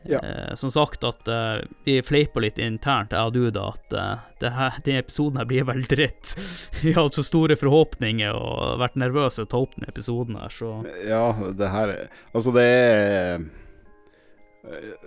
Ja. 0.05 0.19
eh, 0.21 0.51
som 0.53 0.69
sagt 0.69 1.01
at 1.07 1.25
eh, 1.27 1.63
vi 1.87 1.95
fleiper 2.05 2.43
litt 2.45 2.59
internt, 2.61 3.09
jeg 3.15 3.25
og 3.25 3.33
du, 3.33 3.47
da, 3.49 3.71
at 3.73 3.95
eh, 3.97 4.75
denne 4.85 4.99
episoden 5.01 5.39
her 5.41 5.47
blir 5.49 5.65
vel 5.65 5.81
dritt. 5.89 6.35
vi 6.83 6.91
har 6.93 7.07
hatt 7.07 7.17
så 7.17 7.23
store 7.25 7.57
forhåpninger 7.57 8.29
og 8.37 8.77
vært 8.83 8.99
nervøse 9.01 9.41
å 9.41 9.49
ta 9.49 9.63
opp 9.65 9.73
denne 9.79 9.89
episoden 9.89 10.37
her, 10.37 10.53
så 10.53 10.75
Ja, 11.09 11.31
det 11.49 11.71
her 11.73 11.95
er- 11.95 12.07
Altså, 12.35 12.53
det 12.53 12.67
er 12.69 13.47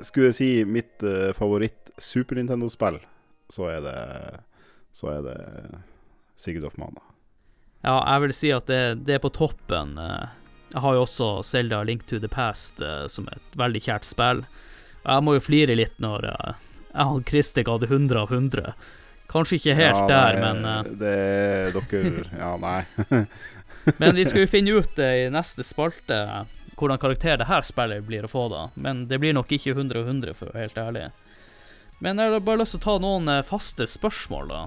Skulle 0.07 0.31
jeg 0.31 0.37
si 0.39 0.49
mitt 0.65 1.03
uh, 1.03 1.33
favoritt 1.37 1.91
Super 1.99 2.39
Nintendo-spill, 2.39 3.01
så 3.51 3.69
er 3.73 3.81
det 3.85 3.99
Så 4.95 5.11
er 5.13 5.23
det 5.27 5.39
Sigurd 6.39 6.65
of 6.69 6.77
Mana. 6.79 7.01
ja, 7.83 7.97
jeg 8.15 8.21
vil 8.23 8.33
si 8.35 8.51
at 8.55 8.67
det, 8.71 9.05
det 9.07 9.15
er 9.17 9.23
på 9.23 9.31
toppen. 9.35 9.97
eh. 9.99 10.29
Jeg 10.73 10.83
har 10.85 10.95
jo 10.95 11.03
også 11.07 11.29
Zelda 11.43 11.83
Link 11.83 12.07
to 12.07 12.19
the 12.21 12.29
Past 12.29 12.81
eh, 12.85 13.07
som 13.09 13.29
et 13.33 13.57
veldig 13.57 13.81
kjært 13.87 14.05
spill. 14.05 14.43
Jeg 15.05 15.25
må 15.25 15.35
jo 15.39 15.41
flire 15.41 15.75
litt 15.79 15.97
når 16.03 16.27
eh, 16.29 16.55
jeg 16.93 17.07
og 17.15 17.23
Christer 17.29 17.65
ga 17.67 17.79
det 17.79 17.89
100 17.91 18.21
av 18.21 18.33
100 18.33 18.73
Kanskje 19.29 19.59
ikke 19.59 19.75
helt 19.77 19.99
ja, 19.99 20.07
der, 20.09 20.37
det, 20.37 20.43
men 20.43 20.65
eh, 20.65 20.93
Det 21.01 21.15
er 21.15 21.77
dere 21.77 22.25
Ja, 22.39 22.53
nei. 22.61 22.83
Men 24.01 24.17
vi 24.17 24.25
skal 24.29 24.43
jo 24.43 24.49
finne 24.51 24.75
ut 24.77 24.91
det 24.99 25.09
i 25.23 25.29
neste 25.33 25.65
spalte 25.65 26.17
hvordan 26.79 27.01
karakter 27.03 27.39
det 27.41 27.49
her 27.51 27.65
spillet 27.67 28.05
blir 28.07 28.25
å 28.27 28.31
få, 28.31 28.47
da. 28.53 28.63
Men 28.79 29.07
det 29.11 29.19
blir 29.23 29.35
nok 29.37 29.51
ikke 29.57 29.75
100 29.75 30.01
og 30.03 30.07
100, 30.13 30.35
for 30.39 30.49
å 30.51 30.55
være 30.55 30.67
helt 30.69 30.79
ærlig. 30.83 31.07
Men 32.01 32.21
jeg 32.23 32.31
har 32.33 32.45
bare 32.47 32.61
lyst 32.63 32.77
til 32.77 32.81
å 32.83 32.87
ta 32.87 32.99
noen 33.03 33.29
eh, 33.33 33.43
faste 33.47 33.87
spørsmål, 33.91 34.53
da. 34.53 34.61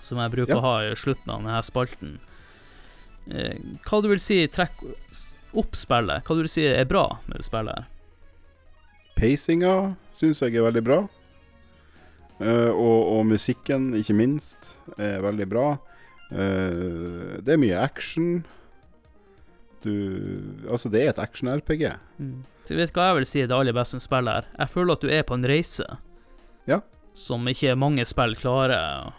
Som 0.00 0.18
jeg 0.20 0.32
bruker 0.34 0.54
Ja. 0.56 0.60
å 0.60 0.64
ha 0.64 0.76
i 0.90 0.94
slutten 0.96 1.30
av 1.32 1.42
denne 1.44 1.62
spalten. 1.64 2.16
Eh, 3.30 3.58
hva 3.88 4.00
du 4.02 4.08
vil 4.12 4.20
si 4.22 4.40
trekk 4.48 4.80
opp 5.56 5.76
spillet? 5.76 6.24
Hva 6.24 6.36
du 6.36 6.42
vil 6.44 6.52
si 6.52 6.64
er 6.68 6.84
bra 6.88 7.18
med 7.26 7.44
spillet? 7.44 7.74
her? 7.76 7.92
Pacinga 9.16 9.96
syns 10.16 10.40
jeg 10.44 10.56
er 10.56 10.66
veldig 10.66 10.84
bra. 10.84 10.98
Eh, 12.40 12.68
og, 12.72 12.98
og 13.16 13.22
musikken, 13.30 13.94
ikke 13.96 14.16
minst, 14.16 14.68
er 15.00 15.22
veldig 15.24 15.46
bra. 15.48 15.66
Eh, 16.30 17.40
det 17.40 17.54
er 17.56 17.60
mye 17.62 17.80
action. 17.80 18.44
Du 19.82 19.92
Altså, 20.70 20.88
det 20.90 21.02
er 21.04 21.08
et 21.12 21.18
action-RPG. 21.22 21.84
Så 22.66 22.74
vet 22.76 22.90
du 22.92 22.98
hva 22.98 23.10
jeg 23.10 23.16
vil 23.20 23.26
si 23.28 23.40
er 23.42 23.50
det 23.50 23.56
aller 23.56 23.76
beste 23.76 23.96
som 23.96 24.02
spiller 24.02 24.40
her? 24.40 24.48
Jeg 24.58 24.72
føler 24.72 24.92
at 24.96 25.04
du 25.04 25.08
er 25.12 25.22
på 25.28 25.34
en 25.38 25.46
reise. 25.46 25.86
Ja. 26.66 26.80
Som 27.14 27.46
ikke 27.48 27.76
mange 27.78 28.04
spill 28.08 28.34
klarer 28.36 29.12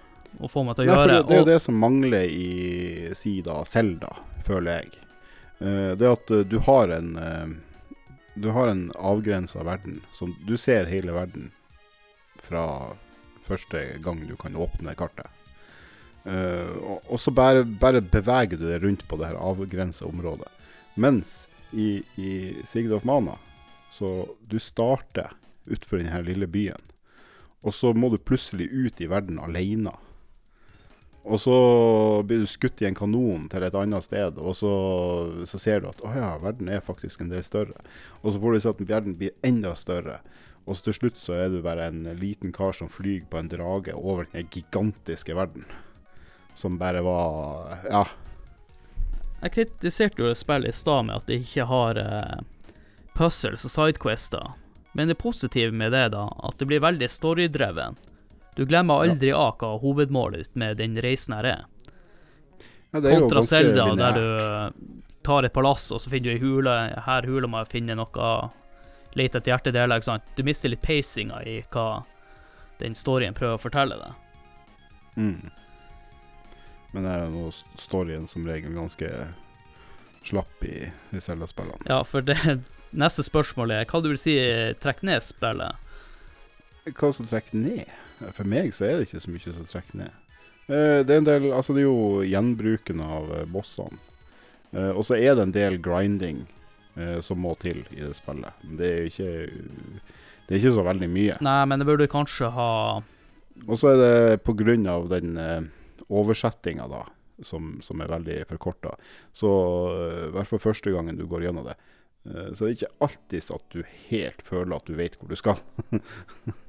å 0.43 0.49
få 0.51 0.63
meg 0.67 0.75
til 0.77 0.85
å 0.85 0.87
Nei, 0.89 0.95
gjøre. 0.97 1.13
det, 1.13 1.27
det 1.29 1.35
er 1.35 1.39
jo 1.39 1.45
og- 1.45 1.51
det 1.53 1.61
som 1.63 1.79
mangler 1.79 2.25
i 2.29 3.13
sida 3.15 3.61
Selda, 3.65 4.11
føler 4.45 4.81
jeg. 4.81 4.91
Uh, 5.61 5.95
det 5.97 6.11
at 6.11 6.29
uh, 6.31 6.43
du 6.45 6.59
har 6.67 6.91
en 6.93 7.15
uh, 7.17 7.47
Du 8.37 8.51
har 8.53 8.67
en 8.69 8.91
avgrensa 8.93 9.63
verden. 9.65 10.01
Som 10.13 10.35
du 10.45 10.55
ser 10.57 10.85
hele 10.85 11.11
verden 11.15 11.51
fra 12.37 12.93
første 13.47 13.99
gang 14.03 14.19
du 14.27 14.35
kan 14.37 14.53
åpne 14.53 14.93
kartet. 14.95 15.25
Eh, 16.27 16.71
og, 17.07 17.15
så 17.19 17.31
bare, 17.31 17.63
bare 17.63 18.03
beveger 18.03 18.59
du 18.59 18.67
deg 18.67 18.83
rundt 18.83 19.05
på 19.07 19.19
det 19.19 19.29
her 19.29 19.39
avgrensa 19.39 20.07
området. 20.09 20.49
Mens 20.99 21.45
i, 21.71 22.01
i 22.19 22.31
Sigrid 22.67 22.95
of 22.95 23.07
Mana 23.07 23.37
så 23.97 24.27
du 24.45 24.59
starter 24.61 25.31
utenfor 25.65 26.01
denne 26.01 26.19
lille 26.25 26.47
byen. 26.47 26.83
Og 27.65 27.73
så 27.73 27.93
må 27.97 28.11
du 28.13 28.19
plutselig 28.21 28.67
ut 28.69 28.99
i 29.01 29.07
verden 29.09 29.39
alene. 29.41 29.95
Og 31.27 31.41
så 31.41 31.55
blir 32.23 32.43
du 32.43 32.47
skutt 32.47 32.83
i 32.83 32.87
en 32.87 32.95
kanon 32.95 33.47
til 33.51 33.65
et 33.65 33.75
annet 33.75 34.05
sted, 34.05 34.37
og 34.39 34.53
så, 34.55 34.73
så 35.49 35.59
ser 35.59 35.81
du 35.83 35.89
at 35.89 35.99
å 36.05 36.13
ja, 36.15 36.29
verden 36.39 36.69
er 36.71 36.85
faktisk 36.85 37.23
en 37.23 37.33
del 37.33 37.43
større. 37.43 37.75
Og 38.21 38.31
så 38.31 38.43
får 38.43 38.53
du 38.53 38.61
se 38.63 38.71
at 38.71 38.85
verden 38.93 39.17
blir 39.19 39.35
enda 39.47 39.73
større. 39.75 40.21
Og 40.67 40.77
så 40.77 40.87
til 40.87 40.99
slutt 40.99 41.19
så 41.19 41.35
er 41.35 41.51
du 41.51 41.59
bare 41.65 41.89
en 41.89 42.05
liten 42.21 42.53
kar 42.55 42.77
som 42.77 42.91
flyr 42.91 43.25
på 43.27 43.41
en 43.41 43.51
drage 43.51 43.97
over 43.97 44.29
den 44.31 44.47
gigantiske 44.53 45.35
verden. 45.35 45.65
Som 46.57 46.79
bare 46.81 47.03
var 47.05 47.77
Ja. 47.89 48.07
Jeg 49.41 49.53
kritiserte 49.53 50.23
jo 50.23 50.33
spillet 50.33 50.73
i 50.73 50.73
stad 50.73 51.05
med 51.05 51.19
at 51.19 51.27
det 51.29 51.43
ikke 51.43 51.67
har 51.69 51.99
eh, 52.01 52.39
puzzles 53.13 53.65
og 53.67 53.73
sidequester. 53.73 54.55
Men 54.97 55.11
det 55.11 55.19
positive 55.21 55.71
med 55.71 55.91
det, 55.93 56.07
da, 56.15 56.23
at 56.43 56.57
det 56.57 56.65
blir 56.65 56.81
veldig 56.81 57.09
storydreven. 57.13 57.99
Du 58.57 58.65
glemmer 58.65 59.05
aldri 59.05 59.29
av 59.37 59.59
hva 59.61 59.75
hovedmålet 59.77 60.41
ditt 60.47 60.55
med 60.57 60.79
den 60.81 60.97
reisen 61.05 61.35
her 61.37 61.45
er. 61.45 61.65
ja 62.91 63.03
det 63.05 63.11
er 63.11 63.19
Kontra 63.19 63.43
Zelda, 63.45 63.85
der 63.99 64.17
du 64.17 64.97
tar 65.21 65.45
et 65.45 65.53
palass, 65.53 65.91
og 65.93 66.01
så 66.01 66.09
finner 66.09 66.31
du 66.31 66.33
ei 66.33 66.41
hule. 66.41 66.73
Her 67.05 67.29
hula 67.29 67.45
må 67.47 67.61
jeg 67.61 67.75
finne 67.75 67.99
noe 67.99 68.31
Lete 69.17 69.37
etter 69.37 69.53
hjertedeler, 69.53 69.97
ikke 69.97 70.09
sant. 70.09 70.33
Du 70.37 70.43
mister 70.45 70.69
litt 70.69 70.81
pacinga 70.81 71.39
i 71.45 71.59
hva 71.73 72.01
den 72.81 72.97
storyen 72.97 73.37
prøver 73.37 73.57
å 73.57 73.61
fortelle 73.61 74.01
deg. 74.01 74.17
Mm. 75.17 75.66
Men 76.93 77.03
det 77.03 77.13
er 77.13 77.35
jo 77.35 77.49
storyen 77.81 78.27
som 78.29 78.47
regel 78.47 78.75
ganske 78.77 79.09
slapp 80.27 80.63
i, 80.63 80.87
i 81.11 81.21
Zelda-spillene. 81.23 81.87
Ja, 81.89 82.01
for 82.07 82.25
det 82.25 82.37
neste 83.03 83.25
spørsmålet 83.27 83.81
er 83.81 83.89
hva 83.91 84.01
du 84.03 84.11
vil 84.13 84.21
si 84.21 84.37
trekker 84.81 85.07
ned 85.07 85.23
spillet? 85.25 85.83
Hva 86.87 87.11
som 87.15 87.27
trekker 87.27 87.59
ned? 87.59 87.91
For 88.33 88.47
meg 88.49 88.73
så 88.73 88.87
er 88.87 88.97
det 88.97 89.09
ikke 89.09 89.23
så 89.23 89.33
mye 89.33 89.53
som 89.53 89.69
trekker 89.69 90.01
ned. 90.05 90.23
Eh, 90.67 90.99
det 91.07 91.13
er 91.13 91.21
en 91.21 91.27
del 91.27 91.49
Altså, 91.53 91.75
det 91.75 91.85
er 91.85 91.87
jo 91.87 92.23
gjenbruken 92.27 93.01
av 93.03 93.31
eh, 93.35 93.47
bossene. 93.51 93.99
Eh, 94.73 94.91
og 94.91 95.05
så 95.07 95.15
er 95.15 95.37
det 95.37 95.47
en 95.47 95.55
del 95.55 95.81
grinding 95.81 96.45
som 97.21 97.37
må 97.37 97.51
til 97.61 97.83
i 97.93 97.99
det 98.01 98.15
spillet. 98.17 98.55
Det 98.73 98.87
er 98.89 99.03
ikke 99.05 99.33
Det 100.47 100.55
er 100.55 100.57
ikke 100.57 100.71
så 100.73 100.85
veldig 100.87 101.09
mye. 101.13 101.35
Nei, 101.45 101.59
men 101.69 101.77
det 101.77 101.85
burde 101.85 102.07
kanskje 102.09 102.49
ha 102.55 102.71
Og 103.67 103.77
så 103.77 103.91
er 103.91 103.99
det 104.01 104.39
på 104.41 104.55
grunn 104.57 104.87
av 104.89 105.05
den 105.11 105.37
oversettinga, 106.09 106.87
da, 106.91 107.03
som, 107.43 107.77
som 107.83 108.01
er 108.01 108.11
veldig 108.11 108.39
forkorta. 108.49 108.95
Så 109.35 109.51
eh, 109.93 110.23
i 110.29 110.33
hvert 110.35 110.51
fall 110.51 110.63
første 110.63 110.93
gangen 110.93 111.19
du 111.19 111.25
går 111.27 111.47
gjennom 111.47 111.67
det, 111.67 111.77
Så 112.27 112.55
så 112.55 112.65
er 112.65 112.67
det 112.67 112.75
ikke 112.75 113.05
alltid 113.05 113.51
at 113.55 113.65
du 113.71 113.83
helt 114.09 114.41
føler 114.43 114.75
at 114.75 114.87
du 114.87 114.95
vet 114.99 115.13
hvor 115.15 115.29
du 115.29 115.35
skal. 115.39 115.61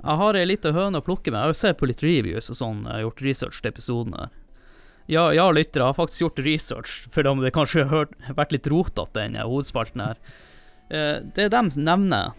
Jeg 0.09 0.19
har 0.21 0.37
ei 0.39 0.45
lita 0.47 0.71
høne 0.73 1.01
å 1.01 1.07
plukke 1.07 1.33
med. 1.33 1.41
Jeg 1.41 1.51
har 1.51 1.59
sett 1.59 1.81
på 1.81 1.89
litt 1.91 2.03
reviews 2.05 2.51
og 2.53 2.59
sånn, 2.61 2.85
jeg 2.87 2.95
har 2.95 3.07
gjort 3.09 3.25
research 3.27 3.59
til 3.63 3.73
episoden 3.73 4.15
her. 4.15 4.37
Ja, 5.09 5.33
ja, 5.33 5.47
lyttere, 5.51 5.83
jeg 5.83 5.89
har 5.89 5.97
faktisk 5.97 6.21
gjort 6.21 6.39
research, 6.45 6.95
for 7.09 7.27
om 7.27 7.41
det 7.41 7.55
kanskje 7.57 7.87
har 7.89 8.11
vært 8.37 8.53
litt 8.53 8.67
rotete, 8.69 9.23
den 9.23 9.39
hovedspalten 9.41 10.03
her. 10.05 10.21
Eh, 10.93 11.17
det 11.35 11.49
de 11.55 11.63
nevner, 11.81 12.35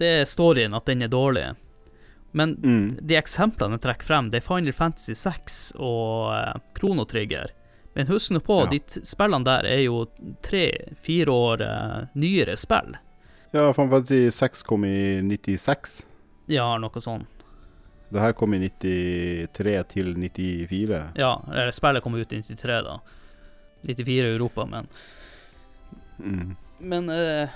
det 0.00 0.12
er 0.22 0.28
storyen, 0.28 0.74
at 0.76 0.88
den 0.88 1.04
er 1.04 1.12
dårlig. 1.12 1.50
Men 2.36 2.54
Mm. 2.60 2.98
de 3.00 3.16
eksemplene 3.16 3.78
jeg 3.78 3.84
trekker 3.86 4.04
frem, 4.10 4.26
det 4.30 4.42
er 4.42 4.46
Final 4.46 4.74
Fantasy 4.76 5.14
6 5.16 5.54
og 5.80 6.34
uh, 6.34 6.60
Chrono 6.76 7.06
Trigger. 7.08 7.54
Men 7.96 8.06
husk 8.10 8.30
nå 8.36 8.42
på, 8.44 8.58
Ja. 8.66 8.70
de 8.74 8.80
spillene 9.08 9.44
der 9.46 9.64
er 9.70 9.80
jo 9.86 10.02
tre-fire 10.44 11.32
år 11.32 11.62
uh, 11.64 12.06
nyere 12.14 12.56
spill. 12.60 12.98
Ja, 13.54 13.70
Final 13.72 13.90
Fantasy 13.94 14.28
6 14.36 14.62
kom 14.68 14.84
i 14.84 15.22
96. 15.24 16.02
Ja, 16.52 16.76
noe 16.78 17.00
sånt. 17.00 17.32
Det 18.12 18.20
her 18.22 18.32
kom 18.38 18.52
i 18.54 18.60
93 18.68 19.80
til 19.88 20.12
94. 20.14 21.00
Ja, 21.18 21.32
eller 21.48 21.72
spillet 21.74 22.02
kom 22.04 22.14
ut 22.14 22.32
i 22.36 22.42
93, 22.42 22.82
da. 22.86 22.98
94 23.88 24.12
i 24.28 24.34
Europa, 24.36 24.66
men 24.66 24.86
Mm. 26.18 26.54
Men 26.78 27.08
uh, 27.10 27.48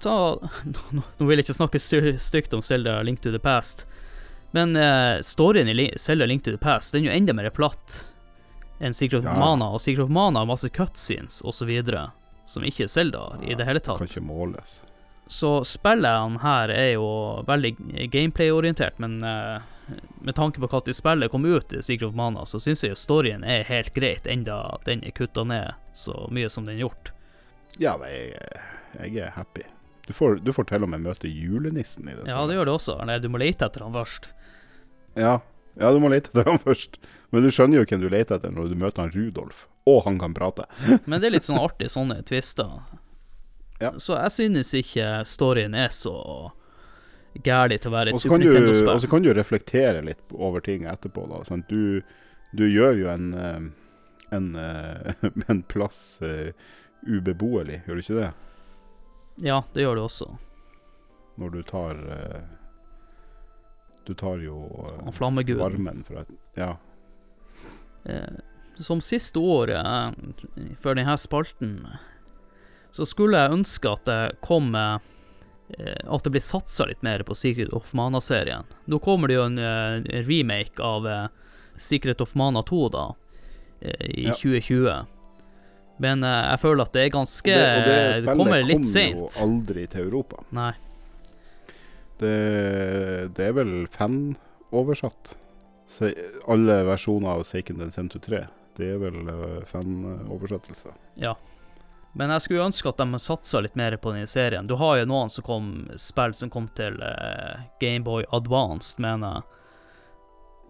ta 0.00 0.38
nå, 0.64 1.02
nå 1.18 1.26
vil 1.26 1.38
jeg 1.40 1.46
ikke 1.46 1.56
snakke 1.58 1.80
stygt 2.18 2.54
om 2.54 2.62
Zelda 2.62 3.02
Link 3.02 3.20
to 3.20 3.32
the 3.34 3.40
Past, 3.42 3.86
men 4.54 4.76
uh, 4.76 5.18
storyen 5.20 5.68
i 5.68 5.88
Selda 5.98 6.26
Link 6.26 6.44
to 6.46 6.54
the 6.54 6.60
Past 6.62 6.94
Den 6.94 7.04
er 7.04 7.10
jo 7.10 7.16
enda 7.18 7.34
mer 7.36 7.50
platt 7.50 8.04
enn 8.78 8.94
Secret 8.94 9.24
of 9.24 9.24
Ja. 9.24 9.38
Mana, 9.40 9.70
og 9.72 9.80
Secret 9.80 10.04
of 10.04 10.10
Mana 10.12 10.42
har 10.42 10.46
masse 10.48 10.68
cutscenes 10.68 11.40
osv. 11.44 11.70
som 12.44 12.64
ikke 12.64 12.84
er 12.84 12.92
Zelda 12.92 13.22
i 13.42 13.54
det 13.56 13.64
hele 13.66 13.80
Kan 13.80 13.96
tatt. 13.98 14.10
ikke 14.10 14.22
måles. 14.24 14.80
Så 15.26 15.64
spillene 15.66 16.38
her 16.42 16.70
er 16.70 16.92
jo 16.92 17.06
veldig 17.48 17.72
gameplay-orientert, 18.12 19.00
men 19.02 19.24
uh, 19.24 19.64
med 20.20 20.36
tanke 20.36 20.60
på 20.60 20.68
når 20.68 20.92
spillet 20.92 21.30
kom 21.30 21.44
ut, 21.44 21.72
i 21.72 21.82
Secret 21.82 22.08
of 22.08 22.14
Mana, 22.14 22.44
så 22.44 22.60
syns 22.60 22.84
jeg 22.84 22.92
jo 22.92 23.00
storyen 23.00 23.44
er 23.44 23.64
helt 23.64 23.94
greit, 23.94 24.26
enda 24.26 24.78
den 24.84 25.02
er 25.02 25.10
kutta 25.16 25.44
ned 25.44 25.72
så 25.92 26.28
mye 26.30 26.48
som 26.52 26.66
den 26.68 26.76
er 26.76 26.84
gjort. 26.86 27.15
Ja, 27.82 27.96
nei, 28.00 28.12
jeg, 28.96 29.16
er 29.20 29.30
happy. 29.36 29.64
Du 30.06 30.12
får, 30.14 30.38
du 30.46 30.52
får 30.54 30.68
til 30.70 30.86
og 30.86 30.90
med 30.92 31.02
møte 31.04 31.28
julenissen 31.28 32.06
i 32.08 32.14
det 32.14 32.28
Ja, 32.30 32.44
det 32.46 32.54
gjør 32.56 32.68
det 32.70 32.74
også. 32.78 32.96
Nei, 33.04 33.18
du 33.20 33.28
må 33.32 33.40
lete 33.42 33.66
etter 33.66 33.84
han 33.84 33.92
først. 33.96 34.30
Ja. 35.18 35.38
ja, 35.80 35.90
du 35.92 35.98
må 36.00 36.08
lete 36.12 36.30
etter 36.32 36.48
han 36.48 36.60
først. 36.62 37.00
Men 37.34 37.42
du 37.42 37.50
skjønner 37.50 37.80
jo 37.80 37.86
hvem 37.88 38.04
du 38.04 38.08
leter 38.12 38.38
etter 38.38 38.54
når 38.54 38.70
du 38.70 38.76
møter 38.80 39.02
han 39.02 39.10
Rudolf, 39.12 39.66
og 39.88 40.04
han 40.06 40.20
kan 40.22 40.36
prate. 40.36 40.68
Men 41.10 41.18
det 41.20 41.30
er 41.30 41.36
litt 41.36 41.48
sånn 41.48 41.60
artig, 41.60 41.90
sånne 41.92 42.20
tvister. 42.28 42.78
Ja. 43.82 43.92
Så 44.00 44.14
jeg 44.16 44.32
synes 44.32 44.70
ikke 44.78 45.08
storyen 45.28 45.74
er 45.76 45.90
så 45.92 46.14
gærlig 47.44 47.82
til 47.82 47.90
å 47.92 47.96
være 47.96 48.14
et 48.14 48.16
så 48.16 48.24
Super 48.30 48.38
kan, 48.40 48.46
du- 48.70 48.90
og 48.94 49.00
så 49.02 49.10
kan 49.10 49.26
du 49.26 49.32
reflektere 49.36 50.00
litt 50.06 50.22
over 50.32 50.62
ting 50.64 50.86
etterpå. 50.88 51.26
da 51.28 51.42
sånn, 51.44 51.66
Du, 51.68 52.00
du 52.56 52.64
gjør 52.64 52.96
jo 53.02 53.08
en, 53.12 53.26
eh, 53.34 53.66
en, 54.32 54.46
eh, 54.56 55.12
en 55.52 55.62
plass 55.68 56.22
eh, 56.22 56.52
ubeboelig, 57.06 57.82
gjør 57.86 57.94
du 57.94 58.02
ikke 58.04 58.18
det? 58.20 58.32
Ja, 59.46 59.62
det 59.74 59.82
gjør 59.84 59.98
det 59.98 60.04
også. 60.06 60.28
Når 61.36 61.50
du 61.52 61.62
tar 61.68 61.98
eh, 62.16 62.42
Du 64.06 64.14
tar 64.14 64.38
jo 64.40 64.60
eh, 64.88 65.10
flammeguden. 65.12 65.60
varmen 65.62 66.04
fra 66.08 66.20
et 66.24 66.30
Ja. 66.56 66.76
Eh, 68.04 68.38
som 68.76 69.00
siste 69.00 69.40
år 69.40 69.70
eh, 69.72 70.12
før 70.80 70.94
denne 70.98 71.16
spalten, 71.18 71.86
så 72.92 73.04
skulle 73.08 73.36
jeg 73.40 73.52
ønske 73.58 73.90
at 73.92 74.04
det 74.08 74.40
kom 74.44 74.74
eh, 74.74 74.98
At 76.06 76.22
det 76.24 76.30
blir 76.30 76.44
satsa 76.44 76.86
litt 76.86 77.02
mer 77.02 77.22
på 77.26 77.34
Secret 77.34 77.72
of 77.74 77.92
Mana-serien. 77.92 78.64
Nå 78.86 79.00
kommer 79.02 79.28
det 79.28 79.34
jo 79.40 79.46
en 79.48 79.58
eh, 79.58 80.22
remake 80.28 80.78
av 80.80 81.06
eh, 81.10 81.26
Secret 81.76 82.20
of 82.22 82.34
Mana 82.38 82.62
2, 82.62 82.88
da, 82.94 83.08
eh, 83.80 84.06
i 84.06 84.26
Ja. 84.28 84.34
2020. 84.38 85.06
Men 86.02 86.24
uh, 86.24 86.52
jeg 86.52 86.60
føler 86.62 86.84
at 86.84 86.96
det 86.96 87.06
er 87.06 87.14
ganske 87.14 87.54
det, 87.54 87.70
og 87.76 87.88
det, 87.88 87.96
Det 88.26 88.36
kommer 88.36 88.66
litt 88.66 88.84
kom 88.84 89.22
jo 89.22 89.30
aldri 89.46 89.86
til 89.92 90.08
Europa. 90.08 90.42
Nei. 90.56 90.72
Det, 92.16 92.36
det 93.36 93.48
er 93.48 93.56
vel 93.56 93.74
fanoversatt. 93.92 95.34
Alle 96.48 96.78
versjoner 96.88 97.36
av 97.36 97.44
Seiken 97.48 97.80
Densentu 97.80 98.18
3. 98.20 98.46
Det 98.76 98.88
er 98.92 99.00
vel 99.00 99.28
uh, 99.28 99.60
fanoversettelse. 99.68 100.92
Ja. 101.20 101.36
Men 102.16 102.32
jeg 102.32 102.46
skulle 102.46 102.68
ønske 102.70 102.88
at 102.88 103.00
de 103.00 103.20
satsa 103.20 103.60
litt 103.60 103.76
mer 103.76 103.98
på 104.00 104.14
den 104.16 104.28
serien. 104.28 104.68
Du 104.68 104.78
har 104.80 104.96
jo 105.00 105.08
noen 105.08 105.32
som 105.32 105.44
kom, 105.44 105.66
spill 106.00 106.32
som 106.36 106.52
kom 106.52 106.70
til 106.76 106.96
uh, 107.04 107.66
Gameboy 107.80 108.24
Advanced, 108.36 109.00
mener 109.04 109.38
jeg. 109.38 109.52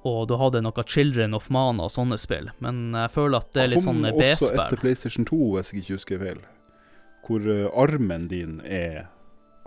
Og 0.06 0.28
du 0.30 0.36
hadde 0.38 0.62
noe 0.62 0.84
Children 0.86 1.34
of 1.34 1.48
Mana 1.50 1.88
og 1.88 1.92
sånne 1.94 2.18
spill. 2.20 2.52
Men 2.62 2.94
jeg 2.94 3.12
føler 3.14 3.42
at 3.42 3.50
det 3.56 3.64
er 3.64 3.72
litt 3.74 3.84
sånn 3.84 4.04
B-spill. 4.04 4.22
Kom 4.22 4.36
også 4.36 4.52
etter 4.54 4.82
PlayStation 4.84 5.28
2, 5.28 5.42
hvis 5.56 5.72
jeg 5.72 5.82
ikke 5.82 5.98
husker 5.98 6.22
feil. 6.22 6.40
Hvor 7.26 7.50
uh, 7.50 7.66
armen 7.82 8.28
din 8.30 8.60
er 8.62 9.08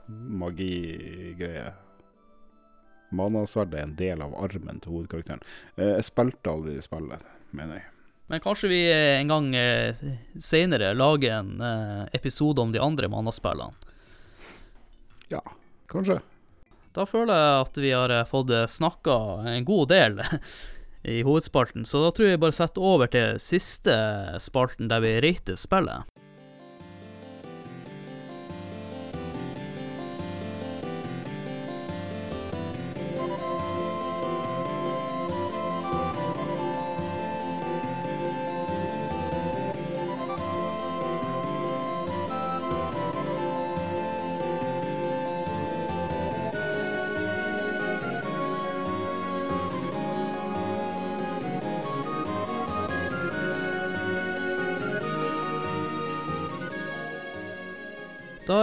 magigreie. 0.09 1.73
Manasverdet 3.09 3.79
er 3.79 3.87
en 3.87 3.95
del 3.99 4.21
av 4.21 4.35
armen 4.37 4.81
til 4.83 4.93
hovedkarakteren. 4.95 5.41
Eh, 5.75 5.95
jeg 5.97 6.05
spilte 6.11 6.51
aldri 6.51 6.75
i 6.77 6.83
spillet, 6.83 7.23
mener 7.57 7.79
jeg. 7.79 7.87
Men 8.29 8.41
kanskje 8.43 8.69
vi 8.69 8.79
eh, 8.91 9.17
en 9.17 9.31
gang 9.31 9.47
eh, 9.57 10.01
seinere 10.37 10.91
lager 10.93 11.39
en 11.39 11.61
eh, 11.65 12.03
episode 12.13 12.61
om 12.61 12.71
de 12.71 12.81
andre 12.81 13.09
Mana-spillene. 13.09 13.73
Ja, 15.33 15.41
kanskje. 15.89 16.19
Da 16.97 17.05
føler 17.05 17.33
jeg 17.35 17.63
at 17.63 17.81
vi 17.83 17.93
har 17.93 18.13
eh, 18.13 18.27
fått 18.27 18.53
snakka 18.71 19.15
en 19.51 19.67
god 19.67 19.91
del 19.93 20.21
i 21.15 21.21
hovedspalten, 21.23 21.85
så 21.87 22.03
da 22.03 22.13
tror 22.15 22.31
jeg 22.31 22.41
bare 22.41 22.55
setter 22.55 22.85
over 22.93 23.11
til 23.11 23.37
siste 23.41 23.93
spalten 24.41 24.89
der 24.91 25.03
vi 25.05 25.17
rater 25.23 25.59
spillet. 25.59 26.09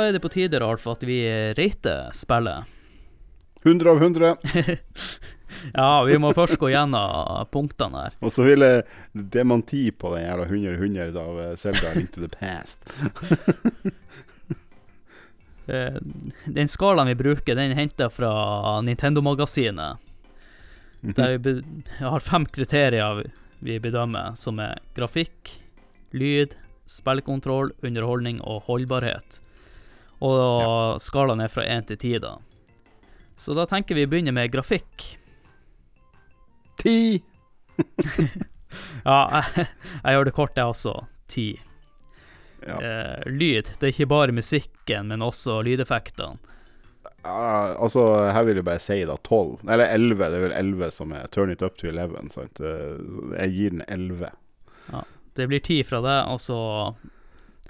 Er 0.08 0.16
det 0.16 0.22
på 0.24 0.30
tide, 0.32 0.60
Ralf, 0.62 0.86
at 0.90 1.02
vi 1.06 1.20
rater 1.58 2.10
spillet. 2.16 2.64
100 3.64 3.90
av 3.90 4.02
100. 4.02 4.36
Ja, 5.72 6.02
vi 6.04 6.18
må 6.20 6.32
først 6.36 6.58
gå 6.60 6.68
gjennom 6.68 7.46
punktene 7.54 8.02
her. 8.02 8.16
Og 8.20 8.32
så 8.34 8.44
vil 8.44 8.60
jeg 8.62 8.82
demanti 9.32 9.86
på 9.94 10.10
den 10.12 10.26
jævla 10.26 10.44
100-100 10.50 11.16
av 11.22 11.38
Selda 11.58 11.92
Link 11.96 12.10
to 12.14 12.20
the 12.26 12.28
Past. 12.28 12.82
Eh, 15.66 15.96
Den 16.44 16.68
skalaen 16.70 17.08
vi 17.10 17.16
bruker, 17.18 17.56
den 17.58 17.72
er 17.72 17.80
henta 17.80 18.06
fra 18.06 18.28
Nintendo-magasinet. 18.86 19.98
Der 21.16 21.38
vi 21.42 21.56
har 21.98 22.22
fem 22.22 22.46
kriterier 22.46 23.24
vi 23.58 23.80
bedømmer, 23.82 24.36
som 24.38 24.60
er 24.62 24.78
grafikk, 24.94 25.56
lyd, 26.14 26.54
spillkontroll, 26.86 27.72
underholdning 27.82 28.38
og 28.46 28.62
holdbarhet. 28.68 29.40
Og 30.24 31.00
skalaen 31.02 31.42
er 31.44 31.52
fra 31.52 31.64
én 31.68 31.84
til 31.86 31.98
ti, 32.00 32.14
da. 32.22 32.36
Så 33.36 33.52
da 33.56 33.66
tenker 33.68 33.98
vi 33.98 34.06
begynner 34.08 34.32
med 34.32 34.52
grafikk. 34.54 35.16
Ti! 36.82 36.98
Ja, 39.06 39.20
jeg, 39.30 39.66
jeg 40.02 40.16
gjør 40.16 40.26
det 40.28 40.32
kort, 40.36 40.56
jeg 40.58 40.68
også. 40.68 40.92
Ti. 41.30 41.44
Ja. 42.66 42.76
Eh, 42.76 43.22
lyd. 43.30 43.70
Det 43.78 43.86
er 43.88 43.92
ikke 43.94 44.08
bare 44.10 44.34
musikken, 44.34 45.08
men 45.12 45.22
også 45.24 45.60
lydeffektene. 45.64 46.36
Uh, 47.26 47.72
altså, 47.82 48.02
her 48.30 48.44
vil 48.46 48.60
jeg 48.60 48.66
bare 48.66 48.82
si 48.82 48.98
da 49.08 49.16
12. 49.16 49.64
Eller 49.66 49.90
11. 49.94 50.18
Det 50.18 50.26
er 50.38 50.44
vel 50.44 50.56
11 50.58 50.92
som 50.94 51.14
er 51.16 51.30
turn 51.34 51.54
it 51.54 51.62
up 51.64 51.78
to 51.78 51.88
11. 51.90 52.28
Sant? 52.34 52.60
Eh, 52.60 52.98
Jeg 53.40 53.54
gir 53.56 53.76
den 53.78 53.84
11. 53.88 54.34
Det 55.36 55.48
blir 55.50 55.60
ti 55.60 55.80
fra 55.84 55.98
deg, 56.00 56.30
og 56.32 56.38
så 56.40 56.58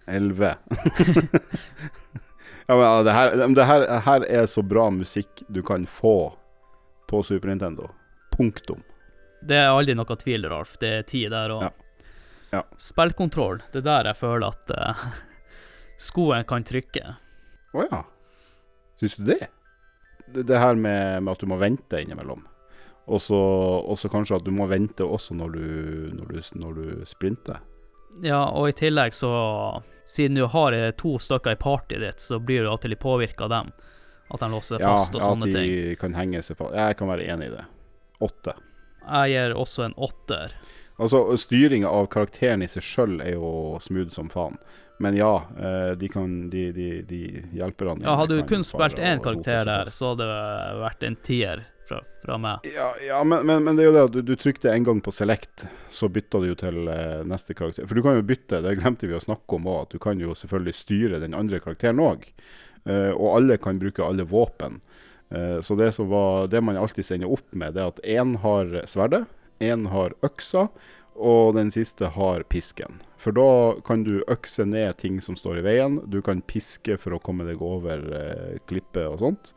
11. 0.07 0.53
ja, 2.67 2.75
men 2.75 3.05
det, 3.07 3.15
her, 3.15 3.37
det 3.55 3.65
her, 3.65 3.87
her 4.07 4.27
er 4.27 4.47
så 4.51 4.63
bra 4.63 4.89
musikk 4.91 5.43
du 5.49 5.63
kan 5.63 5.87
få 5.87 6.35
på 7.07 7.23
Super 7.23 7.49
Nintendo. 7.53 7.91
Punktum. 8.37 8.83
Det 9.47 9.57
er 9.57 9.71
aldri 9.71 9.95
noe 9.95 10.17
tvil, 10.19 10.49
Ralf. 10.51 10.75
Det 10.83 10.91
er 10.99 11.07
tid 11.07 11.31
der 11.31 11.55
òg. 11.55 11.69
Ja. 11.69 11.71
Ja. 12.57 12.63
Spillkontroll. 12.81 13.61
Det 13.73 13.83
er 13.83 13.87
der 13.87 14.11
jeg 14.11 14.19
føler 14.19 14.51
at 14.51 14.73
uh, 14.75 15.07
skoen 16.09 16.47
kan 16.49 16.67
trykke. 16.67 17.15
Å 17.77 17.87
ja. 17.87 18.03
Syns 19.01 19.17
du 19.19 19.25
det? 19.29 19.41
det? 20.27 20.47
Det 20.49 20.61
her 20.61 20.75
med, 20.75 21.23
med 21.23 21.33
at 21.35 21.43
du 21.43 21.51
må 21.51 21.59
vente 21.61 22.01
innimellom. 22.03 22.45
Og 23.07 23.23
så 23.23 24.11
kanskje 24.11 24.41
at 24.41 24.47
du 24.47 24.51
må 24.55 24.67
vente 24.67 25.07
også 25.07 25.37
når 25.39 25.55
du, 25.55 25.67
når 26.19 26.33
du, 26.33 26.39
når 26.59 26.79
du 26.79 26.87
sprinter. 27.07 27.61
Ja, 28.23 28.45
og 28.51 28.69
i 28.69 28.73
tillegg 28.73 29.15
så 29.15 29.31
Siden 30.07 30.37
du 30.39 30.45
har 30.47 30.73
eh, 30.73 30.93
to 30.95 31.17
stykker 31.19 31.57
i 31.57 31.59
partyet 31.59 32.01
ditt, 32.01 32.21
så 32.23 32.39
blir 32.39 32.63
du 32.63 32.69
alltid 32.71 32.93
litt 32.93 33.01
påvirka 33.03 33.45
av 33.45 33.51
dem. 33.51 33.73
At 34.31 34.41
de 34.41 34.49
låser 34.53 34.79
Ja, 34.81 34.93
fast 34.95 35.15
og 35.19 35.23
sånne 35.25 35.49
ting. 35.51 35.57
ja, 35.67 35.81
at 35.83 35.91
de 35.91 35.97
kan 35.99 36.15
henge 36.15 36.43
seg 36.47 36.57
på. 36.61 36.69
Jeg 36.75 36.97
kan 37.01 37.11
være 37.11 37.27
enig 37.27 37.49
i 37.51 37.55
det. 37.57 37.65
Åtte. 38.23 38.55
Jeg 39.03 39.33
gir 39.35 39.55
også 39.59 39.83
en 39.89 39.95
åtter. 39.99 40.55
Altså, 41.03 41.21
styringa 41.37 41.91
av 41.91 42.07
karakteren 42.15 42.63
i 42.63 42.69
seg 42.71 42.87
sjøl 42.87 43.19
er 43.21 43.35
jo 43.35 43.51
smooth 43.83 44.15
som 44.15 44.31
faen. 44.31 44.57
Men 45.03 45.19
ja, 45.19 45.33
eh, 45.59 45.91
de 45.99 46.09
kan 46.09 46.49
De, 46.51 46.71
de, 46.73 47.03
de 47.03 47.21
hjelperne 47.53 48.07
Ja, 48.07 48.15
hadde 48.17 48.39
du 48.39 48.47
kun 48.49 48.63
spilt 48.65 48.97
én 49.03 49.19
karakter 49.21 49.67
der, 49.69 49.91
så 49.93 50.15
hadde 50.15 50.25
det 50.31 50.79
vært 50.87 51.03
en 51.03 51.17
tier 51.27 51.67
fra, 51.89 52.03
fra 52.25 52.37
meg. 52.43 52.67
Ja, 52.75 52.91
ja 53.07 53.23
men, 53.25 53.47
men, 53.47 53.65
men 53.65 53.79
det 53.79 53.87
er 53.87 53.91
jo 53.91 53.97
det 53.97 54.05
at 54.09 54.15
du, 54.17 54.21
du 54.27 54.35
trykte 54.41 54.73
en 54.73 54.87
gang 54.87 55.01
på 55.05 55.15
select, 55.15 55.67
så 55.93 56.11
bytta 56.13 56.43
du 56.43 56.51
jo 56.51 56.59
til 56.61 56.91
eh, 56.93 57.25
neste 57.29 57.57
karakter. 57.57 57.89
For 57.89 57.99
du 57.99 58.05
kan 58.07 58.19
jo 58.19 58.27
bytte, 58.27 58.63
det 58.65 58.77
glemte 58.81 59.11
vi 59.11 59.19
å 59.19 59.23
snakke 59.23 59.59
om 59.59 59.71
òg, 59.71 59.87
at 59.87 59.97
du 59.97 60.03
kan 60.03 60.21
jo 60.23 60.37
selvfølgelig 60.37 60.79
styre 60.83 61.23
den 61.23 61.37
andre 61.39 61.63
karakteren 61.65 62.03
òg. 62.03 62.31
og 62.87 63.29
alle 63.35 63.57
kan 63.59 63.81
bruke 63.83 64.05
alle 64.05 64.23
våpen. 64.23 64.77
Eh, 65.29 65.61
så 65.61 65.75
det 65.75 65.93
som 65.93 66.09
var 66.09 66.47
Det 66.47 66.61
man 66.61 66.77
alltid 66.77 67.05
sender 67.05 67.33
opp 67.33 67.55
med, 67.55 67.75
det 67.75 67.83
er 67.83 67.91
at 67.91 68.05
én 68.05 68.37
har 68.43 68.87
sverdet, 68.87 69.25
én 69.59 69.89
har 69.91 70.15
øksa, 70.23 70.69
og 71.17 71.57
den 71.57 71.73
siste 71.73 72.13
har 72.15 72.43
pisken. 72.43 73.01
For 73.19 73.33
da 73.33 73.81
kan 73.87 74.05
du 74.05 74.21
økse 74.29 74.67
ned 74.69 74.99
ting 75.01 75.19
som 75.21 75.37
står 75.37 75.59
i 75.59 75.65
veien, 75.65 75.99
du 76.07 76.21
kan 76.23 76.45
piske 76.45 76.99
for 77.01 77.17
å 77.17 77.23
komme 77.23 77.47
deg 77.49 77.63
over 77.65 78.05
eh, 78.15 78.59
klippet 78.69 79.09
og 79.09 79.19
sånt. 79.25 79.53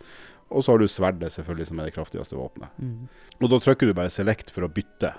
Og 0.49 0.63
så 0.65 0.73
har 0.73 0.81
du 0.81 0.88
sverdet, 0.89 1.31
selvfølgelig, 1.35 1.67
som 1.69 1.80
er 1.80 1.89
det 1.89 1.95
kraftigste 1.95 2.38
våpenet. 2.38 2.73
Mm. 2.81 3.05
Og 3.39 3.51
da 3.51 3.59
trykker 3.61 3.89
du 3.89 3.93
bare 3.97 4.13
select 4.13 4.49
for 4.53 4.65
å 4.65 4.71
bytte 4.73 5.13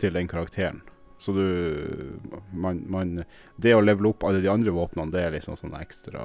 til 0.00 0.16
den 0.16 0.30
karakteren. 0.30 0.80
Så 1.22 1.32
du 1.36 2.18
man, 2.50 2.80
man, 2.90 3.24
Det 3.56 3.76
å 3.76 3.82
levele 3.84 4.10
opp 4.10 4.24
alle 4.26 4.40
de 4.42 4.50
andre 4.50 4.72
våpnene, 4.74 5.12
det 5.12 5.20
er 5.22 5.36
liksom 5.36 5.58
sånn 5.60 5.76
ekstra 5.78 6.24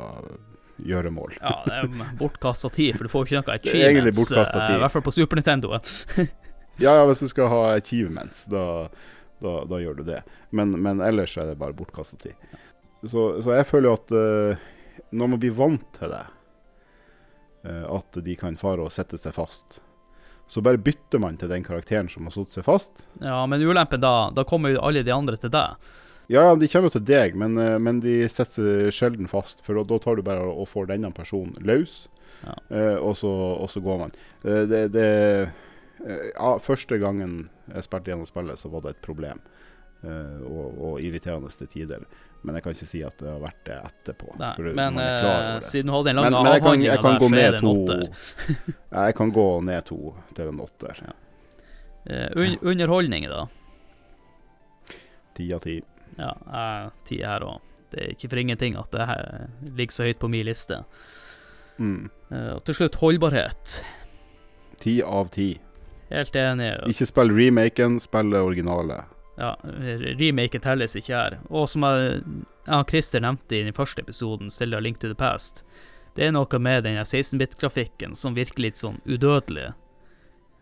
gjøremål. 0.77 1.35
Ja, 1.41 1.59
det 1.67 1.75
er 1.81 2.15
bortkasta 2.17 2.71
tid, 2.73 2.95
for 2.97 3.05
du 3.05 3.11
får 3.11 3.23
jo 3.23 3.27
ikke 3.27 3.41
noe 3.41 3.57
achievements. 3.59 4.19
eh, 4.61 4.67
tid. 4.67 4.77
I 4.77 4.81
hvert 4.85 4.95
fall 4.95 5.05
på 5.05 5.15
Super 5.19 5.41
Nintendo. 5.41 5.77
Ja, 6.77 6.91
ja, 6.93 7.05
hvis 7.09 7.23
du 7.25 7.29
skal 7.31 7.47
ha 7.49 7.61
achievements, 7.73 8.43
da, 8.53 8.63
da, 9.41 9.53
da 9.65 9.79
gjør 9.81 9.95
du 9.97 10.03
det. 10.05 10.19
Men, 10.53 10.75
men 10.77 10.99
ellers 11.01 11.33
er 11.41 11.49
det 11.49 11.55
bare 11.57 11.73
bortkasta 11.73 12.19
tid. 12.21 12.35
Så, 13.01 13.23
så 13.41 13.55
jeg 13.57 13.65
føler 13.65 13.89
jo 13.89 13.95
at 13.97 14.13
uh, 14.13 14.67
når 15.17 15.31
man 15.31 15.41
blir 15.41 15.55
vant 15.57 15.87
til 15.97 16.13
det, 16.13 16.21
eh, 16.21 16.36
at 17.67 18.17
de 18.23 18.35
kan 18.39 18.57
fare 18.59 18.83
og 18.85 18.91
sette 18.95 19.17
seg 19.19 19.33
fast, 19.35 19.79
så 20.47 20.61
bare 20.63 20.79
bytter 20.79 21.19
man 21.19 21.35
til 21.37 21.49
den 21.51 21.63
karakteren 21.65 22.07
som 22.09 22.23
har 22.29 22.31
satt 22.35 22.53
seg 22.55 22.63
fast. 22.67 23.05
Ja, 23.19 23.41
men 23.51 23.61
ulempen 23.67 23.99
da, 24.03 24.29
da 24.31 24.45
kommer 24.47 24.71
jo 24.71 24.79
alle 24.87 25.03
de 25.03 25.11
andre 25.11 25.35
til 25.41 25.51
deg. 25.51 25.75
Ja, 26.31 26.41
ja, 26.49 26.55
de 26.59 26.67
kommer 26.71 26.87
jo 26.91 26.97
til 26.99 27.05
deg, 27.07 27.35
men, 27.39 27.57
eh, 27.59 27.77
men 27.79 27.99
de 28.03 28.17
setter 28.31 28.87
sjelden 28.91 29.27
fast. 29.31 29.61
For 29.63 29.75
da, 29.79 29.99
tar 30.03 30.15
du 30.19 30.23
bare 30.27 30.43
og 30.47 30.67
får 30.71 30.87
denne 30.93 31.11
personen 31.15 31.55
løs, 31.63 32.07
Ja. 32.43 32.53
eh, 32.69 32.95
og, 33.01 33.15
så, 33.17 33.29
og 33.63 33.69
så 33.71 33.79
går 33.81 33.99
man. 34.01 34.11
Eh, 34.43 34.63
det, 34.69 34.81
det 34.93 35.05
eh, 36.05 36.27
Ja, 36.35 36.57
første 36.63 36.99
gangen 37.01 37.49
jeg 37.73 37.83
spilte 37.87 38.11
gjennom 38.11 38.27
spillet, 38.29 38.59
så 38.59 38.69
var 38.71 38.83
det 38.85 38.95
et 38.95 39.01
problem. 39.07 39.39
Eh, 40.03 40.39
og, 40.47 40.79
og 40.87 41.01
irriterende 41.01 41.51
til 41.53 41.69
tider. 41.71 42.05
Men 42.45 42.57
jeg 42.57 42.63
kan 42.63 42.75
ikke 42.75 42.89
si 42.89 43.01
at 43.03 43.17
det 43.19 43.29
har 43.29 43.39
vært 43.41 43.61
det 43.67 43.77
etterpå. 43.89 44.33
Nei, 44.39 44.53
men 44.77 44.99
eh, 45.01 45.19
det. 45.25 45.65
siden 45.67 45.91
du 45.91 45.95
hadde 45.97 46.13
en 46.13 46.19
lang 46.21 46.27
Men, 46.29 46.39
men 46.39 46.53
jeg 46.53 46.65
kan, 46.65 46.83
jeg 46.85 47.03
kan 47.03 47.17
der, 47.17 47.19
gå 47.23 47.29
ned 47.33 47.59
to 47.59 47.73
Jeg 49.01 49.17
kan 49.17 49.33
gå 49.35 49.47
ned 49.67 49.87
to 49.89 49.99
til 50.37 50.51
en 50.53 50.63
åtter. 50.63 51.03
Eh, 52.07 52.27
un 52.35 52.57
underholdning, 52.61 53.29
da. 53.31 53.45
Ti 55.37 55.51
av 55.53 55.65
ti. 55.65 55.79
Ja, 56.17 56.33
ti 57.05 57.21
her 57.21 57.45
òg. 57.45 57.61
Det 57.91 58.01
er 58.03 58.15
ikke 58.15 58.29
for 58.31 58.41
ingenting 58.41 58.75
at 58.79 58.91
det 58.91 59.05
her 59.07 59.47
ligger 59.77 59.95
så 59.95 60.07
høyt 60.07 60.19
på 60.19 60.29
min 60.31 60.47
liste. 60.47 60.81
Mm. 61.77 62.09
Uh, 62.31 62.57
og 62.57 62.63
til 62.67 62.81
slutt 62.81 62.97
holdbarhet. 62.99 63.77
Ti 64.81 64.97
av 65.05 65.29
ti. 65.35 65.53
Helt 66.09 66.35
enig. 66.39 66.71
Ikke 66.91 67.07
spill 67.07 67.31
remaken, 67.35 67.99
spill 68.03 68.31
det 68.33 68.41
originale. 68.43 69.01
Ja, 69.37 69.53
remaken 70.17 70.63
telles 70.63 70.95
ikke 70.97 71.13
her. 71.13 71.37
Og 71.49 71.67
som 71.69 71.85
jeg, 71.85 72.21
ja, 72.65 72.81
Christer 72.89 73.21
nevnte 73.21 73.59
i 73.59 73.65
den 73.67 73.75
første 73.77 74.01
episoden, 74.01 74.49
Stella 74.53 74.79
Link 74.81 74.99
to 74.99 75.11
the 75.11 75.17
Past, 75.17 75.63
det 76.17 76.25
er 76.25 76.33
noe 76.33 76.59
med 76.59 76.87
den 76.87 76.97
16-bit-grafikken 76.97 78.15
som 78.17 78.33
virker 78.33 78.65
litt 78.65 78.81
sånn 78.81 78.97
udødelig. 79.05 79.71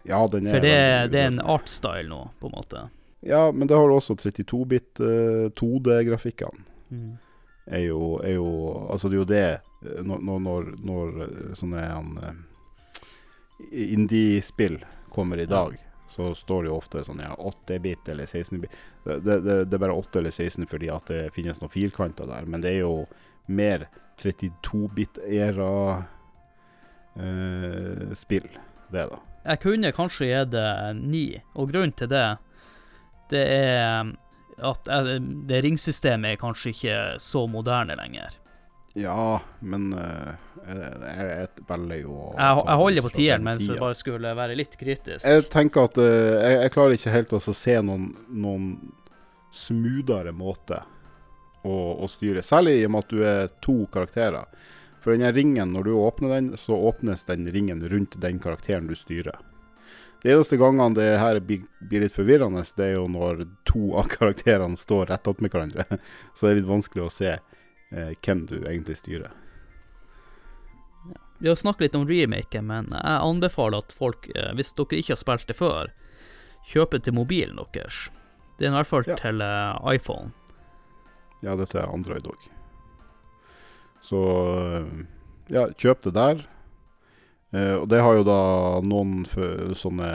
Ja, 0.05 0.19
den 0.27 0.47
er 0.47 0.57
For 0.57 0.65
det, 0.65 0.77
det 1.15 1.21
er 1.21 1.31
en 1.31 1.39
artstyle 1.39 2.09
nå, 2.11 2.25
på 2.41 2.51
en 2.51 2.57
måte. 2.57 2.87
Ja, 3.25 3.47
men 3.51 3.67
det 3.67 3.77
har 3.79 3.87
du 3.87 3.95
også 3.95 4.17
32-bit 4.19 4.99
uh, 5.01 5.47
2D-grafikkene. 5.55 6.67
Mm. 6.91 7.13
Er 7.65 7.79
er 8.21 8.35
jo 8.35 8.49
Altså, 8.91 9.09
det 9.09 9.15
er 9.15 9.17
jo 9.17 9.25
det 9.25 9.45
eh, 9.49 10.03
når, 10.03 10.19
når, 10.39 10.67
når, 10.85 11.23
eh, 11.23 11.53
sånne 11.57 11.81
eh, 11.81 12.35
indie-spill 13.95 14.77
kommer 15.09 15.41
i 15.41 15.47
Ja. 15.49 15.84
Så 16.07 16.35
står 16.35 16.63
det 16.63 16.69
jo 16.69 16.77
ofte 16.77 17.03
sånn 17.05 17.21
ja, 17.23 17.33
8-bit 17.35 18.09
eller 18.13 18.25
16-bit. 18.25 18.73
Det, 19.03 19.19
det, 19.25 19.37
det, 19.65 19.73
er 19.73 19.81
bare 19.81 19.97
8 19.97 20.19
eller 20.21 20.33
16 20.33 20.67
fordi 20.69 20.89
at 20.93 21.09
det 21.11 21.21
finnes 21.35 21.61
noen 21.61 21.73
firkanter 21.73 22.29
der, 22.29 22.49
men 22.49 22.63
det 22.63 22.75
er 22.75 22.83
jo 22.83 23.05
mer 23.45 23.87
32-bit-æra 24.21 25.71
eh, 27.17 28.13
det 28.91 29.07
da. 29.11 29.21
Jeg 29.45 29.61
kunne 29.61 29.93
kanskje 29.93 30.29
gitt 30.31 30.53
det 30.53 30.69
9, 31.01 31.25
og 31.53 31.73
grunnen 31.73 31.97
til 31.97 32.09
det, 32.09 32.27
det 33.33 33.43
er 33.57 34.13
at 34.63 34.87
det 35.49 35.61
ringsystemet 35.65 36.35
er 36.35 36.39
kanskje 36.39 36.71
ikke 36.71 36.97
så 37.19 37.43
moderne 37.51 37.97
lenger. 37.99 38.37
Ja, 38.95 39.41
men 39.59 39.89
uh, 39.93 40.35
jeg, 40.63 40.83
jeg, 41.03 41.47
velger 41.67 41.97
jo 41.99 42.13
Jeg, 42.31 42.59
jeg 42.61 42.79
holder 42.79 43.03
på 43.03 43.09
tieren, 43.17 43.43
mens 43.43 43.65
jeg 43.67 43.79
bare 43.81 43.97
skulle 43.99 44.31
være 44.37 44.55
litt 44.55 44.77
kritisk. 44.79 45.25
Jeg 45.27 45.49
tenker 45.51 45.89
at 45.89 45.99
uh, 45.99 46.05
jeg, 46.07 46.59
jeg 46.61 46.73
klarer 46.75 46.95
ikke 46.95 47.15
helt 47.17 47.35
å 47.35 47.41
se 47.43 47.75
noen, 47.83 48.13
noen 48.31 48.69
smoothere 49.55 50.31
måte 50.35 50.79
å, 51.65 51.75
å 51.75 52.07
styre. 52.11 52.43
Særlig 52.45 52.77
i 52.79 52.85
og 52.87 52.93
med 52.95 53.03
at 53.03 53.11
du 53.11 53.25
er 53.27 53.51
to 53.65 53.75
karakterer. 53.91 54.47
For 55.03 55.13
denne 55.13 55.33
ringen, 55.35 55.73
når 55.75 55.89
du 55.89 55.91
åpner 55.99 56.31
den, 56.37 56.47
så 56.57 56.77
åpnes 56.87 57.27
den 57.27 57.49
ringen 57.51 57.83
rundt 57.91 58.15
den 58.21 58.39
karakteren 58.39 58.87
du 58.87 58.95
styrer. 58.97 59.37
De 60.23 60.31
eneste 60.33 60.57
gangene 60.57 60.95
det 60.97 61.19
her 61.21 61.37
blir, 61.43 61.67
litt 61.91 62.15
forvirrende, 62.15 62.63
det 62.77 62.87
er 62.87 62.95
jo 62.95 63.09
når 63.11 63.43
to 63.67 63.91
av 63.99 64.07
karakterene 64.15 64.79
står 64.79 65.11
rett 65.11 65.27
opp 65.29 65.43
med 65.43 65.53
hverandre. 65.53 65.85
Så 66.33 66.47
det 66.47 66.53
er 66.53 66.59
litt 66.61 66.71
vanskelig 66.71 67.05
å 67.05 67.13
se 67.13 67.35
hvem 67.91 68.45
du 68.49 68.55
egentlig 68.65 68.97
styrer. 68.97 69.31
Vi 71.37 71.47
har 71.51 71.55
snakket 71.59 71.81
litt 71.81 71.95
om 71.99 72.07
remaken, 72.07 72.65
men 72.65 72.87
jeg 72.95 73.19
anbefaler 73.21 73.83
at 73.83 73.91
folk, 73.93 74.29
eh, 74.35 74.53
hvis 74.55 74.71
dere 74.77 74.97
ikke 75.01 75.11
har 75.13 75.19
spilt 75.19 75.47
det 75.47 75.57
før, 75.59 75.91
kjøper 76.71 77.03
til 77.03 77.13
mobilen 77.13 77.59
deres. 77.75 78.09
Det 78.57 78.65
er 78.67 78.71
i 78.71 78.75
hvert 78.77 78.87
fall 78.87 79.03
Ja. 79.07 79.15
til 79.19 79.41
eh, 79.41 79.93
iPhone. 79.95 80.31
Ja, 81.43 81.55
dette 81.59 81.77
er 81.77 81.91
Android 81.91 82.23
òg. 82.25 82.47
Så 84.01 84.21
ja, 85.51 85.67
kjøp 85.77 86.01
det 86.07 86.13
der. 86.15 86.45
Eh, 87.53 87.75
og 87.81 87.89
det 87.91 88.01
har 88.01 88.15
jo 88.17 88.23
da 88.25 88.39
noen 88.81 89.25
sånne 89.75 90.09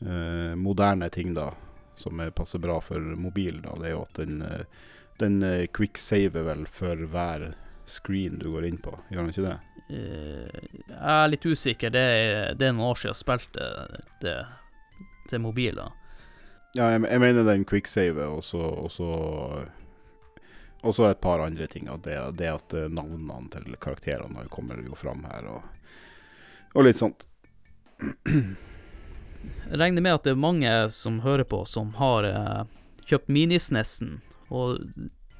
eh, 0.00 0.54
moderne 0.56 1.10
ting, 1.10 1.34
da, 1.34 1.50
som 1.96 2.20
er, 2.20 2.30
passer 2.30 2.58
bra 2.62 2.78
for 2.80 3.00
mobil. 3.00 3.60
da. 3.62 3.74
Det 3.80 3.90
er 3.90 3.96
jo 3.96 4.02
at 4.06 4.14
den, 4.22 4.40
eh, 4.42 4.64
den 5.20 5.42
eh, 5.46 5.66
quicksaver 5.74 6.46
vel 6.48 6.66
for 6.70 7.06
hver 7.12 7.52
screen 7.86 8.40
du 8.40 8.50
går 8.54 8.66
inn 8.70 8.80
på. 8.82 8.96
Gjør 9.12 9.22
den 9.22 9.32
ikke 9.34 9.46
det? 9.46 9.56
Eh, 9.94 10.64
jeg 10.88 11.14
er 11.14 11.30
litt 11.30 11.46
usikker, 11.46 11.94
det 11.94 12.04
er, 12.16 12.54
det 12.58 12.68
er 12.68 12.74
noen 12.76 12.90
år 12.90 13.00
siden 13.00 13.12
jeg 13.12 13.20
spilte 13.20 13.70
det 14.24 14.38
til 15.30 15.44
mobiler. 15.44 15.94
Ja, 16.74 16.90
jeg, 16.90 17.04
jeg 17.06 17.22
mener 17.22 17.46
den 17.46 17.66
quicksaver, 17.68 18.34
og 18.34 18.42
så 18.44 18.64
og 20.84 20.94
så 20.94 21.08
et 21.08 21.20
par 21.20 21.40
andre 21.40 21.66
ting. 21.66 21.88
Og 21.90 22.02
det, 22.04 22.16
det 22.38 22.50
at 22.52 22.74
eh, 22.76 22.90
navnene 22.92 23.48
til 23.52 23.76
karakterene 23.80 24.44
kommer 24.52 24.82
jo 24.84 24.96
fram 24.98 25.24
her, 25.30 25.48
og, 25.48 25.62
og 26.74 26.84
litt 26.84 27.00
sånt. 27.00 27.24
Jeg 28.04 29.80
regner 29.80 30.04
med 30.04 30.18
at 30.18 30.26
det 30.26 30.34
er 30.34 30.40
mange 30.40 30.72
som 30.92 31.22
hører 31.24 31.46
på, 31.48 31.62
som 31.68 31.94
har 31.96 32.28
eh, 32.28 32.62
kjøpt 33.08 33.32
minisnessen, 33.32 34.18
og 34.54 34.80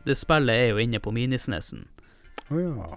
det 0.04 0.16
spillet 0.18 0.66
er 0.66 0.72
jo 0.72 0.82
inne 0.82 1.00
på 1.00 1.12
Minisnesen. 1.14 1.86
Å 2.50 2.60
ja. 2.60 2.92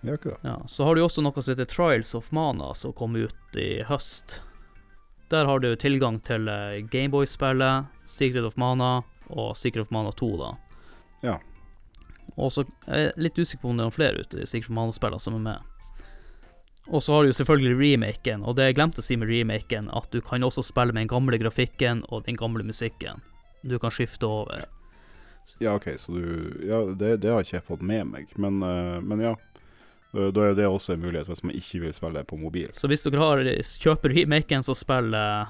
Ja, 0.00 0.14
akkurat. 0.14 0.38
Ja, 0.42 0.62
så 0.68 0.84
har 0.84 0.96
du 0.96 1.02
også 1.04 1.22
noe 1.24 1.42
som 1.42 1.52
heter 1.52 1.68
Trials 1.68 2.14
of 2.16 2.30
Mana, 2.32 2.72
som 2.74 2.92
kom 2.96 3.16
ut 3.16 3.56
i 3.56 3.82
høst. 3.84 4.40
Der 5.30 5.44
har 5.46 5.60
du 5.60 5.68
tilgang 5.76 6.18
til 6.24 6.48
eh, 6.48 6.80
Gameboy-spillet, 6.90 7.90
Secret 8.08 8.46
of 8.48 8.56
Mana 8.56 9.02
og 9.28 9.52
Secret 9.56 9.86
of 9.86 9.92
Mana 9.94 10.12
2, 10.16 10.30
da. 10.40 10.54
Ja. 11.22 11.36
Og 12.36 12.52
så 12.54 12.64
er 12.88 13.04
jeg 13.04 13.26
litt 13.26 13.38
usikker 13.38 13.62
på 13.62 13.70
om 13.70 13.76
det 13.76 13.84
er 13.84 13.90
noen 13.90 13.98
flere 13.98 14.24
ute 14.24 14.40
i 14.40 14.48
Secret 14.48 14.72
of 14.72 14.78
Mana-spillene 14.78 15.22
som 15.22 15.36
er 15.36 15.44
med. 15.44 15.68
Og 16.90 17.04
så 17.04 17.14
har 17.14 17.22
du 17.22 17.30
jo 17.30 17.36
selvfølgelig 17.38 17.76
remaken, 17.78 18.42
og 18.42 18.56
det 18.56 18.70
jeg 18.70 18.80
glemte 18.80 19.04
å 19.04 19.06
si 19.06 19.18
med 19.20 19.30
remaken, 19.30 19.92
at 19.94 20.08
du 20.10 20.18
kan 20.24 20.42
også 20.42 20.64
spille 20.66 20.96
med 20.96 21.04
den 21.04 21.12
gamle 21.12 21.38
grafikken 21.38 22.02
og 22.08 22.24
den 22.26 22.40
gamle 22.40 22.64
musikken. 22.66 23.20
Du 23.62 23.76
kan 23.78 23.92
skifte 23.94 24.26
over. 24.26 24.64
Ja, 25.58 25.74
OK, 25.74 25.88
så 25.98 26.12
du 26.14 26.24
Ja, 26.68 26.84
det, 26.94 27.16
det 27.24 27.30
har 27.32 27.40
ikke 27.44 27.58
jeg 27.58 27.66
fått 27.66 27.82
med 27.82 28.06
meg, 28.10 28.34
men, 28.40 28.62
eh, 28.62 28.98
men 29.02 29.20
ja. 29.24 29.34
Da 30.10 30.30
da 30.34 30.40
er 30.48 30.56
det 30.58 30.66
også 30.66 30.96
en 30.96 31.04
mulighet 31.04 31.28
hvis 31.30 31.44
man 31.46 31.54
ikke 31.54 31.80
vil 31.84 31.92
spille 31.94 32.24
på 32.26 32.36
mobil. 32.40 32.70
Så 32.74 32.88
hvis 32.90 33.04
dere 33.06 33.20
har, 33.22 33.42
kjøper 33.84 34.10
remaken, 34.16 34.64
så 34.66 34.74
spill 34.74 35.14
eh, 35.14 35.46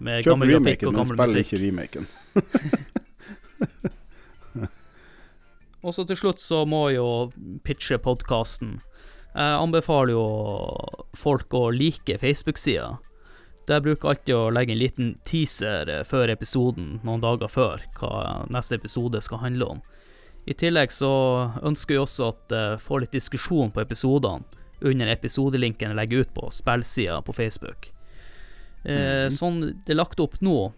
med 0.00 0.24
Kjøp 0.24 0.32
gammel 0.32 0.48
grafikk 0.56 0.82
remaken, 0.82 0.88
men 0.88 0.98
gammel 0.98 1.16
spill 1.28 1.38
ikke 1.44 1.62
remaken. 1.62 2.04
Og 5.86 5.94
så 5.94 6.02
til 6.08 6.18
slutt 6.18 6.42
så 6.42 6.64
må 6.66 6.88
jeg 6.90 6.98
jo 6.98 7.58
pitche 7.62 8.00
podkasten. 8.02 8.80
Jeg 9.30 9.58
anbefaler 9.62 10.16
jo 10.16 10.24
folk 11.16 11.54
å 11.54 11.68
like 11.70 12.18
Facebook-sida. 12.18 12.96
Der 13.68 13.82
bruker 13.84 14.08
alltid 14.14 14.34
å 14.34 14.48
legge 14.54 14.72
en 14.72 14.80
liten 14.80 15.08
teaser 15.28 15.90
eh, 15.92 16.04
før 16.08 16.30
episoden, 16.32 16.98
noen 17.04 17.20
dager 17.20 17.50
før, 17.52 17.82
hva 18.00 18.46
neste 18.48 18.78
episode 18.78 19.20
skal 19.24 19.42
handle 19.42 19.66
om. 19.74 19.82
I 20.48 20.54
tillegg 20.56 20.88
så 20.94 21.10
ønsker 21.68 21.98
jeg 21.98 22.04
også 22.06 22.28
at 22.32 22.54
jeg 22.56 22.78
får 22.80 23.02
litt 23.04 23.12
diskusjon 23.18 23.70
på 23.74 23.82
episodene 23.84 24.44
under 24.80 25.10
episodelinken 25.12 25.90
jeg 25.90 25.98
legger 25.98 26.22
ut 26.24 26.30
på 26.36 26.48
spillsida 26.54 27.18
på 27.26 27.34
Facebook. 27.36 27.90
Eh, 28.84 29.26
Mhm. 29.26 29.30
Sånn 29.34 29.60
det 29.84 29.92
er 29.92 29.98
lagt 30.00 30.20
opp 30.20 30.38
nå, 30.40 30.72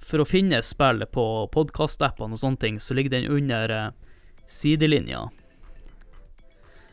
for 0.00 0.22
å 0.22 0.24
finne 0.24 0.62
spillet 0.64 1.10
på 1.12 1.24
podkastappene 1.52 2.32
og 2.32 2.38
sånne 2.40 2.58
ting, 2.62 2.78
så 2.80 2.94
ligger 2.96 3.10
den 3.10 3.26
under 3.30 3.68
eh, 3.70 3.90
sidelinja. 4.48 5.26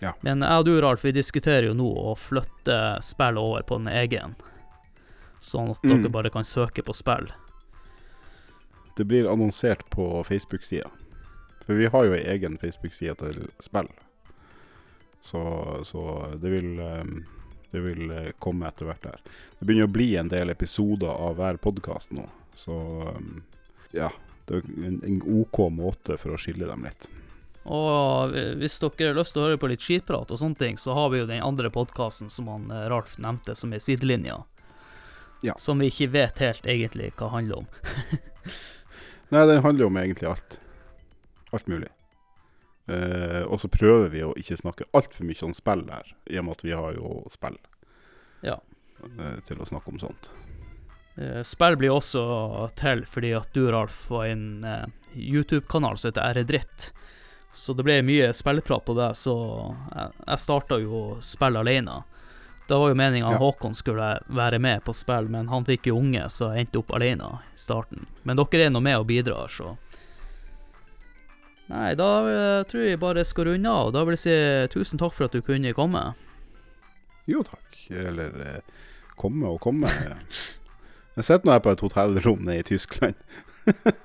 Ja. 0.02 0.11
Men 0.22 0.41
jeg 0.41 0.60
og 0.60 0.65
du, 0.68 0.76
Ralf, 0.82 1.06
vi 1.06 1.11
diskuterer 1.15 1.69
jo 1.69 1.74
nå 1.78 1.88
å 2.11 2.18
flytte 2.19 2.98
spillet 3.02 3.40
over 3.41 3.64
på 3.65 3.78
den 3.80 3.88
egen. 3.88 4.36
Sånn 5.48 5.72
at 5.72 5.84
Mm. 5.84 6.02
dere 6.03 6.11
bare 6.11 6.30
kan 6.34 6.44
søke 6.48 6.84
på 6.84 6.94
spill. 6.95 7.30
Det 8.98 9.06
blir 9.07 9.30
annonsert 9.32 9.86
på 9.94 10.24
Facebook-sida. 10.28 10.90
For 11.65 11.76
vi 11.76 11.86
har 11.91 12.06
jo 12.07 12.14
ei 12.15 12.24
egen 12.34 12.57
Facebook-side 12.57 13.15
til 13.19 13.48
spill. 13.64 13.88
Så, 15.22 15.41
så 15.84 16.03
det 16.40 16.49
vil 16.53 16.78
ehm, 16.80 17.26
Det 17.72 17.82
vil 17.84 18.11
eh, 18.15 18.30
komme 18.40 18.68
etter 18.69 18.88
hvert 18.88 19.03
der. 19.03 19.18
Det 19.60 19.65
begynner 19.68 19.90
å 19.90 19.91
bli 19.91 20.06
en 20.15 20.30
del 20.32 20.49
episoder 20.53 21.10
av 21.11 21.34
hver 21.36 21.57
podkast 21.60 22.14
nå, 22.15 22.24
så 22.56 22.78
ehm, 23.11 23.41
ja. 23.91 24.07
Det 24.48 24.61
er 24.61 24.69
en, 24.88 25.02
en 25.03 25.18
OK 25.41 25.57
måte 25.76 26.15
for 26.18 26.32
å 26.32 26.38
skille 26.40 26.64
dem 26.69 26.86
litt. 26.88 27.10
Og 27.68 28.32
hvis 28.61 28.78
dere 28.80 29.10
har 29.10 29.18
lyst 29.19 29.34
til 29.36 29.41
å 29.44 29.49
høre 29.49 29.60
på 29.60 29.68
litt 29.68 29.84
skitprat 29.84 30.32
og 30.32 30.40
sånne 30.40 30.56
ting, 30.56 30.78
så 30.80 30.95
har 30.95 31.10
vi 31.11 31.19
jo 31.19 31.26
den 31.28 31.44
andre 31.44 31.68
podkasten 31.76 32.32
som 32.32 32.48
han 32.48 32.72
eh, 32.72 32.86
Ralf 32.88 33.18
nevnte, 33.19 33.52
som 33.60 33.76
er 33.76 33.84
Sidelinja. 33.84 34.38
Ja. 35.45 35.53
Som 35.61 35.80
vi 35.80 35.89
ikke 35.91 36.07
vet 36.15 36.39
helt 36.41 36.65
egentlig 36.65 37.11
hva 37.19 37.27
handler 37.35 37.64
om. 37.64 37.68
Nei, 39.34 39.43
den 39.45 39.61
handler 39.64 39.84
jo 39.85 39.89
om 39.91 39.99
egentlig 40.01 40.30
alt. 40.31 40.57
Alt 41.53 41.68
mulig. 41.69 41.89
Eh, 42.88 43.43
og 43.43 43.59
så 43.59 43.68
prøver 43.72 44.09
vi 44.14 44.23
å 44.23 44.34
ikke 44.39 44.57
snakke 44.57 44.88
altfor 44.95 45.27
mye 45.27 45.43
om 45.45 45.53
spill 45.55 45.84
der, 45.89 46.14
i 46.31 46.39
og 46.39 46.47
med 46.47 46.55
at 46.57 46.64
vi 46.64 46.72
har 46.76 46.95
jo 46.95 47.22
spill 47.34 47.57
Ja. 48.47 48.57
eh, 49.03 49.39
til 49.47 49.59
å 49.59 49.68
snakke 49.68 49.91
om 49.91 49.99
sånt. 49.99 50.30
Eh, 51.18 51.41
Spill 51.43 51.76
blir 51.81 51.91
også 51.97 52.23
til 52.80 53.03
fordi 53.09 53.34
at 53.35 53.49
du, 53.53 53.65
Ralf, 53.73 54.05
var 54.09 54.27
i 54.30 54.31
en 54.35 54.64
eh, 54.64 54.85
YouTube-kanal 55.18 55.97
som 55.97 56.11
heter 56.11 56.31
R-Dritt. 56.38 56.91
Så 57.57 57.73
det 57.73 57.84
ble 57.88 57.99
mye 58.05 58.30
spillprat 58.38 58.85
på 58.85 58.93
det, 58.95 59.11
så 59.18 59.34
jeg, 59.95 60.11
jeg 60.27 60.39
starta 60.43 60.77
jo 60.80 60.99
spill 61.26 61.57
alene. 61.57 62.03
Det 62.68 62.76
var 62.77 62.91
jo 62.91 62.95
meninga 62.99 63.31
Ja. 63.31 63.38
Håkon 63.39 63.76
skulle 63.76 64.19
være 64.27 64.60
med 64.60 64.84
på 64.84 64.94
spill, 64.94 65.30
men 65.31 65.48
han 65.48 65.65
fikk 65.65 65.88
jo 65.88 65.98
unge, 65.98 66.26
så 66.30 66.52
endte 66.52 66.81
opp 66.81 66.91
alene 66.91 67.38
i 67.53 67.60
starten. 67.60 68.06
Men 68.23 68.38
dere 68.38 68.65
er 68.68 68.73
nå 68.73 68.81
med 68.84 68.98
og 68.99 69.07
bidrar, 69.07 69.48
så 69.48 69.77
Nei, 71.68 71.95
da 71.99 72.10
eh, 72.31 72.64
tror 72.64 72.84
jeg 72.85 72.99
bare 72.99 73.19
jeg 73.19 73.27
skal 73.27 73.49
runde 73.49 73.72
av. 73.72 73.89
Da 73.91 74.06
vil 74.07 74.15
jeg 74.15 74.22
si 74.22 74.35
tusen 74.72 74.99
takk 75.02 75.11
for 75.18 75.27
at 75.27 75.34
du 75.35 75.41
kunne 75.44 75.73
komme. 75.76 76.03
Jo 77.27 77.41
takk. 77.44 77.81
Eller 77.91 78.38
eh, 78.45 78.61
komme 79.19 79.52
og 79.52 79.60
komme. 79.65 79.91
Jeg 81.18 81.26
sitter 81.26 81.48
nå 81.49 81.53
her 81.56 81.64
på 81.65 81.72
et 81.73 81.81
hotellrom 81.81 82.44
nede 82.45 82.61
i 82.61 82.68
Tyskland. 82.76 83.18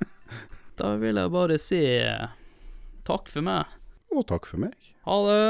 Da 0.80 0.94
vil 0.96 1.18
jeg 1.20 1.30
bare 1.30 1.58
si 1.60 1.78
eh, 1.84 2.30
takk 3.04 3.28
for 3.28 3.44
meg. 3.44 3.68
Og 4.10 4.24
takk 4.26 4.48
for 4.48 4.64
meg. 4.64 4.72
Ha 5.04 5.18
det. 5.28 5.42